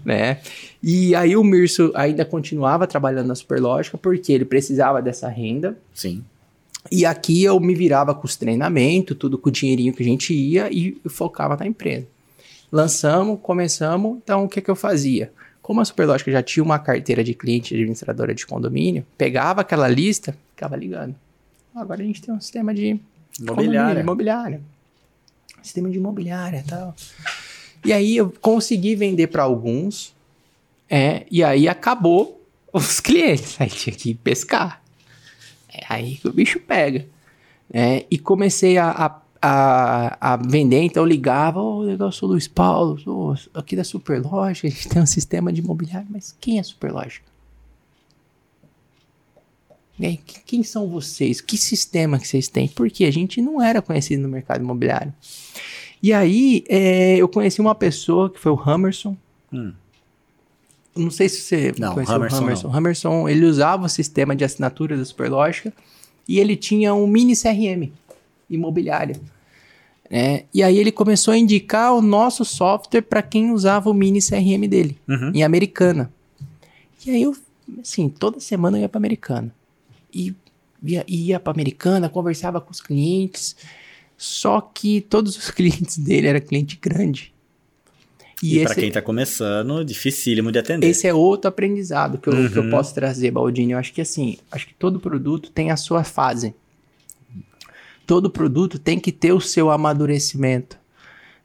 né? 0.05 0.41
E 0.87 1.15
aí 1.15 1.35
o 1.35 1.43
Mirso 1.43 1.91
ainda 1.95 2.27
continuava 2.27 2.87
trabalhando 2.87 3.29
na 3.29 3.35
Superlógica 3.35 3.97
porque 3.97 4.31
ele 4.31 4.45
precisava 4.45 5.01
dessa 5.01 5.31
renda. 5.31 5.79
Sim. 5.95 6.23
E 6.93 7.07
aqui 7.07 7.43
eu 7.43 7.59
me 7.59 7.75
virava 7.75 8.15
com 8.15 8.27
os 8.27 8.37
treinamentos, 8.37 9.17
tudo 9.17 9.39
com 9.39 9.49
o 9.49 9.53
dinheirinho 9.53 9.95
que 9.95 10.03
a 10.03 10.07
gente 10.07 10.35
ia 10.35 10.69
e 10.71 11.01
focava 11.07 11.57
na 11.57 11.67
empresa. 11.67 12.07
Lançamos, 12.71 13.39
começamos, 13.43 14.19
então 14.23 14.45
o 14.45 14.49
que, 14.49 14.61
que 14.61 14.71
eu 14.71 14.77
fazia? 14.77 15.33
Como 15.63 15.81
a 15.81 15.85
Superlógica 15.87 16.31
já 16.31 16.43
tinha 16.43 16.63
uma 16.63 16.79
carteira 16.79 17.25
de 17.25 17.33
cliente 17.33 17.73
administradora 17.73 18.35
de 18.35 18.45
condomínio, 18.45 19.07
pegava 19.17 19.63
aquela 19.63 19.89
lista, 19.89 20.37
ficava 20.51 20.77
ligando. 20.77 21.15
Agora 21.75 22.03
a 22.03 22.05
gente 22.05 22.21
tem 22.21 22.35
um 22.35 22.41
sistema 22.41 22.75
de 22.75 23.01
Imobiliária. 23.41 24.01
imobiliária. 24.01 24.61
Sistema 25.63 25.89
de 25.89 25.97
imobiliária 25.97 26.59
e 26.59 26.69
tal. 26.69 26.95
E 27.83 27.91
aí 27.91 28.19
eu 28.19 28.31
consegui 28.41 28.95
vender 28.95 29.29
para 29.29 29.45
alguns, 29.45 30.14
é, 30.89 31.27
e 31.31 31.43
aí 31.43 31.69
acabou 31.69 32.45
os 32.73 32.99
clientes. 33.01 33.61
Aí 33.61 33.69
tinha 33.69 33.95
que 33.95 34.15
pescar. 34.15 34.83
É 35.73 35.85
aí 35.89 36.17
que 36.17 36.29
o 36.29 36.33
bicho 36.33 36.61
pega. 36.61 37.07
É, 37.73 38.05
e 38.11 38.19
comecei 38.19 38.79
a, 38.79 38.91
a, 38.91 39.21
a, 39.43 40.33
a 40.35 40.37
vender, 40.37 40.83
então 40.83 41.05
ligava, 41.05 41.61
ô, 41.61 41.89
eu 41.89 42.13
sou 42.13 42.29
o 42.29 42.33
Luiz 42.33 42.47
Paulo, 42.47 43.35
aqui 43.53 43.75
da 43.75 43.83
Superlógica, 43.83 44.69
a 44.69 44.71
gente 44.71 44.89
tem 44.89 45.03
um 45.03 45.07
sistema 45.07 45.53
de 45.53 45.61
imobiliário, 45.61 46.07
mas 46.11 46.37
quem 46.41 46.59
é 46.59 46.63
Superlógica? 46.63 47.27
Que- 49.99 50.41
quem 50.45 50.63
são 50.63 50.89
vocês? 50.89 51.41
Que 51.41 51.57
sistema 51.57 52.19
que 52.19 52.27
vocês 52.29 52.49
têm? 52.49 52.69
Porque 52.69 53.05
a 53.05 53.11
gente 53.11 53.41
não 53.41 53.63
era 53.63 53.81
conhecido 53.81 54.23
no 54.23 54.29
mercado 54.29 54.61
imobiliário. 54.63 55.13
E 56.03 56.13
aí, 56.13 56.65
é, 56.69 57.17
eu 57.17 57.29
conheci 57.29 57.61
uma 57.61 57.75
pessoa 57.75 58.29
que 58.29 58.39
foi 58.39 58.53
o 58.53 58.61
Hammerson. 58.61 59.17
Hum. 59.53 59.73
Não 60.97 61.11
sei 61.11 61.29
se 61.29 61.41
você 61.41 61.75
Não, 61.79 61.95
conheceu 61.95 62.15
Hammerson 62.15 62.37
o 62.37 62.39
Hammerson. 62.45 62.69
não. 62.69 62.77
Hammerson, 62.77 63.29
ele 63.29 63.45
usava 63.47 63.87
o 63.87 63.89
sistema 63.89 64.35
de 64.37 64.45
assinatura 64.45 64.97
da 64.97 65.05
Superlógica 65.05 65.73
e 66.29 66.39
ele 66.39 66.57
tinha 66.57 66.95
um 66.95 67.07
mini 67.07 67.35
CRM 67.37 67.91
imobiliário. 68.49 69.17
né? 70.11 70.45
e 70.55 70.63
aí 70.63 70.79
ele 70.79 70.93
começou 70.93 71.33
a 71.33 71.37
indicar 71.37 71.93
o 71.95 72.01
nosso 72.01 72.45
software 72.45 73.03
para 73.03 73.23
quem 73.23 73.51
usava 73.51 73.91
o 73.91 73.95
mini 73.95 74.21
CRM 74.21 74.69
dele, 74.69 74.97
Uhum. 75.09 75.33
em 75.35 75.43
Americana. 75.43 76.13
E 77.05 77.11
aí 77.11 77.23
eu, 77.23 77.35
assim, 77.81 78.09
toda 78.09 78.39
semana 78.39 78.79
eu 78.79 78.83
ia 78.83 78.89
para 78.89 78.99
Americana. 78.99 79.53
E 80.15 80.33
ia, 80.83 81.05
ia 81.09 81.41
para 81.41 81.53
Americana, 81.53 82.09
conversava 82.09 82.61
com 82.61 82.71
os 82.71 82.81
clientes, 82.81 83.57
só 84.17 84.61
que 84.61 85.01
todos 85.01 85.37
os 85.37 85.51
clientes 85.53 85.99
dele 85.99 86.29
eram 86.29 86.41
cliente 86.41 86.79
grande. 86.81 87.34
E, 88.43 88.57
E, 88.57 88.59
esse, 88.59 88.75
quem 88.75 88.91
tá 88.91 89.01
começando, 89.01 89.85
dificílimo 89.85 90.51
de 90.53 90.59
atender. 90.59 90.87
esse 90.89 91.07
é 91.07 91.15
outro 91.15 91.49
aprendizado 91.49 92.19
que 92.19 92.29
eu, 92.29 92.51
que 92.51 92.59
eu 92.59 92.63
Uhum. 92.65 92.71
posso 92.71 92.95
trazer, 92.95 93.31
Baldini. 93.31 93.73
Eu 93.73 93.79
acho 93.79 93.93
que 93.93 94.01
assim, 94.01 94.39
acho 94.51 94.67
que 94.67 94.75
todo 94.75 94.99
produto 95.01 95.51
tem 95.51 95.71
a 95.71 95.77
sua 95.77 96.03
fase. 96.05 96.55
Todo 98.07 98.29
produto 98.31 98.79
tem 98.79 98.99
que 98.99 99.11
ter 99.11 99.33
o 99.33 99.41
seu 99.41 99.71
amadurecimento. 99.71 100.77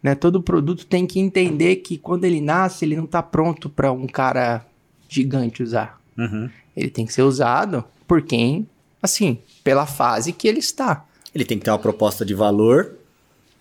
Né? 0.04 0.14
Todo 0.16 0.42
produto 0.42 0.86
tem 0.86 1.06
que 1.06 1.20
entender 1.20 1.78
que 1.78 1.98
quando 1.98 2.26
ele 2.26 2.42
nasce, 2.42 2.84
ele 2.86 2.96
não 2.98 3.06
está 3.06 3.24
pronto 3.24 3.70
para 3.70 3.92
um 3.92 4.08
cara 4.08 4.66
gigante 5.08 5.64
usar. 5.64 6.00
Uhum. 6.18 6.50
Ele 6.76 6.90
tem 6.90 7.06
que 7.06 7.14
ser 7.14 7.24
usado 7.24 7.84
por 8.08 8.22
quem, 8.22 8.68
assim, 9.02 9.40
pela 9.64 9.86
fase 9.86 10.34
que 10.34 10.48
ele 10.48 10.60
está. 10.60 11.06
Ele 11.34 11.46
tem 11.46 11.58
que 11.58 11.66
ter 11.66 11.72
uma 11.72 11.80
proposta 11.80 12.26
de 12.26 12.34
valor, 12.34 12.96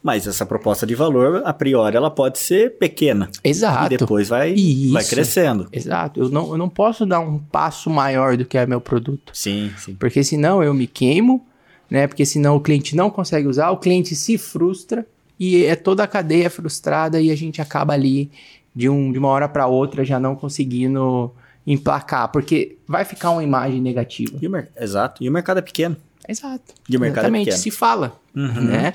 mas 0.02 0.26
essa 0.26 0.46
proposta 0.46 0.86
de 0.86 0.94
valor, 0.94 1.42
a 1.44 1.52
priori, 1.52 1.96
ela 1.96 2.10
pode 2.10 2.38
ser 2.38 2.78
pequena. 2.78 3.28
Exato. 3.42 3.92
E 3.92 3.96
depois 3.98 4.28
vai, 4.28 4.52
Isso. 4.52 4.92
vai 4.92 5.04
crescendo. 5.04 5.68
Exato. 5.72 6.20
Eu 6.20 6.28
não, 6.28 6.50
eu 6.52 6.56
não 6.58 6.68
posso 6.68 7.04
dar 7.04 7.20
um 7.20 7.38
passo 7.38 7.90
maior 7.90 8.36
do 8.36 8.44
que 8.44 8.56
é 8.56 8.66
meu 8.66 8.80
produto. 8.80 9.32
Sim, 9.34 9.70
sim. 9.76 9.94
Porque 9.94 10.22
senão 10.22 10.62
eu 10.62 10.72
me 10.72 10.86
queimo, 10.86 11.44
né? 11.90 12.06
Porque 12.06 12.24
senão 12.24 12.56
o 12.56 12.60
cliente 12.60 12.94
não 12.94 13.10
consegue 13.10 13.48
usar, 13.48 13.70
o 13.70 13.76
cliente 13.78 14.14
se 14.14 14.38
frustra 14.38 15.04
e 15.38 15.64
é 15.64 15.74
toda 15.76 16.02
a 16.04 16.06
cadeia 16.06 16.48
frustrada 16.50 17.20
e 17.20 17.30
a 17.30 17.36
gente 17.36 17.60
acaba 17.60 17.92
ali 17.92 18.30
de, 18.74 18.88
um, 18.88 19.10
de 19.12 19.18
uma 19.18 19.28
hora 19.28 19.48
para 19.48 19.66
outra 19.66 20.04
já 20.04 20.20
não 20.20 20.36
conseguindo 20.36 21.32
emplacar, 21.66 22.28
porque 22.30 22.76
vai 22.86 23.04
ficar 23.04 23.30
uma 23.30 23.42
imagem 23.44 23.80
negativa. 23.80 24.38
E 24.40 24.48
mer- 24.48 24.70
Exato. 24.78 25.22
E 25.22 25.28
o 25.28 25.32
mercado 25.32 25.58
é 25.58 25.62
pequeno. 25.62 25.96
Exato. 26.26 26.74
E 26.88 26.96
o 26.96 27.00
mercado 27.00 27.24
é 27.24 27.28
Exatamente, 27.28 27.44
pequeno. 27.46 27.62
se 27.62 27.70
fala, 27.70 28.18
Uhum. 28.34 28.62
né? 28.64 28.94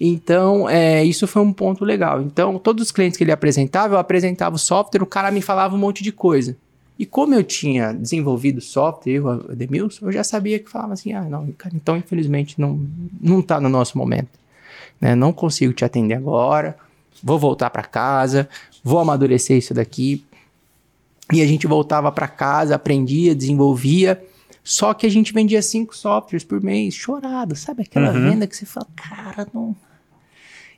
Então, 0.00 0.68
é, 0.68 1.04
isso 1.04 1.26
foi 1.26 1.42
um 1.42 1.52
ponto 1.52 1.84
legal. 1.84 2.20
Então, 2.20 2.58
todos 2.58 2.84
os 2.84 2.92
clientes 2.92 3.16
que 3.16 3.24
ele 3.24 3.32
apresentava, 3.32 3.94
eu 3.94 3.98
apresentava 3.98 4.56
o 4.56 4.58
software, 4.58 5.02
o 5.02 5.06
cara 5.06 5.30
me 5.30 5.40
falava 5.40 5.74
um 5.74 5.78
monte 5.78 6.02
de 6.02 6.10
coisa. 6.10 6.56
E 6.98 7.04
como 7.04 7.34
eu 7.34 7.42
tinha 7.42 7.92
desenvolvido 7.92 8.60
software, 8.60 9.14
eu, 9.14 9.26
o 9.26 9.52
Edemilson, 9.52 10.06
eu 10.06 10.12
já 10.12 10.22
sabia 10.22 10.58
que 10.58 10.70
falava 10.70 10.92
assim, 10.92 11.12
ah, 11.12 11.22
não, 11.22 11.50
cara, 11.52 11.74
então 11.74 11.96
infelizmente 11.96 12.60
não, 12.60 12.80
não 13.20 13.42
tá 13.42 13.60
no 13.60 13.68
nosso 13.68 13.98
momento. 13.98 14.38
Né? 15.00 15.14
Não 15.14 15.32
consigo 15.32 15.72
te 15.72 15.84
atender 15.84 16.14
agora, 16.14 16.76
vou 17.22 17.38
voltar 17.38 17.70
para 17.70 17.82
casa, 17.82 18.48
vou 18.82 19.00
amadurecer 19.00 19.56
isso 19.56 19.74
daqui. 19.74 20.24
E 21.32 21.42
a 21.42 21.46
gente 21.46 21.66
voltava 21.66 22.12
para 22.12 22.28
casa, 22.28 22.74
aprendia, 22.74 23.34
desenvolvia. 23.34 24.22
Só 24.66 24.94
que 24.94 25.06
a 25.06 25.10
gente 25.10 25.32
vendia 25.32 25.60
cinco 25.60 25.94
softwares 25.94 26.42
por 26.42 26.62
mês, 26.62 26.94
chorado, 26.94 27.54
sabe? 27.54 27.82
Aquela 27.82 28.10
Uhum. 28.10 28.30
venda 28.30 28.46
que 28.46 28.56
você 28.56 28.64
fala, 28.64 28.86
cara, 28.96 29.46
não. 29.52 29.76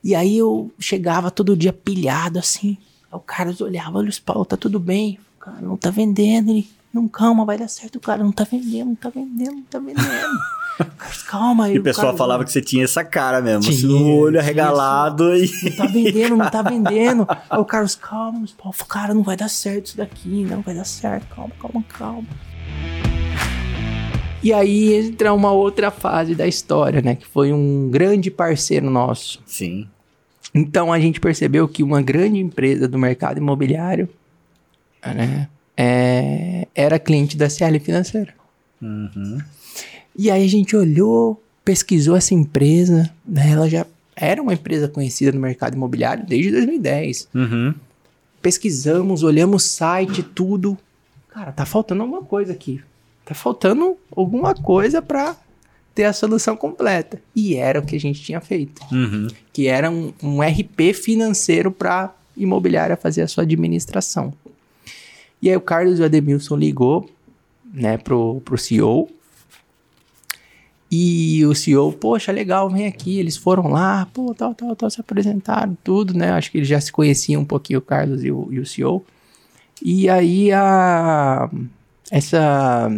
E 0.03 0.13
aí 0.15 0.37
eu 0.37 0.73
chegava 0.79 1.31
todo 1.31 1.57
dia 1.57 1.73
pilhado 1.73 2.39
assim. 2.39 2.77
Aí 3.11 3.17
o 3.17 3.21
Carlos 3.21 3.61
olhava, 3.61 3.99
olha 3.99 4.09
os 4.09 4.19
Paulo, 4.19 4.45
tá 4.45 4.57
tudo 4.57 4.81
bem. 4.81 5.19
O 5.37 5.45
cara 5.45 5.61
não 5.61 5.77
tá 5.77 5.91
vendendo. 5.91 6.51
Ele, 6.51 6.69
não, 6.93 7.07
calma, 7.07 7.45
vai 7.45 7.57
dar 7.57 7.69
certo. 7.69 7.97
O 7.97 8.01
cara 8.01 8.25
não 8.25 8.33
tá 8.33 8.43
vendendo, 8.45 8.89
não 8.89 8.95
tá 8.97 9.09
vendendo, 9.09 9.53
não 9.55 9.63
tá 9.63 9.79
vendendo. 9.79 10.57
Carlos, 10.99 11.23
calma. 11.23 11.71
E 11.71 11.79
o 11.79 11.83
pessoal 11.83 12.17
falava 12.17 12.45
que 12.45 12.51
você 12.53 12.61
tinha 12.61 12.85
essa 12.85 13.05
cara 13.05 13.41
mesmo, 13.41 13.71
assim, 13.71 13.87
Tinha, 13.87 13.97
o 13.97 14.19
olho 14.19 14.39
arregalado 14.41 15.35
e. 15.37 15.49
não 15.63 15.77
tá 15.77 15.87
vendendo, 15.87 16.37
não 16.37 16.51
tá 16.51 16.61
vendendo. 16.63 17.27
Aí 17.49 17.59
o 17.61 17.65
Carlos, 17.65 17.95
calma, 17.95 18.45
pô, 18.59 18.73
cara, 18.87 19.15
não 19.15 19.23
vai 19.23 19.37
dar 19.37 19.49
certo 19.49 19.87
isso 19.87 19.97
daqui, 19.97 20.45
não 20.45 20.61
vai 20.61 20.75
dar 20.75 20.85
certo, 20.85 21.27
calma, 21.35 21.53
calma, 21.61 21.85
calma. 21.89 22.29
E 24.47 24.53
aí 24.53 24.95
entra 24.95 25.35
uma 25.35 25.51
outra 25.51 25.91
fase 25.91 26.33
da 26.33 26.47
história, 26.47 27.03
né? 27.03 27.17
Que 27.17 27.27
foi 27.27 27.53
um 27.53 27.91
grande 27.91 28.31
parceiro 28.31 28.89
nosso. 28.89 29.43
Sim. 29.45 29.89
Então 30.55 30.93
a 30.93 31.01
gente 31.01 31.19
percebeu 31.19 31.67
que 31.67 31.83
uma 31.83 32.01
grande 32.01 32.39
empresa 32.39 32.87
do 32.87 32.97
mercado 32.97 33.39
imobiliário, 33.39 34.09
né? 35.05 35.49
é, 35.77 36.69
era 36.77 36.97
cliente 36.97 37.37
da 37.37 37.51
CL 37.51 37.81
Financeira. 37.81 38.33
Uhum. 38.81 39.39
E 40.17 40.31
aí 40.31 40.45
a 40.45 40.49
gente 40.49 40.77
olhou, 40.77 41.43
pesquisou 41.65 42.15
essa 42.17 42.33
empresa, 42.33 43.13
né? 43.27 43.51
Ela 43.51 43.69
já 43.69 43.85
era 44.15 44.41
uma 44.41 44.55
empresa 44.55 44.87
conhecida 44.87 45.33
no 45.33 45.41
mercado 45.41 45.75
imobiliário 45.75 46.25
desde 46.25 46.53
2010. 46.53 47.31
Uhum. 47.35 47.75
Pesquisamos, 48.41 49.25
olhamos 49.25 49.65
o 49.65 49.69
site, 49.69 50.23
tudo. 50.23 50.79
Cara, 51.31 51.51
tá 51.51 51.67
faltando 51.67 52.03
alguma 52.03 52.23
coisa 52.23 52.53
aqui. 52.53 52.81
Tá 53.27 53.35
faltando 53.35 53.97
alguma 54.17 54.55
coisa 54.55 55.03
para 55.03 55.37
ter 55.95 56.05
a 56.05 56.13
solução 56.13 56.57
completa. 56.57 57.21
E 57.35 57.57
era 57.57 57.81
o 57.81 57.85
que 57.85 57.97
a 57.97 58.01
gente 58.01 58.23
tinha 58.23 58.41
feito, 58.41 58.81
Uhum. 58.93 59.27
que 59.53 59.67
era 59.67 59.91
um, 59.91 60.13
um 60.23 60.41
RP 60.41 60.95
financeiro 60.95 61.71
para 61.71 62.15
imobiliária 62.37 62.97
fazer 62.97 63.23
a 63.23 63.29
sua 63.29 63.43
administração. 63.43 64.33
E 65.43 65.51
aí 65.51 65.57
o 65.57 65.61
Carlos 65.61 65.99
e 65.99 66.03
o 66.03 66.05
Ademilson 66.05 66.57
ligou, 66.57 67.11
né, 67.75 67.99
pro, 67.99 68.41
pro 68.45 68.57
CEO. 68.57 69.11
E 70.91 71.45
o 71.45 71.55
CEO, 71.55 71.93
poxa, 71.93 72.31
legal, 72.31 72.71
vem 72.71 72.87
aqui. 72.87 73.19
Eles 73.19 73.37
foram 73.37 73.69
lá, 73.69 74.07
pô, 74.15 74.33
tal, 74.35 74.55
tal, 74.55 74.77
tal, 74.77 74.89
se 74.89 75.01
apresentaram, 75.01 75.77
tudo, 75.83 76.15
né? 76.15 76.31
Acho 76.31 76.51
que 76.51 76.59
eles 76.59 76.69
já 76.69 76.81
se 76.81 76.93
conheciam 76.93 77.43
um 77.43 77.45
pouquinho, 77.45 77.81
o 77.81 77.83
Carlos 77.83 78.23
e 78.25 78.31
o, 78.31 78.49
e 78.53 78.61
o 78.61 78.67
CEO. 78.67 79.05
E 79.83 80.09
aí 80.09 80.53
a, 80.53 81.51
essa 82.11 82.89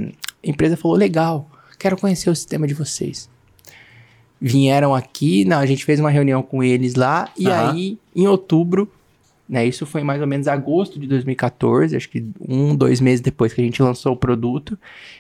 empresa 0.43 0.77
falou, 0.77 0.97
legal, 0.97 1.49
quero 1.79 1.97
conhecer 1.97 2.31
o 2.31 2.35
sistema 2.35 2.67
de 2.67 2.75
vocês. 2.75 3.29
Vieram 4.41 4.95
aqui, 4.95 5.45
não, 5.45 5.59
a 5.59 5.67
gente 5.67 5.85
fez 5.85 5.99
uma 5.99 6.11
reunião 6.11 6.43
com 6.43 6.63
eles 6.63 6.95
lá, 6.95 7.29
e 7.37 7.49
Aham. 7.51 7.71
aí, 7.73 7.99
em 8.15 8.27
outubro, 8.29 8.89
né, 9.49 9.67
isso 9.67 9.85
foi 9.85 10.05
mais 10.05 10.21
ou 10.21 10.27
menos 10.29 10.47
agosto 10.47 10.99
de 11.01 11.09
2014, 11.09 11.97
acho 11.97 12.09
que 12.09 12.25
um, 12.49 12.77
dois 12.77 13.01
meses 13.01 13.21
depois 13.21 13.53
que 13.53 13.61
a 13.61 13.65
gente 13.65 13.83
lançou 13.83 14.13
o 14.13 14.17
produto. 14.17 14.79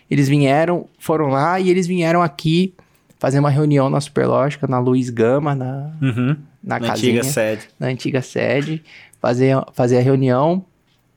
Eles 0.09 0.28
vieram, 0.28 0.86
foram 1.01 1.27
lá 1.28 1.59
e 1.59 1.69
eles 1.69 1.86
vieram 1.86 2.23
aqui 2.23 2.73
fazer 3.19 3.40
uma 3.40 3.51
reunião 3.51 3.90
na 3.90 4.01
Superlógica, 4.01 4.69
na 4.69 4.78
Luiz 4.78 5.11
Gama, 5.11 5.53
na, 5.55 5.90
Uhum. 6.01 6.36
na, 6.62 6.78
Na 6.78 6.86
casinha, 6.86 7.15
antiga 7.19 7.24
sede. 7.24 7.69
na 7.81 7.86
antiga 7.89 8.23
sede, 8.23 8.85
fazer, 9.20 9.57
fazer 9.73 9.99
a 9.99 10.03
reunião. 10.03 10.65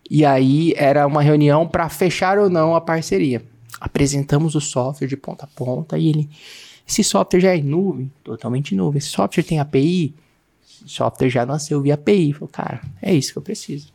E 0.09 0.25
aí 0.25 0.73
era 0.75 1.05
uma 1.05 1.21
reunião 1.21 1.67
para 1.67 1.87
fechar 1.87 2.39
ou 2.39 2.49
não 2.49 2.75
a 2.75 2.81
parceria. 2.81 3.43
Apresentamos 3.79 4.55
o 4.55 4.61
software 4.61 5.07
de 5.07 5.17
ponta 5.17 5.45
a 5.45 5.47
ponta 5.47 5.97
e 5.97 6.09
ele. 6.09 6.29
Esse 6.87 7.03
software 7.03 7.39
já 7.39 7.51
é 7.51 7.57
em 7.57 7.63
nuvem? 7.63 8.11
Totalmente 8.23 8.73
em 8.73 8.77
nuvem. 8.77 8.97
Esse 8.97 9.09
software 9.09 9.43
tem 9.43 9.59
API? 9.59 10.13
software 10.85 11.29
já 11.29 11.45
nasceu 11.45 11.81
via 11.81 11.95
API. 11.95 12.33
Falei, 12.33 12.49
cara, 12.51 12.81
é 13.01 13.13
isso 13.13 13.31
que 13.31 13.37
eu 13.37 13.41
preciso. 13.41 13.87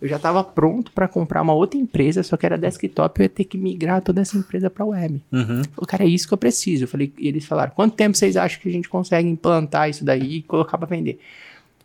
Eu 0.00 0.08
já 0.08 0.16
estava 0.16 0.42
pronto 0.42 0.92
para 0.92 1.06
comprar 1.06 1.42
uma 1.42 1.52
outra 1.52 1.78
empresa, 1.78 2.22
só 2.22 2.34
que 2.34 2.46
era 2.46 2.56
desktop, 2.56 3.20
eu 3.20 3.24
ia 3.24 3.28
ter 3.28 3.44
que 3.44 3.58
migrar 3.58 4.00
toda 4.00 4.22
essa 4.22 4.36
empresa 4.36 4.70
para 4.70 4.84
web. 4.84 5.22
Uhum. 5.30 5.62
Falei, 5.62 5.86
cara, 5.86 6.04
é 6.04 6.06
isso 6.06 6.26
que 6.26 6.32
eu 6.32 6.38
preciso. 6.38 6.84
Eu 6.84 6.88
falei, 6.88 7.12
e 7.18 7.28
eles 7.28 7.44
falaram, 7.44 7.72
quanto 7.74 7.96
tempo 7.96 8.16
vocês 8.16 8.34
acham 8.34 8.60
que 8.60 8.68
a 8.68 8.72
gente 8.72 8.88
consegue 8.88 9.28
implantar 9.28 9.90
isso 9.90 10.02
daí 10.02 10.36
e 10.36 10.42
colocar 10.42 10.78
para 10.78 10.86
vender? 10.86 11.20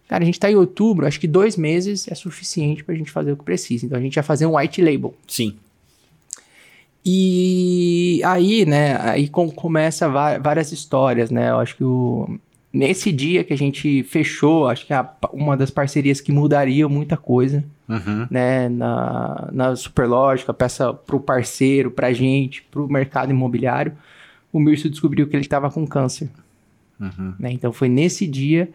Cara, 0.07 0.23
a 0.23 0.25
gente 0.25 0.35
está 0.35 0.49
em 0.49 0.55
outubro, 0.55 1.05
acho 1.05 1.19
que 1.19 1.27
dois 1.27 1.57
meses 1.57 2.07
é 2.07 2.15
suficiente 2.15 2.83
para 2.83 2.95
a 2.95 2.97
gente 2.97 3.11
fazer 3.11 3.33
o 3.33 3.37
que 3.37 3.43
precisa. 3.43 3.85
Então 3.85 3.97
a 3.97 4.01
gente 4.01 4.15
vai 4.15 4.23
fazer 4.23 4.45
um 4.45 4.55
white 4.55 4.81
label. 4.81 5.13
Sim. 5.27 5.57
E 7.05 8.19
aí, 8.25 8.65
né, 8.65 8.97
aí 8.99 9.27
com, 9.27 9.51
começa 9.51 10.09
várias 10.09 10.71
histórias, 10.71 11.29
né? 11.29 11.51
Eu 11.51 11.59
acho 11.59 11.75
que 11.75 11.83
o, 11.83 12.39
nesse 12.73 13.11
dia 13.11 13.43
que 13.43 13.53
a 13.53 13.57
gente 13.57 14.01
fechou, 14.03 14.67
acho 14.67 14.87
que 14.87 14.93
é 14.93 15.05
uma 15.31 15.55
das 15.55 15.69
parcerias 15.69 16.19
que 16.19 16.31
mudaria 16.31 16.89
muita 16.89 17.15
coisa, 17.15 17.63
uhum. 17.87 18.27
né? 18.29 18.67
Na, 18.69 19.49
na 19.51 19.75
Superlógica, 19.75 20.51
peça 20.53 20.93
pro 20.93 21.19
parceiro, 21.19 21.91
pra 21.91 22.11
gente, 22.11 22.63
pro 22.63 22.89
mercado 22.89 23.29
imobiliário, 23.29 23.95
o 24.51 24.59
Mirso 24.59 24.89
descobriu 24.89 25.27
que 25.27 25.35
ele 25.35 25.43
estava 25.43 25.69
com 25.69 25.85
câncer. 25.85 26.29
Uhum. 26.99 27.33
Né? 27.37 27.51
Então 27.51 27.71
foi 27.71 27.89
nesse 27.89 28.25
dia 28.25 28.69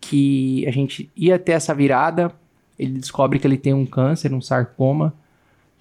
que 0.00 0.66
a 0.66 0.70
gente 0.70 1.10
ia 1.16 1.38
ter 1.38 1.52
essa 1.52 1.74
virada, 1.74 2.32
ele 2.78 2.98
descobre 2.98 3.38
que 3.38 3.46
ele 3.46 3.56
tem 3.56 3.72
um 3.72 3.86
câncer, 3.86 4.34
um 4.34 4.40
sarcoma, 4.40 5.14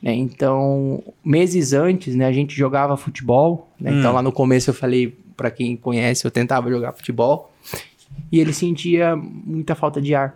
né? 0.01 0.13
Então, 0.13 1.03
meses 1.23 1.73
antes, 1.73 2.15
né, 2.15 2.26
a 2.26 2.31
gente 2.31 2.55
jogava 2.55 2.95
futebol, 2.97 3.69
né? 3.80 3.89
Então, 3.89 3.95
hum. 3.95 3.99
Então 3.99 4.13
lá 4.13 4.21
no 4.21 4.31
começo 4.31 4.69
eu 4.69 4.73
falei, 4.73 5.17
para 5.35 5.51
quem 5.51 5.76
conhece, 5.76 6.26
eu 6.26 6.31
tentava 6.31 6.69
jogar 6.69 6.93
futebol, 6.93 7.51
e 8.31 8.39
ele 8.39 8.53
sentia 8.53 9.15
muita 9.15 9.76
falta 9.76 10.01
de 10.01 10.13
ar. 10.15 10.35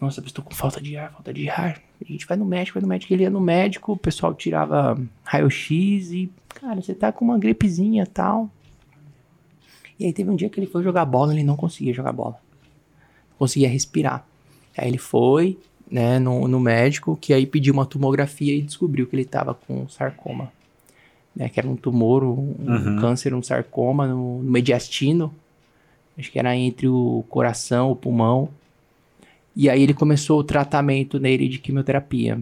Nossa, 0.00 0.20
eu 0.20 0.26
estou 0.26 0.44
com 0.44 0.54
falta 0.54 0.80
de 0.80 0.96
ar, 0.96 1.12
falta 1.12 1.32
de 1.32 1.48
ar. 1.48 1.80
A 2.00 2.12
gente 2.12 2.26
vai 2.26 2.36
no 2.36 2.44
médico, 2.44 2.74
vai 2.74 2.82
no 2.82 2.88
médico, 2.88 3.12
ele 3.12 3.22
ia 3.22 3.30
no 3.30 3.40
médico, 3.40 3.92
o 3.92 3.96
pessoal 3.96 4.34
tirava 4.34 4.98
raio-x 5.22 6.10
e, 6.10 6.30
cara, 6.48 6.80
você 6.80 6.92
tá 6.92 7.12
com 7.12 7.24
uma 7.24 7.38
gripezinha 7.38 8.02
e 8.02 8.06
tal. 8.06 8.50
E 10.00 10.06
aí 10.06 10.12
teve 10.12 10.28
um 10.28 10.34
dia 10.34 10.48
que 10.48 10.58
ele 10.58 10.66
foi 10.66 10.82
jogar 10.82 11.04
bola, 11.04 11.32
ele 11.32 11.44
não 11.44 11.54
conseguia 11.54 11.94
jogar 11.94 12.12
bola 12.12 12.40
conseguia 13.42 13.68
respirar. 13.68 14.24
Aí 14.78 14.86
ele 14.86 14.98
foi, 14.98 15.58
né, 15.92 16.18
no, 16.18 16.48
no 16.48 16.58
médico, 16.58 17.18
que 17.20 17.34
aí 17.34 17.44
pediu 17.44 17.74
uma 17.74 17.84
tomografia 17.84 18.56
e 18.56 18.62
descobriu 18.62 19.06
que 19.06 19.14
ele 19.14 19.24
estava 19.24 19.52
com 19.52 19.86
sarcoma. 19.90 20.50
Né, 21.36 21.50
que 21.50 21.60
era 21.60 21.68
um 21.68 21.76
tumor, 21.76 22.24
um, 22.24 22.54
uhum. 22.58 22.98
câncer, 22.98 23.34
um 23.34 23.42
sarcoma 23.42 24.06
no, 24.06 24.42
no 24.42 24.50
mediastino. 24.50 25.34
Acho 26.18 26.32
que 26.32 26.38
era 26.38 26.56
entre 26.56 26.88
o 26.88 27.24
coração, 27.28 27.90
o 27.90 27.96
pulmão. 27.96 28.48
E 29.54 29.68
aí 29.68 29.82
ele 29.82 29.92
começou 29.92 30.40
o 30.40 30.44
tratamento 30.44 31.20
nele 31.20 31.46
de 31.46 31.58
quimioterapia. 31.58 32.40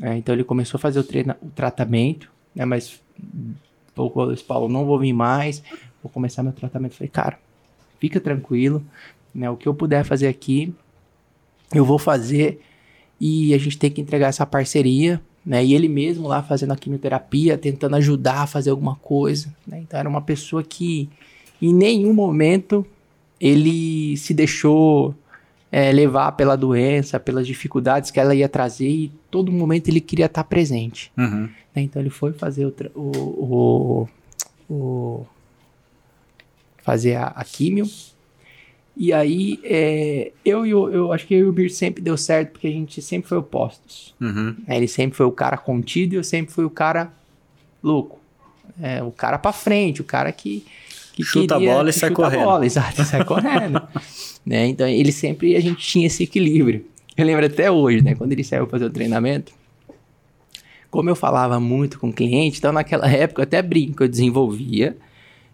É, 0.00 0.16
então 0.16 0.34
ele 0.34 0.44
começou 0.44 0.78
a 0.78 0.80
fazer 0.80 0.98
o, 0.98 1.04
treina, 1.04 1.36
o 1.42 1.50
tratamento, 1.50 2.30
né, 2.54 2.64
mas 2.64 3.00
o 3.94 4.36
Paulo, 4.46 4.68
não 4.68 4.86
vou 4.86 4.98
vir 4.98 5.12
mais, 5.12 5.62
vou 6.02 6.10
começar 6.10 6.42
meu 6.42 6.52
tratamento. 6.52 6.92
Eu 6.92 6.96
falei, 6.96 7.10
cara, 7.10 7.38
fica 8.00 8.18
tranquilo, 8.18 8.82
né? 9.34 9.50
O 9.50 9.56
que 9.56 9.66
eu 9.66 9.74
puder 9.74 10.04
fazer 10.04 10.28
aqui, 10.28 10.72
eu 11.74 11.84
vou 11.84 11.98
fazer 11.98 12.62
e 13.20 13.52
a 13.54 13.58
gente 13.58 13.78
tem 13.78 13.90
que 13.90 14.00
entregar 14.00 14.28
essa 14.28 14.46
parceria, 14.46 15.20
né? 15.44 15.64
E 15.64 15.74
ele 15.74 15.88
mesmo 15.88 16.28
lá 16.28 16.42
fazendo 16.42 16.72
a 16.72 16.76
quimioterapia, 16.76 17.58
tentando 17.58 17.96
ajudar 17.96 18.42
a 18.42 18.46
fazer 18.46 18.70
alguma 18.70 18.96
coisa, 18.96 19.54
né? 19.66 19.80
Então 19.80 19.98
era 19.98 20.08
uma 20.08 20.20
pessoa 20.20 20.62
que 20.62 21.08
em 21.60 21.72
nenhum 21.72 22.12
momento 22.12 22.86
ele 23.40 24.16
se 24.16 24.34
deixou 24.34 25.14
é, 25.70 25.92
levar 25.92 26.32
pela 26.32 26.56
doença, 26.56 27.20
pelas 27.20 27.46
dificuldades 27.46 28.10
que 28.10 28.18
ela 28.18 28.34
ia 28.34 28.48
trazer 28.48 28.88
e 28.88 29.12
todo 29.30 29.52
momento 29.52 29.88
ele 29.88 30.00
queria 30.00 30.26
estar 30.26 30.44
presente. 30.44 31.12
Uhum. 31.16 31.48
Né? 31.74 31.82
Então 31.82 32.00
ele 32.00 32.10
foi 32.10 32.32
fazer 32.32 32.66
o, 32.66 32.74
o, 32.94 34.08
o, 34.68 34.74
o 34.74 35.26
fazer 36.82 37.16
a, 37.16 37.26
a 37.28 37.44
químio, 37.44 37.86
e 38.98 39.12
aí, 39.12 39.60
é, 39.62 40.32
eu 40.44 40.66
e 40.66 40.74
o, 40.74 40.90
eu 40.90 41.12
acho 41.12 41.24
que 41.24 41.32
eu 41.32 41.38
e 41.38 41.44
o 41.44 41.52
Bir 41.52 41.70
sempre 41.70 42.02
deu 42.02 42.16
certo, 42.16 42.50
porque 42.50 42.66
a 42.66 42.70
gente 42.70 43.00
sempre 43.00 43.28
foi 43.28 43.38
opostos. 43.38 44.12
Uhum. 44.20 44.56
Ele 44.68 44.88
sempre 44.88 45.16
foi 45.16 45.24
o 45.24 45.30
cara 45.30 45.56
contido 45.56 46.14
e 46.14 46.16
eu 46.16 46.24
sempre 46.24 46.52
fui 46.52 46.64
o 46.64 46.70
cara 46.70 47.12
louco. 47.80 48.18
É, 48.82 49.00
o 49.00 49.12
cara 49.12 49.38
pra 49.38 49.52
frente, 49.52 50.00
o 50.00 50.04
cara 50.04 50.32
que. 50.32 50.66
que 51.12 51.22
chuta 51.22 51.54
queria, 51.54 51.70
a 51.70 51.74
bola 51.76 51.90
e 51.90 51.92
sai 51.92 52.10
correndo. 52.10 52.42
Bola, 52.42 52.66
exato, 52.66 53.04
sai 53.04 53.22
correndo. 53.24 53.80
né? 54.44 54.66
Então, 54.66 54.88
ele 54.88 55.12
sempre, 55.12 55.54
a 55.54 55.60
gente 55.60 55.86
tinha 55.86 56.08
esse 56.08 56.24
equilíbrio. 56.24 56.84
Eu 57.16 57.24
lembro 57.24 57.46
até 57.46 57.70
hoje, 57.70 58.02
né? 58.02 58.16
Quando 58.16 58.32
ele 58.32 58.42
saiu 58.42 58.66
fazer 58.66 58.86
o 58.86 58.90
treinamento, 58.90 59.52
como 60.90 61.08
eu 61.08 61.14
falava 61.14 61.60
muito 61.60 62.00
com 62.00 62.08
o 62.08 62.12
cliente, 62.12 62.58
então 62.58 62.72
naquela 62.72 63.08
época 63.08 63.42
eu 63.42 63.44
até 63.44 63.62
brinco, 63.62 64.02
eu 64.02 64.08
desenvolvia 64.08 64.96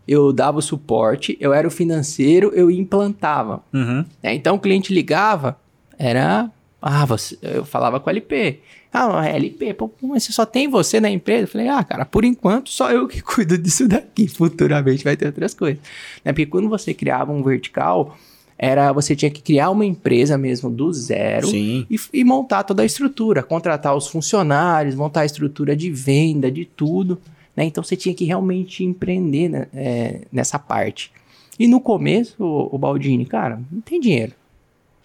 eu 0.07 0.33
dava 0.33 0.59
o 0.59 0.63
suporte, 0.63 1.37
eu 1.41 1.53
era 1.53 1.67
o 1.67 1.71
financeiro, 1.71 2.53
eu 2.55 2.71
implantava. 2.71 3.63
Uhum. 3.73 4.05
É, 4.23 4.35
então 4.35 4.57
o 4.57 4.61
cliente 4.61 4.93
ligava, 4.93 5.59
era. 5.99 6.51
Ah, 6.81 7.07
você, 7.07 7.39
eu 7.41 7.65
falava 7.65 7.99
com 7.99 8.11
a 8.11 8.13
LP. 8.13 8.61
Ah, 8.93 9.27
LP, 9.27 9.75
pô, 9.75 9.91
mas 10.03 10.23
só 10.25 10.47
tem 10.47 10.69
você 10.69 11.01
na 11.01 11.11
empresa? 11.11 11.45
Eu 11.45 11.49
falei, 11.49 11.69
ah, 11.69 11.83
cara, 11.83 12.05
por 12.05 12.25
enquanto 12.25 12.71
só 12.71 12.93
eu 12.93 13.09
que 13.09 13.21
cuido 13.25 13.59
disso 13.59 13.89
daqui. 13.89 14.29
Futuramente 14.29 15.03
vai 15.03 15.17
ter 15.17 15.27
outras 15.27 15.55
coisas. 15.55 15.83
Né? 16.25 16.33
Porque 16.33 16.47
quando 16.47 16.69
você 16.69 16.95
criava 16.95 17.33
um 17.33 17.43
vertical, 17.43 18.17
era 18.57 18.93
você 18.93 19.17
tinha 19.17 19.31
que 19.31 19.43
criar 19.43 19.71
uma 19.71 19.85
empresa 19.85 20.39
mesmo 20.39 20.71
do 20.71 20.93
zero 20.93 21.49
e, 21.49 21.87
e, 22.13 22.23
montar 22.23 22.63
toda 22.63 22.83
a 22.83 22.87
estrutura, 22.87 23.43
contratar 23.43 23.97
os 23.97 24.07
funcionários, 24.07 24.95
montar 24.95 25.23
a 25.23 25.27
estrutura 25.27 25.75
de 25.75 25.91
venda, 25.91 26.51
de 26.51 26.65
tudo. 26.65 27.21
Né? 27.57 27.65
Então 27.65 27.83
você 27.83 27.97
tinha 27.97 28.15
que 28.15 28.25
realmente 28.25 28.85
empreender 28.85 29.49
né, 29.49 29.67
é, 29.75 30.23
nessa 30.33 30.59
parte. 30.59 31.13
E 31.59 31.69
no 31.69 31.81
começo, 31.81 32.43
o, 32.43 32.75
o 32.75 32.79
Baldini, 32.79 33.25
cara, 33.25 33.61
não 33.71 33.81
tem 33.81 34.01
dinheiro. 34.01 34.33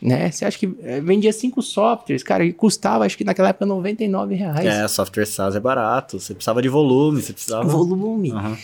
Né? 0.02 0.32
Você 0.32 0.46
acha 0.46 0.58
que 0.58 0.74
é, 0.82 1.02
vendia 1.02 1.34
cinco 1.34 1.62
softwares, 1.62 2.24
cara, 2.24 2.46
e 2.46 2.54
custava, 2.54 3.06
acho 3.06 3.18
que 3.18 3.24
naquela 3.24 3.50
época, 3.50 3.66
99 3.66 4.34
reais. 4.36 4.66
É, 4.66 4.88
software 4.88 5.26
SaaS 5.26 5.56
é 5.56 5.60
barato, 5.60 6.20
você 6.20 6.34
precisava 6.34 6.62
de 6.62 6.70
volume, 6.70 7.22
você 7.22 7.34
precisava... 7.34 7.68
Volume. 7.68 8.32
Uhum. 8.32 8.58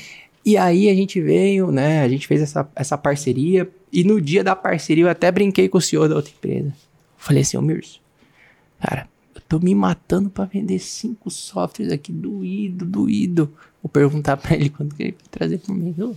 E 0.45 0.57
aí 0.57 0.89
a 0.89 0.93
gente 0.93 1.19
veio, 1.19 1.71
né, 1.71 2.03
a 2.03 2.07
gente 2.07 2.27
fez 2.27 2.41
essa, 2.41 2.69
essa 2.75 2.97
parceria, 2.97 3.69
e 3.91 4.03
no 4.03 4.21
dia 4.21 4.43
da 4.43 4.55
parceria 4.55 5.05
eu 5.05 5.09
até 5.09 5.31
brinquei 5.31 5.67
com 5.67 5.77
o 5.77 5.81
senhor 5.81 6.07
da 6.07 6.15
outra 6.15 6.31
empresa. 6.31 6.73
Falei 7.17 7.41
assim, 7.41 7.57
ô 7.57 7.61
Mirso, 7.61 7.99
cara, 8.79 9.09
eu 9.33 9.41
tô 9.49 9.59
me 9.59 9.75
matando 9.75 10.29
para 10.29 10.45
vender 10.45 10.79
cinco 10.79 11.29
softwares 11.29 11.91
aqui, 11.91 12.13
doído, 12.13 12.85
doído. 12.85 13.51
Vou 13.85 13.89
perguntar 13.91 14.35
para 14.35 14.55
ele 14.55 14.71
quanto 14.71 14.95
que 14.95 15.03
ele 15.03 15.11
vai 15.11 15.29
trazer 15.29 15.59
por 15.59 15.75
mês. 15.75 15.99
Ô, 15.99 16.15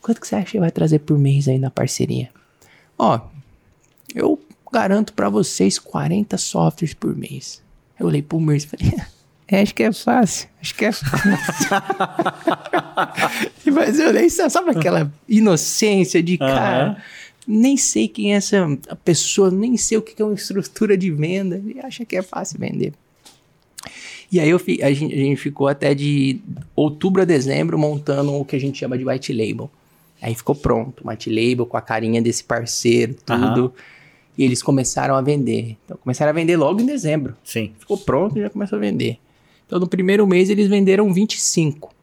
quanto 0.00 0.20
que 0.20 0.28
você 0.28 0.36
acha 0.36 0.52
que 0.52 0.60
vai 0.60 0.70
trazer 0.70 1.00
por 1.00 1.18
mês 1.18 1.48
aí 1.48 1.58
na 1.58 1.68
parceria? 1.68 2.30
Ó, 2.96 3.18
eu 4.14 4.40
garanto 4.72 5.12
para 5.12 5.28
vocês 5.28 5.80
40 5.80 6.38
softwares 6.38 6.94
por 6.94 7.16
mês. 7.16 7.60
Eu 7.98 8.06
olhei 8.06 8.22
pro 8.22 8.40
mês 8.40 8.62
e 8.62 8.66
falei, 8.68 8.94
é, 9.48 9.62
acho 9.62 9.74
que 9.74 9.82
é 9.82 9.92
fácil, 9.92 10.48
acho 10.62 10.74
que 10.76 10.84
é 10.84 10.92
fácil. 10.92 11.26
Mas 13.74 13.98
eu 13.98 14.12
nem 14.12 14.30
sabe 14.30 14.70
aquela 14.70 15.12
inocência 15.28 16.22
de 16.22 16.38
cara. 16.38 17.02
Nem 17.48 17.76
sei 17.76 18.06
quem 18.06 18.32
é 18.32 18.36
essa 18.36 18.64
pessoa, 19.04 19.50
nem 19.50 19.76
sei 19.76 19.98
o 19.98 20.02
que 20.02 20.22
é 20.22 20.24
uma 20.24 20.34
estrutura 20.34 20.96
de 20.96 21.10
venda. 21.10 21.56
Ele 21.56 21.80
acha 21.80 22.04
que 22.04 22.16
é 22.16 22.22
fácil 22.22 22.60
vender. 22.60 22.92
E 24.30 24.40
aí 24.40 24.50
eu, 24.50 24.56
a, 24.56 24.92
gente, 24.92 25.14
a 25.14 25.18
gente 25.18 25.36
ficou 25.36 25.68
até 25.68 25.94
de 25.94 26.40
outubro 26.74 27.22
a 27.22 27.24
dezembro 27.24 27.78
montando 27.78 28.34
o 28.34 28.44
que 28.44 28.56
a 28.56 28.60
gente 28.60 28.78
chama 28.78 28.98
de 28.98 29.04
white 29.04 29.32
label. 29.32 29.70
Aí 30.20 30.34
ficou 30.34 30.54
pronto, 30.54 31.06
white 31.08 31.30
label 31.30 31.66
com 31.66 31.76
a 31.76 31.80
carinha 31.80 32.20
desse 32.20 32.42
parceiro, 32.42 33.14
tudo. 33.24 33.62
Uhum. 33.62 33.70
E 34.38 34.44
eles 34.44 34.62
começaram 34.62 35.14
a 35.14 35.20
vender. 35.20 35.76
Então 35.84 35.96
começaram 35.96 36.30
a 36.30 36.32
vender 36.32 36.56
logo 36.56 36.80
em 36.80 36.86
dezembro. 36.86 37.36
Sim. 37.44 37.72
Ficou 37.78 37.96
pronto 37.96 38.38
e 38.38 38.42
já 38.42 38.50
começou 38.50 38.76
a 38.76 38.80
vender. 38.80 39.18
Então 39.66 39.78
no 39.78 39.86
primeiro 39.86 40.26
mês 40.26 40.50
eles 40.50 40.68
venderam 40.68 41.12
25. 41.12 41.94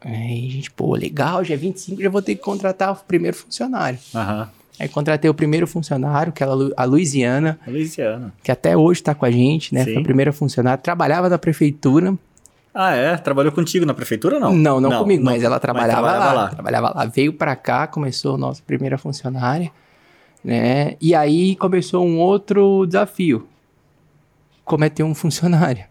Aí 0.00 0.48
a 0.48 0.50
gente, 0.50 0.70
pô, 0.70 0.94
legal, 0.94 1.44
já 1.44 1.54
é 1.54 1.56
25, 1.56 2.02
já 2.02 2.10
vou 2.10 2.22
ter 2.22 2.34
que 2.34 2.42
contratar 2.42 2.92
o 2.92 2.96
primeiro 2.96 3.36
funcionário. 3.36 3.98
Aham. 4.14 4.42
Uhum. 4.42 4.61
Aí 4.82 4.88
contratei 4.88 5.30
o 5.30 5.34
primeiro 5.34 5.64
funcionário, 5.64 6.32
que 6.32 6.42
era 6.42 6.50
a 6.76 6.84
Luiziana. 6.84 7.56
A 7.64 7.70
Luiziana. 7.70 8.34
Que 8.42 8.50
até 8.50 8.76
hoje 8.76 8.98
está 8.98 9.14
com 9.14 9.24
a 9.24 9.30
gente, 9.30 9.72
né? 9.72 9.84
Sim. 9.84 9.92
Foi 9.92 10.02
a 10.02 10.04
primeira 10.04 10.32
funcionária. 10.32 10.76
Trabalhava 10.76 11.28
na 11.28 11.38
prefeitura. 11.38 12.18
Ah, 12.74 12.92
é? 12.92 13.16
Trabalhou 13.16 13.52
contigo 13.52 13.86
na 13.86 13.94
prefeitura 13.94 14.34
ou 14.34 14.40
não? 14.40 14.52
Não, 14.52 14.80
não, 14.80 14.90
não 14.90 14.98
comigo, 14.98 15.22
não, 15.22 15.30
mas 15.30 15.44
ela 15.44 15.60
trabalhava, 15.60 16.02
mas 16.02 16.10
trabalhava 16.10 16.34
lá, 16.34 16.42
lá, 16.42 16.50
Trabalhava 16.50 16.92
lá. 16.96 17.04
Veio 17.04 17.32
para 17.32 17.54
cá, 17.54 17.86
começou 17.86 18.34
a 18.34 18.38
nossa 18.38 18.60
primeira 18.66 18.98
funcionária, 18.98 19.70
né? 20.42 20.96
E 21.00 21.14
aí 21.14 21.54
começou 21.54 22.04
um 22.04 22.18
outro 22.18 22.84
desafio. 22.84 23.46
Cometer 24.64 25.04
um 25.04 25.14
funcionário. 25.14 25.84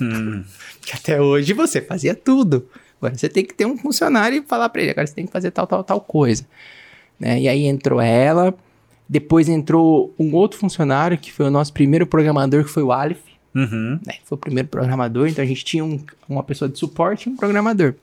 Hum. 0.00 0.42
que 0.80 0.96
até 0.96 1.20
hoje 1.20 1.52
você 1.52 1.82
fazia 1.82 2.14
tudo. 2.14 2.66
Agora 2.96 3.14
você 3.14 3.28
tem 3.28 3.44
que 3.44 3.52
ter 3.52 3.66
um 3.66 3.76
funcionário 3.76 4.38
e 4.38 4.42
falar 4.42 4.70
para 4.70 4.80
ele, 4.80 4.92
agora 4.92 5.06
você 5.06 5.14
tem 5.14 5.26
que 5.26 5.32
fazer 5.32 5.50
tal, 5.50 5.66
tal, 5.66 5.84
tal 5.84 6.00
coisa. 6.00 6.46
Né? 7.18 7.40
E 7.42 7.48
aí 7.48 7.64
entrou 7.66 8.00
ela, 8.00 8.54
Depois 9.10 9.48
entrou 9.48 10.14
um 10.18 10.34
outro 10.34 10.58
funcionário, 10.58 11.16
que 11.16 11.32
foi 11.32 11.46
o 11.46 11.50
nosso 11.50 11.72
primeiro 11.72 12.06
programador, 12.06 12.62
que 12.62 12.70
foi 12.70 12.82
o 12.82 12.92
Aleph. 12.92 13.20
Uhum. 13.54 13.98
Né? 14.06 14.14
Foi 14.24 14.36
o 14.36 14.38
primeiro 14.38 14.68
programador, 14.68 15.26
então 15.26 15.42
a 15.42 15.46
gente 15.48 15.64
tinha 15.64 15.82
um- 15.82 15.98
uma 16.28 16.42
pessoa 16.42 16.68
de 16.68 16.78
suporte 16.78 17.26
e 17.26 17.32
um 17.32 17.36
programador. 17.36 17.94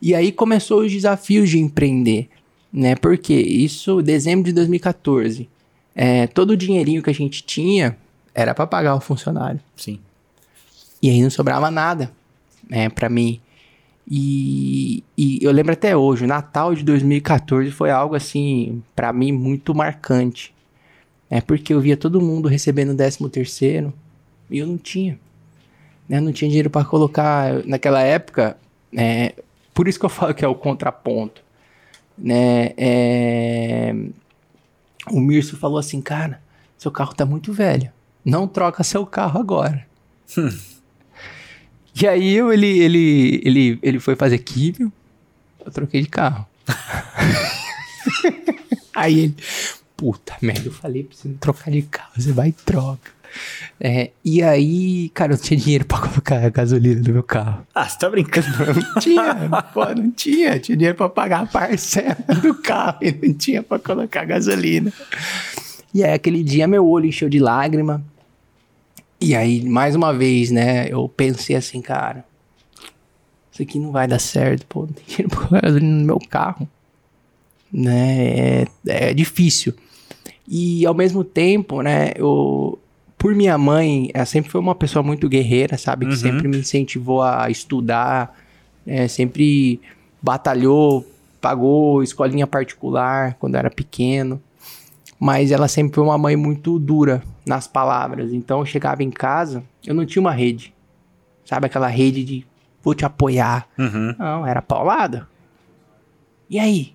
E 0.00 0.14
aí 0.14 0.30
começou 0.30 0.82
os 0.82 0.92
desafios 0.92 1.48
de 1.48 1.58
empreender, 1.58 2.28
né? 2.72 2.94
Porque 2.94 3.32
isso, 3.34 4.02
dezembro 4.02 4.44
de 4.44 4.52
2014, 4.52 5.48
é, 5.94 6.26
todo 6.26 6.50
o 6.50 6.56
dinheirinho 6.56 7.02
que 7.02 7.10
a 7.10 7.14
gente 7.14 7.42
tinha 7.42 7.96
era 8.34 8.54
para 8.54 8.66
pagar 8.66 8.94
o 8.94 9.00
funcionário. 9.00 9.60
Sim. 9.76 9.98
E 11.02 11.10
aí 11.10 11.22
não 11.22 11.30
sobrava 11.30 11.70
nada, 11.70 12.12
né, 12.68 12.88
pra 12.90 13.08
mim. 13.08 13.40
E, 14.10 15.04
e 15.16 15.38
eu 15.42 15.52
lembro 15.52 15.72
até 15.72 15.94
hoje, 15.94 16.24
o 16.24 16.28
Natal 16.28 16.74
de 16.74 16.82
2014 16.82 17.70
foi 17.70 17.90
algo 17.90 18.14
assim, 18.14 18.82
pra 18.96 19.12
mim, 19.12 19.32
muito 19.32 19.74
marcante. 19.74 20.54
É 21.28 21.42
porque 21.42 21.74
eu 21.74 21.80
via 21.80 21.96
todo 21.96 22.20
mundo 22.20 22.48
recebendo 22.48 22.96
13 22.96 23.28
terceiro 23.28 23.92
e 24.50 24.58
eu 24.58 24.66
não 24.66 24.78
tinha. 24.78 25.18
Né, 26.08 26.16
eu 26.16 26.22
não 26.22 26.32
tinha 26.32 26.48
dinheiro 26.48 26.70
pra 26.70 26.84
colocar 26.84 27.62
naquela 27.66 28.00
época. 28.00 28.56
É, 28.96 29.34
por 29.74 29.86
isso 29.86 29.98
que 29.98 30.06
eu 30.06 30.10
falo 30.10 30.32
que 30.32 30.44
é 30.44 30.48
o 30.48 30.54
contraponto. 30.54 31.42
Né, 32.16 32.72
é, 32.78 33.94
o 35.10 35.20
Mirso 35.20 35.58
falou 35.58 35.78
assim, 35.78 36.00
cara, 36.00 36.40
seu 36.78 36.90
carro 36.90 37.14
tá 37.14 37.26
muito 37.26 37.52
velho. 37.52 37.92
Não 38.24 38.48
troca 38.48 38.82
seu 38.82 39.04
carro 39.04 39.38
agora. 39.38 39.86
E 42.00 42.06
aí 42.06 42.34
eu, 42.34 42.52
ele, 42.52 42.78
ele, 42.78 43.42
ele, 43.44 43.78
ele 43.82 43.98
foi 43.98 44.14
fazer 44.14 44.38
químio, 44.38 44.92
eu 45.64 45.72
troquei 45.72 46.02
de 46.02 46.08
carro. 46.08 46.46
aí 48.94 49.18
ele, 49.18 49.36
puta 49.96 50.36
merda, 50.40 50.68
eu 50.68 50.72
falei 50.72 51.02
pra 51.02 51.16
você 51.16 51.28
não 51.28 51.36
trocar 51.38 51.70
de 51.70 51.82
carro, 51.82 52.10
você 52.16 52.32
vai 52.32 52.48
e 52.48 52.52
troca. 52.52 53.18
É, 53.80 54.10
e 54.24 54.42
aí, 54.42 55.08
cara, 55.10 55.32
eu 55.32 55.36
não 55.36 55.42
tinha 55.42 55.58
dinheiro 55.58 55.84
pra 55.84 55.98
colocar 55.98 56.44
a 56.44 56.48
gasolina 56.48 57.00
no 57.00 57.12
meu 57.12 57.22
carro. 57.22 57.66
Ah, 57.74 57.88
você 57.88 57.98
tá 57.98 58.08
brincando? 58.08 58.46
Não 58.48 59.00
tinha, 59.00 59.62
pô, 59.74 59.84
não 59.86 60.10
tinha. 60.10 60.58
Tinha 60.58 60.76
dinheiro 60.76 60.96
pra 60.96 61.08
pagar 61.08 61.42
a 61.42 61.46
parcela 61.46 62.16
do 62.42 62.54
carro 62.54 62.98
e 63.02 63.12
não 63.12 63.34
tinha 63.34 63.62
pra 63.62 63.78
colocar 63.78 64.24
gasolina. 64.24 64.92
E 65.92 66.04
aí, 66.04 66.12
aquele 66.12 66.42
dia, 66.42 66.66
meu 66.66 66.86
olho 66.86 67.06
encheu 67.06 67.28
de 67.28 67.38
lágrima. 67.38 68.02
E 69.20 69.34
aí, 69.34 69.64
mais 69.64 69.94
uma 69.96 70.12
vez, 70.14 70.50
né, 70.50 70.88
eu 70.88 71.08
pensei 71.08 71.56
assim, 71.56 71.80
cara, 71.80 72.24
isso 73.52 73.62
aqui 73.62 73.78
não 73.78 73.90
vai 73.90 74.06
dar 74.06 74.18
certo, 74.20 74.64
pô, 74.66 74.82
não 74.82 74.88
tem 74.88 75.04
dinheiro 75.06 75.28
pra 75.48 75.60
gasolina 75.60 75.96
no 75.98 76.04
meu 76.04 76.18
carro. 76.18 76.68
Né, 77.72 78.62
é, 78.62 78.66
é 78.86 79.14
difícil. 79.14 79.74
E 80.46 80.86
ao 80.86 80.94
mesmo 80.94 81.22
tempo, 81.24 81.82
né, 81.82 82.12
eu, 82.16 82.78
por 83.18 83.34
minha 83.34 83.58
mãe, 83.58 84.10
ela 84.14 84.24
sempre 84.24 84.50
foi 84.50 84.60
uma 84.60 84.74
pessoa 84.74 85.02
muito 85.02 85.28
guerreira, 85.28 85.76
sabe? 85.76 86.06
Que 86.06 86.12
Uhum. 86.12 86.18
sempre 86.18 86.48
me 86.48 86.58
incentivou 86.58 87.20
a 87.22 87.50
estudar, 87.50 88.38
é, 88.86 89.06
sempre 89.08 89.80
batalhou, 90.22 91.04
pagou 91.40 92.02
escolinha 92.02 92.46
particular 92.46 93.34
quando 93.38 93.56
era 93.56 93.70
pequeno. 93.70 94.40
Mas 95.20 95.50
ela 95.50 95.66
sempre 95.68 95.94
foi 95.96 96.04
uma 96.04 96.16
mãe 96.18 96.36
muito 96.36 96.78
dura 96.78 97.22
nas 97.44 97.66
palavras. 97.66 98.32
Então 98.32 98.60
eu 98.60 98.66
chegava 98.66 99.02
em 99.02 99.10
casa, 99.10 99.64
eu 99.84 99.94
não 99.94 100.06
tinha 100.06 100.20
uma 100.20 100.32
rede. 100.32 100.72
Sabe 101.44 101.66
aquela 101.66 101.88
rede 101.88 102.22
de 102.24 102.46
vou 102.82 102.94
te 102.94 103.04
apoiar. 103.04 103.66
Uhum. 103.78 104.14
Não, 104.18 104.46
era 104.46 104.62
paulada. 104.62 105.28
E 106.48 106.58
aí? 106.58 106.92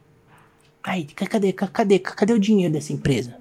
Aí, 0.83 1.05
ca- 1.05 1.27
cadê, 1.27 1.51
ca- 1.53 1.67
cadê, 1.67 1.99
ca- 1.99 2.15
cadê 2.15 2.33
o 2.33 2.39
dinheiro 2.39 2.73
dessa 2.73 2.93
empresa? 2.93 3.35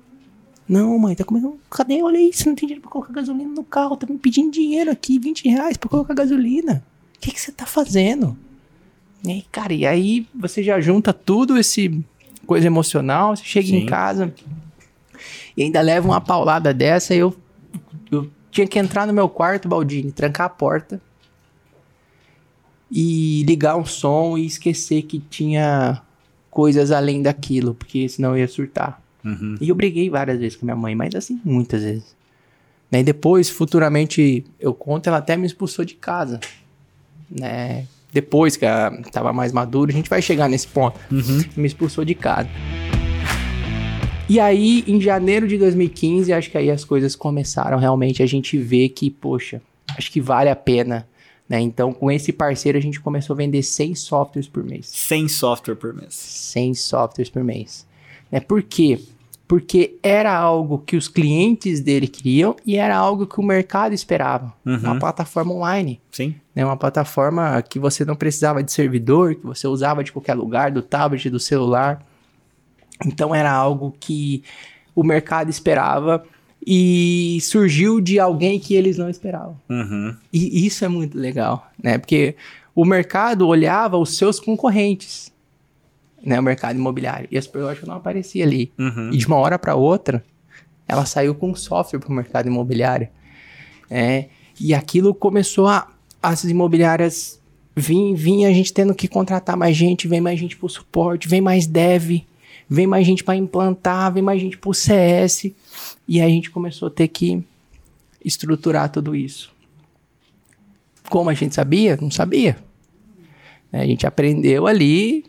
Não, 0.69 0.99
mãe, 0.99 1.15
tá 1.15 1.25
começando. 1.25 1.59
Cadê? 1.71 2.03
Olha 2.03 2.19
você 2.33 2.49
não 2.49 2.55
tem 2.55 2.67
dinheiro 2.69 2.83
pra 2.83 2.91
colocar 2.91 3.13
gasolina 3.13 3.51
no 3.53 3.65
carro. 3.65 3.97
Tá 3.97 4.07
me 4.07 4.19
pedindo 4.19 4.51
dinheiro 4.51 4.91
aqui, 4.91 5.19
20 5.19 5.49
reais 5.49 5.77
pra 5.77 5.89
colocar 5.89 6.15
gasolina. 6.15 6.85
O 7.17 7.21
que 7.21 7.31
que 7.33 7.41
você 7.41 7.53
tá 7.53 7.67
fazendo? 7.67 8.37
E 9.25 9.31
aí, 9.31 9.45
cara, 9.53 9.73
e 9.73 9.87
aí 9.87 10.27
você 10.35 10.63
já 10.63 10.81
junta 10.81 11.13
tudo 11.13 11.57
esse 11.59 12.03
coisa 12.47 12.67
emocional, 12.67 13.37
você 13.37 13.45
chega 13.45 13.69
em 13.69 13.81
Sim. 13.81 13.87
casa 13.87 14.35
e 15.57 15.63
ainda 15.63 15.81
leva 15.81 16.07
uma 16.07 16.21
paulada 16.21 16.73
dessa, 16.73 17.15
eu, 17.15 17.35
eu 18.11 18.31
tinha 18.51 18.67
que 18.67 18.79
entrar 18.79 19.07
no 19.07 19.13
meu 19.13 19.29
quarto, 19.29 19.69
Baldini, 19.69 20.13
trancar 20.13 20.47
a 20.47 20.51
porta 20.51 21.01
e 22.91 23.43
ligar 23.45 23.77
um 23.77 23.85
som 23.85 24.37
e 24.37 24.45
esquecer 24.47 25.03
que 25.03 25.19
tinha 25.19 26.03
coisas 26.51 26.91
além 26.91 27.23
daquilo, 27.23 27.75
porque 27.75 28.09
senão 28.09 28.31
eu 28.31 28.39
ia 28.39 28.49
surtar. 28.49 29.03
Uhum. 29.25 29.57
E 29.61 29.69
eu 29.69 29.75
briguei 29.75 30.11
várias 30.11 30.39
vezes 30.39 30.57
com 30.57 30.67
minha 30.67 30.77
mãe, 30.77 30.95
mas 30.95 31.15
assim, 31.15 31.41
muitas 31.43 31.83
vezes. 31.83 32.15
Né? 32.91 33.01
E 33.01 33.05
depois, 33.05 33.49
futuramente, 33.49 34.45
eu 34.61 34.75
conto, 34.75 35.07
ela 35.07 35.17
até 35.17 35.37
me 35.37 35.47
expulsou 35.47 35.85
de 35.85 35.95
casa. 35.95 36.39
Né? 37.31 37.87
Depois 38.13 38.59
que 38.59 38.67
ela 38.67 38.91
tava 39.11 39.33
mais 39.33 39.53
madura, 39.53 39.91
a 39.91 39.95
gente 39.95 40.11
vai 40.11 40.21
chegar 40.21 40.47
nesse 40.47 40.69
ponto. 40.69 41.01
Uhum. 41.11 41.43
Me 41.57 41.67
expulsou 41.67 42.05
de 42.05 42.15
casa. 42.15 42.51
E 44.33 44.41
aí, 44.41 44.83
em 44.87 44.99
janeiro 44.99 45.47
de 45.47 45.59
2015, 45.59 46.33
acho 46.33 46.51
que 46.51 46.57
aí 46.57 46.71
as 46.71 46.87
coisas 46.87 47.15
começaram 47.15 47.77
realmente 47.77 48.23
a 48.23 48.27
gente 48.27 48.57
ver 48.57 48.89
que, 48.89 49.11
poxa, 49.11 49.61
acho 49.95 50.11
que 50.11 50.23
vale 50.23 50.49
a 50.49 50.57
pena. 50.57 51.07
Né? 51.47 51.61
Então, 51.61 51.93
com 51.93 52.11
esse 52.11 52.33
parceiro, 52.33 52.79
a 52.79 52.81
gente 52.81 52.99
começou 52.99 53.35
a 53.35 53.37
vender 53.37 53.63
100 53.63 53.95
softwares 53.95 54.49
por 54.49 54.65
mês. 54.65 54.87
100 54.87 55.29
software 55.29 55.75
por 55.75 55.93
mês. 55.93 56.15
100 56.15 56.73
softwares 56.73 57.29
por 57.29 57.45
mês. 57.45 57.87
Né? 58.31 58.41
Por 58.41 58.63
quê? 58.63 58.99
Porque 59.47 59.99
era 60.03 60.35
algo 60.35 60.79
que 60.79 60.97
os 60.97 61.09
clientes 61.09 61.81
dele 61.81 62.09
queriam 62.09 62.57
e 62.65 62.79
era 62.79 62.97
algo 62.97 63.27
que 63.27 63.39
o 63.39 63.43
mercado 63.43 63.93
esperava. 63.93 64.51
Uhum. 64.65 64.79
Uma 64.79 64.99
plataforma 64.99 65.53
online. 65.53 66.01
Sim. 66.11 66.35
Né? 66.55 66.65
Uma 66.65 66.79
plataforma 66.79 67.61
que 67.61 67.79
você 67.79 68.03
não 68.03 68.17
precisava 68.17 68.63
de 68.63 68.73
servidor, 68.73 69.35
que 69.35 69.45
você 69.45 69.69
usava 69.69 70.03
de 70.03 70.11
qualquer 70.11 70.33
lugar, 70.33 70.71
do 70.71 70.81
tablet, 70.81 71.29
do 71.29 71.39
celular. 71.39 72.03
Então 73.07 73.35
era 73.35 73.51
algo 73.51 73.95
que 73.99 74.43
o 74.95 75.03
mercado 75.03 75.51
esperava 75.51 76.25
e 76.65 77.39
surgiu 77.43 78.01
de 78.01 78.21
alguém 78.21 78.59
que 78.61 78.75
eles 78.75 78.97
não 78.97 79.11
esperavam. 79.11 79.59
Uhum. 79.69 80.15
E 80.33 80.65
isso 80.65 80.85
é 80.85 80.89
muito 80.89 81.19
legal, 81.19 81.71
né? 81.83 81.99
Porque 81.99 82.37
o 82.75 82.85
mercado 82.85 83.47
olhava 83.47 83.99
os 83.99 84.17
seus 84.17 84.39
concorrentes, 84.39 85.33
né? 86.25 86.39
O 86.39 86.43
mercado 86.43 86.77
imobiliário. 86.77 87.29
E 87.31 87.37
a 87.37 87.43
Superlógica 87.43 87.87
não 87.87 87.97
aparecia 87.97 88.45
ali. 88.45 88.73
Uhum. 88.79 89.11
E 89.13 89.17
de 89.17 89.27
uma 89.27 89.37
hora 89.37 89.59
para 89.59 89.75
outra, 89.75 90.25
ela 90.87 91.05
saiu 91.05 91.35
com 91.35 91.55
software 91.55 91.99
para 91.99 92.09
o 92.09 92.13
mercado 92.13 92.47
imobiliário. 92.47 93.09
É, 93.91 94.27
e 94.59 94.75
aquilo 94.75 95.15
começou 95.15 95.67
a. 95.67 95.89
As 96.23 96.45
imobiliárias 96.45 97.43
vim, 97.75 98.15
vinha 98.15 98.49
a 98.49 98.53
gente 98.53 98.73
tendo 98.73 98.95
que 98.95 99.09
contratar 99.09 99.57
mais 99.57 99.77
gente, 99.77 100.07
vem 100.07 100.21
mais 100.21 100.39
gente 100.39 100.57
para 100.57 100.67
o 100.67 100.69
suporte, 100.69 101.27
vem 101.27 101.41
mais 101.41 101.67
dev, 101.67 102.21
vem 102.73 102.87
mais 102.87 103.07
gente 103.07 103.23
para 103.23 103.37
implantar, 103.37 104.13
vem 104.13 104.23
mais 104.23 104.41
gente 104.41 104.57
para 104.57 104.71
o 104.71 104.75
CS. 104.75 105.53
E 106.09 106.21
aí 106.21 106.23
a 106.23 106.35
gente 106.35 106.51
começou 106.51 106.89
a 106.89 106.91
ter 106.91 107.09
que 107.09 107.43
estruturar 108.25 108.91
tudo 108.91 109.15
isso. 109.15 109.53
Como 111.11 111.29
a 111.29 111.35
gente 111.35 111.55
sabia? 111.55 111.99
Não 112.01 112.11
sabia. 112.11 112.57
Né, 113.71 113.83
A 113.83 113.87
gente 113.87 114.07
aprendeu 114.07 114.67
ali 114.67 115.25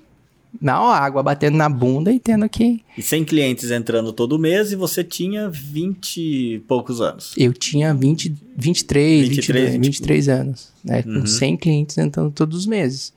na 0.62 0.76
água, 0.76 1.22
batendo 1.22 1.58
na 1.58 1.68
bunda 1.68 2.14
e 2.14 2.20
tendo 2.20 2.48
que. 2.48 2.82
E 2.98 3.02
100 3.02 3.26
clientes 3.26 3.72
entrando 3.72 4.14
todo 4.14 4.40
mês 4.40 4.72
e 4.72 4.76
você 4.76 5.04
tinha 5.04 5.50
20 5.50 6.18
e 6.18 6.60
poucos 6.60 7.02
anos. 7.02 7.34
Eu 7.36 7.52
tinha 7.52 7.94
20, 7.94 8.34
23, 8.56 9.28
23, 9.28 9.72
22, 9.72 9.88
23 9.88 10.30
anos, 10.30 10.72
né? 10.84 11.04
Uhum. 11.06 11.22
Com 11.22 11.26
100 11.26 11.58
clientes 11.58 11.98
entrando 11.98 12.32
todos 12.32 12.60
os 12.60 12.66
meses. 12.66 13.12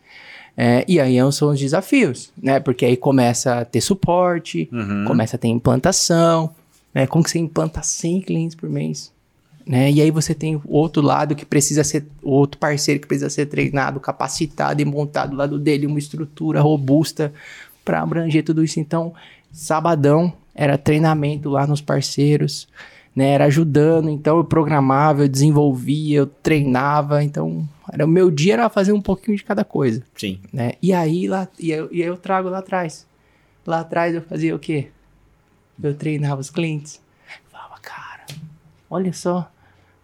É, 0.57 0.85
e 0.89 0.99
aí 0.99 1.17
são 1.33 1.51
os 1.51 1.61
desafios, 1.61 2.31
né? 2.41 2.59
Porque 2.61 2.85
aí 2.87 2.97
começa 2.97 3.61
a 3.61 3.65
ter 3.65 3.81
suporte, 3.81 4.69
Uhum. 4.73 5.05
começa 5.07 5.37
a 5.37 5.39
ter 5.39 5.49
implantação, 5.49 6.51
né? 6.95 7.07
Como 7.07 7.23
que 7.23 7.31
você 7.31 7.39
implanta 7.39 7.83
100 7.83 8.23
clientes 8.23 8.55
por 8.57 8.69
mês? 8.71 9.13
Né? 9.67 9.91
E 9.91 10.01
aí 10.01 10.11
você 10.13 10.33
tem 10.33 10.61
outro 10.65 11.03
lado 11.03 11.35
que 11.35 11.45
precisa 11.45 11.83
ser, 11.83 12.07
outro 12.23 12.57
parceiro 12.59 13.01
que 13.01 13.07
precisa 13.09 13.29
ser 13.29 13.47
treinado, 13.47 13.99
capacitado 13.99 14.81
e 14.81 14.85
montado 14.85 15.31
do 15.31 15.37
lado 15.37 15.59
dele 15.59 15.87
uma 15.87 15.99
estrutura 15.99 16.61
robusta 16.61 17.33
para 17.85 18.01
abranger 18.01 18.45
tudo 18.45 18.63
isso. 18.63 18.79
Então, 18.79 19.13
sabadão 19.53 20.33
era 20.55 20.79
treinamento 20.79 21.51
lá 21.51 21.67
nos 21.67 21.81
parceiros, 21.81 22.69
né? 23.17 23.31
Era 23.31 23.47
ajudando, 23.47 24.11
então 24.11 24.37
eu 24.37 24.45
programava, 24.45 25.23
eu 25.25 25.29
desenvolvia, 25.29 26.19
eu 26.19 26.27
treinava, 26.27 27.25
então 27.25 27.67
era 27.91 28.05
o 28.05 28.09
meu 28.09 28.31
dia 28.31 28.53
era 28.53 28.69
fazer 28.69 28.93
um 28.93 29.01
pouquinho 29.01 29.37
de 29.37 29.43
cada 29.45 29.65
coisa 29.65 30.03
Sim. 30.15 30.39
né? 30.53 30.73
E 30.83 30.93
aí 30.93 31.27
lá 31.27 31.49
e 31.59 31.71
eu, 31.71 31.89
e 31.91 32.03
eu 32.03 32.17
trago 32.19 32.49
lá 32.51 32.59
atrás. 32.59 33.07
Lá 33.67 33.81
atrás 33.81 34.15
eu 34.15 34.21
fazia 34.23 34.55
o 34.55 34.59
quê? 34.59 34.89
Eu 35.83 35.95
treinava 35.95 36.41
os 36.41 36.51
clientes. 36.51 37.01
Falava, 37.51 37.79
cara, 37.81 38.27
olha 38.91 39.13
só, 39.13 39.51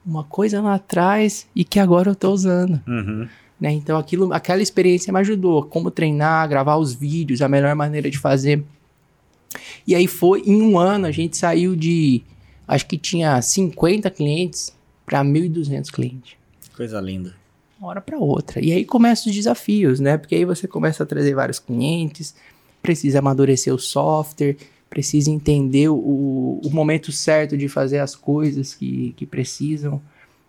uma 0.04 0.24
coisa 0.24 0.60
lá 0.60 0.74
atrás 0.74 1.46
e 1.54 1.64
que 1.64 1.78
agora 1.78 2.10
eu 2.10 2.14
tô 2.16 2.30
usando, 2.32 2.80
Uhum. 2.88 3.28
né? 3.60 3.70
Então 3.72 3.98
aquilo, 3.98 4.32
aquela 4.32 4.62
experiência 4.62 5.12
me 5.12 5.20
ajudou, 5.20 5.64
como 5.64 5.90
treinar, 5.90 6.48
gravar 6.48 6.76
os 6.76 6.92
vídeos, 6.94 7.40
a 7.42 7.48
melhor 7.48 7.74
maneira 7.76 8.10
de 8.10 8.18
fazer. 8.18 8.64
E 9.86 9.94
aí 9.94 10.06
foi, 10.06 10.42
em 10.46 10.62
um 10.62 10.78
ano, 10.78 11.06
a 11.06 11.10
gente 11.10 11.36
saiu 11.36 11.76
de, 11.76 12.22
acho 12.66 12.86
que 12.86 12.98
tinha 12.98 13.40
50 13.40 14.10
clientes 14.10 14.72
para 15.04 15.22
1.200 15.24 15.90
clientes. 15.90 16.36
Coisa 16.76 17.00
linda. 17.00 17.34
Uma 17.78 17.88
hora 17.88 18.00
para 18.00 18.16
outra. 18.18 18.64
E 18.64 18.72
aí 18.72 18.84
começam 18.84 19.28
os 19.30 19.36
desafios, 19.36 20.00
né? 20.00 20.16
Porque 20.16 20.34
aí 20.34 20.44
você 20.44 20.68
começa 20.68 21.02
a 21.02 21.06
trazer 21.06 21.34
vários 21.34 21.58
clientes, 21.58 22.34
precisa 22.80 23.18
amadurecer 23.18 23.74
o 23.74 23.78
software, 23.78 24.56
precisa 24.88 25.30
entender 25.30 25.88
o, 25.88 26.60
o 26.62 26.70
momento 26.70 27.10
certo 27.10 27.56
de 27.56 27.68
fazer 27.68 27.98
as 27.98 28.14
coisas 28.14 28.74
que, 28.74 29.14
que 29.16 29.26
precisam, 29.26 30.00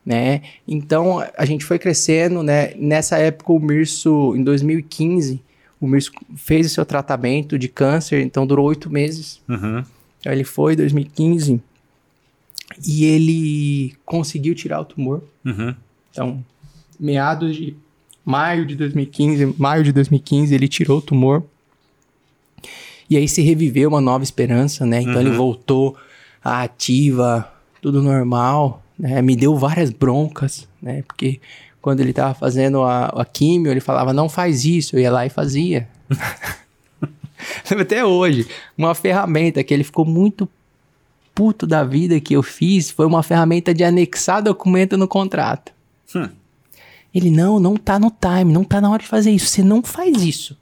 né? 0.05 0.41
Então 0.67 1.25
a 1.37 1.45
gente 1.45 1.65
foi 1.65 1.79
crescendo, 1.79 2.43
né? 2.43 2.73
Nessa 2.75 3.17
época 3.17 3.51
o 3.51 3.59
Mirso, 3.59 4.35
em 4.35 4.43
2015, 4.43 5.41
o 5.79 5.87
Mirso 5.87 6.11
fez 6.35 6.67
o 6.67 6.69
seu 6.69 6.85
tratamento 6.85 7.57
de 7.57 7.67
câncer, 7.67 8.21
então 8.21 8.45
durou 8.45 8.67
oito 8.67 8.89
meses. 8.89 9.41
Uhum. 9.47 9.83
Então, 10.19 10.31
ele 10.31 10.43
foi 10.43 10.73
em 10.73 10.77
2015 10.77 11.61
e 12.85 13.05
ele 13.05 13.95
conseguiu 14.05 14.55
tirar 14.55 14.81
o 14.81 14.85
tumor. 14.85 15.21
Uhum. 15.45 15.75
Então, 16.11 16.45
meados 16.99 17.55
de 17.55 17.75
maio 18.25 18.65
de 18.65 18.75
2015, 18.75 19.55
maio 19.57 19.83
de 19.83 19.91
2015, 19.91 20.53
ele 20.53 20.67
tirou 20.67 20.99
o 20.99 21.01
tumor. 21.01 21.43
E 23.09 23.17
aí 23.17 23.27
se 23.27 23.41
reviveu 23.41 23.89
uma 23.89 24.01
nova 24.01 24.23
esperança, 24.23 24.85
né? 24.85 25.01
Então 25.01 25.15
Uhum. 25.15 25.19
ele 25.21 25.31
voltou 25.31 25.95
à 26.43 26.63
ativa, 26.63 27.51
tudo 27.81 28.01
normal, 28.01 28.81
né? 28.97 29.21
Me 29.21 29.35
deu 29.35 29.55
várias 29.57 29.89
broncas, 29.91 30.67
né? 30.81 31.03
Porque 31.05 31.39
quando 31.81 31.99
ele 31.99 32.13
tava 32.13 32.33
fazendo 32.33 32.81
a, 32.81 33.07
a 33.07 33.25
químio, 33.25 33.69
ele 33.71 33.81
falava, 33.81 34.13
não 34.13 34.29
faz 34.29 34.63
isso, 34.63 34.95
eu 34.95 35.01
ia 35.01 35.11
lá 35.11 35.25
e 35.25 35.29
fazia. 35.29 35.87
Até 37.77 38.05
hoje, 38.05 38.47
uma 38.77 38.95
ferramenta 38.95 39.63
que 39.63 39.73
ele 39.73 39.83
ficou 39.83 40.05
muito 40.05 40.47
puto 41.33 41.65
da 41.65 41.83
vida 41.83 42.19
que 42.19 42.35
eu 42.35 42.43
fiz 42.43 42.89
foi 42.91 43.05
uma 43.05 43.23
ferramenta 43.23 43.73
de 43.73 43.83
anexar 43.83 44.41
documento 44.41 44.97
no 44.97 45.07
contrato. 45.07 45.71
Hum. 46.15 46.29
Ele, 47.13 47.29
não, 47.29 47.59
não 47.59 47.75
tá 47.75 47.99
no 47.99 48.11
time, 48.11 48.51
não 48.51 48.63
tá 48.63 48.81
na 48.81 48.89
hora 48.89 49.01
de 49.01 49.07
fazer 49.07 49.31
isso. 49.31 49.47
Você 49.47 49.63
não 49.63 49.83
faz 49.83 50.23
isso. 50.23 50.57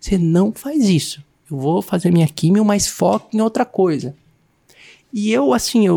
Você 0.00 0.16
não 0.16 0.52
faz 0.52 0.88
isso. 0.88 1.22
Eu 1.50 1.56
vou 1.56 1.82
fazer 1.82 2.12
minha 2.12 2.28
químio, 2.28 2.64
mas 2.64 2.86
foco 2.86 3.28
em 3.36 3.40
outra 3.40 3.64
coisa. 3.64 4.14
E 5.12 5.32
eu, 5.32 5.52
assim, 5.52 5.86
eu, 5.86 5.96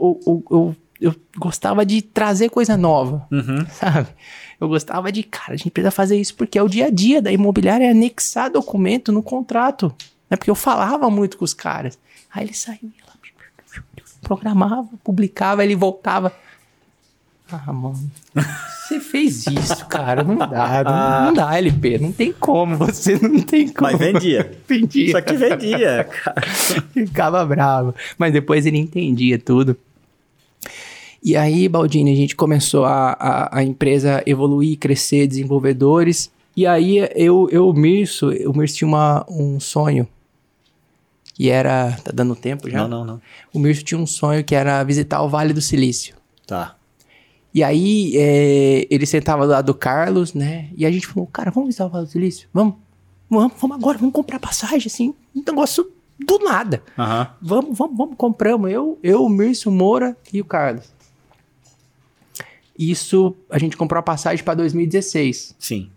eu, 0.00 0.20
eu, 0.26 0.42
eu, 0.50 0.76
eu, 1.00 1.14
gostava 1.36 1.84
de 1.84 2.00
trazer 2.02 2.48
coisa 2.48 2.76
nova, 2.76 3.26
Uhum. 3.30 3.66
sabe? 3.70 4.08
Eu 4.60 4.68
gostava 4.68 5.12
de, 5.12 5.22
cara, 5.22 5.54
a 5.54 5.56
gente 5.56 5.70
precisa 5.70 5.90
fazer 5.90 6.18
isso 6.18 6.34
porque 6.34 6.58
é 6.58 6.62
o 6.62 6.68
dia 6.68 6.86
a 6.86 6.90
dia 6.90 7.20
da 7.20 7.30
imobiliária 7.30 7.84
é 7.84 7.90
anexar 7.90 8.50
documento 8.50 9.12
no 9.12 9.22
contrato. 9.22 9.94
Né? 10.30 10.36
Porque 10.36 10.50
eu 10.50 10.54
falava 10.54 11.10
muito 11.10 11.36
com 11.36 11.44
os 11.44 11.52
caras. 11.52 11.98
Aí 12.32 12.44
ele 12.44 12.54
saiu, 12.54 12.90
programava, 14.24 14.88
publicava, 15.04 15.62
ele 15.62 15.76
voltava. 15.76 16.32
Ah, 17.50 17.72
mano. 17.72 18.10
Você 18.84 19.00
fez 19.00 19.46
isso, 19.46 19.86
cara. 19.86 20.24
Não 20.24 20.36
dá. 20.36 20.82
Não, 20.84 21.26
não 21.26 21.34
dá, 21.34 21.56
LP. 21.56 21.98
Não 21.98 22.10
tem 22.10 22.32
como. 22.32 22.76
Você 22.76 23.18
não 23.18 23.40
tem 23.40 23.68
como. 23.68 23.92
Mas 23.92 23.98
vendia. 23.98 24.58
Vendia. 24.66 25.06
Isso 25.06 25.16
aqui 25.16 25.34
vendia, 25.34 26.04
cara. 26.24 26.42
Ficava 26.92 27.44
bravo. 27.44 27.94
Mas 28.18 28.32
depois 28.32 28.66
ele 28.66 28.78
entendia 28.78 29.38
tudo. 29.38 29.76
E 31.22 31.36
aí, 31.36 31.68
Baldini, 31.68 32.12
a 32.12 32.16
gente 32.16 32.36
começou 32.36 32.84
a, 32.84 33.12
a, 33.12 33.58
a 33.58 33.62
empresa 33.62 34.22
evoluir, 34.26 34.78
crescer, 34.78 35.26
desenvolvedores. 35.26 36.30
E 36.56 36.66
aí, 36.66 36.98
eu, 37.14 37.48
eu 37.50 37.68
o 37.68 37.72
Mirso, 37.72 38.28
o 38.28 38.56
Mirso 38.56 38.76
tinha 38.76 38.88
uma, 38.88 39.24
um 39.28 39.58
sonho. 39.58 40.06
Que 41.34 41.50
era. 41.50 41.92
Tá 42.02 42.12
dando 42.14 42.34
tempo 42.34 42.70
já? 42.70 42.78
Não, 42.78 42.88
não, 42.88 43.04
não. 43.04 43.20
O 43.52 43.58
Mirso 43.58 43.82
tinha 43.82 43.98
um 43.98 44.06
sonho 44.06 44.42
que 44.44 44.54
era 44.54 44.82
visitar 44.84 45.20
o 45.22 45.28
Vale 45.28 45.52
do 45.52 45.60
Silício. 45.60 46.14
Tá. 46.46 46.76
E 47.52 47.62
aí, 47.62 48.16
é, 48.16 48.86
ele 48.90 49.06
sentava 49.06 49.44
do 49.44 49.52
lado 49.52 49.66
do 49.66 49.74
Carlos, 49.74 50.32
né? 50.32 50.70
E 50.76 50.86
a 50.86 50.90
gente 50.90 51.06
falou, 51.06 51.26
cara, 51.26 51.50
vamos 51.50 51.68
visitar 51.68 51.86
o 51.86 51.88
Vale 51.88 52.06
do 52.06 52.10
Silício? 52.10 52.48
Vamos, 52.52 52.76
vamos, 53.28 53.52
vamos 53.60 53.76
agora, 53.76 53.98
vamos 53.98 54.14
comprar 54.14 54.38
passagem, 54.38 54.86
assim. 54.86 55.14
Um 55.34 55.42
negócio 55.46 55.90
do 56.18 56.38
nada. 56.38 56.82
Aham. 56.98 57.28
Vamos, 57.42 57.78
vamos, 57.78 57.96
vamos, 57.96 58.16
compramos. 58.16 58.70
Eu, 58.70 58.98
eu, 59.02 59.24
o 59.24 59.28
Mircio 59.28 59.70
Moura 59.70 60.16
e 60.32 60.40
o 60.40 60.44
Carlos. 60.44 60.92
Isso, 62.78 63.36
a 63.50 63.58
gente 63.58 63.76
comprou 63.76 63.98
a 64.00 64.02
passagem 64.02 64.44
para 64.44 64.54
2016. 64.54 65.54
Sim. 65.58 65.90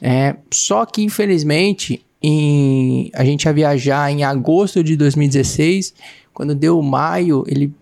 É, 0.00 0.36
só 0.50 0.86
que, 0.86 1.02
infelizmente, 1.02 2.04
em, 2.22 3.10
a 3.14 3.24
gente 3.24 3.44
ia 3.44 3.52
viajar 3.52 4.10
em 4.10 4.24
agosto 4.24 4.82
de 4.82 4.96
2016. 4.96 5.94
Quando 6.32 6.54
deu 6.54 6.80
maio, 6.82 7.44
ele 7.46 7.72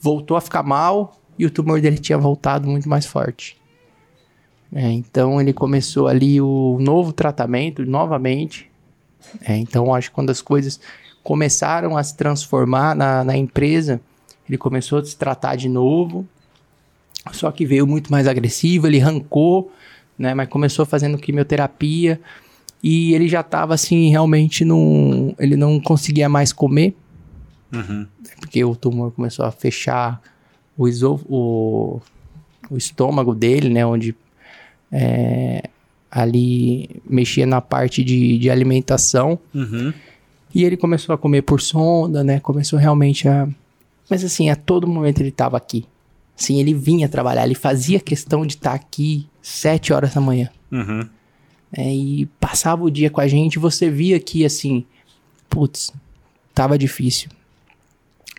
voltou 0.00 0.36
a 0.36 0.40
ficar 0.40 0.62
mal 0.62 1.16
e 1.38 1.46
o 1.46 1.50
tumor 1.50 1.80
dele 1.80 1.98
tinha 1.98 2.18
voltado 2.18 2.68
muito 2.68 2.88
mais 2.88 3.06
forte. 3.06 3.56
É, 4.74 4.90
então, 4.90 5.40
ele 5.40 5.52
começou 5.52 6.08
ali 6.08 6.40
o 6.40 6.78
novo 6.80 7.12
tratamento 7.12 7.84
novamente. 7.84 8.70
É, 9.42 9.56
então, 9.56 9.94
acho 9.94 10.08
que 10.08 10.14
quando 10.14 10.30
as 10.30 10.40
coisas 10.40 10.80
começaram 11.22 11.96
a 11.96 12.02
se 12.02 12.16
transformar 12.16 12.94
na, 12.94 13.22
na 13.22 13.36
empresa, 13.36 14.00
ele 14.48 14.58
começou 14.58 14.98
a 14.98 15.04
se 15.04 15.16
tratar 15.16 15.56
de 15.56 15.68
novo. 15.68 16.26
Só 17.32 17.52
que 17.52 17.64
veio 17.64 17.86
muito 17.86 18.10
mais 18.10 18.26
agressivo, 18.26 18.86
ele 18.86 19.00
arrancou, 19.00 19.70
né? 20.18 20.34
Mas 20.34 20.48
começou 20.48 20.84
fazendo 20.84 21.18
quimioterapia 21.18 22.20
e 22.82 23.14
ele 23.14 23.28
já 23.28 23.40
estava 23.40 23.74
assim, 23.74 24.10
realmente 24.10 24.64
não, 24.64 25.34
ele 25.38 25.56
não 25.56 25.80
conseguia 25.80 26.28
mais 26.28 26.52
comer, 26.52 26.94
Uhum. 27.72 28.06
porque 28.38 28.62
o 28.64 28.76
tumor 28.76 29.12
começou 29.12 29.46
a 29.46 29.50
fechar 29.50 30.20
o, 30.76 30.86
iso, 30.86 31.20
o, 31.26 32.00
o 32.70 32.76
estômago 32.76 33.34
dele, 33.34 33.70
né? 33.70 33.86
Onde 33.86 34.14
é, 34.90 35.62
ali 36.10 36.90
mexia 37.08 37.46
na 37.46 37.62
parte 37.62 38.04
de, 38.04 38.36
de 38.36 38.50
alimentação. 38.50 39.38
Uhum. 39.54 39.92
E 40.54 40.64
ele 40.64 40.76
começou 40.76 41.14
a 41.14 41.18
comer 41.18 41.40
por 41.42 41.62
sonda, 41.62 42.22
né? 42.22 42.40
Começou 42.40 42.78
realmente 42.78 43.26
a. 43.26 43.48
Mas 44.10 44.22
assim, 44.22 44.50
a 44.50 44.56
todo 44.56 44.86
momento 44.86 45.20
ele 45.20 45.30
estava 45.30 45.56
aqui. 45.56 45.86
Sim, 46.36 46.60
ele 46.60 46.74
vinha 46.74 47.08
trabalhar, 47.08 47.44
ele 47.44 47.54
fazia 47.54 48.00
questão 48.00 48.44
de 48.44 48.54
estar 48.54 48.74
aqui 48.74 49.26
sete 49.40 49.92
horas 49.94 50.12
da 50.14 50.20
manhã. 50.20 50.50
Uhum. 50.70 51.08
É, 51.72 51.94
e 51.94 52.26
passava 52.38 52.84
o 52.84 52.90
dia 52.90 53.10
com 53.10 53.20
a 53.20 53.26
gente, 53.26 53.58
você 53.58 53.88
via 53.88 54.20
que 54.20 54.44
assim, 54.44 54.84
putz, 55.48 55.92
tava 56.54 56.76
difícil. 56.76 57.30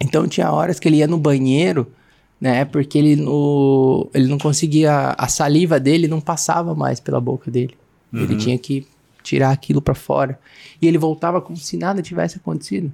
Então 0.02 0.28
tinha 0.28 0.52
horas 0.52 0.80
que 0.80 0.88
ele 0.88 0.98
ia 0.98 1.08
no 1.08 1.18
banheiro, 1.18 1.92
né? 2.40 2.66
Porque 2.66 2.98
ele, 2.98 3.16
no, 3.16 4.10
ele 4.14 4.28
não 4.28 4.38
conseguia, 4.38 5.16
a 5.18 5.28
saliva 5.28 5.80
dele 5.80 6.08
não 6.08 6.22
passava 6.22 6.76
mais 6.76 7.00
pela 7.00 7.20
boca 7.20 7.50
dele. 7.50 7.76
Ele 8.14 8.36
tinha 8.36 8.58
que 8.60 8.86
tirar 9.24 9.52
aquilo 9.52 9.82
pra 9.82 9.96
fora. 9.96 10.40
E 10.80 10.88
ele 10.88 11.00
voltava 11.00 11.42
como 11.42 11.58
se 11.58 11.78
nada 11.78 12.02
tivesse 12.02 12.38
acontecido. 12.38 12.92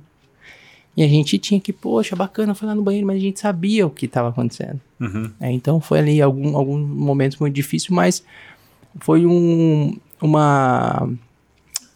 E 0.96 1.04
a 1.04 1.08
gente 1.08 1.38
tinha 1.38 1.60
que, 1.60 1.74
poxa, 1.74 2.16
bacana, 2.16 2.56
foi 2.56 2.68
lá 2.68 2.76
no 2.76 2.82
banheiro, 2.82 3.06
mas 3.06 3.18
a 3.18 3.20
gente 3.20 3.40
sabia 3.40 3.86
o 3.86 3.90
que 3.90 4.06
estava 4.06 4.30
acontecendo. 4.30 4.80
Uhum. 5.00 5.32
É, 5.40 5.52
então 5.52 5.80
foi 5.82 6.00
ali 6.00 6.22
algum, 6.22 6.56
alguns 6.56 6.88
momentos 6.88 7.38
muito 7.38 7.54
difíceis, 7.54 7.90
mas 7.90 8.24
foi 9.00 9.26
um, 9.26 9.98
uma, 10.22 11.10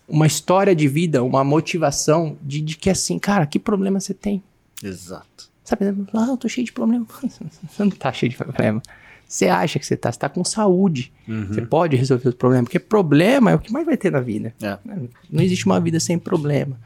uma 0.07 0.27
história 0.27 0.75
de 0.75 0.87
vida, 0.87 1.23
uma 1.23 1.43
motivação 1.43 2.37
de, 2.41 2.61
de 2.61 2.77
que 2.77 2.89
assim, 2.89 3.19
cara, 3.19 3.45
que 3.45 3.59
problema 3.59 3.99
você 3.99 4.13
tem? 4.13 4.41
Exato. 4.81 5.49
Sabe, 5.63 5.85
ah, 6.13 6.27
eu 6.29 6.37
tô 6.37 6.49
cheio 6.49 6.65
de 6.65 6.73
problema. 6.73 7.05
Você 7.23 7.83
não 7.83 7.89
tá 7.89 8.11
cheio 8.11 8.29
de 8.29 8.37
problema. 8.37 8.81
Você 9.25 9.47
acha 9.47 9.79
que 9.79 9.85
você 9.85 9.95
tá, 9.95 10.11
você 10.11 10.19
tá 10.19 10.27
com 10.27 10.43
saúde. 10.43 11.11
Você 11.47 11.61
pode 11.61 11.95
resolver 11.95 12.27
os 12.27 12.35
problemas, 12.35 12.65
porque 12.65 12.79
problema 12.79 13.49
é 13.49 13.55
o 13.55 13.59
que 13.59 13.71
mais 13.71 13.85
vai 13.85 13.95
ter 13.95 14.11
na 14.11 14.19
vida. 14.19 14.53
É. 14.61 14.77
Não 15.31 15.41
existe 15.41 15.65
uma 15.65 15.79
vida 15.79 15.99
sem 16.01 16.19
problema. 16.19 16.77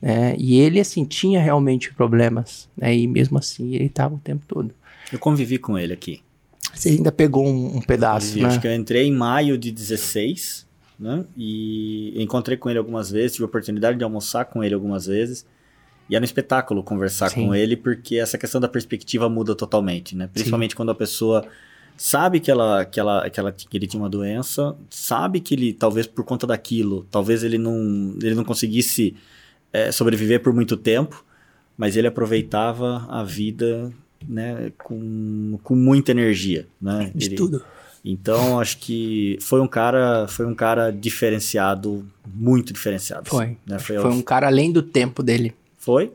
né? 0.00 0.34
e 0.38 0.60
ele, 0.60 0.78
assim, 0.78 1.04
tinha 1.04 1.42
realmente 1.42 1.92
problemas. 1.92 2.68
Né? 2.76 2.96
E 2.96 3.06
mesmo 3.08 3.36
assim, 3.36 3.74
ele 3.74 3.88
tava 3.88 4.14
o 4.14 4.18
tempo 4.18 4.46
todo. 4.46 4.72
Eu 5.12 5.18
convivi 5.18 5.58
com 5.58 5.76
ele 5.76 5.92
aqui. 5.92 6.22
Você 6.72 6.90
ainda 6.90 7.10
pegou 7.10 7.46
um, 7.46 7.76
um 7.78 7.80
pedaço, 7.80 8.28
Convivi. 8.28 8.42
né? 8.42 8.48
Acho 8.48 8.60
que 8.60 8.68
eu 8.68 8.74
entrei 8.74 9.08
em 9.08 9.12
maio 9.12 9.58
de 9.58 9.72
16, 9.72 10.66
né? 11.00 11.24
E 11.36 12.12
encontrei 12.22 12.56
com 12.58 12.68
ele 12.68 12.78
algumas 12.78 13.10
vezes, 13.10 13.32
tive 13.32 13.44
a 13.44 13.46
oportunidade 13.46 13.96
de 13.96 14.04
almoçar 14.04 14.44
com 14.44 14.62
ele 14.62 14.74
algumas 14.74 15.06
vezes. 15.06 15.46
E 16.08 16.14
era 16.14 16.22
um 16.22 16.24
espetáculo 16.24 16.82
conversar 16.82 17.30
Sim. 17.30 17.46
com 17.46 17.54
ele, 17.54 17.76
porque 17.76 18.16
essa 18.16 18.36
questão 18.36 18.60
da 18.60 18.68
perspectiva 18.68 19.28
muda 19.28 19.54
totalmente, 19.54 20.14
né? 20.14 20.28
Principalmente 20.32 20.76
quando 20.76 20.90
a 20.90 20.94
pessoa 20.94 21.46
sabe 21.96 22.40
que, 22.40 22.50
ela, 22.50 22.84
que, 22.84 22.98
ela, 22.98 23.30
que, 23.30 23.40
ela, 23.40 23.52
que 23.52 23.76
ele 23.76 23.86
tinha 23.86 24.02
uma 24.02 24.10
doença, 24.10 24.76
sabe 24.90 25.40
que 25.40 25.54
ele, 25.54 25.72
talvez 25.72 26.06
por 26.06 26.24
conta 26.24 26.46
daquilo, 26.46 27.06
talvez 27.10 27.42
ele 27.44 27.58
não, 27.58 28.14
ele 28.20 28.34
não 28.34 28.44
conseguisse 28.44 29.14
eh, 29.72 29.92
sobreviver 29.92 30.42
por 30.42 30.52
muito 30.52 30.76
tempo, 30.76 31.24
mas 31.76 31.96
ele 31.96 32.08
aproveitava 32.08 33.06
a 33.08 33.22
vida 33.22 33.92
né, 34.28 34.72
com, 34.78 35.58
com 35.62 35.74
muita 35.76 36.10
energia, 36.10 36.66
né? 36.80 37.10
De 37.14 37.26
Ele- 37.28 37.36
tudo. 37.36 37.64
Então, 38.04 38.58
acho 38.60 38.78
que 38.78 39.38
foi 39.42 39.60
um 39.60 39.66
cara, 39.68 40.26
foi 40.28 40.46
um 40.46 40.54
cara 40.54 40.90
diferenciado, 40.90 42.04
muito 42.34 42.72
diferenciado. 42.72 43.28
Foi. 43.28 43.56
Né? 43.66 43.78
Foi, 43.78 43.98
Foi 43.98 44.10
um 44.10 44.22
cara 44.22 44.46
além 44.46 44.72
do 44.72 44.82
tempo 44.82 45.22
dele. 45.22 45.52
Foi. 45.78 46.10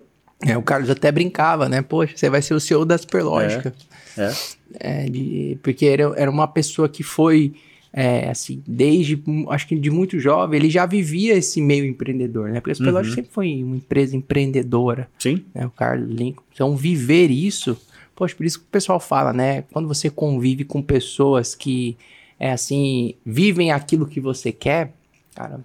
É, 0.45 0.57
o 0.57 0.61
Carlos 0.61 0.89
até 0.89 1.11
brincava, 1.11 1.69
né? 1.69 1.81
Poxa, 1.81 2.13
você 2.15 2.29
vai 2.29 2.41
ser 2.41 2.53
o 2.53 2.59
CEO 2.59 2.85
da 2.85 2.97
Superlógica. 2.97 3.73
É. 4.17 4.33
É, 4.79 5.09
de- 5.09 5.57
porque 5.63 5.85
era, 5.85 6.03
era 6.17 6.29
uma 6.29 6.47
pessoa 6.47 6.89
que 6.89 7.03
foi, 7.03 7.53
é, 7.93 8.29
assim, 8.29 8.61
desde, 8.67 9.21
acho 9.49 9.67
que 9.67 9.75
de 9.75 9.89
muito 9.89 10.19
jovem, 10.19 10.59
ele 10.59 10.69
já 10.69 10.85
vivia 10.85 11.35
esse 11.35 11.61
meio 11.61 11.85
empreendedor, 11.85 12.49
né? 12.49 12.59
Porque 12.59 12.71
a 12.71 12.75
Superlógica 12.75 13.11
Uhum. 13.11 13.15
sempre 13.15 13.31
foi 13.33 13.63
uma 13.63 13.75
empresa 13.77 14.15
empreendedora, 14.15 15.07
Sim. 15.19 15.43
né? 15.53 15.65
O 15.65 15.69
Carlos 15.71 16.09
Lincoln. 16.09 16.43
Então, 16.53 16.75
viver 16.75 17.31
isso, 17.31 17.77
poxa, 18.15 18.35
por 18.35 18.45
isso 18.45 18.59
que 18.59 18.65
o 18.65 18.69
pessoal 18.69 18.99
fala, 18.99 19.33
né? 19.33 19.63
Quando 19.71 19.87
você 19.87 20.09
convive 20.09 20.63
com 20.63 20.81
pessoas 20.81 21.53
que, 21.53 21.97
é 22.39 22.51
assim, 22.51 23.15
vivem 23.25 23.71
aquilo 23.71 24.07
que 24.07 24.19
você 24.19 24.51
quer, 24.51 24.93
cara, 25.35 25.59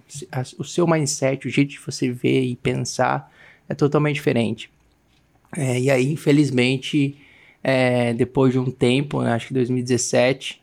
o 0.57 0.63
seu 0.63 0.85
mindset, 0.85 1.47
o 1.47 1.51
jeito 1.51 1.69
de 1.69 1.79
você 1.79 2.11
ver 2.11 2.43
e 2.43 2.55
pensar 2.55 3.31
é 3.69 3.73
totalmente 3.73 4.15
diferente. 4.15 4.69
É, 5.55 5.79
e 5.79 5.89
aí, 5.89 6.11
infelizmente, 6.11 7.17
é, 7.63 8.13
depois 8.13 8.51
de 8.53 8.59
um 8.59 8.69
tempo, 8.69 9.21
né, 9.21 9.31
acho 9.33 9.47
que 9.47 9.53
2017, 9.53 10.61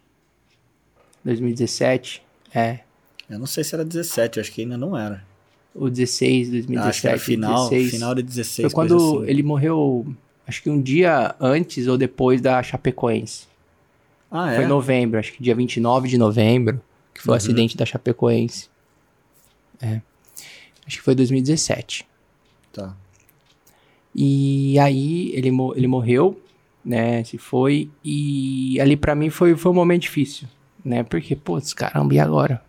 2017, 1.24 2.22
é, 2.54 2.80
Eu 3.28 3.38
não 3.38 3.46
sei 3.46 3.62
se 3.64 3.74
era 3.74 3.84
17, 3.84 4.40
acho 4.40 4.52
que 4.52 4.62
ainda 4.62 4.76
não 4.76 4.96
era. 4.96 5.24
o 5.74 5.88
16, 5.90 6.50
2017, 6.50 6.88
acho 6.88 7.00
que 7.00 7.08
era 7.08 7.18
final, 7.18 7.68
16, 7.68 7.90
final 7.90 8.14
de 8.14 8.22
16. 8.22 8.66
foi 8.66 8.74
quando 8.74 8.96
assim. 8.96 9.30
ele 9.30 9.42
morreu, 9.42 10.06
acho 10.48 10.62
que 10.62 10.70
um 10.70 10.80
dia 10.82 11.36
antes 11.38 11.86
ou 11.86 11.96
depois 11.96 12.40
da 12.40 12.60
Chapecoense. 12.62 13.46
Ah, 14.30 14.46
Foi 14.54 14.62
é? 14.62 14.64
em 14.64 14.68
novembro, 14.68 15.18
acho 15.20 15.32
que 15.32 15.42
dia 15.42 15.54
29 15.54 16.08
de 16.08 16.18
novembro, 16.18 16.80
que 17.14 17.20
foi 17.22 17.30
o 17.30 17.34
Uhum. 17.34 17.36
acidente 17.36 17.76
da 17.76 17.86
Chapecoense. 17.86 18.68
É. 19.80 20.00
Acho 20.86 20.96
que 20.98 21.02
foi 21.02 21.14
2017. 21.14 22.06
Tá. 22.72 22.94
E 24.14 24.78
aí 24.78 25.30
ele, 25.34 25.50
ele 25.76 25.86
morreu, 25.86 26.40
né? 26.84 27.22
Se 27.24 27.38
foi. 27.38 27.90
E 28.04 28.80
ali 28.80 28.96
pra 28.96 29.14
mim 29.14 29.30
foi, 29.30 29.54
foi 29.56 29.70
um 29.70 29.74
momento 29.74 30.02
difícil, 30.02 30.48
né? 30.84 31.02
Porque, 31.02 31.36
putz, 31.36 31.72
caramba, 31.72 32.14
e 32.14 32.18
agora? 32.18 32.62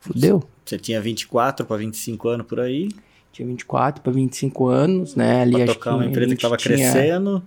Fudeu. 0.00 0.42
Você 0.64 0.78
tinha 0.78 1.00
24 1.00 1.64
para 1.66 1.76
25 1.76 2.28
anos 2.28 2.46
por 2.46 2.58
aí, 2.60 2.88
Tinha 3.32 3.48
24 3.48 4.02
para 4.02 4.12
25 4.12 4.66
anos, 4.66 5.14
né? 5.16 5.40
Ali 5.42 5.54
pra 5.54 5.64
acho 5.64 5.74
tocar 5.74 5.94
uma 5.94 6.02
a 6.02 6.06
empresa 6.06 6.26
que 6.26 6.30
gente 6.32 6.42
tava 6.42 6.56
tinha- 6.56 6.76
crescendo. 6.76 7.42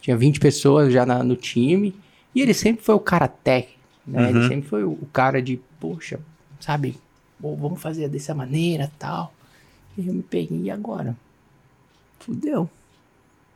Tinha 0.00 0.16
20 0.16 0.40
pessoas 0.40 0.92
já 0.92 1.04
na- 1.06 1.22
no 1.22 1.36
time. 1.36 1.94
E 2.34 2.40
ele 2.40 2.54
sempre 2.54 2.82
foi 2.82 2.94
o 2.94 3.00
cara 3.00 3.28
técnico, 3.28 3.78
né? 4.06 4.30
Ele 4.30 4.38
Uhum. 4.40 4.48
sempre 4.48 4.68
foi 4.68 4.84
o, 4.84 4.98
cara 5.12 5.40
de, 5.42 5.60
poxa, 5.78 6.18
sabe? 6.58 6.96
Pô, 7.40 7.54
vamos 7.54 7.80
fazer 7.80 8.08
dessa 8.08 8.34
maneira 8.34 8.90
tal. 8.98 9.32
E 9.98 10.06
eu 10.06 10.14
me 10.14 10.22
peguei, 10.22 10.62
e 10.62 10.70
agora? 10.70 11.14
Fudeu. 12.20 12.68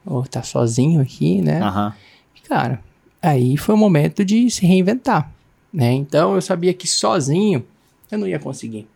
Ou 0.05 0.25
tá 0.25 0.43
sozinho 0.43 1.01
aqui, 1.01 1.41
né? 1.41 1.61
Aham. 1.63 1.95
E, 2.37 2.41
Cara, 2.47 2.81
aí 3.23 3.57
foi 3.57 3.75
o 3.75 3.79
momento 3.79 4.25
de 4.25 4.49
se 4.51 4.65
reinventar, 4.67 5.33
né? 5.73 5.93
Então 5.93 6.35
eu 6.35 6.43
sabia 6.43 6.73
que 6.75 6.87
sozinho 6.87 7.65
eu 8.11 8.19
não 8.19 8.29
ia 8.29 8.39
conseguir. 8.39 8.87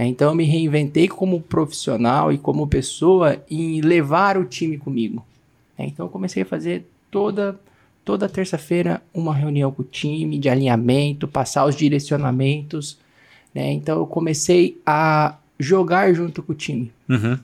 É, 0.00 0.06
então 0.06 0.30
eu 0.30 0.34
me 0.34 0.44
reinventei 0.44 1.06
como 1.08 1.42
profissional 1.42 2.32
e 2.32 2.38
como 2.38 2.66
pessoa 2.66 3.44
em 3.50 3.82
levar 3.82 4.38
o 4.38 4.46
time 4.46 4.78
comigo. 4.78 5.22
É, 5.76 5.84
então 5.84 6.06
eu 6.06 6.10
comecei 6.10 6.42
a 6.42 6.46
fazer 6.46 6.86
toda 7.10 7.60
toda 8.02 8.26
terça-feira 8.26 9.02
uma 9.12 9.34
reunião 9.34 9.70
com 9.70 9.82
o 9.82 9.84
time 9.84 10.38
de 10.38 10.48
alinhamento, 10.48 11.28
passar 11.28 11.66
os 11.66 11.76
direcionamentos, 11.76 12.96
né? 13.54 13.70
Então 13.72 13.98
eu 13.98 14.06
comecei 14.06 14.80
a 14.86 15.36
jogar 15.58 16.14
junto 16.14 16.42
com 16.42 16.52
o 16.52 16.56
time 16.56 16.90
Uhum. 17.06 17.38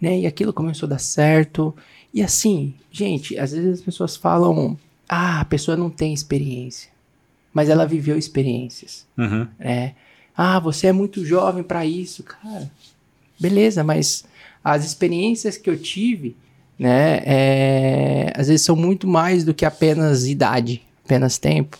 né? 0.00 0.20
E 0.20 0.26
aquilo 0.26 0.52
começou 0.52 0.86
a 0.86 0.90
dar 0.90 1.00
certo. 1.00 1.74
E 2.14 2.22
assim, 2.22 2.72
gente, 2.92 3.36
às 3.36 3.50
vezes 3.50 3.80
as 3.80 3.80
pessoas 3.80 4.14
falam: 4.16 4.78
ah, 5.08 5.40
a 5.40 5.44
pessoa 5.44 5.76
não 5.76 5.90
tem 5.90 6.14
experiência, 6.14 6.90
mas 7.52 7.68
ela 7.68 7.84
viveu 7.86 8.16
experiências, 8.16 9.04
Uhum. 9.18 9.48
né? 9.58 9.96
Ah, 10.36 10.58
você 10.58 10.86
é 10.88 10.92
muito 10.92 11.24
jovem 11.24 11.62
para 11.62 11.84
isso, 11.84 12.22
cara. 12.22 12.70
Beleza, 13.38 13.82
mas 13.84 14.24
as 14.62 14.84
experiências 14.84 15.56
que 15.56 15.68
eu 15.68 15.76
tive, 15.78 16.36
né, 16.78 17.20
é, 17.24 18.32
às 18.36 18.48
vezes 18.48 18.64
são 18.64 18.76
muito 18.76 19.06
mais 19.06 19.44
do 19.44 19.52
que 19.54 19.64
apenas 19.64 20.26
idade, 20.26 20.82
apenas 21.04 21.38
tempo. 21.38 21.78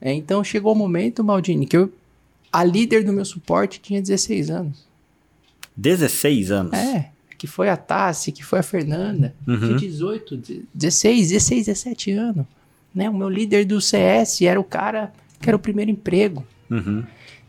É, 0.00 0.12
então 0.12 0.42
chegou 0.44 0.72
o 0.72 0.76
momento, 0.76 1.24
Maldini, 1.24 1.66
que 1.66 1.76
eu, 1.76 1.92
a 2.52 2.62
líder 2.62 3.04
do 3.04 3.12
meu 3.12 3.24
suporte 3.24 3.80
tinha 3.80 4.00
16 4.00 4.50
anos. 4.50 4.84
16 5.76 6.50
anos. 6.50 6.72
É, 6.72 7.10
que 7.36 7.46
foi 7.46 7.68
a 7.68 7.76
Tassi, 7.76 8.32
que 8.32 8.44
foi 8.44 8.60
a 8.60 8.62
Fernanda, 8.62 9.34
Uhum. 9.46 9.58
tinha 9.58 9.78
18, 9.78 10.40
16, 10.72 11.28
16, 11.30 11.66
17 11.66 12.10
anos. 12.12 12.46
Né? 12.94 13.10
O 13.10 13.14
meu 13.14 13.28
líder 13.28 13.64
do 13.66 13.80
CS 13.80 14.40
era 14.42 14.58
o 14.58 14.64
cara 14.64 15.12
que 15.40 15.48
era 15.50 15.56
o 15.56 15.60
primeiro 15.60 15.90
emprego. 15.90 16.44
Uhum. 16.70 17.04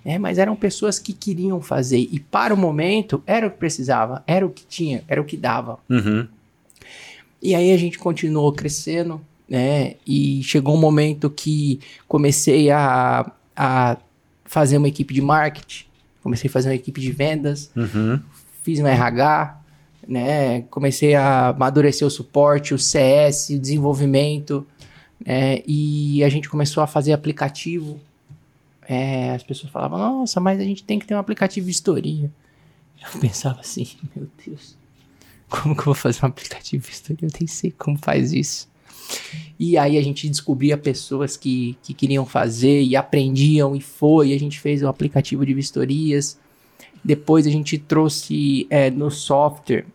Né? 0.07 0.17
Mas 0.17 0.37
eram 0.37 0.55
pessoas 0.55 0.97
que 0.97 1.11
queriam 1.11 1.59
fazer. 1.59 2.07
E 2.09 2.17
para 2.17 2.53
o 2.53 2.57
momento, 2.57 3.21
era 3.27 3.45
o 3.45 3.51
que 3.51 3.57
precisava, 3.57 4.23
era 4.25 4.45
o 4.45 4.49
que 4.49 4.65
tinha, 4.65 5.03
era 5.05 5.19
o 5.19 5.25
que 5.25 5.35
dava. 5.35 5.79
Uhum. 5.89 6.25
E 7.41 7.53
aí 7.53 7.73
a 7.73 7.77
gente 7.77 7.99
continuou 7.99 8.53
crescendo, 8.53 9.19
né? 9.49 9.95
E 10.07 10.41
chegou 10.43 10.75
um 10.75 10.79
momento 10.79 11.29
que 11.29 11.81
comecei 12.07 12.71
a, 12.71 13.29
a 13.53 13.97
fazer 14.45 14.77
uma 14.77 14.87
equipe 14.87 15.13
de 15.13 15.21
marketing, 15.21 15.83
comecei 16.23 16.49
a 16.49 16.53
fazer 16.53 16.69
uma 16.69 16.75
equipe 16.75 17.01
de 17.01 17.11
vendas, 17.11 17.69
Uhum. 17.75 18.17
fiz 18.63 18.79
um 18.79 18.87
RH, 18.87 19.59
né? 20.07 20.61
Comecei 20.69 21.15
a 21.15 21.49
amadurecer 21.49 22.07
o 22.07 22.09
suporte, 22.09 22.73
o 22.73 22.79
CS, 22.79 23.49
o 23.49 23.59
desenvolvimento, 23.59 24.65
né? 25.25 25.61
E 25.67 26.23
a 26.23 26.29
gente 26.29 26.47
começou 26.47 26.81
a 26.81 26.87
fazer 26.87 27.11
aplicativo. 27.11 27.99
É, 28.87 29.31
as 29.31 29.43
pessoas 29.43 29.71
falavam, 29.71 29.97
nossa, 29.97 30.39
mas 30.39 30.59
a 30.59 30.63
gente 30.63 30.83
tem 30.83 30.97
que 30.97 31.05
ter 31.05 31.13
um 31.13 31.19
aplicativo 31.19 31.65
de 31.65 31.71
vistoria. 31.71 32.31
Eu 33.01 33.19
pensava 33.19 33.59
assim, 33.59 33.87
meu 34.15 34.27
Deus, 34.45 34.77
como 35.49 35.75
que 35.75 35.81
eu 35.81 35.85
vou 35.85 35.93
fazer 35.93 36.23
um 36.23 36.27
aplicativo 36.27 36.83
de 36.83 36.89
vistoria? 36.89 37.27
Eu 37.27 37.31
nem 37.37 37.47
sei 37.47 37.71
como 37.71 37.97
faz 37.97 38.31
isso. 38.31 38.69
E 39.59 39.77
aí 39.77 39.97
a 39.97 40.01
gente 40.01 40.27
descobria 40.29 40.77
pessoas 40.77 41.35
que, 41.35 41.77
que 41.81 41.93
queriam 41.93 42.25
fazer 42.25 42.81
e 42.81 42.95
aprendiam 42.95 43.75
e 43.75 43.81
foi. 43.81 44.29
E 44.29 44.33
a 44.33 44.39
gente 44.39 44.59
fez 44.59 44.83
um 44.83 44.87
aplicativo 44.87 45.45
de 45.45 45.53
vistorias. 45.53 46.37
Depois 47.03 47.47
a 47.47 47.49
gente 47.49 47.77
trouxe 47.77 48.67
é, 48.69 48.89
no 48.89 49.09
software, 49.09 49.85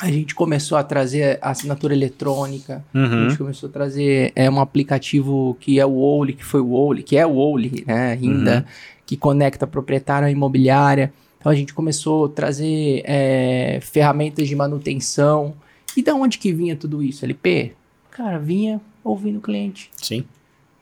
a 0.00 0.10
gente 0.10 0.34
começou 0.34 0.76
a 0.76 0.82
trazer 0.82 1.38
a 1.40 1.50
assinatura 1.50 1.94
eletrônica, 1.94 2.84
a 2.92 2.98
Uhum. 2.98 3.28
gente 3.28 3.38
começou 3.38 3.68
a 3.68 3.72
trazer 3.72 4.32
é, 4.34 4.50
um 4.50 4.60
aplicativo 4.60 5.56
que 5.60 5.78
é 5.78 5.86
o 5.86 5.94
Oli, 5.94 6.32
que 6.32 6.44
foi 6.44 6.60
o 6.60 6.72
Oli, 6.72 7.02
que 7.02 7.16
é 7.16 7.24
o 7.26 7.34
Oli, 7.36 7.84
né, 7.86 8.12
ainda, 8.12 8.66
que 9.06 9.16
conecta 9.16 9.64
a 9.64 9.68
proprietária 9.68 10.26
à 10.26 10.30
imobiliária. 10.30 11.12
Então 11.38 11.52
a 11.52 11.54
gente 11.54 11.72
começou 11.74 12.24
a 12.26 12.28
trazer 12.28 13.02
é, 13.04 13.78
ferramentas 13.82 14.48
de 14.48 14.56
manutenção. 14.56 15.54
E 15.96 16.02
da 16.02 16.14
onde 16.14 16.38
que 16.38 16.52
vinha 16.52 16.74
tudo 16.74 17.02
isso, 17.02 17.24
LP? 17.24 17.72
Cara, 18.10 18.38
vinha 18.38 18.80
ouvindo 19.04 19.38
o 19.38 19.42
cliente 19.42 19.90
Sim. 19.96 20.24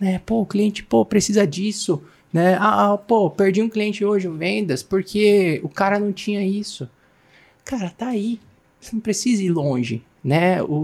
né? 0.00 0.20
Pô, 0.24 0.40
o 0.40 0.46
cliente, 0.46 0.82
pô, 0.82 1.04
precisa 1.04 1.46
disso, 1.46 2.02
né? 2.32 2.54
Ah, 2.58 2.92
ah, 2.92 2.96
pô, 2.98 3.28
perdi 3.28 3.60
um 3.60 3.68
cliente 3.68 4.04
hoje 4.04 4.26
em 4.28 4.36
vendas 4.36 4.82
porque 4.82 5.60
o 5.62 5.68
cara 5.68 5.98
não 5.98 6.12
tinha 6.12 6.42
isso. 6.46 6.88
Cara, 7.64 7.90
tá 7.90 8.08
aí. 8.08 8.40
Você 8.82 8.94
não 8.96 9.00
precisa 9.00 9.42
ir 9.42 9.48
longe, 9.50 10.02
né? 10.24 10.60
O, 10.62 10.82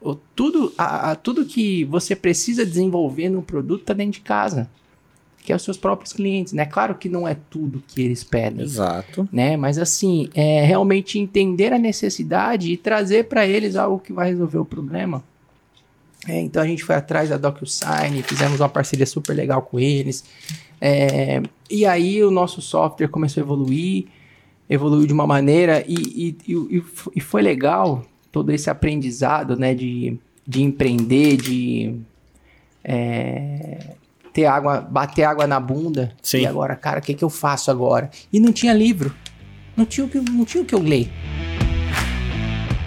o- 0.00 0.14
tudo, 0.34 0.72
a, 0.78 1.10
a- 1.10 1.14
tudo 1.16 1.44
que 1.44 1.84
você 1.84 2.14
precisa 2.16 2.64
desenvolver 2.64 3.28
no 3.28 3.42
produto 3.42 3.84
tá 3.84 3.92
dentro 3.92 4.12
de 4.12 4.20
casa, 4.20 4.70
que 5.44 5.52
é 5.52 5.56
os 5.56 5.62
seus 5.62 5.76
próprios 5.76 6.12
clientes, 6.12 6.52
né? 6.52 6.64
Claro 6.64 6.94
que 6.94 7.08
não 7.08 7.26
é 7.26 7.36
tudo 7.50 7.82
que 7.86 8.00
eles 8.02 8.22
pedem, 8.24 8.64
Exato. 8.64 9.28
né? 9.32 9.56
Mas 9.56 9.76
assim, 9.78 10.28
é 10.34 10.64
realmente 10.64 11.18
entender 11.18 11.72
a 11.72 11.78
necessidade 11.78 12.70
e 12.72 12.76
trazer 12.76 13.24
para 13.24 13.46
eles 13.46 13.74
algo 13.76 13.98
que 13.98 14.12
vai 14.12 14.28
resolver 14.30 14.58
o 14.58 14.64
problema. 14.64 15.22
É, 16.28 16.40
então 16.40 16.62
a 16.62 16.66
gente 16.66 16.82
foi 16.82 16.94
atrás 16.96 17.28
da 17.28 17.36
DocuSign, 17.36 18.22
fizemos 18.22 18.58
uma 18.60 18.68
parceria 18.68 19.06
super 19.06 19.34
legal 19.34 19.62
com 19.62 19.78
eles. 19.78 20.24
É, 20.80 21.40
e 21.70 21.86
aí 21.86 22.22
o 22.24 22.30
nosso 22.30 22.60
software 22.60 23.08
começou 23.08 23.40
a 23.42 23.44
evoluir, 23.44 24.06
evoluiu 24.68 25.06
de 25.06 25.12
uma 25.12 25.26
maneira 25.26 25.84
e, 25.86 26.36
e, 26.46 26.52
e, 26.52 26.82
e 27.16 27.20
foi 27.20 27.42
legal 27.42 28.04
todo 28.32 28.52
esse 28.52 28.68
aprendizado, 28.68 29.56
né, 29.56 29.74
de, 29.74 30.18
de 30.46 30.62
empreender, 30.62 31.36
de 31.36 31.94
é, 32.84 33.94
ter 34.32 34.44
água, 34.44 34.80
bater 34.80 35.24
água 35.24 35.46
na 35.46 35.58
bunda. 35.58 36.12
Sim. 36.22 36.40
E 36.40 36.46
agora, 36.46 36.76
cara, 36.76 36.98
o 36.98 37.02
que, 37.02 37.14
que 37.14 37.24
eu 37.24 37.30
faço 37.30 37.70
agora? 37.70 38.10
E 38.32 38.38
não 38.38 38.52
tinha 38.52 38.74
livro, 38.74 39.14
não 39.76 39.86
tinha 39.86 40.04
o 40.06 40.08
que, 40.08 40.18
não 40.18 40.44
tinha 40.44 40.62
o 40.62 40.66
que 40.66 40.74
eu 40.74 40.82
ler. 40.82 41.10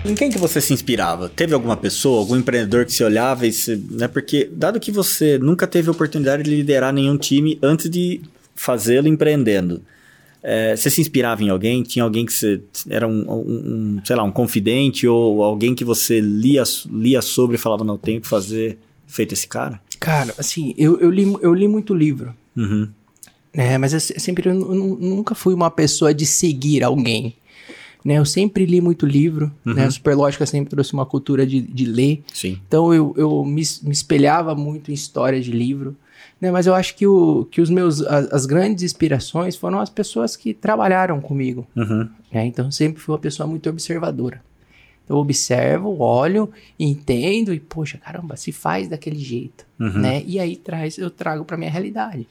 Em 0.06 0.16
quem 0.16 0.30
que 0.30 0.38
você 0.38 0.62
se 0.62 0.74
inspirava? 0.74 1.28
Teve 1.28 1.54
alguma 1.54 1.76
pessoa, 1.76 2.20
algum 2.20 2.38
empreendedor 2.38 2.86
que 2.86 2.94
se 2.94 3.04
olhava 3.04 3.46
e 3.46 3.52
se, 3.52 3.76
né? 3.92 4.08
Porque 4.08 4.50
dado 4.52 4.80
que 4.80 4.92
você 4.92 5.38
nunca 5.38 5.68
teve 5.68 5.90
oportunidade 5.90 6.44
de 6.44 6.50
liderar 6.50 6.94
nenhum 6.94 7.18
time 7.18 7.60
antes 7.62 7.90
de 7.90 8.22
fazê-lo 8.56 9.08
empreendendo, 9.08 9.82
É, 10.42 10.76
você 10.76 10.90
se 10.90 11.02
inspirava 11.02 11.44
em 11.44 11.50
alguém? 11.50 11.84
Tinha 11.84 12.04
alguém 12.04 12.26
que 12.26 12.34
você 12.34 12.62
era 12.90 13.08
um, 13.08 13.30
um, 13.30 13.98
um, 13.98 14.02
sei 14.06 14.16
lá, 14.16 14.24
um 14.24 14.32
confidente 14.32 15.08
ou 15.08 15.44
alguém 15.44 15.76
que 15.76 15.84
você 15.84 16.20
lia, 16.22 16.64
lia 16.90 17.22
sobre 17.22 17.56
e 17.56 17.60
falava, 17.60 17.84
não, 17.84 17.98
tenho 17.98 18.22
que 18.22 18.28
fazer 18.28 18.78
feito 19.06 19.34
esse 19.34 19.48
cara? 19.48 19.82
Cara, 20.00 20.34
assim, 20.38 20.74
eu, 20.78 20.98
eu, 21.00 21.10
li, 21.10 21.24
eu 21.42 21.54
li 21.54 21.68
muito 21.68 21.94
livro. 21.94 22.34
Uhum. 22.56 22.88
É, 23.54 23.78
mas 23.78 23.94
eu 23.94 24.00
sempre 24.00 24.48
eu 24.50 24.54
nunca 24.54 25.36
fui 25.36 25.54
uma 25.54 25.70
pessoa 25.70 26.14
de 26.14 26.26
seguir 26.26 26.84
alguém. 26.84 27.36
Né, 28.06 28.18
eu 28.18 28.26
sempre 28.26 28.66
li 28.66 28.80
muito 28.80 29.06
livro, 29.06 29.52
uhum. 29.66 29.74
né? 29.74 29.90
Superlógica 29.90 30.46
sempre 30.46 30.70
trouxe 30.70 30.94
uma 30.94 31.06
cultura 31.06 31.46
de, 31.46 31.60
de 31.60 31.84
ler. 31.84 32.24
Sim. 32.34 32.58
Então 32.66 32.94
eu, 32.94 33.14
eu 33.18 33.44
me, 33.44 33.62
me 33.84 33.92
espelhava 33.92 34.56
muito 34.56 34.90
em 34.90 34.94
histórias 34.94 35.44
de 35.44 35.52
livro. 35.52 35.98
Né, 36.40 36.52
mas 36.52 36.68
eu 36.68 36.74
acho 36.74 36.96
que, 36.96 37.06
o, 37.06 37.46
que 37.52 37.60
os 37.60 37.70
meus, 37.70 38.02
as, 38.02 38.32
as 38.32 38.46
grandes 38.46 38.84
inspirações 38.84 39.58
foram 39.58 39.80
as 39.80 39.90
pessoas 39.90 40.38
que 40.38 40.54
trabalharam 40.54 41.20
comigo. 41.20 41.68
Uhum. 41.76 42.10
Né, 42.32 42.46
então 42.46 42.66
eu 42.66 42.72
sempre 42.72 43.02
fui 43.02 43.14
uma 43.14 43.20
pessoa 43.20 43.46
muito 43.46 43.70
observadora. 43.70 44.42
Eu 45.10 45.18
observo, 45.18 46.00
olho, 46.00 46.52
entendo 46.80 47.52
e, 47.52 47.60
poxa, 47.60 47.98
caramba, 47.98 48.38
se 48.38 48.52
faz 48.52 48.88
daquele 48.88 49.18
jeito, 49.18 49.66
uhum. 49.80 49.98
né? 49.98 50.24
E 50.24 50.40
aí 50.40 50.56
traz, 50.56 51.00
eu 51.00 51.10
trago 51.10 51.44
para 51.44 51.58
minha 51.58 51.72
realidade, 51.72 52.28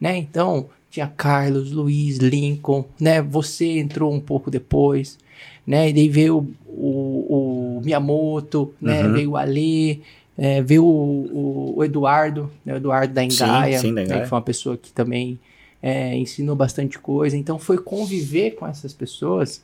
né? 0.00 0.16
Então, 0.16 0.70
tinha 0.90 1.06
Carlos, 1.06 1.72
Luiz, 1.72 2.16
Lincoln, 2.16 2.86
né? 2.98 3.20
Você 3.20 3.78
entrou 3.78 4.10
um 4.10 4.18
pouco 4.18 4.50
depois, 4.50 5.18
né? 5.66 5.90
E 5.90 5.92
daí 5.92 6.08
veio 6.08 6.54
o, 6.66 7.76
o, 7.76 7.78
o 7.78 7.80
Miyamoto, 7.84 8.72
né? 8.80 9.04
Uhum. 9.04 9.12
Veio 9.12 9.30
o 9.32 9.36
Ale, 9.36 10.02
é, 10.36 10.62
veio 10.62 10.84
o, 10.84 11.74
o, 11.76 11.84
Eduardo, 11.84 12.50
né? 12.64 12.74
o 12.74 12.76
Eduardo 12.76 13.12
da 13.12 13.22
Engaia, 13.22 13.78
sim, 13.78 13.88
sim, 13.88 13.94
da 13.94 14.02
Engaia. 14.02 14.18
Né? 14.18 14.22
que 14.24 14.28
foi 14.28 14.36
uma 14.36 14.44
pessoa 14.44 14.76
que 14.76 14.92
também 14.92 15.38
é, 15.82 16.16
ensinou 16.16 16.56
bastante 16.56 16.98
coisa. 16.98 17.36
Então, 17.36 17.58
foi 17.58 17.78
conviver 17.78 18.52
com 18.52 18.66
essas 18.66 18.92
pessoas 18.92 19.62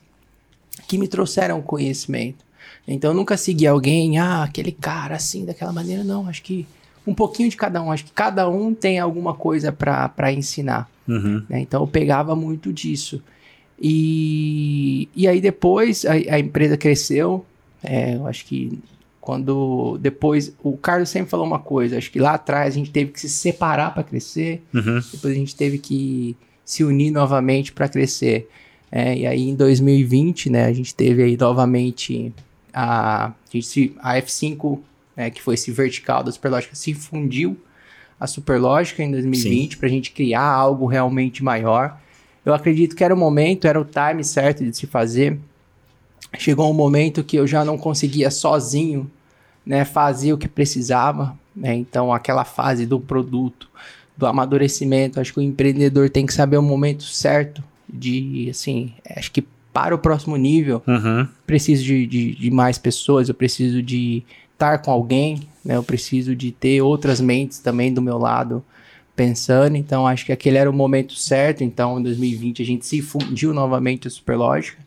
que 0.86 0.98
me 0.98 1.08
trouxeram 1.08 1.60
conhecimento. 1.62 2.46
Então 2.86 3.10
eu 3.10 3.14
nunca 3.14 3.36
segui 3.36 3.66
alguém, 3.66 4.18
ah, 4.18 4.44
aquele 4.44 4.72
cara 4.72 5.16
assim, 5.16 5.44
daquela 5.44 5.72
maneira, 5.72 6.02
não. 6.02 6.26
Acho 6.26 6.42
que 6.42 6.66
um 7.06 7.14
pouquinho 7.14 7.48
de 7.48 7.56
cada 7.56 7.82
um. 7.82 7.92
Acho 7.92 8.04
que 8.04 8.12
cada 8.12 8.48
um 8.48 8.74
tem 8.74 8.98
alguma 8.98 9.34
coisa 9.34 9.70
para 9.70 10.32
ensinar. 10.32 10.88
Uhum. 11.06 11.42
Né? 11.48 11.60
Então 11.60 11.82
eu 11.82 11.86
pegava 11.86 12.34
muito 12.34 12.72
disso. 12.72 13.22
E, 13.80 15.08
e 15.14 15.28
aí 15.28 15.40
depois 15.40 16.04
a, 16.04 16.12
a 16.12 16.38
empresa 16.38 16.76
cresceu. 16.76 17.44
É, 17.82 18.16
eu 18.16 18.26
acho 18.26 18.44
que 18.46 18.78
quando 19.20 19.98
depois 20.00 20.54
o 20.62 20.76
Carlos 20.76 21.08
sempre 21.08 21.30
falou 21.30 21.46
uma 21.46 21.58
coisa. 21.58 21.98
Acho 21.98 22.10
que 22.10 22.18
lá 22.18 22.34
atrás 22.34 22.74
a 22.74 22.78
gente 22.78 22.90
teve 22.90 23.12
que 23.12 23.20
se 23.20 23.28
separar 23.28 23.92
para 23.92 24.02
crescer. 24.02 24.62
Uhum. 24.72 25.00
Depois 25.12 25.34
a 25.34 25.36
gente 25.36 25.54
teve 25.54 25.78
que 25.78 26.36
se 26.64 26.84
unir 26.84 27.10
novamente 27.10 27.72
para 27.72 27.88
crescer. 27.88 28.48
É, 28.90 29.16
e 29.16 29.26
aí 29.26 29.48
em 29.48 29.54
2020, 29.54 30.50
né, 30.50 30.64
a 30.64 30.72
gente 30.72 30.94
teve 30.94 31.22
aí 31.22 31.36
novamente 31.36 32.32
a, 32.72 33.26
a, 33.26 33.32
a 34.00 34.16
F5, 34.20 34.78
né, 35.16 35.30
que 35.30 35.42
foi 35.42 35.54
esse 35.54 35.70
vertical 35.70 36.22
da 36.22 36.32
Superlógica, 36.32 36.74
se 36.74 36.94
fundiu 36.94 37.56
a 38.18 38.26
Superlógica 38.26 39.02
em 39.02 39.10
2020 39.10 39.76
para 39.76 39.86
a 39.86 39.90
gente 39.90 40.10
criar 40.10 40.42
algo 40.42 40.86
realmente 40.86 41.44
maior. 41.44 42.00
Eu 42.44 42.54
acredito 42.54 42.96
que 42.96 43.04
era 43.04 43.14
o 43.14 43.16
momento, 43.16 43.66
era 43.66 43.80
o 43.80 43.84
time 43.84 44.24
certo 44.24 44.64
de 44.64 44.76
se 44.76 44.86
fazer. 44.86 45.38
Chegou 46.36 46.70
um 46.70 46.74
momento 46.74 47.24
que 47.24 47.36
eu 47.36 47.46
já 47.46 47.64
não 47.64 47.78
conseguia 47.78 48.30
sozinho 48.30 49.10
né, 49.64 49.84
fazer 49.84 50.32
o 50.32 50.38
que 50.38 50.48
precisava. 50.48 51.36
Né? 51.54 51.74
Então, 51.74 52.12
aquela 52.12 52.44
fase 52.44 52.84
do 52.84 53.00
produto, 53.00 53.68
do 54.16 54.26
amadurecimento, 54.26 55.20
acho 55.20 55.32
que 55.32 55.38
o 55.38 55.42
empreendedor 55.42 56.10
tem 56.10 56.26
que 56.26 56.34
saber 56.34 56.56
o 56.56 56.62
momento 56.62 57.04
certo 57.04 57.62
de, 57.88 58.48
assim, 58.50 58.92
acho 59.16 59.30
que 59.30 59.44
para 59.72 59.94
o 59.94 59.98
próximo 59.98 60.36
nível, 60.36 60.82
uhum. 60.86 61.28
preciso 61.46 61.84
de, 61.84 62.06
de, 62.06 62.34
de, 62.34 62.50
mais 62.50 62.78
pessoas, 62.78 63.28
eu 63.28 63.34
preciso 63.34 63.82
de 63.82 64.24
estar 64.52 64.78
com 64.78 64.90
alguém, 64.90 65.42
né? 65.64 65.76
Eu 65.76 65.84
preciso 65.84 66.34
de 66.34 66.50
ter 66.50 66.82
outras 66.82 67.20
mentes 67.20 67.60
também 67.60 67.94
do 67.94 68.02
meu 68.02 68.18
lado 68.18 68.64
pensando. 69.14 69.76
Então, 69.76 70.06
acho 70.06 70.26
que 70.26 70.32
aquele 70.32 70.58
era 70.58 70.68
o 70.68 70.72
momento 70.72 71.14
certo. 71.14 71.62
Então, 71.62 72.00
em 72.00 72.02
2020, 72.02 72.62
a 72.62 72.66
gente 72.66 72.86
se 72.86 73.00
fundiu 73.00 73.54
novamente 73.54 74.08
a 74.08 74.10
Superlógica, 74.10 74.78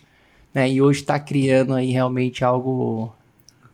né? 0.53 0.69
E 0.71 0.81
hoje 0.81 1.01
está 1.01 1.19
criando 1.19 1.73
aí 1.73 1.91
realmente 1.91 2.43
algo... 2.43 3.13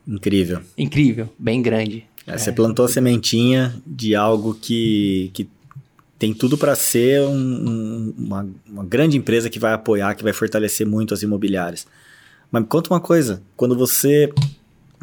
Incrível. 0.08 0.62
Incrível, 0.78 1.30
bem 1.38 1.62
grande. 1.62 2.06
É, 2.26 2.38
você 2.38 2.52
plantou 2.52 2.86
a 2.86 2.90
sementinha 2.90 3.76
de 3.86 4.16
algo 4.16 4.54
que, 4.54 5.32
que 5.34 5.49
tem 6.20 6.34
tudo 6.34 6.58
para 6.58 6.76
ser 6.76 7.22
um, 7.22 7.34
um, 7.34 8.14
uma, 8.18 8.49
uma, 8.68 8.86
grande 8.86 9.18
empresa 9.18 9.49
que 9.49 9.60
vai 9.60 9.74
apoiar, 9.74 10.16
que 10.16 10.24
vai 10.24 10.34
fortalecer 10.34 10.86
muito 10.86 11.14
as 11.14 11.22
imobiliárias. 11.22 11.88
Mas 12.52 12.64
me 12.64 12.68
conta 12.68 12.94
uma 12.94 12.99
coisa: 12.99 13.41
quando 13.56 13.78
você 13.78 14.32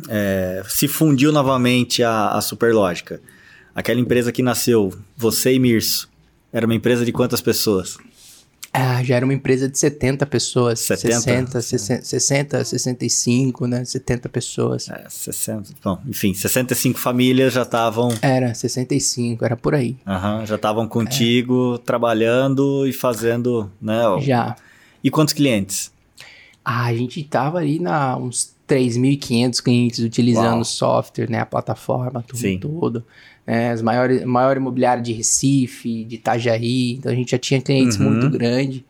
é, 0.09 0.63
se 0.69 0.89
fundiu 0.89 1.33
novamente 1.33 2.03
a, 2.03 2.29
a 2.29 2.41
Superlógica, 2.41 3.21
aquela 3.75 4.01
empresa 4.01 4.33
que 4.33 4.43
nasceu, 4.43 4.93
você 5.17 5.55
e 5.55 5.59
Mirso, 5.59 6.09
era 6.53 6.67
uma 6.67 6.75
empresa 6.75 7.05
de 7.05 7.13
quantas 7.13 7.41
pessoas? 7.41 7.97
Ah, 8.77 9.05
já 9.05 9.15
era 9.15 9.25
uma 9.25 9.33
empresa 9.33 9.69
de 9.69 9.79
70 9.79 10.27
pessoas. 10.27 10.81
70? 10.81 11.63
60, 11.63 11.63
60, 11.63 12.03
60 12.03 12.65
65, 12.65 13.67
né? 13.69 13.85
70 13.85 14.29
pessoas. 14.29 14.89
É, 14.89 15.07
60. 15.09 15.71
Bom, 15.81 16.01
enfim, 16.09 16.35
65 16.35 16.99
famílias 16.99 17.53
já 17.53 17.63
estavam. 17.63 18.09
Era, 18.21 18.53
65, 18.53 19.45
era 19.45 19.57
por 19.57 19.77
aí. 19.77 19.97
Aham, 20.05 20.45
já 20.45 20.57
estavam 20.57 20.89
contigo, 20.89 21.77
é. 21.77 21.79
trabalhando 21.87 22.85
e 22.85 22.93
fazendo, 22.93 23.71
né? 23.81 24.03
Já. 24.23 24.57
E 25.05 25.09
quantos 25.09 25.33
clientes? 25.33 25.93
Ah, 26.65 26.87
a 26.87 26.95
gente 26.95 27.23
tava 27.23 27.59
ali 27.59 27.79
na 27.79 28.17
uns 28.17 28.57
3.500 28.69 29.63
clientes 29.63 29.99
utilizando 30.01 30.63
o 30.63 30.65
software, 30.65 31.31
né? 31.31 31.39
A 31.39 31.47
plataforma, 31.47 32.25
tudo 32.27 32.41
Sim. 32.41 32.59
todo 32.59 33.05
né, 33.47 33.71
as 33.73 33.83
maiores, 33.83 34.25
maior 34.25 34.57
imobiliária 34.57 35.03
de 35.03 35.12
Recife, 35.12 36.05
de 36.05 36.16
Itajaí, 36.16 36.93
então 36.95 37.12
a 37.12 37.15
gente 37.15 37.31
já 37.33 37.39
tinha 37.39 37.61
clientes 37.61 37.99
Uhum. 37.99 38.11
muito 38.11 38.29
grandes. 38.31 38.83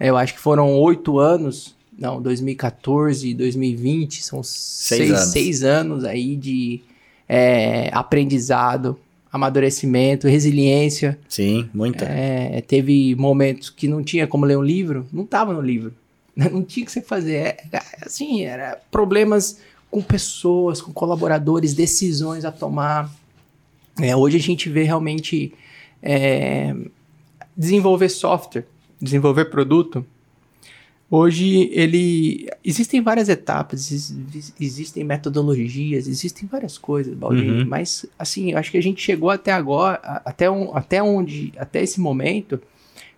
Eu 0.00 0.16
acho 0.16 0.34
que 0.34 0.40
foram 0.40 0.72
oito 0.74 1.18
anos, 1.18 1.74
não, 1.96 2.20
2014 2.20 3.28
e 3.28 3.34
2020, 3.34 4.22
são 4.24 4.42
seis, 4.42 5.10
anos. 5.10 5.24
seis 5.32 5.62
anos 5.62 6.04
aí 6.04 6.34
de 6.36 6.80
é, 7.28 7.88
aprendizado, 7.92 8.98
amadurecimento, 9.32 10.26
resiliência. 10.28 11.18
Sim, 11.28 11.68
muita. 11.72 12.04
É, 12.04 12.60
teve 12.66 13.14
momentos 13.14 13.70
que 13.70 13.86
não 13.88 14.02
tinha 14.02 14.26
como 14.26 14.44
ler 14.44 14.58
um 14.58 14.62
livro, 14.62 15.06
não 15.12 15.22
estava 15.24 15.52
no 15.52 15.60
livro, 15.60 15.94
não 16.34 16.62
tinha 16.62 16.84
que 16.84 16.92
você 16.92 17.00
fazer. 17.00 17.36
É, 17.72 17.80
assim, 18.04 18.42
era 18.42 18.78
problemas 18.90 19.58
com 19.90 20.02
pessoas, 20.02 20.80
com 20.80 20.92
colaboradores, 20.92 21.74
decisões 21.74 22.44
a 22.44 22.50
tomar. 22.52 23.10
É, 24.00 24.14
hoje 24.16 24.36
a 24.36 24.40
gente 24.40 24.68
vê 24.68 24.82
realmente 24.84 25.52
é, 26.02 26.74
desenvolver 27.56 28.08
software, 28.08 28.64
desenvolver 29.00 29.46
produto. 29.46 30.04
Hoje 31.10 31.68
ele 31.72 32.48
existem 32.64 33.02
várias 33.02 33.28
etapas, 33.28 33.92
ex- 33.92 34.54
existem 34.58 35.04
metodologias, 35.04 36.08
existem 36.08 36.48
várias 36.50 36.78
coisas, 36.78 37.14
Baldir, 37.14 37.50
Uhum. 37.52 37.66
mas 37.66 38.06
assim, 38.18 38.54
acho 38.54 38.70
que 38.70 38.78
a 38.78 38.82
gente 38.82 39.02
chegou 39.02 39.28
até 39.28 39.52
agora, 39.52 40.00
até, 40.24 40.50
um, 40.50 40.74
até 40.74 41.02
onde, 41.02 41.52
até 41.58 41.82
esse 41.82 42.00
momento, 42.00 42.58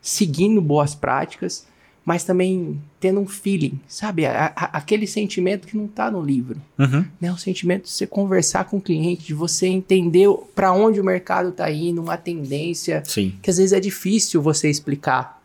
seguindo 0.03 0.61
boas 0.61 0.93
práticas, 0.93 1.69
mas 2.05 2.23
também 2.25 2.81
tendo 3.01 3.19
um 3.21 3.27
feeling, 3.27 3.81
sabe? 3.89 4.27
A- 4.27 4.53
a- 4.55 4.77
aquele 4.79 5.07
sentimento 5.07 5.67
que 5.67 5.77
não 5.77 5.87
está 5.87 6.11
no 6.11 6.21
livro 6.23 6.61
Uhum. 6.79 7.05
né? 7.21 7.33
O 7.33 7.39
sentimento 7.39 7.85
de 7.85 7.91
você 7.91 8.07
conversar 8.07 8.65
com 8.65 8.77
o 8.77 8.81
cliente, 8.81 9.25
de 9.25 9.33
você 9.35 9.67
entender 9.67 10.29
para 10.55 10.73
onde 10.73 11.01
o 11.01 11.05
mercado 11.05 11.49
está 11.49 11.71
indo, 11.71 12.03
uma 12.03 12.17
tendência 12.19 13.03
Sim. 13.07 13.33
que 13.43 13.49
às 13.49 13.57
vezes 13.57 13.73
é 13.73 13.81
difícil 13.81 14.43
você 14.43 14.69
explicar, 14.69 15.43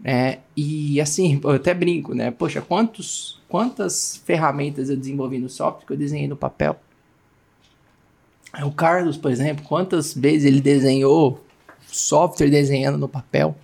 né? 0.00 0.38
E 0.56 1.00
assim, 1.00 1.40
eu 1.44 1.50
até 1.50 1.74
brinco, 1.74 2.14
né? 2.14 2.30
Poxa, 2.30 2.60
quantos, 2.62 3.40
quantas 3.48 4.20
ferramentas 4.24 4.88
eu 4.88 4.96
desenvolvi 4.96 5.38
no 5.38 5.48
software 5.48 5.86
que 5.86 5.92
eu 5.92 5.96
desenhei 5.96 6.28
no 6.28 6.36
papel? 6.36 6.78
O 8.64 8.70
Carlos, 8.72 9.16
por 9.18 9.30
exemplo, 9.30 9.64
quantas 9.66 10.14
vezes 10.14 10.44
ele 10.46 10.60
desenhou 10.60 11.44
software 11.88 12.48
desenhando 12.48 12.96
no 12.96 13.08
papel? 13.08 13.54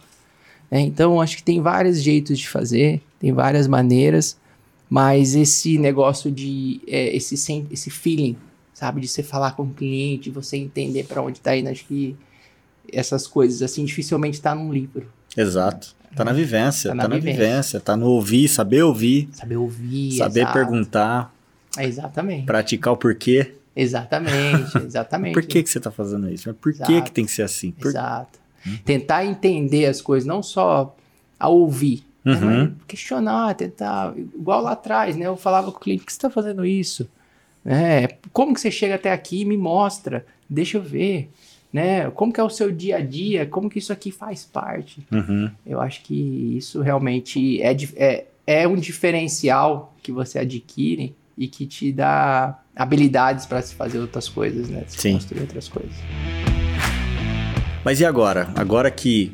Né? 0.72 0.80
Então, 0.80 1.20
acho 1.20 1.36
que 1.36 1.42
tem 1.42 1.60
vários 1.60 2.00
jeitos 2.02 2.38
de 2.38 2.48
fazer, 2.48 3.02
tem 3.20 3.30
várias 3.32 3.68
maneiras, 3.68 4.36
mas 4.88 5.34
esse 5.34 5.76
negócio 5.78 6.30
de 6.30 6.80
é, 6.86 7.14
esse, 7.14 7.34
esse 7.70 7.90
feeling, 7.90 8.36
sabe, 8.72 9.00
de 9.02 9.08
você 9.08 9.22
falar 9.22 9.52
com 9.52 9.64
o 9.64 9.70
cliente, 9.70 10.30
você 10.30 10.56
entender 10.56 11.04
para 11.04 11.20
onde 11.22 11.40
tá 11.40 11.54
indo, 11.56 11.68
acho 11.68 11.84
que 11.84 12.16
essas 12.92 13.26
coisas 13.26 13.62
assim 13.62 13.84
dificilmente 13.84 14.40
tá 14.40 14.54
num 14.54 14.72
livro. 14.72 15.06
Exato. 15.36 15.94
Tá 16.16 16.24
na 16.26 16.32
vivência, 16.32 16.90
Tá 16.90 16.96
tá 16.96 17.02
na 17.04 17.08
na, 17.08 17.14
vivência. 17.14 17.40
vivência, 17.46 17.80
tá 17.80 17.96
no 17.96 18.06
ouvir, 18.06 18.48
saber 18.48 18.82
ouvir, 18.82 19.28
Saber 19.32 19.56
ouvir, 19.56 20.12
saber 20.12 20.40
exato. 20.40 20.52
perguntar, 20.52 21.34
É, 21.78 21.86
Exatamente. 21.86 22.44
praticar 22.44 22.92
o 22.92 22.96
porquê. 22.98 23.54
Exatamente, 23.74 24.76
exatamente. 24.84 25.32
Por 25.32 25.42
que, 25.46 25.62
que 25.62 25.70
você 25.70 25.80
tá 25.80 25.90
fazendo 25.90 26.28
isso? 26.30 26.48
Mas 26.48 26.56
por 26.58 26.70
que, 26.72 26.82
Exato. 26.82 27.02
que 27.04 27.12
tem 27.12 27.24
que 27.24 27.32
ser 27.32 27.42
assim? 27.42 27.70
Por... 27.70 27.88
Exato. 27.88 28.38
Tentar 28.84 29.24
entender 29.24 29.86
as 29.86 30.00
coisas, 30.00 30.26
não 30.26 30.42
só 30.42 30.94
a 31.38 31.48
ouvir. 31.48 32.04
né? 32.24 32.34
Uhum. 32.34 32.62
Mas 32.64 32.86
Questionar, 32.86 33.54
tentar. 33.54 34.14
Igual 34.16 34.62
lá 34.62 34.72
atrás, 34.72 35.16
né? 35.16 35.26
Eu 35.26 35.36
falava 35.36 35.70
com 35.72 35.78
o 35.78 35.80
cliente, 35.80 36.00
por 36.00 36.06
que 36.06 36.12
você 36.12 36.18
está 36.18 36.30
fazendo 36.30 36.64
isso? 36.64 37.08
Né? 37.64 38.08
Como 38.32 38.54
que 38.54 38.60
você 38.60 38.70
chega 38.70 38.94
até 38.96 39.12
aqui? 39.12 39.44
Me 39.44 39.56
mostra, 39.56 40.24
deixa 40.48 40.78
eu 40.78 40.82
ver. 40.82 41.30
Né? 41.72 42.10
Como 42.10 42.32
que 42.32 42.38
é 42.38 42.44
o 42.44 42.50
seu 42.50 42.70
dia 42.70 42.96
a 42.96 43.00
dia? 43.00 43.46
Como 43.46 43.70
que 43.70 43.78
isso 43.78 43.92
aqui 43.92 44.10
faz 44.10 44.44
parte? 44.44 45.06
Uhum. 45.10 45.50
Eu 45.66 45.80
acho 45.80 46.02
que 46.02 46.56
isso 46.56 46.82
realmente 46.82 47.62
é, 47.62 47.74
é, 47.96 48.24
é 48.46 48.68
um 48.68 48.76
diferencial 48.76 49.94
que 50.02 50.12
você 50.12 50.38
adquire 50.40 51.14
e 51.38 51.48
que 51.48 51.64
te 51.66 51.90
dá 51.90 52.58
habilidades 52.76 53.46
para 53.46 53.62
se 53.62 53.74
fazer 53.74 53.98
outras 53.98 54.28
coisas, 54.28 54.68
né? 54.68 54.84
Se 54.86 54.98
Sim. 54.98 55.14
construir 55.14 55.40
outras 55.40 55.68
coisas. 55.68 55.96
Mas 57.84 58.00
e 58.00 58.04
agora? 58.04 58.48
Agora 58.54 58.90
que 58.90 59.32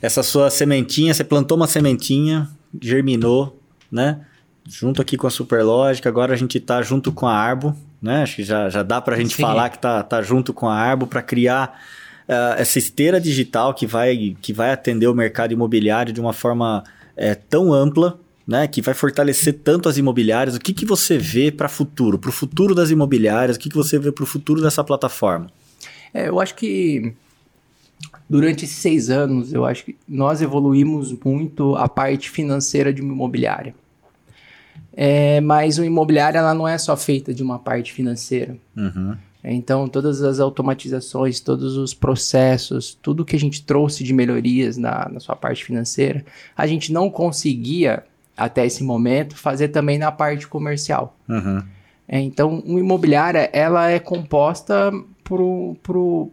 essa 0.00 0.22
sua 0.22 0.50
sementinha, 0.50 1.12
você 1.12 1.22
plantou 1.22 1.56
uma 1.56 1.66
sementinha, 1.66 2.48
germinou, 2.80 3.60
né? 3.90 4.20
Junto 4.66 5.02
aqui 5.02 5.16
com 5.16 5.26
a 5.26 5.30
Superlógica, 5.30 6.08
agora 6.08 6.32
a 6.32 6.36
gente 6.36 6.58
tá 6.58 6.80
junto 6.82 7.12
com 7.12 7.26
a 7.26 7.34
Arbo, 7.34 7.76
né? 8.00 8.22
Acho 8.22 8.36
que 8.36 8.44
já, 8.44 8.68
já 8.68 8.82
dá 8.82 9.00
pra 9.00 9.16
gente 9.16 9.34
Sim. 9.34 9.42
falar 9.42 9.68
que 9.68 9.78
tá, 9.78 10.02
tá 10.02 10.22
junto 10.22 10.54
com 10.54 10.68
a 10.68 10.74
Arbo 10.74 11.06
para 11.06 11.20
criar 11.22 11.78
ah, 12.28 12.54
essa 12.58 12.78
esteira 12.78 13.20
digital 13.20 13.74
que 13.74 13.86
vai, 13.86 14.36
que 14.40 14.52
vai 14.52 14.72
atender 14.72 15.06
o 15.06 15.14
mercado 15.14 15.52
imobiliário 15.52 16.12
de 16.12 16.20
uma 16.20 16.32
forma 16.32 16.82
eh, 17.16 17.34
tão 17.34 17.72
ampla, 17.72 18.18
né? 18.46 18.66
Que 18.66 18.80
vai 18.80 18.94
fortalecer 18.94 19.60
tanto 19.62 19.88
as 19.88 19.98
imobiliárias. 19.98 20.56
O 20.56 20.60
que, 20.60 20.72
que 20.72 20.86
você 20.86 21.18
vê 21.18 21.52
para 21.52 21.68
futuro? 21.68 22.18
Para 22.18 22.30
o 22.30 22.32
futuro 22.32 22.74
das 22.74 22.90
imobiliárias? 22.90 23.56
O 23.56 23.60
que, 23.60 23.68
que 23.68 23.76
você 23.76 23.98
vê 23.98 24.10
para 24.10 24.24
o 24.24 24.26
futuro 24.26 24.62
dessa 24.62 24.82
plataforma? 24.82 25.48
É, 26.14 26.28
eu 26.28 26.40
acho 26.40 26.54
que 26.54 27.14
durante 28.28 28.64
esses 28.64 28.76
seis 28.76 29.10
anos, 29.10 29.52
eu 29.52 29.64
acho 29.64 29.84
que 29.84 29.96
nós 30.08 30.40
evoluímos 30.40 31.12
muito 31.24 31.76
a 31.76 31.88
parte 31.88 32.30
financeira 32.30 32.92
de 32.92 33.02
uma 33.02 33.12
imobiliária. 33.12 33.74
É, 34.94 35.40
mas 35.40 35.78
uma 35.78 35.86
imobiliária 35.86 36.38
ela 36.38 36.54
não 36.54 36.68
é 36.68 36.76
só 36.76 36.96
feita 36.96 37.32
de 37.32 37.42
uma 37.42 37.58
parte 37.58 37.92
financeira. 37.92 38.56
Uhum. 38.76 39.16
Então, 39.44 39.88
todas 39.88 40.22
as 40.22 40.38
automatizações, 40.38 41.40
todos 41.40 41.76
os 41.76 41.92
processos, 41.92 42.96
tudo 43.02 43.24
que 43.24 43.34
a 43.34 43.38
gente 43.38 43.64
trouxe 43.64 44.04
de 44.04 44.12
melhorias 44.12 44.76
na, 44.76 45.08
na 45.08 45.18
sua 45.18 45.34
parte 45.34 45.64
financeira, 45.64 46.24
a 46.56 46.66
gente 46.66 46.92
não 46.92 47.10
conseguia, 47.10 48.04
até 48.36 48.64
esse 48.64 48.84
momento, 48.84 49.34
fazer 49.34 49.68
também 49.68 49.98
na 49.98 50.12
parte 50.12 50.46
comercial. 50.46 51.16
Uhum. 51.28 51.62
É, 52.06 52.20
então, 52.20 52.62
uma 52.64 52.78
imobiliária, 52.78 53.50
ela 53.52 53.90
é 53.90 53.98
composta 53.98 54.92
por, 55.24 55.76
por, 55.82 56.30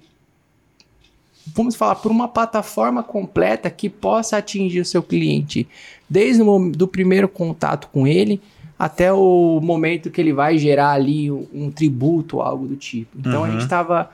vamos 1.56 1.76
falar, 1.76 1.96
por 1.96 2.12
uma 2.12 2.28
plataforma 2.28 3.04
completa 3.04 3.70
que 3.70 3.90
possa 3.90 4.38
atingir 4.38 4.80
o 4.80 4.86
seu 4.86 5.02
cliente, 5.04 5.68
desde 6.10 6.42
o 6.42 6.70
do 6.72 6.88
primeiro 6.88 7.28
contato 7.28 7.88
com 7.92 8.06
ele 8.08 8.42
até 8.78 9.12
o 9.12 9.60
momento 9.62 10.10
que 10.10 10.22
ele 10.22 10.32
vai 10.32 10.58
gerar 10.58 10.92
ali 10.92 11.30
um, 11.30 11.46
um 11.54 11.70
tributo, 11.72 12.40
algo 12.42 12.66
do 12.68 12.76
tipo. 12.78 13.18
Então, 13.20 13.44
a 13.44 13.48
Uhum. 13.48 13.52
gente 13.52 13.62
estava 13.64 14.10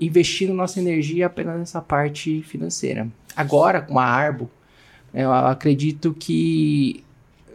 investindo 0.00 0.52
nossa 0.54 0.80
energia 0.80 1.26
apenas 1.26 1.58
nessa 1.58 1.80
parte 1.80 2.42
financeira. 2.42 3.08
Agora, 3.36 3.80
com 3.80 3.98
a 3.98 4.04
Arbo, 4.04 4.50
eu 5.14 5.32
acredito 5.32 6.14
que 6.18 7.02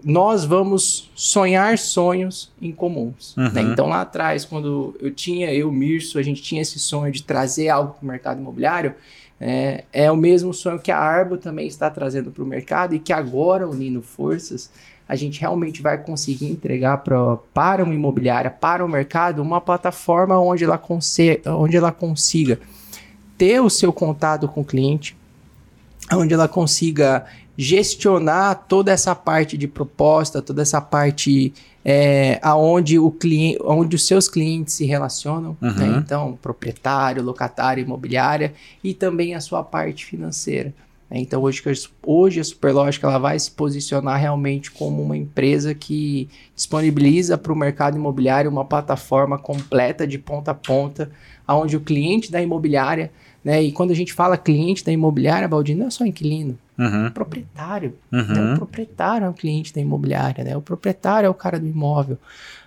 nós 0.05 0.45
vamos 0.45 1.09
sonhar 1.15 1.79
sonhos 1.79 2.51
em 2.61 2.71
comuns. 2.71 3.35
Uhum. 3.35 3.51
né? 3.51 3.61
Então 3.63 3.87
lá 3.87 4.01
atrás, 4.01 4.45
quando 4.45 4.95
eu 5.01 5.09
tinha, 5.09 5.51
eu, 5.51 5.71
Mirso, 5.71 6.19
a 6.19 6.21
gente 6.21 6.43
tinha 6.43 6.61
esse 6.61 6.77
sonho 6.77 7.11
de 7.11 7.23
trazer 7.23 7.69
algo 7.69 7.93
para 7.93 8.03
o 8.03 8.07
mercado 8.07 8.39
imobiliário, 8.39 8.93
é, 9.41 9.83
é 9.91 10.11
o 10.11 10.15
mesmo 10.15 10.53
sonho 10.53 10.77
que 10.77 10.91
a 10.91 10.99
Arbo 10.99 11.37
também 11.37 11.65
está 11.67 11.89
trazendo 11.89 12.29
para 12.29 12.43
o 12.43 12.45
mercado 12.45 12.93
e 12.93 12.99
que 12.99 13.11
agora, 13.11 13.67
unindo 13.67 13.99
forças, 13.99 14.69
a 15.09 15.15
gente 15.15 15.41
realmente 15.41 15.81
vai 15.81 15.97
conseguir 15.97 16.51
entregar 16.51 16.97
pra, 16.97 17.37
para 17.51 17.83
uma 17.83 17.93
imobiliária, 17.93 18.51
para 18.51 18.85
o 18.85 18.87
mercado, 18.87 19.41
uma 19.41 19.59
plataforma 19.59 20.39
onde 20.39 20.63
ela, 20.63 20.79
onde 21.47 21.75
ela 21.75 21.91
consiga 21.91 22.59
ter 23.39 23.59
o 23.59 23.71
seu 23.71 23.91
contato 23.91 24.47
com 24.47 24.61
o 24.61 24.65
cliente, 24.65 25.17
onde 26.13 26.33
ela 26.33 26.47
consiga 26.47 27.25
gestionar 27.57 28.65
toda 28.67 28.91
essa 28.91 29.13
parte 29.15 29.57
de 29.57 29.67
proposta, 29.67 30.41
toda 30.41 30.61
essa 30.61 30.79
parte 30.81 31.53
é, 31.83 32.39
aonde 32.41 32.97
o 32.97 33.11
cliente, 33.11 33.59
onde 33.63 33.95
os 33.95 34.05
seus 34.07 34.27
clientes 34.27 34.73
se 34.73 34.85
relacionam, 34.85 35.55
Uhum. 35.61 35.71
né? 35.73 36.01
então 36.03 36.37
proprietário, 36.41 37.21
locatário, 37.23 37.83
imobiliária 37.83 38.53
e 38.83 38.93
também 38.93 39.35
a 39.35 39.39
sua 39.41 39.63
parte 39.63 40.05
financeira. 40.05 40.73
né? 41.09 41.19
Então 41.19 41.41
hoje, 41.43 41.61
hoje 42.03 42.39
a 42.39 42.43
Superlógica 42.43 43.05
ela 43.07 43.19
vai 43.19 43.37
se 43.37 43.51
posicionar 43.51 44.19
realmente 44.19 44.71
como 44.71 45.01
uma 45.03 45.15
empresa 45.15 45.75
que 45.75 46.27
disponibiliza 46.55 47.37
para 47.37 47.53
o 47.53 47.55
mercado 47.55 47.97
imobiliário 47.97 48.49
uma 48.49 48.65
plataforma 48.65 49.37
completa 49.37 50.07
de 50.07 50.17
ponta 50.17 50.51
a 50.51 50.55
ponta, 50.55 51.11
aonde 51.47 51.77
o 51.77 51.81
cliente 51.81 52.31
da 52.31 52.41
imobiliária, 52.41 53.11
né? 53.43 53.61
E 53.61 53.71
quando 53.71 53.91
a 53.91 53.95
gente 53.95 54.11
fala 54.11 54.35
cliente 54.37 54.83
da 54.83 54.91
imobiliária, 54.91 55.47
Valdir, 55.47 55.77
não 55.77 55.85
é 55.85 55.89
só 55.91 56.03
inquilino, 56.03 56.57
Uhum. 56.77 57.05
é 57.05 57.09
proprietário. 57.09 57.95
né? 58.11 58.21
O 58.21 58.35
Uhum. 58.35 58.55
proprietário 58.57 59.25
é 59.25 59.29
o 59.29 59.33
cliente 59.33 59.73
da 59.73 59.79
imobiliária, 59.81 60.43
né? 60.43 60.57
O 60.57 60.61
proprietário 60.61 61.27
é 61.27 61.29
o 61.29 61.33
cara 61.33 61.59
do 61.59 61.67
imóvel, 61.67 62.17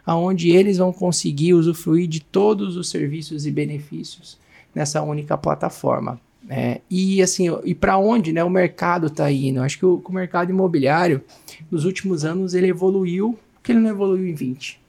aonde 0.06 0.50
eles 0.50 0.78
vão 0.78 0.92
conseguir 0.92 1.54
usufruir 1.54 2.08
de 2.08 2.20
todos 2.20 2.76
os 2.76 2.88
serviços 2.88 3.46
e 3.46 3.50
benefícios 3.50 4.38
nessa 4.74 5.02
única 5.02 5.36
plataforma. 5.36 6.20
né? 6.42 6.78
e 6.90 7.20
assim, 7.20 7.46
e 7.64 7.74
para 7.74 7.98
onde 7.98 8.32
né, 8.32 8.42
o 8.42 8.48
mercado 8.48 9.08
está 9.08 9.30
indo? 9.30 9.60
Acho 9.62 9.78
que 9.78 9.84
o, 9.84 10.00
o 10.02 10.12
mercado 10.12 10.50
imobiliário, 10.50 11.22
nos 11.70 11.84
últimos 11.84 12.24
anos, 12.24 12.54
ele 12.54 12.68
evoluiu, 12.68 13.38
porque 13.54 13.72
ele 13.72 13.80
não 13.80 13.90
evoluiu 13.90 14.26
em 14.26 14.34
20. 14.34 14.80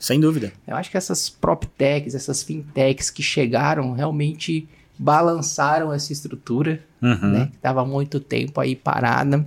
Sem 0.00 0.18
dúvida. 0.18 0.52
Eu 0.66 0.74
acho 0.76 0.90
que 0.90 0.96
essas 0.96 1.30
proptechs, 1.30 2.14
essas 2.16 2.42
fintechs 2.42 3.10
que 3.10 3.22
chegaram, 3.22 3.92
realmente 3.92 4.66
balançaram 4.98 5.92
essa 5.92 6.12
estrutura 6.12 6.80
Uhum. 7.02 7.30
né? 7.32 7.46
Que 7.50 7.56
estava 7.56 7.82
há 7.82 7.84
muito 7.84 8.18
tempo 8.20 8.60
aí 8.60 8.74
parada. 8.76 9.44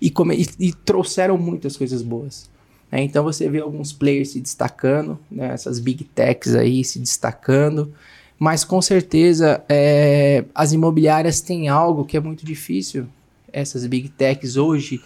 E, 0.00 0.10
come- 0.10 0.36
e- 0.36 0.68
e 0.68 0.72
trouxeram 0.72 1.36
muitas 1.38 1.76
coisas 1.76 2.02
boas. 2.02 2.48
né? 2.90 3.02
Então 3.02 3.22
você 3.24 3.48
vê 3.48 3.60
alguns 3.60 3.92
players 3.92 4.30
se 4.30 4.40
destacando, 4.40 5.18
né? 5.30 5.48
essas 5.52 5.78
big 5.78 6.04
techs 6.04 6.54
aí 6.54 6.82
se 6.84 6.98
destacando. 6.98 7.92
Mas 8.38 8.64
com 8.64 8.80
certeza 8.80 9.62
é, 9.68 10.44
as 10.54 10.72
imobiliárias 10.72 11.40
têm 11.40 11.68
algo 11.68 12.04
que 12.04 12.16
é 12.16 12.20
muito 12.20 12.46
difícil, 12.46 13.06
essas 13.52 13.84
big 13.86 14.08
techs 14.10 14.56
hoje, 14.56 15.02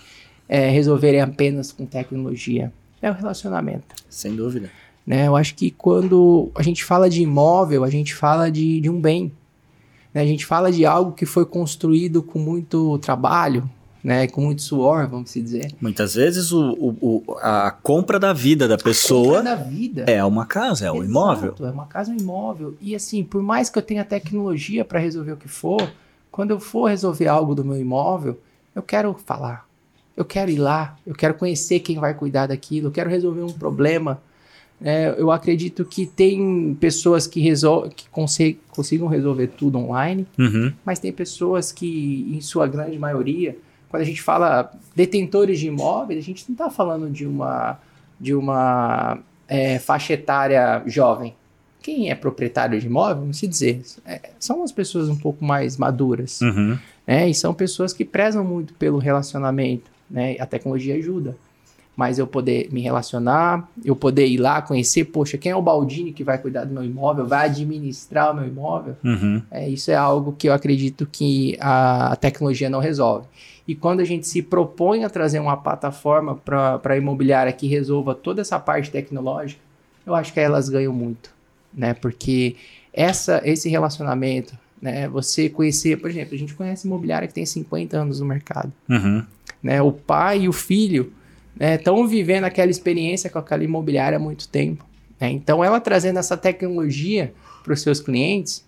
é, 0.48 0.68
resolverem 0.68 1.20
apenas 1.22 1.72
com 1.72 1.86
tecnologia. 1.86 2.72
É 3.00 3.10
o 3.10 3.14
relacionamento. 3.14 3.94
Sem 4.10 4.36
dúvida. 4.36 4.70
Né? 5.06 5.26
Eu 5.26 5.36
acho 5.36 5.54
que 5.54 5.70
quando 5.70 6.50
a 6.54 6.62
gente 6.62 6.84
fala 6.84 7.08
de 7.10 7.22
imóvel, 7.22 7.84
a 7.84 7.90
gente 7.90 8.14
fala 8.14 8.50
de, 8.50 8.80
de 8.80 8.88
um 8.90 9.00
bem. 9.00 9.32
né? 10.14 10.20
A 10.22 10.26
gente 10.26 10.46
fala 10.46 10.70
de 10.70 10.84
algo 10.86 11.12
que 11.12 11.26
foi 11.26 11.44
construído 11.46 12.22
com 12.22 12.38
muito 12.38 12.98
trabalho, 12.98 13.68
né? 14.04 14.26
com 14.28 14.40
muito 14.42 14.62
suor, 14.62 15.06
vamos 15.08 15.30
se 15.30 15.40
dizer. 15.40 15.72
Muitas 15.80 16.14
vezes 16.14 16.52
o, 16.52 16.72
o- 16.72 16.96
o- 17.26 17.38
a 17.40 17.70
compra 17.70 18.18
da 18.18 18.32
vida 18.32 18.66
da 18.68 18.76
pessoa 18.76 19.38
Compra 19.38 19.42
da 19.42 19.54
vida. 19.56 20.04
é 20.08 20.24
uma 20.24 20.44
casa, 20.46 20.86
é 20.86 20.90
um 20.92 20.96
Exato, 20.96 21.10
imóvel. 21.10 21.54
É 21.60 21.70
uma 21.70 21.86
casa, 21.86 22.12
um 22.12 22.16
imóvel. 22.16 22.74
E 22.80 22.94
assim, 22.94 23.22
por 23.24 23.42
mais 23.42 23.68
que 23.70 23.78
eu 23.78 23.82
tenha 23.82 24.04
tecnologia 24.04 24.84
para 24.84 24.98
resolver 25.00 25.32
o 25.32 25.36
que 25.36 25.48
for, 25.48 25.90
quando 26.30 26.50
eu 26.52 26.60
for 26.60 26.88
resolver 26.90 27.26
algo 27.28 27.54
do 27.54 27.64
meu 27.64 27.76
imóvel, 27.78 28.38
eu 28.74 28.82
quero 28.82 29.14
falar. 29.26 29.66
Eu 30.16 30.24
quero 30.24 30.50
ir 30.50 30.58
lá, 30.58 30.96
eu 31.06 31.14
quero 31.14 31.34
conhecer 31.34 31.80
quem 31.80 31.98
vai 31.98 32.12
cuidar 32.14 32.46
daquilo, 32.46 32.88
eu 32.88 32.92
quero 32.92 33.08
resolver 33.10 33.42
um 33.42 33.52
problema. 33.52 34.20
É, 34.84 35.14
eu 35.16 35.30
acredito 35.30 35.84
que 35.84 36.06
tem 36.06 36.76
pessoas 36.80 37.26
que, 37.26 37.40
resol 37.40 37.88
que 37.88 38.04
consigam 38.70 39.06
resolver 39.06 39.46
tudo 39.48 39.78
online, 39.78 40.26
Uhum. 40.38 40.72
mas 40.84 40.98
tem 40.98 41.12
pessoas 41.12 41.70
que, 41.70 42.28
em 42.34 42.40
sua 42.40 42.66
grande 42.66 42.98
maioria, 42.98 43.56
quando 43.88 44.02
a 44.02 44.06
gente 44.06 44.20
fala 44.22 44.72
detentores 44.96 45.60
de 45.60 45.68
imóveis, 45.68 46.18
a 46.18 46.22
gente 46.22 46.44
não 46.48 46.54
está 46.54 46.68
falando 46.70 47.10
de 47.10 47.26
uma, 47.26 47.78
de 48.18 48.34
uma 48.34 49.18
é, 49.46 49.78
faixa 49.78 50.14
etária 50.14 50.82
jovem. 50.86 51.34
Quem 51.82 52.10
é 52.10 52.14
proprietário 52.14 52.80
de 52.80 52.86
imóvel, 52.86 53.16
vamos 53.22 53.38
se 53.38 53.46
dizer, 53.46 53.82
é, 54.06 54.30
são 54.38 54.62
as 54.64 54.72
pessoas 54.72 55.08
um 55.08 55.16
pouco 55.16 55.44
mais 55.44 55.76
maduras, 55.76 56.40
Uhum. 56.40 56.78
né? 57.06 57.28
E 57.28 57.34
são 57.34 57.52
pessoas 57.52 57.92
que 57.92 58.04
prezam 58.04 58.44
muito 58.44 58.72
pelo 58.74 58.98
relacionamento, 58.98 59.90
né? 60.10 60.36
A 60.40 60.46
tecnologia 60.46 60.94
ajuda. 60.96 61.36
Mas 61.94 62.18
eu 62.18 62.26
poder 62.26 62.68
me 62.72 62.80
relacionar, 62.80 63.68
eu 63.84 63.94
poder 63.94 64.26
ir 64.26 64.38
lá 64.38 64.62
conhecer, 64.62 65.04
poxa, 65.04 65.36
quem 65.36 65.52
é 65.52 65.56
o 65.56 65.60
Baldini 65.60 66.10
que 66.12 66.24
vai 66.24 66.38
cuidar 66.38 66.64
do 66.64 66.72
meu 66.72 66.82
imóvel, 66.82 67.26
vai 67.26 67.46
administrar 67.46 68.32
o 68.32 68.34
meu 68.34 68.48
imóvel, 68.48 68.96
Uhum. 69.04 69.42
é, 69.50 69.68
isso 69.68 69.90
é 69.90 69.94
algo 69.94 70.32
que 70.32 70.48
eu 70.48 70.54
acredito 70.54 71.06
que 71.10 71.56
a, 71.60 72.12
a 72.12 72.16
tecnologia 72.16 72.70
não 72.70 72.80
resolve. 72.80 73.26
E 73.68 73.74
quando 73.74 74.00
a 74.00 74.04
gente 74.04 74.26
se 74.26 74.40
propõe 74.42 75.04
a 75.04 75.10
trazer 75.10 75.38
uma 75.38 75.56
plataforma 75.56 76.34
para 76.34 76.80
a 76.82 76.96
imobiliária 76.96 77.52
que 77.52 77.66
resolva 77.66 78.14
toda 78.14 78.40
essa 78.40 78.58
parte 78.58 78.90
tecnológica, 78.90 79.60
eu 80.04 80.14
acho 80.14 80.32
que 80.32 80.40
elas 80.40 80.68
ganham 80.68 80.92
muito, 80.92 81.30
né? 81.72 81.94
Porque 81.94 82.56
essa, 82.92 83.40
esse 83.44 83.68
relacionamento, 83.68 84.58
né? 84.80 85.08
Você 85.08 85.48
conhecer, 85.48 86.00
por 86.00 86.10
exemplo, 86.10 86.34
a 86.34 86.38
gente 86.38 86.54
conhece 86.54 86.86
imobiliária 86.88 87.28
que 87.28 87.34
tem 87.34 87.46
50 87.46 87.96
anos 87.96 88.18
no 88.18 88.26
mercado. 88.26 88.72
Uhum. 88.88 89.22
Né? 89.62 89.80
O 89.80 89.92
pai 89.92 90.40
e 90.40 90.48
o 90.48 90.52
filho 90.52 91.12
estão 91.58 92.02
né, 92.02 92.08
vivendo 92.08 92.44
aquela 92.44 92.70
experiência 92.70 93.30
com 93.30 93.38
aquela 93.38 93.64
imobiliária 93.64 94.16
há 94.16 94.20
muito 94.20 94.48
tempo. 94.48 94.84
Né? 95.20 95.30
Então, 95.30 95.62
ela 95.62 95.80
trazendo 95.80 96.18
essa 96.18 96.36
tecnologia 96.36 97.32
para 97.62 97.72
os 97.72 97.80
seus 97.80 98.00
clientes, 98.00 98.64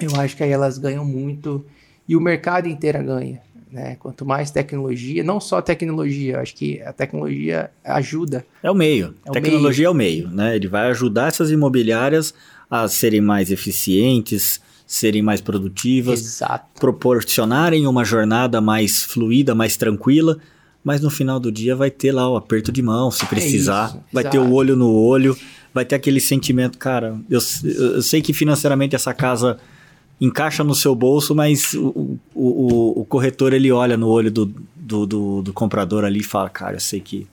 eu 0.00 0.14
acho 0.16 0.36
que 0.36 0.42
aí 0.42 0.50
elas 0.50 0.78
ganham 0.78 1.04
muito 1.04 1.64
e 2.08 2.16
o 2.16 2.20
mercado 2.20 2.68
inteiro 2.68 3.02
ganha. 3.04 3.40
Né? 3.70 3.96
Quanto 4.00 4.26
mais 4.26 4.50
tecnologia, 4.50 5.22
não 5.22 5.38
só 5.38 5.62
tecnologia, 5.62 6.40
acho 6.40 6.56
que 6.56 6.82
a 6.82 6.92
tecnologia 6.92 7.70
ajuda. 7.84 8.44
É 8.62 8.70
o 8.70 8.74
meio. 8.74 9.14
É 9.24 9.30
tecnologia 9.30 9.90
o 9.90 9.94
meio. 9.94 10.24
é 10.24 10.24
o 10.24 10.26
meio, 10.26 10.36
né? 10.36 10.56
Ele 10.56 10.66
vai 10.66 10.90
ajudar 10.90 11.28
essas 11.28 11.52
imobiliárias 11.52 12.34
a 12.68 12.88
serem 12.88 13.20
mais 13.20 13.52
eficientes, 13.52 14.60
serem 14.84 15.22
mais 15.22 15.40
produtivas, 15.40 16.20
Exato. 16.20 16.80
proporcionarem 16.80 17.86
uma 17.86 18.04
jornada 18.04 18.60
mais 18.60 19.04
fluida, 19.04 19.54
mais 19.54 19.76
tranquila, 19.76 20.38
mas 20.82 21.00
no 21.00 21.10
final 21.10 21.38
do 21.38 21.52
dia 21.52 21.76
vai 21.76 21.90
ter 21.90 22.12
lá 22.12 22.28
o 22.28 22.36
aperto 22.36 22.72
de 22.72 22.82
mão, 22.82 23.10
se 23.10 23.24
é 23.24 23.28
precisar, 23.28 23.84
é 23.84 23.86
isso, 23.88 24.04
vai 24.12 24.22
exato. 24.22 24.36
ter 24.36 24.42
o 24.42 24.52
olho 24.52 24.76
no 24.76 24.92
olho, 24.92 25.36
vai 25.72 25.84
ter 25.84 25.94
aquele 25.94 26.20
sentimento, 26.20 26.78
cara, 26.78 27.18
eu, 27.28 27.40
eu 27.64 28.02
sei 28.02 28.22
que 28.22 28.32
financeiramente 28.32 28.96
essa 28.96 29.12
casa 29.12 29.58
encaixa 30.20 30.62
no 30.62 30.74
seu 30.74 30.94
bolso, 30.94 31.34
mas 31.34 31.72
o, 31.74 32.18
o, 32.34 33.00
o 33.00 33.04
corretor 33.06 33.52
ele 33.52 33.72
olha 33.72 33.96
no 33.96 34.08
olho 34.08 34.30
do, 34.30 34.46
do, 34.76 35.06
do, 35.06 35.42
do, 35.42 35.52
comprador 35.52 36.04
ali 36.04 36.20
e 36.20 36.24
fala, 36.24 36.50
cara, 36.50 36.76
eu 36.76 36.80
sei 36.80 37.00
que 37.00 37.26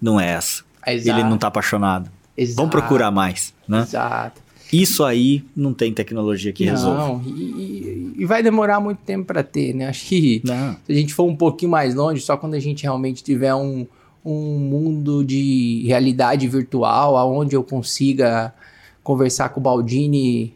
não 0.00 0.20
é 0.20 0.32
essa. 0.32 0.62
Exato. 0.86 1.18
Ele 1.18 1.28
não 1.28 1.36
está 1.36 1.46
apaixonado. 1.46 2.10
Exato. 2.36 2.56
Vamos 2.56 2.70
procurar 2.70 3.10
mais, 3.10 3.54
né? 3.66 3.82
Exato. 3.82 4.40
Isso 4.72 5.04
aí 5.04 5.44
não 5.54 5.74
tem 5.74 5.92
tecnologia 5.92 6.52
que 6.52 6.64
resolva. 6.64 7.08
Não, 7.08 7.22
e, 7.26 8.14
e, 8.18 8.24
vai 8.24 8.42
demorar 8.42 8.78
muito 8.80 8.98
tempo 8.98 9.24
para 9.24 9.42
ter, 9.42 9.74
né? 9.74 9.88
Acho 9.88 10.06
que 10.06 10.40
não. 10.44 10.76
se 10.86 10.92
a 10.92 10.94
gente 10.94 11.12
for 11.12 11.24
um 11.24 11.34
pouquinho 11.34 11.70
mais 11.70 11.94
longe, 11.94 12.20
só 12.20 12.36
quando 12.36 12.54
a 12.54 12.60
gente 12.60 12.84
realmente 12.84 13.22
tiver 13.22 13.54
um, 13.54 13.86
um 14.24 14.58
mundo 14.58 15.24
de 15.24 15.84
realidade 15.86 16.46
virtual, 16.46 17.16
aonde 17.16 17.56
eu 17.56 17.64
consiga 17.64 18.54
conversar 19.02 19.48
com 19.48 19.60
o 19.60 19.62
Baldini 19.62 20.54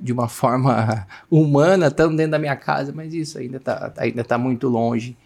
de 0.00 0.12
uma 0.12 0.28
forma 0.28 1.06
humana, 1.30 1.86
estando 1.86 2.16
dentro 2.16 2.32
da 2.32 2.38
minha 2.38 2.56
casa, 2.56 2.92
mas 2.94 3.14
isso 3.14 3.38
ainda 3.38 3.58
está 3.58 3.92
ainda 3.96 4.24
tá 4.24 4.36
muito 4.36 4.68
longe. 4.68 5.16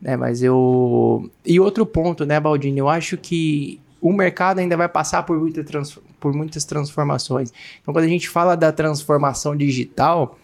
Né? 0.00 0.16
Mas 0.16 0.42
eu. 0.42 1.30
E 1.44 1.58
outro 1.58 1.86
ponto, 1.86 2.26
né, 2.26 2.38
Baldini? 2.38 2.78
Eu 2.78 2.88
acho 2.88 3.16
que 3.16 3.80
o 4.00 4.12
mercado 4.12 4.58
ainda 4.58 4.76
vai 4.76 4.88
passar 4.88 5.22
por, 5.22 5.38
muita 5.38 5.64
trans, 5.64 5.98
por 6.18 6.32
muitas 6.34 6.64
transformações. 6.64 7.52
Então, 7.80 7.92
quando 7.92 8.04
a 8.04 8.08
gente 8.08 8.28
fala 8.28 8.56
da 8.56 8.72
transformação 8.72 9.56
digital, 9.56 10.38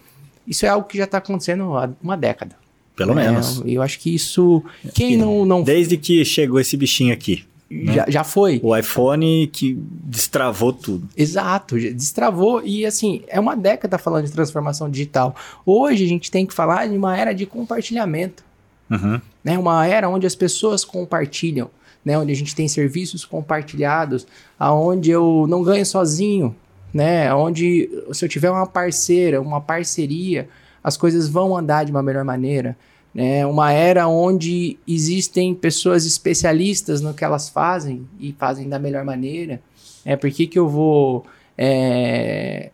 isso 0.47 0.67
é 0.67 0.69
algo 0.69 0.87
que 0.87 0.99
já 0.99 1.05
está 1.05 1.19
acontecendo 1.19 1.77
há 1.77 1.91
uma 2.03 2.17
década. 2.17 2.57
Pelo 2.97 3.15
né? 3.15 3.27
menos. 3.31 3.63
Eu 3.65 3.83
acho 3.83 3.99
que 3.99 4.15
isso. 4.15 4.63
Quem 4.95 5.17
não, 5.17 5.45
não. 5.45 5.63
Desde 5.63 5.97
que 5.97 6.25
chegou 6.25 6.61
esse 6.61 6.77
bichinho 6.77 7.13
aqui. 7.13 7.45
Né? 7.71 7.95
Já, 7.95 8.05
já 8.09 8.25
foi. 8.25 8.61
O 8.63 8.77
iPhone 8.77 9.47
que 9.47 9.79
destravou 10.05 10.75
tudo. 10.75 11.09
Exato, 11.17 11.77
destravou. 11.77 12.63
E 12.63 12.85
assim, 12.85 13.23
é 13.29 13.41
uma 13.41 13.57
década 13.57 13.97
falando 13.97 14.27
de 14.27 14.33
transformação 14.33 14.91
digital. 14.91 15.35
Hoje 15.65 16.05
a 16.05 16.09
gente 16.09 16.31
tem 16.31 16.45
que 16.45 16.53
falar 16.53 16.87
de 16.87 16.97
uma 16.97 17.17
era 17.17 17.33
de 17.33 17.47
compartilhamento. 17.47 18.45
Uhum. 18.91 19.19
Né? 19.43 19.59
Uma 19.59 19.87
era 19.87 20.09
onde 20.09 20.27
as 20.27 20.35
pessoas 20.35 20.85
compartilham 20.85 21.71
né, 22.05 22.19
onde 22.19 22.33
a 22.33 22.37
gente 22.37 22.55
tem 22.55 22.67
serviços 22.69 23.25
compartilhados, 23.25 24.27
aonde 24.59 25.11
eu 25.11 25.47
não 25.49 25.63
ganho 25.63 25.87
sozinho, 25.87 26.55
né, 26.93 27.33
onde 27.35 27.89
se 28.13 28.25
eu 28.25 28.29
tiver 28.29 28.51
uma 28.51 28.67
parceira, 28.67 29.41
uma 29.41 29.61
parceria, 29.61 30.49
as 30.83 30.97
coisas 30.97 31.29
vão 31.29 31.57
andar 31.57 31.85
de 31.85 31.91
uma 31.91 32.03
melhor 32.03 32.25
maneira. 32.25 32.77
Né, 33.15 33.45
uma 33.45 33.71
era 33.73 34.09
onde 34.09 34.79
existem 34.89 35.55
pessoas 35.55 36.07
especialistas 36.07 37.01
no 37.03 37.13
que 37.13 37.23
elas 37.23 37.49
fazem 37.49 38.07
e 38.19 38.33
fazem 38.33 38.69
da 38.69 38.79
melhor 38.79 39.05
maneira. 39.05 39.61
É, 40.05 40.17
por 40.17 40.31
que, 40.31 40.47
que 40.47 40.59
eu 40.59 40.69
vou. 40.69 41.25
É, 41.57 42.71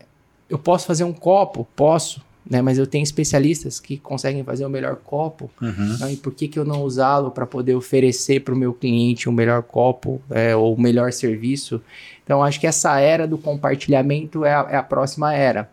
eu 0.49 0.59
posso 0.59 0.87
fazer 0.87 1.05
um 1.05 1.13
copo? 1.13 1.67
Posso 1.75 2.23
né? 2.49 2.63
Mas 2.63 2.79
eu 2.79 2.87
tenho 2.87 3.03
especialistas 3.03 3.79
que 3.79 3.99
conseguem 3.99 4.43
fazer 4.43 4.65
o 4.65 4.71
melhor 4.71 4.97
copo. 4.97 5.51
Uhum. 5.61 5.97
Né? 6.01 6.13
E 6.13 6.17
por 6.17 6.33
que, 6.33 6.49
que 6.49 6.59
eu 6.59 6.65
não 6.65 6.83
usá-lo 6.83 7.31
para 7.31 7.47
poder 7.47 7.75
oferecer 7.75 8.41
para 8.41 8.55
o 8.55 8.57
meu 8.57 8.73
cliente 8.73 9.29
um 9.29 9.33
melhor 9.33 9.63
copo 9.63 10.21
é, 10.31 10.57
ou 10.57 10.75
o 10.75 10.81
melhor 10.81 11.13
serviço? 11.13 11.81
Então, 12.25 12.43
acho 12.43 12.59
que 12.59 12.67
essa 12.67 12.99
era 12.99 13.27
do 13.27 13.37
compartilhamento 13.37 14.45
é 14.45 14.55
a, 14.55 14.67
é 14.71 14.77
a 14.77 14.83
próxima 14.83 15.35
era. 15.35 15.71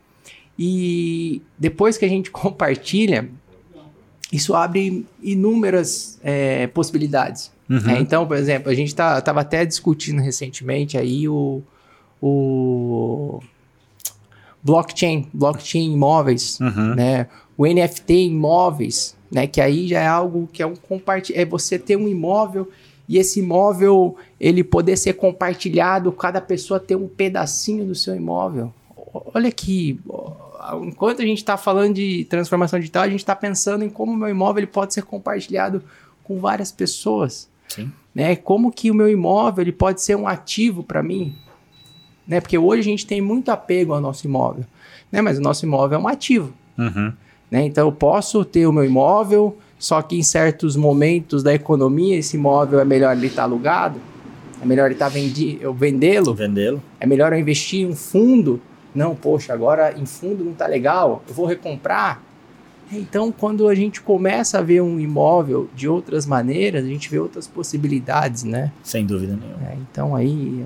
E 0.57 1.41
depois 1.57 1.97
que 1.97 2.06
a 2.06 2.10
gente 2.10 2.30
compartilha, 2.31 3.30
isso 4.31 4.53
abre 4.53 5.06
inúmeras 5.22 6.19
é, 6.23 6.68
possibilidades. 6.68 7.52
Uhum. 7.69 7.80
Né? 7.80 7.99
Então, 7.99 8.27
por 8.27 8.38
exemplo, 8.38 8.69
a 8.69 8.76
gente 8.76 8.89
estava 8.89 9.22
tá, 9.22 9.31
até 9.31 9.65
discutindo 9.65 10.22
recentemente 10.22 10.97
aí 10.97 11.27
o, 11.27 11.61
o 12.22 13.39
blockchain, 14.66 15.28
blockchain 15.32 15.94
imóveis, 15.94 16.60
uhum. 16.60 16.96
né? 16.96 17.28
O 17.56 17.68
NFT 17.68 18.26
imóveis, 18.26 19.16
né? 19.32 19.46
Que 19.46 19.62
aí 19.62 19.88
já 19.88 20.02
é 20.02 20.08
algo 20.08 20.50
que 20.52 20.64
é 20.64 20.66
um 20.66 20.76
compartilhar, 20.76 21.40
é 21.40 21.46
você 21.46 21.78
ter 21.78 21.96
um 21.96 22.08
imóvel 22.08 22.68
e 23.08 23.20
esse 23.20 23.40
imóvel 23.40 24.18
ele 24.40 24.64
poder 24.64 24.98
ser 24.98 25.14
compartilhado, 25.14 26.12
cada 26.12 26.42
pessoa 26.42 26.80
ter 26.80 26.96
um 26.96 27.08
pedacinho 27.08 27.86
do 27.86 27.94
seu 27.94 28.16
imóvel. 28.16 28.74
Olha 29.34 29.50
aqui, 29.50 30.00
enquanto 30.82 31.22
a 31.22 31.26
gente 31.26 31.38
está 31.38 31.56
falando 31.56 31.94
de 31.94 32.26
transformação 32.26 32.80
digital, 32.80 33.04
a 33.04 33.10
gente 33.10 33.20
está 33.20 33.36
pensando 33.36 33.84
em 33.84 33.90
como 33.90 34.14
o 34.14 34.18
meu 34.18 34.30
imóvel 34.30 34.62
ele 34.62 34.68
pode 34.68 34.96
ser 34.96 35.04
compartilhado 35.04 35.84
com 36.24 36.40
várias 36.40 36.72
pessoas. 36.72 37.48
Sim. 37.68 37.92
Né? 38.14 38.36
Como 38.36 38.72
que 38.72 38.90
o 38.90 38.96
meu 38.96 39.08
imóvel 39.08 39.62
ele 39.62 39.72
pode 39.72 40.02
ser 40.02 40.16
um 40.16 40.28
ativo 40.28 40.84
para 40.84 41.04
mim? 41.04 41.36
Né? 42.27 42.39
Porque 42.39 42.57
hoje 42.57 42.81
a 42.81 42.84
gente 42.84 43.06
tem 43.06 43.22
muito 43.22 43.49
apego 43.49 43.93
ao 43.93 44.02
nosso 44.02 44.26
imóvel, 44.26 44.65
né? 45.11 45.22
Mas 45.22 45.38
o 45.38 45.41
nosso 45.41 45.65
imóvel 45.65 45.99
é 45.99 46.02
um 46.02 46.07
ativo, 46.07 46.53
uhum. 46.77 47.14
né? 47.49 47.65
Então 47.65 47.88
eu 47.88 47.91
posso 47.91 48.43
ter 48.43 48.65
o 48.68 48.73
meu 48.73 48.84
imóvel, 48.84 49.57
só 49.77 50.02
que 50.02 50.18
em 50.18 50.23
certos 50.23 50.76
momentos 50.76 51.43
da 51.43 51.53
economia 51.53 52.18
esse 52.18 52.38
imóvel 52.38 52.80
é 52.80 52.85
melhor 52.85 53.15
ele 53.15 53.27
estar 53.27 53.43
tá 53.43 53.43
alugado, 53.43 53.99
é 54.61 54.65
melhor 54.65 54.85
ele 54.85 54.95
estar 54.95 55.06
tá 55.06 55.11
vendi 55.11 55.57
eu 55.61 55.73
vendê-lo, 55.73 56.34
vendê-lo, 56.34 56.81
é 56.99 57.06
melhor 57.06 57.34
eu 57.34 57.39
investir 57.39 57.81
em 57.81 57.88
um 57.88 57.95
fundo. 57.95 58.61
Não, 58.93 59.14
poxa, 59.14 59.53
agora 59.53 59.93
em 59.97 60.06
fundo 60.06 60.43
não 60.43 60.53
está 60.53 60.68
legal, 60.68 61.22
eu 61.27 61.34
vou 61.34 61.45
recomprar. 61.45 62.22
Então, 62.91 63.31
quando 63.31 63.68
a 63.68 63.76
gente 63.76 63.99
começa 64.02 64.60
a 64.60 64.61
ver 64.61 64.81
um 64.81 64.99
imóvel 64.99 65.68
de 65.76 65.88
outras 65.88 66.26
maneiras, 66.26 66.85
a 66.85 66.88
gente 66.88 67.10
vê 67.10 67.19
outras 67.19 67.47
possibilidades, 67.47 68.43
né? 68.43 68.72
Sem 68.84 69.06
dúvida 69.06 69.35
nenhuma. 69.35 69.72
É, 69.72 69.77
então 69.91 70.15
aí 70.15 70.64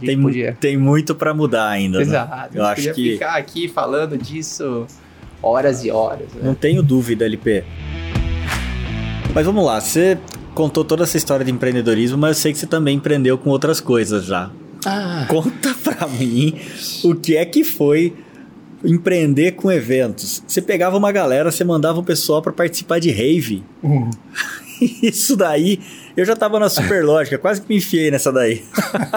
tem, 0.00 0.20
podia... 0.20 0.56
tem 0.58 0.76
muito 0.76 1.14
para 1.14 1.32
mudar 1.32 1.68
ainda. 1.68 1.98
Né? 1.98 2.04
Exato. 2.04 2.54
Né? 2.54 2.60
Eu 2.60 2.64
acho 2.64 2.92
que 2.94 3.12
ficar 3.12 3.36
aqui 3.36 3.68
falando 3.68 4.16
disso 4.18 4.86
horas 5.42 5.84
e 5.84 5.90
horas. 5.90 6.32
Né? 6.34 6.42
Não 6.42 6.54
tenho 6.54 6.82
dúvida, 6.82 7.24
LP. 7.24 7.64
Mas 9.34 9.46
vamos 9.46 9.64
lá, 9.64 9.80
você 9.80 10.18
contou 10.54 10.84
toda 10.84 11.04
essa 11.04 11.16
história 11.16 11.44
de 11.44 11.50
empreendedorismo, 11.50 12.18
mas 12.18 12.36
eu 12.36 12.42
sei 12.42 12.52
que 12.52 12.58
você 12.58 12.66
também 12.66 12.96
empreendeu 12.96 13.38
com 13.38 13.50
outras 13.50 13.80
coisas 13.80 14.24
já. 14.24 14.50
Ah. 14.84 15.26
Conta 15.28 15.74
pra 15.82 16.06
mim 16.06 16.54
o 17.02 17.14
que 17.14 17.36
é 17.36 17.44
que 17.44 17.64
foi 17.64 18.14
empreender 18.84 19.52
com 19.52 19.70
eventos. 19.70 20.42
Você 20.46 20.60
pegava 20.60 20.96
uma 20.96 21.12
galera, 21.12 21.50
você 21.50 21.64
mandava 21.64 22.00
o 22.00 22.04
pessoal 22.04 22.42
para 22.42 22.52
participar 22.52 22.98
de 22.98 23.10
rave. 23.10 23.62
Uhum. 23.82 24.10
Isso 25.02 25.36
daí 25.36 25.78
eu 26.16 26.24
já 26.24 26.36
tava 26.36 26.58
na 26.58 26.68
Superlógica, 26.68 27.38
quase 27.38 27.62
que 27.62 27.68
me 27.68 27.76
enfiei 27.76 28.10
nessa 28.10 28.32
daí. 28.32 28.62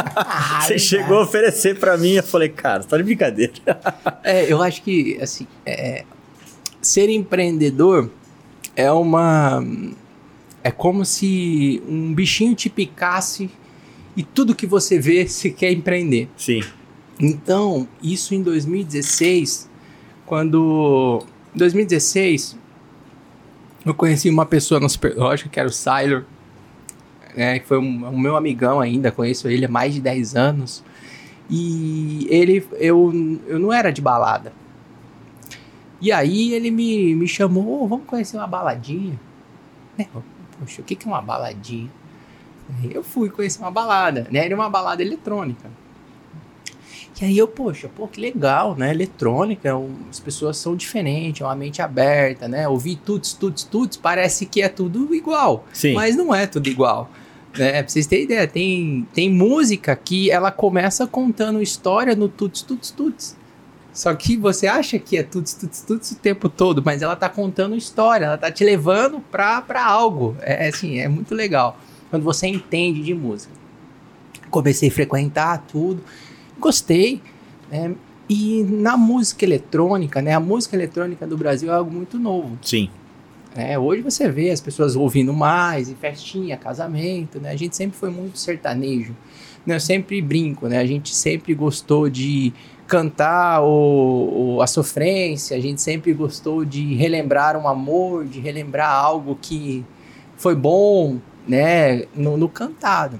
Você 0.61 0.79
chegou 0.79 1.19
a 1.19 1.23
oferecer 1.23 1.77
para 1.77 1.97
mim, 1.97 2.13
eu 2.13 2.23
falei, 2.23 2.49
cara, 2.49 2.83
tá 2.83 2.97
de 2.97 3.03
brincadeira. 3.03 3.53
é, 4.23 4.51
eu 4.51 4.61
acho 4.61 4.81
que, 4.81 5.17
assim, 5.21 5.47
é, 5.65 6.03
ser 6.81 7.09
empreendedor 7.09 8.09
é 8.75 8.91
uma. 8.91 9.63
É 10.63 10.71
como 10.71 11.05
se 11.05 11.81
um 11.87 12.13
bichinho 12.13 12.55
te 12.55 12.69
picasse 12.69 13.49
e 14.15 14.23
tudo 14.23 14.55
que 14.55 14.65
você 14.65 14.99
vê 14.99 15.27
você 15.27 15.49
quer 15.49 15.71
empreender. 15.71 16.29
Sim. 16.37 16.61
Então, 17.19 17.87
isso 18.01 18.33
em 18.33 18.41
2016, 18.41 19.69
quando. 20.25 21.23
Em 21.53 21.57
2016, 21.57 22.57
eu 23.85 23.93
conheci 23.93 24.29
uma 24.29 24.45
pessoa 24.45 24.79
na 24.79 24.89
Superlógica, 24.89 25.49
que 25.49 25.59
era 25.59 25.69
o 25.69 25.71
Siler 25.71 26.25
né, 27.35 27.59
que 27.59 27.67
foi 27.67 27.77
um, 27.77 28.07
um, 28.07 28.17
meu 28.17 28.35
amigão 28.35 28.79
ainda, 28.79 29.11
conheço 29.11 29.47
ele 29.47 29.65
há 29.65 29.69
mais 29.69 29.93
de 29.93 30.01
10 30.01 30.35
anos. 30.35 30.83
E 31.49 32.27
ele, 32.29 32.65
eu, 32.73 33.11
eu 33.47 33.59
não 33.59 33.71
era 33.71 33.91
de 33.91 34.01
balada. 34.01 34.51
E 36.01 36.11
aí 36.11 36.53
ele 36.53 36.71
me, 36.71 37.15
me 37.15 37.27
chamou, 37.27 37.83
oh, 37.83 37.87
vamos 37.87 38.05
conhecer 38.05 38.37
uma 38.37 38.47
baladinha. 38.47 39.19
Né? 39.97 40.07
Poxa, 40.59 40.81
o 40.81 40.85
que, 40.85 40.95
que 40.95 41.07
é 41.07 41.11
uma 41.11 41.21
baladinha? 41.21 41.89
Eu 42.89 43.03
fui 43.03 43.29
conhecer 43.29 43.59
uma 43.59 43.71
balada, 43.71 44.27
né? 44.31 44.45
Era 44.45 44.55
uma 44.55 44.69
balada 44.69 45.01
eletrônica. 45.01 45.69
E 47.21 47.23
aí 47.23 47.37
eu, 47.37 47.47
poxa, 47.47 47.87
pô, 47.87 48.07
que 48.07 48.19
legal, 48.19 48.75
né? 48.75 48.91
Eletrônica, 48.91 49.75
um, 49.75 49.95
as 50.09 50.19
pessoas 50.19 50.57
são 50.57 50.75
diferentes, 50.75 51.41
é 51.41 51.45
uma 51.45 51.55
mente 51.55 51.81
aberta, 51.81 52.47
né? 52.47 52.67
Ouvir 52.67 52.97
tuts, 52.97 53.33
tuts, 53.33 53.63
tuts, 53.63 53.95
parece 53.95 54.45
que 54.45 54.61
é 54.61 54.67
tudo 54.67 55.13
igual. 55.15 55.65
Sim. 55.71 55.93
Mas 55.93 56.15
não 56.15 56.35
é 56.35 56.45
tudo 56.45 56.67
igual. 56.67 57.09
Né? 57.57 57.83
Pra 57.83 57.89
vocês 57.89 58.05
terem 58.07 58.25
ideia, 58.25 58.47
tem, 58.47 59.07
tem 59.13 59.29
música 59.29 59.95
que 59.95 60.29
ela 60.29 60.51
começa 60.51 61.07
contando 61.07 61.61
história 61.61 62.15
no 62.15 62.27
tuts, 62.27 62.61
tuts, 62.61 62.91
tuts. 62.91 63.35
Só 63.93 64.13
que 64.13 64.35
você 64.35 64.67
acha 64.67 64.99
que 64.99 65.17
é 65.17 65.23
tuts, 65.23 65.53
tuts, 65.53 65.81
tuts 65.81 66.11
o 66.11 66.15
tempo 66.17 66.49
todo, 66.49 66.83
mas 66.83 67.01
ela 67.01 67.15
tá 67.15 67.29
contando 67.29 67.77
história, 67.77 68.25
ela 68.25 68.37
tá 68.37 68.51
te 68.51 68.63
levando 68.63 69.21
pra, 69.31 69.61
pra 69.61 69.85
algo. 69.85 70.35
É 70.41 70.67
assim, 70.67 70.99
é 70.99 71.07
muito 71.07 71.33
legal. 71.33 71.79
Quando 72.09 72.23
você 72.23 72.47
entende 72.47 73.01
de 73.01 73.13
música. 73.13 73.53
Comecei 74.49 74.89
a 74.89 74.91
frequentar 74.91 75.65
tudo, 75.67 76.03
gostei. 76.59 77.21
Né? 77.71 77.95
E 78.27 78.63
na 78.63 78.97
música 78.97 79.45
eletrônica, 79.45 80.21
né? 80.21 80.33
A 80.33 80.39
música 80.39 80.75
eletrônica 80.75 81.25
do 81.25 81.37
Brasil 81.37 81.71
é 81.71 81.75
algo 81.75 81.91
muito 81.91 82.17
novo. 82.17 82.57
Sim. 82.61 82.89
É, 83.55 83.79
hoje 83.79 84.01
você 84.01 84.29
vê 84.29 84.49
as 84.49 84.59
pessoas 84.59 84.97
ouvindo 84.97 85.33
mais, 85.33 85.87
em 85.89 85.95
festinha, 85.95 86.57
casamento, 86.57 87.39
né? 87.39 87.51
A 87.51 87.55
gente 87.55 87.73
sempre 87.73 87.97
foi 87.97 88.09
muito 88.09 88.37
sertanejo. 88.37 89.15
Né? 89.65 89.75
Eu 89.75 89.79
sempre 89.79 90.21
brinco, 90.21 90.67
né? 90.67 90.77
A 90.77 90.85
gente 90.85 91.15
sempre 91.15 91.53
gostou 91.53 92.09
de 92.09 92.53
cantar 92.85 93.61
o, 93.63 94.57
o, 94.57 94.61
a 94.61 94.67
sofrência, 94.67 95.55
a 95.55 95.59
gente 95.59 95.81
sempre 95.81 96.13
gostou 96.13 96.65
de 96.65 96.95
relembrar 96.95 97.55
um 97.57 97.67
amor, 97.67 98.25
de 98.25 98.41
relembrar 98.41 98.91
algo 98.91 99.39
que 99.41 99.85
foi 100.35 100.53
bom, 100.53 101.17
né? 101.47 102.03
No, 102.13 102.35
no 102.35 102.49
cantado. 102.49 103.17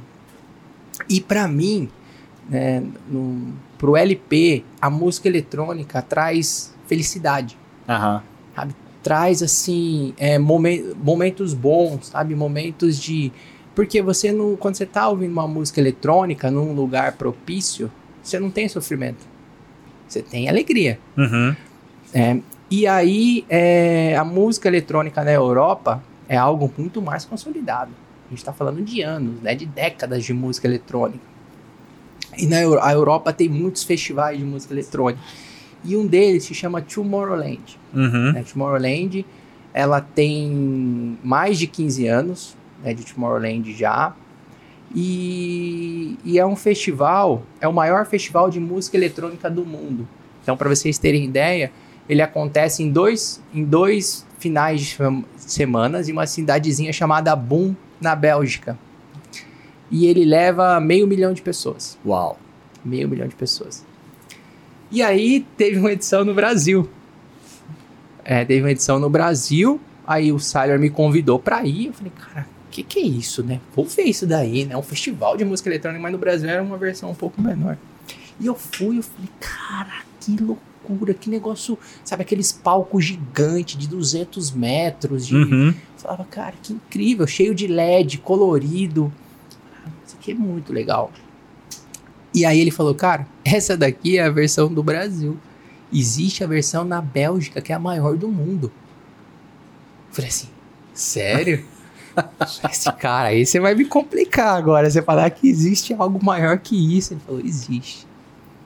E 1.10 1.22
para 1.22 1.48
mim, 1.48 1.90
né, 2.50 2.84
no, 3.08 3.54
pro 3.78 3.96
LP, 3.96 4.66
a 4.82 4.90
música 4.90 5.30
eletrônica 5.30 6.02
traz 6.02 6.76
felicidade. 6.88 7.58
Aham. 7.88 8.22
Sabe? 8.54 8.76
Traz, 9.06 9.44
assim, 9.44 10.16
é, 10.18 10.40
momen- 10.40 10.96
momentos 10.98 11.54
bons, 11.54 12.08
sabe? 12.08 12.34
Momentos 12.34 13.00
de... 13.00 13.32
Porque 13.76 14.02
você 14.02 14.32
não... 14.32 14.56
Quando 14.56 14.74
você 14.74 14.86
tá 14.88 15.08
ouvindo 15.08 15.32
uma 15.32 15.48
música 15.48 15.80
eletrônica 15.80 16.50
num 16.50 16.74
lugar 16.74 17.12
propício, 17.12 17.92
você 18.24 18.40
não 18.40 18.50
tem 18.50 18.68
sofrimento. 18.68 19.24
Você 20.08 20.24
tem 20.24 20.50
alegria. 20.50 21.00
Uhum. 21.16 21.56
É, 22.12 22.40
e 22.72 22.88
aí, 22.88 23.46
é, 23.48 24.16
a 24.18 24.26
música 24.26 24.68
eletrônica 24.68 25.24
na 25.24 25.32
Europa 25.32 26.04
é 26.28 26.36
algo 26.36 26.74
muito 26.76 27.00
mais 27.00 27.26
consolidado. 27.26 27.92
A 28.26 28.30
gente 28.30 28.40
está 28.40 28.52
falando 28.52 28.82
de 28.82 29.04
anos, 29.04 29.40
né, 29.40 29.54
de 29.54 29.68
décadas 29.68 30.26
de 30.26 30.34
música 30.34 30.68
eletrônica. 30.68 31.24
E 32.36 32.48
na 32.48 32.60
Eu- 32.60 32.82
a 32.82 32.92
Europa 32.92 33.32
tem 33.32 33.48
muitos 33.48 33.84
festivais 33.84 34.40
de 34.40 34.44
música 34.44 34.74
eletrônica. 34.74 35.22
E 35.86 35.96
um 35.96 36.06
deles 36.06 36.44
se 36.44 36.54
chama 36.54 36.82
Tomorrowland. 36.82 37.80
Uhum. 37.94 38.34
né? 38.34 38.44
Tomorrowland, 38.52 39.26
ela 39.74 40.02
tem 40.02 41.18
mais 41.24 41.60
de 41.60 41.68
15 41.68 42.08
anos 42.08 42.58
né, 42.84 42.94
de 42.94 43.06
Tomorrowland 43.06 43.74
já. 43.74 44.16
E, 44.94 46.18
e 46.24 46.40
é 46.40 46.46
um 46.46 46.56
festival, 46.56 47.44
é 47.60 47.68
o 47.68 47.74
maior 47.74 48.06
festival 48.06 48.50
de 48.50 48.60
música 48.60 48.96
eletrônica 48.96 49.50
do 49.50 49.66
mundo. 49.66 50.08
Então, 50.42 50.56
para 50.56 50.70
vocês 50.70 50.98
terem 50.98 51.26
ideia, 51.26 51.72
ele 52.08 52.22
acontece 52.22 52.84
em 52.84 52.92
dois, 52.92 53.42
em 53.54 53.64
dois 53.64 54.26
finais 54.38 54.82
de 54.82 54.98
semanas 55.38 56.08
em 56.08 56.12
uma 56.12 56.28
cidadezinha 56.28 56.94
chamada 56.94 57.36
Boom, 57.36 57.76
na 58.00 58.16
Bélgica. 58.16 58.78
E 59.90 60.08
ele 60.08 60.24
leva 60.24 60.80
meio 60.80 61.08
milhão 61.08 61.34
de 61.34 61.42
pessoas. 61.42 61.98
Uau. 62.06 62.40
Meio 62.84 63.10
milhão 63.10 63.28
de 63.28 63.36
pessoas. 63.36 63.84
E 64.92 65.02
aí 65.02 65.46
teve 65.58 65.78
uma 65.80 65.92
edição 65.92 66.24
no 66.24 66.34
Brasil. 66.34 66.90
É, 68.24 68.44
teve 68.46 68.62
uma 68.62 68.72
edição 68.72 69.00
no 69.00 69.10
Brasil. 69.10 69.80
Aí 70.08 70.32
o 70.32 70.40
Siler 70.40 70.80
me 70.80 70.90
convidou 70.90 71.40
pra 71.40 71.64
ir. 71.66 71.88
Eu 71.88 71.94
falei, 71.94 72.12
cara, 72.16 72.48
o 72.68 72.70
que, 72.72 72.84
que 72.84 73.00
é 73.00 73.04
isso, 73.04 73.44
né? 73.44 73.60
Vou 73.76 73.86
ver 73.86 74.04
isso 74.04 74.26
daí, 74.28 74.66
né? 74.66 74.78
Um 74.78 74.82
festival 74.84 75.36
de 75.38 75.44
música 75.46 75.70
eletrônica, 75.70 76.02
mas 76.02 76.12
no 76.12 76.18
Brasil 76.18 76.50
era 76.50 76.62
uma 76.62 76.78
versão 76.78 77.10
um 77.12 77.16
pouco 77.16 77.42
menor. 77.42 77.78
E 78.40 78.46
eu 78.46 78.56
fui, 78.56 78.98
eu 79.00 79.04
falei, 79.04 79.30
cara, 79.40 80.04
que 80.20 80.36
loucura, 80.38 81.14
que 81.14 81.30
negócio. 81.30 81.78
Sabe, 82.04 82.22
aqueles 82.24 82.52
palcos 82.52 83.06
gigantes 83.06 83.78
de 83.78 83.88
200 83.88 84.52
metros. 84.52 85.26
De, 85.28 85.36
Uhum. 85.36 85.68
eu 85.70 85.74
falava, 85.98 86.26
cara, 86.26 86.54
que 86.62 86.74
incrível, 86.74 87.26
cheio 87.26 87.56
de 87.56 87.66
LED, 87.68 88.20
colorido. 88.20 89.12
Ah, 89.84 89.90
Isso 90.06 90.16
aqui 90.20 90.32
é 90.32 90.36
muito 90.36 90.72
legal. 90.74 91.12
E 92.36 92.46
aí 92.46 92.60
ele 92.60 92.72
falou, 92.72 92.94
cara, 92.94 93.26
essa 93.46 93.78
daqui 93.78 94.18
é 94.18 94.24
a 94.24 94.30
versão 94.30 94.72
do 94.72 94.84
Brasil. 94.84 95.38
Existe 95.92 96.44
a 96.44 96.48
versão 96.48 96.84
na 96.84 97.02
Bélgica, 97.02 97.62
que 97.62 97.72
é 97.72 97.76
a 97.76 97.80
maior 97.80 98.18
do 98.18 98.28
mundo. 98.28 98.72
Eu 100.10 100.14
falei 100.14 100.30
assim, 100.30 100.50
sério? 100.94 101.64
Esse 102.70 102.92
cara 102.94 103.30
aí 103.30 103.46
você 103.46 103.60
vai 103.60 103.74
me 103.74 103.86
complicar 103.86 104.58
agora. 104.58 104.90
Você 104.90 105.02
falar 105.02 105.30
que 105.30 105.48
existe 105.48 105.94
algo 105.94 106.24
maior 106.24 106.58
que 106.58 106.98
isso. 106.98 107.14
Ele 107.14 107.22
falou, 107.26 107.42
existe. 107.42 108.06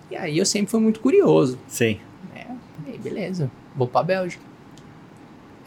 E 0.10 0.16
aí 0.16 0.38
eu 0.38 0.46
sempre 0.46 0.72
fui 0.72 0.80
muito 0.80 1.00
curioso. 1.00 1.60
Sim. 1.68 2.00
É, 2.36 2.48
falei, 2.84 2.98
beleza, 2.98 3.52
vou 3.76 3.88
pra 3.88 4.02
Bélgica. 4.02 4.44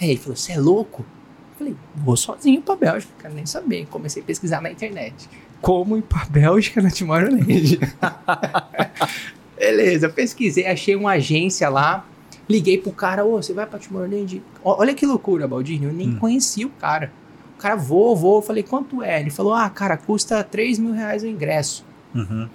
Aí 0.00 0.10
ele 0.10 0.18
falou, 0.18 0.36
você 0.36 0.52
é 0.52 0.58
louco? 0.58 1.04
Eu 1.52 1.58
falei, 1.58 1.76
vou 1.94 2.16
sozinho 2.16 2.60
pra 2.62 2.74
Bélgica, 2.74 3.12
quero 3.20 3.34
nem 3.34 3.46
saber. 3.46 3.86
Comecei 3.86 4.22
a 4.22 4.24
pesquisar 4.26 4.60
na 4.60 4.72
internet. 4.72 5.28
Como 5.62 5.96
ir 5.96 6.02
pra 6.02 6.24
Bélgica 6.26 6.82
na 6.82 6.90
Tomorrowland? 6.90 7.78
beleza, 9.56 10.08
pesquisei, 10.08 10.66
achei 10.66 10.94
uma 10.96 11.12
agência 11.12 11.68
lá. 11.68 12.04
Liguei 12.48 12.76
pro 12.76 12.92
cara, 12.92 13.24
ô, 13.24 13.40
você 13.40 13.52
vai 13.52 13.64
pra 13.66 13.78
Tomorrowland? 13.78 14.42
Olha 14.64 14.92
que 14.94 15.06
loucura, 15.06 15.46
Baldinho, 15.46 15.88
eu 15.88 15.92
nem 15.92 16.08
Hum. 16.10 16.16
conhecia 16.18 16.66
o 16.66 16.70
cara. 16.70 17.12
O 17.56 17.62
cara, 17.62 17.76
vou, 17.76 18.16
vou. 18.16 18.36
Eu 18.38 18.42
falei, 18.42 18.62
quanto 18.64 19.02
é? 19.02 19.20
Ele 19.20 19.30
falou, 19.30 19.54
ah, 19.54 19.70
cara, 19.70 19.96
custa 19.96 20.42
3 20.42 20.78
mil 20.80 20.92
reais 20.92 21.22
o 21.22 21.26
ingresso. 21.28 21.84
Uhum. 22.14 22.48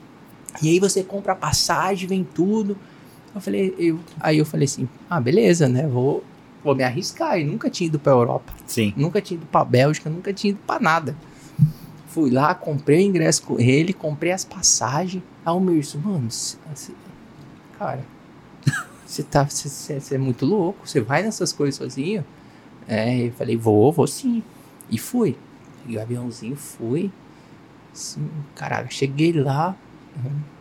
E 0.62 0.70
aí 0.70 0.80
você 0.80 1.02
compra 1.04 1.32
a 1.32 1.36
passagem, 1.36 2.08
vem 2.10 2.24
tudo. 2.26 2.78
Eu 3.34 3.40
falei, 3.40 3.74
eu, 3.78 4.00
aí 4.20 4.38
eu 4.38 4.46
falei 4.46 4.66
assim, 4.66 4.88
ah, 5.10 5.22
beleza, 5.22 5.70
né? 5.70 5.88
Vou, 5.88 6.24
vou 6.64 6.76
me 6.76 6.84
arriscar. 6.84 7.40
E 7.40 7.46
nunca 7.46 7.70
tinha 7.70 7.88
ido 7.88 7.98
pra 8.00 8.12
Europa, 8.12 8.52
Sim. 8.66 8.94
nunca 8.98 9.22
tinha 9.22 9.38
ido 9.38 9.46
pra 9.46 9.64
Bélgica, 9.64 10.10
nunca 10.10 10.34
tinha 10.34 10.52
ido 10.52 10.60
pra 10.68 10.80
nada. 10.80 11.16
Fui 12.18 12.32
lá, 12.32 12.56
comprei 12.56 12.98
o 12.98 13.10
ingresso 13.10 13.44
com 13.44 13.60
ele, 13.60 13.94
comprei 13.94 14.32
as 14.32 14.44
passagens. 14.44 15.22
Aí 15.46 15.54
o 15.54 15.60
Mirso, 15.60 16.00
mano, 16.00 16.32
cê- 16.32 16.58
cê- 16.74 16.92
cara, 17.78 18.00
você 19.06 19.22
tá, 19.22 19.48
é 20.12 20.18
muito 20.18 20.44
louco, 20.44 20.80
você 20.88 21.00
vai 21.00 21.22
nessas 21.22 21.54
coisas 21.54 21.76
sozinho? 21.76 22.26
É, 22.88 23.28
eu 23.28 23.32
falei, 23.34 23.56
vou, 23.56 23.92
vou 23.92 24.08
sim. 24.08 24.42
E 24.90 24.98
fui. 24.98 25.38
Peguei 25.84 26.00
o 26.00 26.02
aviãozinho, 26.02 26.56
fui. 26.56 27.12
Sim, 27.94 28.28
caralho, 28.56 28.88
cheguei 28.90 29.32
lá. 29.32 29.76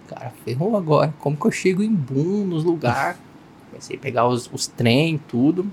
Cara, 0.09 0.35
ferrou 0.45 0.77
agora. 0.77 1.15
Como 1.21 1.39
que 1.39 1.47
eu 1.47 1.51
chego 1.51 1.83
em 1.83 1.91
boom 1.95 2.45
nos 2.45 2.65
lugares? 2.65 3.19
Comecei 3.71 3.97
a 3.97 4.01
pegar 4.01 4.29
os, 4.29 4.51
os 4.53 4.67
trem, 4.67 5.17
tudo. 5.27 5.67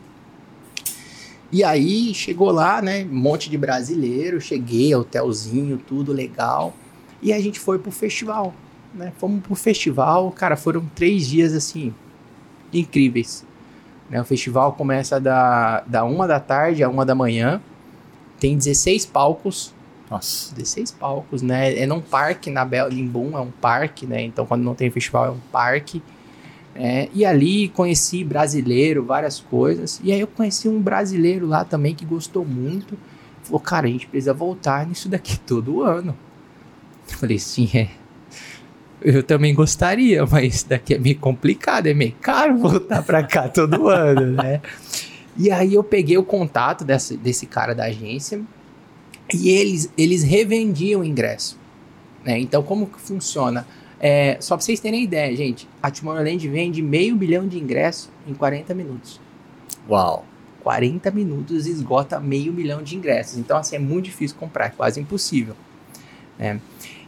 E 1.53 1.63
aí 1.63 2.15
chegou 2.15 2.49
lá, 2.49 2.81
né? 2.81 3.03
Um 3.03 3.15
monte 3.15 3.47
de 3.47 3.59
brasileiro. 3.59 4.41
Cheguei, 4.41 4.95
hotelzinho, 4.95 5.77
tudo 5.77 6.11
legal. 6.11 6.73
E 7.21 7.31
a 7.31 7.39
gente 7.39 7.59
foi 7.59 7.77
pro 7.77 7.91
festival, 7.91 8.51
né? 8.91 9.13
Fomos 9.19 9.43
pro 9.43 9.53
festival, 9.53 10.31
cara, 10.31 10.57
foram 10.57 10.83
três 10.95 11.27
dias 11.27 11.53
assim, 11.53 11.93
incríveis. 12.73 13.45
Né? 14.09 14.19
O 14.19 14.25
festival 14.25 14.73
começa 14.73 15.19
da, 15.19 15.81
da 15.81 16.03
uma 16.03 16.27
da 16.27 16.39
tarde 16.39 16.83
a 16.83 16.89
uma 16.89 17.05
da 17.05 17.13
manhã. 17.13 17.61
Tem 18.39 18.57
16 18.57 19.05
palcos, 19.05 19.71
Nossa. 20.09 20.55
16 20.55 20.89
palcos, 20.93 21.43
né? 21.43 21.77
É 21.77 21.85
num 21.85 22.01
parque 22.01 22.49
na 22.49 22.65
Bel 22.65 22.91
em 22.91 23.07
Boom, 23.07 23.37
é 23.37 23.41
um 23.41 23.51
parque, 23.51 24.07
né? 24.07 24.23
Então 24.23 24.43
quando 24.43 24.63
não 24.63 24.73
tem 24.73 24.89
festival 24.89 25.27
é 25.27 25.29
um 25.29 25.39
parque. 25.51 26.01
É, 26.75 27.07
e 27.13 27.23
ali 27.23 27.69
conheci 27.69 28.23
brasileiro, 28.23 29.05
várias 29.05 29.39
coisas. 29.39 29.99
E 30.03 30.11
aí 30.11 30.19
eu 30.19 30.27
conheci 30.27 30.67
um 30.67 30.81
brasileiro 30.81 31.45
lá 31.45 31.63
também 31.63 31.93
que 31.93 32.05
gostou 32.05 32.43
muito. 32.43 32.97
Falou, 33.43 33.59
cara, 33.59 33.87
a 33.87 33.89
gente 33.89 34.07
precisa 34.07 34.33
voltar 34.33 34.87
nisso 34.87 35.07
daqui 35.07 35.37
todo 35.39 35.83
ano. 35.83 36.17
Eu 37.09 37.17
falei, 37.17 37.37
sim, 37.37 37.69
é. 37.73 37.89
Eu 39.01 39.21
também 39.21 39.53
gostaria, 39.53 40.25
mas 40.25 40.55
isso 40.55 40.69
daqui 40.69 40.93
é 40.93 40.97
meio 40.97 41.19
complicado, 41.19 41.87
é 41.87 41.93
meio 41.93 42.15
caro 42.21 42.57
voltar 42.57 43.03
pra 43.03 43.21
cá 43.21 43.49
todo 43.49 43.87
ano, 43.89 44.41
né? 44.41 44.61
E 45.37 45.51
aí 45.51 45.73
eu 45.73 45.83
peguei 45.83 46.17
o 46.17 46.23
contato 46.23 46.85
desse, 46.85 47.17
desse 47.17 47.45
cara 47.45 47.75
da 47.75 47.85
agência 47.85 48.41
e 49.33 49.49
eles, 49.49 49.91
eles 49.97 50.23
revendiam 50.23 51.01
o 51.01 51.03
ingresso. 51.03 51.57
Né? 52.23 52.39
Então, 52.39 52.63
como 52.63 52.87
que 52.87 52.99
funciona? 52.99 53.67
É, 54.05 54.35
só 54.41 54.57
pra 54.57 54.65
vocês 54.65 54.81
terem 54.81 55.01
ideia, 55.01 55.33
gente, 55.33 55.65
a 55.81 55.89
Tomorrowland 55.89 56.49
vende 56.49 56.81
meio 56.81 57.15
milhão 57.15 57.47
de 57.47 57.57
ingressos 57.57 58.09
em 58.27 58.33
40 58.33 58.73
minutos. 58.73 59.17
Uau. 59.89 60.25
40 60.61 61.09
minutos 61.11 61.65
esgota 61.67 62.19
meio 62.19 62.51
milhão 62.51 62.83
de 62.83 62.97
ingressos. 62.97 63.37
Então, 63.37 63.57
assim, 63.57 63.77
é 63.77 63.79
muito 63.79 64.05
difícil 64.05 64.35
comprar, 64.37 64.65
é 64.65 64.69
quase 64.71 64.99
impossível. 64.99 65.55
né? 66.37 66.59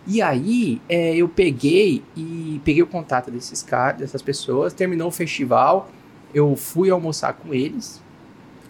E 0.07 0.21
aí 0.21 0.81
é, 0.87 1.13
eu 1.17 1.27
peguei 1.27 2.01
e 2.15 2.61
peguei 2.63 2.81
o 2.81 2.87
contato 2.87 3.29
desses 3.29 3.61
caras, 3.61 3.99
dessas 3.99 4.21
pessoas, 4.21 4.71
terminou 4.71 5.09
o 5.09 5.11
festival, 5.11 5.89
eu 6.33 6.55
fui 6.55 6.89
almoçar 6.89 7.33
com 7.33 7.53
eles, 7.53 8.01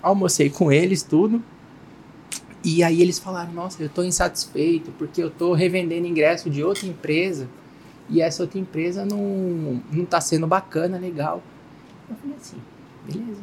almocei 0.02 0.50
com 0.50 0.72
eles, 0.72 1.04
tudo. 1.04 1.44
E 2.64 2.84
aí 2.84 3.04
eles 3.04 3.20
falaram, 3.20 3.54
nossa, 3.54 3.84
eu 3.84 3.90
tô 3.90 4.02
insatisfeito 4.02 4.92
porque 4.98 5.22
eu 5.22 5.30
tô 5.30 5.54
revendendo 5.54 6.08
ingresso 6.08 6.50
de 6.50 6.64
outra 6.64 6.88
empresa 6.88 7.48
e 8.10 8.22
essa 8.22 8.44
outra 8.44 8.60
empresa 8.60 9.06
não, 9.06 9.82
não 9.91 10.06
tá 10.06 10.22
sendo 10.22 10.45
bacana, 10.45 10.98
legal. 10.98 11.41
Eu 12.10 12.15
falei 12.15 12.36
assim, 12.38 12.57
beleza, 13.06 13.41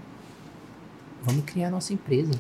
vamos 1.23 1.45
criar 1.45 1.69
a 1.69 1.71
nossa 1.71 1.93
empresa. 1.93 2.31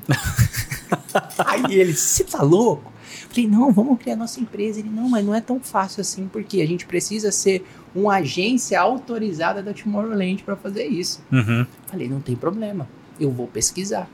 aí 1.46 1.74
eles, 1.74 1.98
você 1.98 2.24
tá 2.24 2.42
louco? 2.42 2.92
Falei, 3.28 3.48
não, 3.48 3.72
vamos 3.72 3.98
criar 3.98 4.16
nossa 4.16 4.40
empresa. 4.40 4.78
Ele, 4.78 4.90
não, 4.90 5.08
mas 5.08 5.24
não 5.24 5.34
é 5.34 5.40
tão 5.40 5.58
fácil 5.58 6.00
assim, 6.00 6.28
porque 6.28 6.60
a 6.60 6.66
gente 6.66 6.86
precisa 6.86 7.32
ser 7.32 7.66
uma 7.94 8.16
agência 8.16 8.80
autorizada 8.80 9.62
da 9.62 9.72
Tomorrowland 9.72 10.42
para 10.42 10.56
fazer 10.56 10.86
isso. 10.86 11.22
Uhum. 11.30 11.66
Falei, 11.86 12.08
não 12.08 12.20
tem 12.20 12.36
problema, 12.36 12.88
eu 13.18 13.30
vou 13.30 13.46
pesquisar. 13.46 14.08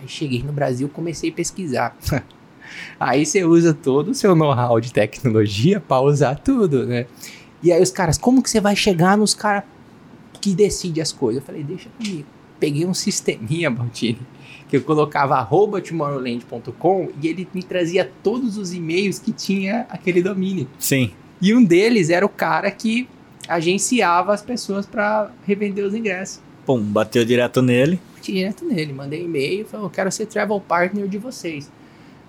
Aí 0.00 0.08
cheguei 0.08 0.42
no 0.42 0.52
Brasil, 0.52 0.88
comecei 0.88 1.30
a 1.30 1.32
pesquisar. 1.32 1.96
aí 2.98 3.24
você 3.24 3.44
usa 3.44 3.74
todo 3.74 4.10
o 4.10 4.14
seu 4.14 4.34
know-how 4.34 4.80
de 4.80 4.92
tecnologia 4.92 5.80
para 5.80 6.00
usar 6.00 6.36
tudo, 6.36 6.86
né? 6.86 7.06
E 7.62 7.72
aí 7.72 7.82
os 7.82 7.90
caras, 7.90 8.18
como 8.18 8.42
que 8.42 8.50
você 8.50 8.60
vai 8.60 8.76
chegar 8.76 9.16
nos 9.16 9.34
caras 9.34 9.64
que 10.40 10.54
decidem 10.54 11.02
as 11.02 11.12
coisas? 11.12 11.42
Eu 11.42 11.46
falei, 11.46 11.62
deixa 11.62 11.88
comigo. 11.96 12.26
Peguei 12.60 12.86
um 12.86 12.94
sisteminha, 12.94 13.70
Baltini, 13.70 14.20
que 14.68 14.76
eu 14.76 14.82
colocava 14.82 15.36
arroba 15.36 15.80
tomorrowland.com 15.80 17.08
e 17.22 17.28
ele 17.28 17.48
me 17.52 17.62
trazia 17.62 18.10
todos 18.22 18.56
os 18.56 18.72
e-mails 18.72 19.18
que 19.18 19.32
tinha 19.32 19.86
aquele 19.88 20.22
domínio. 20.22 20.68
Sim. 20.78 21.10
E 21.40 21.54
um 21.54 21.64
deles 21.64 22.10
era 22.10 22.24
o 22.24 22.28
cara 22.28 22.70
que 22.70 23.08
agenciava 23.48 24.32
as 24.32 24.42
pessoas 24.42 24.86
para 24.86 25.30
revender 25.46 25.84
os 25.84 25.94
ingressos. 25.94 26.40
Pum, 26.64 26.80
bateu 26.80 27.24
direto 27.24 27.60
nele. 27.60 28.00
Direto 28.22 28.64
nele, 28.64 28.92
mandei 28.92 29.24
e-mail, 29.24 29.66
falei, 29.66 29.84
eu 29.84 29.90
quero 29.90 30.10
ser 30.10 30.26
travel 30.26 30.58
partner 30.60 31.06
de 31.06 31.18
vocês. 31.18 31.70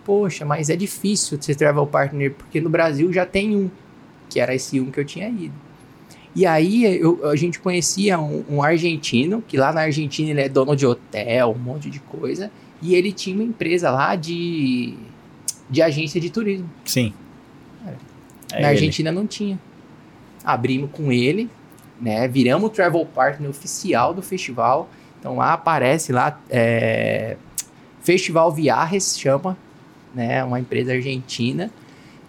Poxa, 0.05 0.45
mas 0.45 0.69
é 0.69 0.75
difícil 0.75 1.41
ser 1.41 1.55
travel 1.55 1.85
partner, 1.87 2.31
porque 2.31 2.61
no 2.61 2.69
Brasil 2.69 3.11
já 3.11 3.25
tem 3.25 3.55
um, 3.55 3.71
que 4.29 4.39
era 4.39 4.53
esse 4.53 4.79
um 4.79 4.91
que 4.91 4.99
eu 4.99 5.05
tinha 5.05 5.27
ido. 5.27 5.53
E 6.35 6.45
aí 6.45 6.83
eu, 6.99 7.27
a 7.27 7.35
gente 7.35 7.59
conhecia 7.59 8.19
um, 8.19 8.43
um, 8.49 8.61
argentino, 8.61 9.43
que 9.47 9.57
lá 9.57 9.73
na 9.73 9.81
Argentina 9.81 10.29
ele 10.29 10.41
é 10.41 10.49
dono 10.49 10.75
de 10.75 10.85
hotel, 10.85 11.55
um 11.57 11.61
monte 11.61 11.89
de 11.89 11.99
coisa, 11.99 12.51
e 12.81 12.93
ele 12.93 13.11
tinha 13.11 13.35
uma 13.35 13.43
empresa 13.43 13.89
lá 13.89 14.15
de, 14.15 14.93
de 15.69 15.81
agência 15.81 16.21
de 16.21 16.29
turismo. 16.29 16.69
Sim. 16.83 17.13
É 18.51 18.61
na 18.61 18.67
Argentina 18.69 19.11
não 19.11 19.25
tinha. 19.25 19.59
Abrimos 20.43 20.91
com 20.91 21.11
ele, 21.11 21.49
né? 21.99 22.27
Viramos 22.27 22.67
o 22.67 22.69
travel 22.69 23.05
partner 23.05 23.49
oficial 23.49 24.13
do 24.13 24.21
festival. 24.21 24.89
Então 25.19 25.37
lá 25.37 25.53
aparece 25.53 26.11
lá 26.11 26.39
é, 26.49 27.37
Festival 28.01 28.51
Viajes 28.51 29.17
chama, 29.17 29.57
né? 30.15 30.43
Uma 30.43 30.59
empresa 30.59 30.93
argentina. 30.93 31.69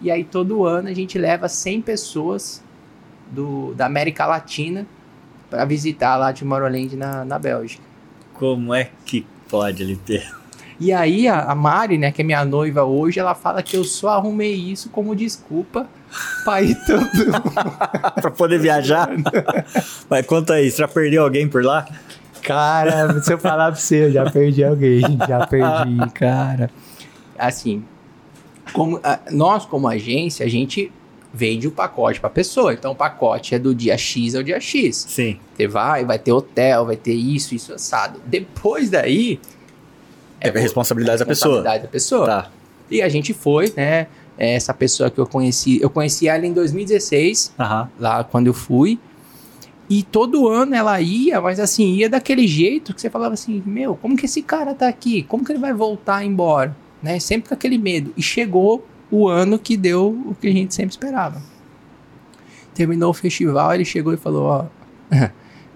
E 0.01 0.11
aí 0.11 0.23
todo 0.23 0.65
ano 0.65 0.89
a 0.89 0.93
gente 0.93 1.17
leva 1.17 1.47
100 1.47 1.81
pessoas 1.81 2.63
do, 3.31 3.73
da 3.73 3.85
América 3.85 4.25
Latina 4.25 4.85
para 5.49 5.65
visitar 5.65 6.17
lá 6.17 6.33
Tomorrowland 6.33 6.95
na, 6.95 7.25
na 7.25 7.39
Bélgica. 7.39 7.83
Como 8.33 8.73
é 8.73 8.89
que 9.05 9.25
pode 9.49 9.81
ele 9.81 9.95
ter? 9.95 10.29
E 10.79 10.93
aí 10.93 11.27
a, 11.27 11.41
a 11.41 11.55
Mari, 11.55 11.97
né, 11.97 12.11
que 12.11 12.21
é 12.21 12.25
minha 12.25 12.45
noiva 12.45 12.83
hoje, 12.83 13.19
ela 13.19 13.33
fala 13.33 13.63
que 13.63 13.75
eu 13.75 13.83
só 13.83 14.09
arrumei 14.09 14.53
isso 14.53 14.89
como 14.89 15.15
desculpa 15.15 15.87
para 16.45 16.61
ir 16.61 16.75
todo 16.85 17.09
para 18.21 18.31
poder 18.31 18.59
viajar. 18.59 19.09
Mas 20.07 20.25
conta 20.25 20.53
aí, 20.53 20.69
você 20.69 20.77
já 20.77 20.87
perdeu 20.87 21.23
alguém 21.23 21.47
por 21.47 21.63
lá? 21.63 21.87
Cara, 22.43 23.19
se 23.21 23.33
eu 23.33 23.39
falar 23.39 23.71
pra 23.71 23.79
você, 23.79 24.05
eu 24.05 24.11
já 24.11 24.29
perdi 24.29 24.63
alguém, 24.63 25.01
já 25.27 25.47
perdi, 25.47 25.97
cara. 26.13 26.69
Assim, 27.37 27.83
como, 28.73 28.99
nós 29.31 29.65
como 29.65 29.87
agência, 29.87 30.45
a 30.45 30.49
gente 30.49 30.91
vende 31.33 31.67
o 31.67 31.71
pacote 31.71 32.19
para 32.19 32.29
pessoa. 32.29 32.73
Então 32.73 32.91
o 32.91 32.95
pacote 32.95 33.55
é 33.55 33.59
do 33.59 33.73
dia 33.73 33.97
X 33.97 34.35
ao 34.35 34.43
dia 34.43 34.59
X. 34.59 35.05
Sim. 35.07 35.39
Você 35.55 35.67
vai, 35.67 36.05
vai 36.05 36.17
ter 36.17 36.31
hotel, 36.31 36.85
vai 36.85 36.95
ter 36.95 37.13
isso, 37.13 37.53
isso 37.53 37.73
assado. 37.73 38.21
Depois 38.25 38.89
daí 38.89 39.39
é, 40.39 40.49
é 40.49 40.51
responsabilidade, 40.51 41.19
da 41.19 41.25
pessoa. 41.25 41.57
Responsabilidade 41.57 41.83
da 41.83 41.89
pessoa. 41.89 42.25
Tá. 42.25 42.51
E 42.89 43.01
a 43.01 43.09
gente 43.09 43.33
foi, 43.33 43.73
né? 43.75 44.07
Essa 44.37 44.73
pessoa 44.73 45.09
que 45.09 45.19
eu 45.19 45.25
conheci, 45.25 45.79
eu 45.81 45.89
conheci 45.89 46.27
ela 46.27 46.45
em 46.45 46.53
2016, 46.53 47.53
uhum. 47.57 47.87
lá 47.99 48.23
quando 48.23 48.47
eu 48.47 48.53
fui. 48.53 48.99
E 49.89 50.03
todo 50.03 50.47
ano 50.47 50.75
ela 50.75 50.99
ia, 51.01 51.41
mas 51.41 51.59
assim, 51.59 51.95
ia 51.95 52.09
daquele 52.09 52.45
jeito 52.45 52.93
que 52.93 53.01
você 53.01 53.09
falava 53.09 53.33
assim: 53.33 53.63
Meu, 53.65 53.95
como 53.95 54.15
que 54.15 54.25
esse 54.25 54.43
cara 54.43 54.75
tá 54.75 54.87
aqui? 54.87 55.23
Como 55.23 55.43
que 55.43 55.51
ele 55.51 55.59
vai 55.59 55.73
voltar 55.73 56.23
embora? 56.23 56.75
Né? 57.01 57.19
Sempre 57.19 57.49
com 57.49 57.55
aquele 57.55 57.77
medo. 57.77 58.13
E 58.17 58.21
chegou 58.21 58.85
o 59.09 59.27
ano 59.27 59.57
que 59.57 59.77
deu 59.77 60.09
o 60.25 60.35
que 60.35 60.47
a 60.47 60.51
gente 60.51 60.73
sempre 60.73 60.91
esperava. 60.91 61.41
Terminou 62.73 63.09
o 63.09 63.13
festival, 63.13 63.73
ele 63.73 63.85
chegou 63.85 64.13
e 64.13 64.17
falou: 64.17 64.43
Ó, 64.45 64.65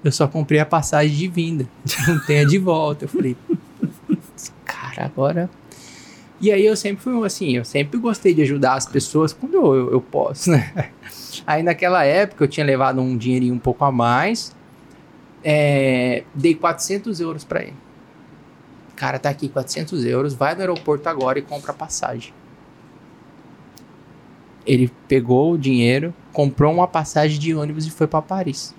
eu 0.03 0.11
só 0.11 0.27
comprei 0.27 0.59
a 0.59 0.65
passagem 0.65 1.15
de 1.15 1.27
vinda, 1.27 1.67
não 2.07 2.19
tem 2.25 2.39
a 2.39 2.45
de 2.45 2.57
volta. 2.57 3.05
Eu 3.05 3.09
falei: 3.09 3.35
Cara, 4.65 5.05
agora. 5.05 5.49
E 6.41 6.51
aí 6.51 6.65
eu 6.65 6.75
sempre 6.75 7.03
fui 7.03 7.23
assim, 7.23 7.55
eu 7.55 7.63
sempre 7.63 7.99
gostei 7.99 8.33
de 8.33 8.41
ajudar 8.41 8.73
as 8.73 8.87
pessoas 8.87 9.31
quando 9.31 9.53
eu, 9.53 9.75
eu, 9.75 9.91
eu 9.91 10.01
posso, 10.01 10.49
né? 10.49 10.91
Aí 11.45 11.61
naquela 11.61 12.03
época 12.03 12.43
eu 12.43 12.47
tinha 12.47 12.65
levado 12.65 12.99
um 12.99 13.15
dinheirinho 13.15 13.53
um 13.53 13.59
pouco 13.59 13.85
a 13.85 13.91
mais, 13.91 14.51
é, 15.43 16.23
dei 16.33 16.55
400 16.55 17.19
euros 17.19 17.43
para 17.43 17.61
ele. 17.61 17.75
Cara, 19.01 19.17
tá 19.17 19.31
aqui 19.31 19.49
400 19.49 20.05
euros, 20.05 20.35
vai 20.35 20.53
no 20.53 20.61
aeroporto 20.61 21.09
agora 21.09 21.39
e 21.39 21.41
compra 21.41 21.71
a 21.71 21.73
passagem. 21.73 22.31
Ele 24.63 24.91
pegou 25.07 25.53
o 25.53 25.57
dinheiro, 25.57 26.13
comprou 26.31 26.71
uma 26.71 26.87
passagem 26.87 27.39
de 27.39 27.55
ônibus 27.55 27.87
e 27.87 27.89
foi 27.89 28.05
para 28.05 28.21
Paris. 28.21 28.75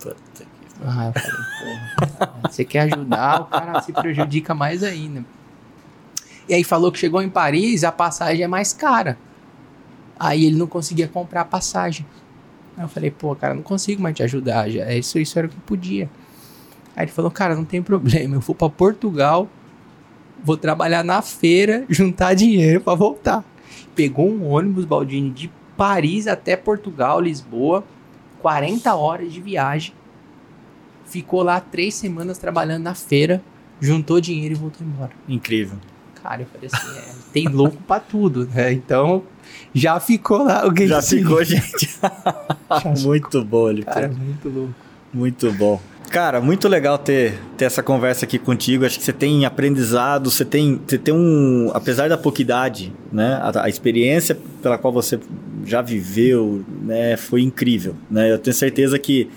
Puta 0.00 0.14
que... 0.34 0.44
Ah, 0.84 1.10
eu 1.12 1.20
falei, 1.20 2.16
porra, 2.16 2.34
você 2.48 2.64
quer 2.64 2.82
ajudar, 2.82 3.40
o 3.40 3.46
cara 3.46 3.82
se 3.82 3.92
prejudica 3.92 4.54
mais 4.54 4.84
ainda. 4.84 5.24
E 6.48 6.54
aí 6.54 6.62
falou 6.62 6.92
que 6.92 6.98
chegou 7.00 7.20
em 7.20 7.28
Paris, 7.28 7.82
a 7.82 7.90
passagem 7.90 8.44
é 8.44 8.48
mais 8.48 8.72
cara. 8.72 9.18
Aí 10.16 10.44
ele 10.44 10.54
não 10.54 10.68
conseguia 10.68 11.08
comprar 11.08 11.40
a 11.40 11.44
passagem. 11.44 12.06
Aí 12.76 12.84
eu 12.84 12.88
falei, 12.88 13.10
pô, 13.10 13.34
cara, 13.34 13.52
não 13.52 13.64
consigo 13.64 14.00
mais 14.00 14.14
te 14.14 14.22
ajudar. 14.22 14.70
Já. 14.70 14.92
Isso, 14.92 15.18
isso 15.18 15.36
era 15.36 15.48
o 15.48 15.50
que 15.50 15.58
podia. 15.62 16.08
Aí 16.98 17.04
ele 17.04 17.12
falou, 17.12 17.30
cara, 17.30 17.54
não 17.54 17.64
tem 17.64 17.80
problema, 17.80 18.34
eu 18.34 18.40
vou 18.40 18.56
para 18.56 18.68
Portugal, 18.68 19.48
vou 20.44 20.56
trabalhar 20.56 21.04
na 21.04 21.22
feira, 21.22 21.84
juntar 21.88 22.34
dinheiro 22.34 22.80
para 22.80 22.94
voltar 22.94 23.44
pegou 23.98 24.30
um 24.30 24.48
ônibus, 24.48 24.84
Baldini, 24.84 25.28
de 25.28 25.50
Paris 25.76 26.28
até 26.28 26.56
Portugal, 26.56 27.20
Lisboa, 27.20 27.82
40 28.40 28.94
horas 28.94 29.32
de 29.32 29.40
viagem. 29.40 29.92
Ficou 31.04 31.42
lá 31.42 31.58
três 31.58 31.96
semanas 31.96 32.38
trabalhando 32.38 32.84
na 32.84 32.94
feira, 32.94 33.42
juntou 33.80 34.20
dinheiro 34.20 34.54
e 34.54 34.56
voltou 34.56 34.86
embora. 34.86 35.10
Incrível. 35.28 35.78
Cara, 36.22 36.42
eu 36.42 36.46
falei 36.46 36.70
assim, 36.72 36.96
é, 36.96 37.12
tem 37.32 37.48
louco 37.48 37.78
pra 37.88 37.98
tudo, 37.98 38.46
né? 38.54 38.72
Então, 38.72 39.24
já 39.74 39.98
ficou 39.98 40.44
lá 40.44 40.64
o 40.64 40.86
Já 40.86 41.02
ficou, 41.02 41.42
gente. 41.42 41.98
muito 43.02 43.44
bom, 43.44 43.68
ele. 43.68 43.82
Cara, 43.82 44.06
muito 44.06 44.48
louco. 44.48 44.74
Muito 45.12 45.52
bom. 45.54 45.80
Cara, 46.10 46.40
muito 46.40 46.68
legal 46.68 46.96
ter, 46.96 47.38
ter 47.56 47.66
essa 47.66 47.82
conversa 47.82 48.24
aqui 48.24 48.38
contigo. 48.38 48.86
Acho 48.86 48.98
que 48.98 49.04
você 49.04 49.12
tem 49.12 49.44
aprendizado, 49.44 50.30
você 50.30 50.44
tem, 50.44 50.80
você 50.86 50.96
tem 50.96 51.12
um. 51.12 51.70
Apesar 51.74 52.08
da 52.08 52.16
pouca 52.16 52.40
idade, 52.40 52.92
né? 53.12 53.34
A, 53.42 53.64
a, 53.64 53.68
experiência 53.68 54.38
pela 54.62 54.78
qual 54.78 54.90
você 54.90 55.20
já 55.66 55.82
viveu, 55.82 56.64
né? 56.82 57.16
Foi 57.18 57.42
incrível, 57.42 57.94
né? 58.10 58.32
Eu 58.32 58.38
tenho 58.38 58.54
certeza 58.54 58.98
que 58.98 59.28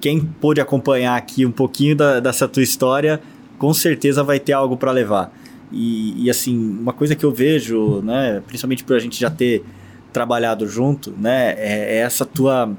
quem 0.00 0.20
pôde 0.20 0.62
acompanhar 0.62 1.16
aqui 1.16 1.44
um 1.44 1.52
pouquinho 1.52 1.94
da, 1.94 2.20
dessa 2.20 2.48
tua 2.48 2.62
história, 2.62 3.20
com 3.58 3.74
certeza 3.74 4.22
vai 4.22 4.40
ter 4.40 4.54
algo 4.54 4.78
para 4.78 4.90
levar. 4.92 5.30
E, 5.70 6.24
e, 6.24 6.30
assim, 6.30 6.56
uma 6.56 6.92
coisa 6.92 7.14
que 7.14 7.24
eu 7.24 7.32
vejo, 7.32 8.00
né? 8.00 8.42
Principalmente 8.46 8.82
por 8.82 8.96
a 8.96 8.98
gente 8.98 9.20
já 9.20 9.28
ter 9.28 9.62
trabalhado 10.10 10.66
junto, 10.66 11.12
né? 11.18 11.54
É, 11.58 11.96
é 11.96 11.98
essa 11.98 12.24
tua, 12.24 12.72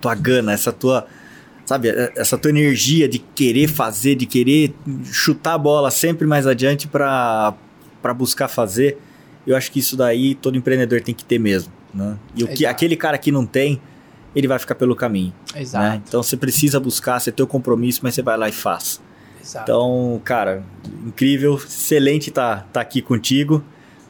tua 0.00 0.14
gana, 0.14 0.52
essa 0.52 0.70
tua 0.70 1.06
sabe, 1.70 1.88
é, 1.88 2.12
essa 2.16 2.36
tua 2.36 2.50
energia 2.50 3.08
de 3.08 3.20
querer 3.20 3.68
fazer, 3.68 4.16
de 4.16 4.26
querer 4.26 4.74
chutar 5.04 5.54
a 5.54 5.58
bola 5.58 5.88
sempre 5.88 6.26
mais 6.26 6.44
adiante 6.44 6.88
para 6.88 7.54
buscar 8.16 8.48
fazer, 8.48 8.98
eu 9.46 9.56
acho 9.56 9.70
que 9.70 9.78
isso 9.78 9.96
daí 9.96 10.34
todo 10.34 10.58
empreendedor 10.58 11.00
tem 11.00 11.14
que 11.14 11.24
ter 11.24 11.38
mesmo. 11.38 11.72
Né? 11.94 12.16
E 12.34 12.42
o 12.42 12.48
que, 12.48 12.66
aquele 12.66 12.96
cara 12.96 13.16
que 13.16 13.30
não 13.30 13.46
tem, 13.46 13.80
ele 14.34 14.48
vai 14.48 14.58
ficar 14.58 14.74
pelo 14.74 14.96
caminho. 14.96 15.32
Né? 15.54 15.60
Exato. 15.62 15.84
Né? 15.84 16.02
Então 16.08 16.20
você 16.24 16.36
precisa 16.36 16.80
buscar, 16.80 17.20
você 17.20 17.30
tem 17.30 17.44
o 17.44 17.46
compromisso, 17.46 18.00
mas 18.02 18.16
você 18.16 18.22
vai 18.22 18.36
lá 18.36 18.48
e 18.48 18.52
faz. 18.52 19.00
Exato. 19.40 19.62
Então, 19.62 20.20
cara, 20.24 20.64
incrível, 21.06 21.54
excelente 21.54 22.30
estar 22.30 22.62
tá, 22.62 22.66
tá 22.72 22.80
aqui 22.80 23.00
contigo. 23.00 23.62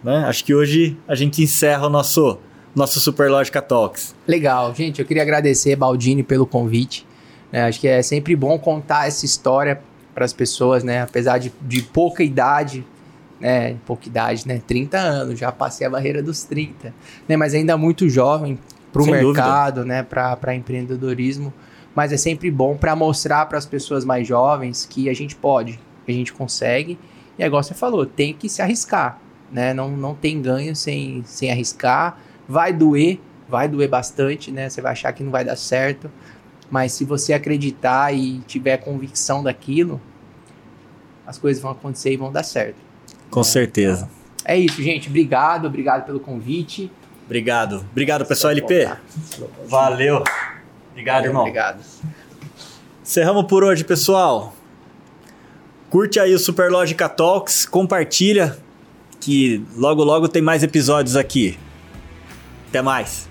Né? 0.03 0.25
Acho 0.25 0.43
que 0.47 0.55
hoje 0.55 0.97
a 1.07 1.15
gente 1.15 1.43
encerra 1.43 1.87
o 1.89 1.91
nosso 1.91 2.39
nosso 2.75 3.01
Superlógica 3.01 3.61
Talks. 3.61 4.15
Legal, 4.27 4.73
gente, 4.75 5.01
eu 5.01 5.05
queria 5.05 5.25
agradecer 5.25 5.75
Baldini 5.77 6.23
pelo 6.23 6.47
convite. 6.47 7.05
É, 7.53 7.63
acho 7.63 7.81
que 7.81 7.89
é 7.89 8.03
sempre 8.03 8.35
bom 8.37 8.59
contar 8.59 9.09
essa 9.09 9.25
história 9.25 9.81
para 10.15 10.25
as 10.25 10.33
pessoas, 10.33 10.85
né? 10.85 11.03
Apesar 11.03 11.39
de, 11.39 11.53
de 11.63 11.83
pouca 11.83 12.23
idade, 12.23 12.85
né? 13.41 13.77
Pouca 13.87 14.07
idade, 14.07 14.47
né? 14.47 14.61
30 14.67 14.99
anos, 14.99 15.39
já 15.39 15.51
passei 15.51 15.87
a 15.87 15.91
barreira 15.91 16.23
dos 16.23 16.45
30, 16.45 16.95
né? 17.29 17.37
Mas 17.37 17.55
ainda 17.55 17.77
muito 17.77 18.09
jovem 18.09 18.59
para 18.93 19.03
o 19.03 19.07
mercado, 19.07 19.77
dúvida. 19.77 19.95
né? 19.95 20.03
Para 20.03 20.55
empreendedorismo. 20.55 21.53
Mas 21.95 22.13
é 22.13 22.17
sempre 22.17 22.51
bom 22.51 22.77
para 22.77 22.95
mostrar 22.95 23.47
para 23.47 23.59
as 23.59 23.67
pessoas 23.67 24.05
mais 24.05 24.27
jovens 24.27 24.87
que 24.87 25.09
a 25.09 25.15
gente 25.15 25.35
pode, 25.35 25.81
que 26.07 26.13
a 26.13 26.15
gente 26.15 26.33
consegue. 26.33 26.99
E 27.39 27.43
agora 27.43 27.63
você 27.63 27.75
falou, 27.75 28.07
tem 28.07 28.33
que 28.33 28.49
se 28.49 28.63
arriscar, 28.63 29.19
né? 29.51 29.75
Não, 29.75 29.91
não 29.91 30.15
tem 30.15 30.41
ganho 30.41 30.77
sem, 30.77 31.23
sem 31.25 31.51
arriscar. 31.51 32.19
Vai 32.49 32.73
doer, 32.73 33.19
vai 33.49 33.69
doer 33.69 33.89
bastante, 33.89 34.53
né? 34.53 34.69
Você 34.69 34.81
vai 34.81 34.93
achar 34.93 35.13
que 35.13 35.25
não 35.25 35.33
vai 35.33 35.45
dar 35.45 35.57
certo. 35.57 36.11
Mas 36.71 36.93
se 36.93 37.05
você 37.05 37.33
acreditar 37.33 38.15
e 38.15 38.39
tiver 38.47 38.77
convicção 38.79 39.43
daquilo, 39.43 40.01
as 41.27 41.37
coisas 41.39 41.63
vão 41.63 41.73
acontecer 41.73 42.13
e 42.13 42.17
vão 42.17 42.31
dar 42.31 42.43
certo. 42.43 42.77
Com 43.31 43.43
certeza. 43.43 44.09
É 44.45 44.57
isso, 44.57 44.83
gente. 44.83 45.09
Obrigado, 45.09 45.67
obrigado 45.67 46.05
pelo 46.05 46.21
convite. 46.21 46.91
Obrigado. 47.27 47.85
Obrigado, 47.91 48.25
pessoal 48.27 48.53
LP. 48.53 48.89
Valeu. 49.67 50.23
Obrigado, 50.91 51.17
Valeu, 51.17 51.31
irmão. 51.31 51.43
Obrigado. 51.43 51.81
Encerramos 53.03 53.45
por 53.45 53.65
hoje, 53.65 53.85
pessoal. 53.85 54.55
Curte 55.89 56.19
aí 56.21 56.35
o 56.35 56.39
Superlógica 56.39 57.09
Talks, 57.09 57.67
compartilha 57.67 58.57
que 59.21 59.65
logo 59.77 60.03
logo 60.03 60.29
tem 60.29 60.41
mais 60.43 60.63
episódios 60.63 61.15
aqui. 61.15 61.59
Até 62.69 62.81
mais. 62.81 63.30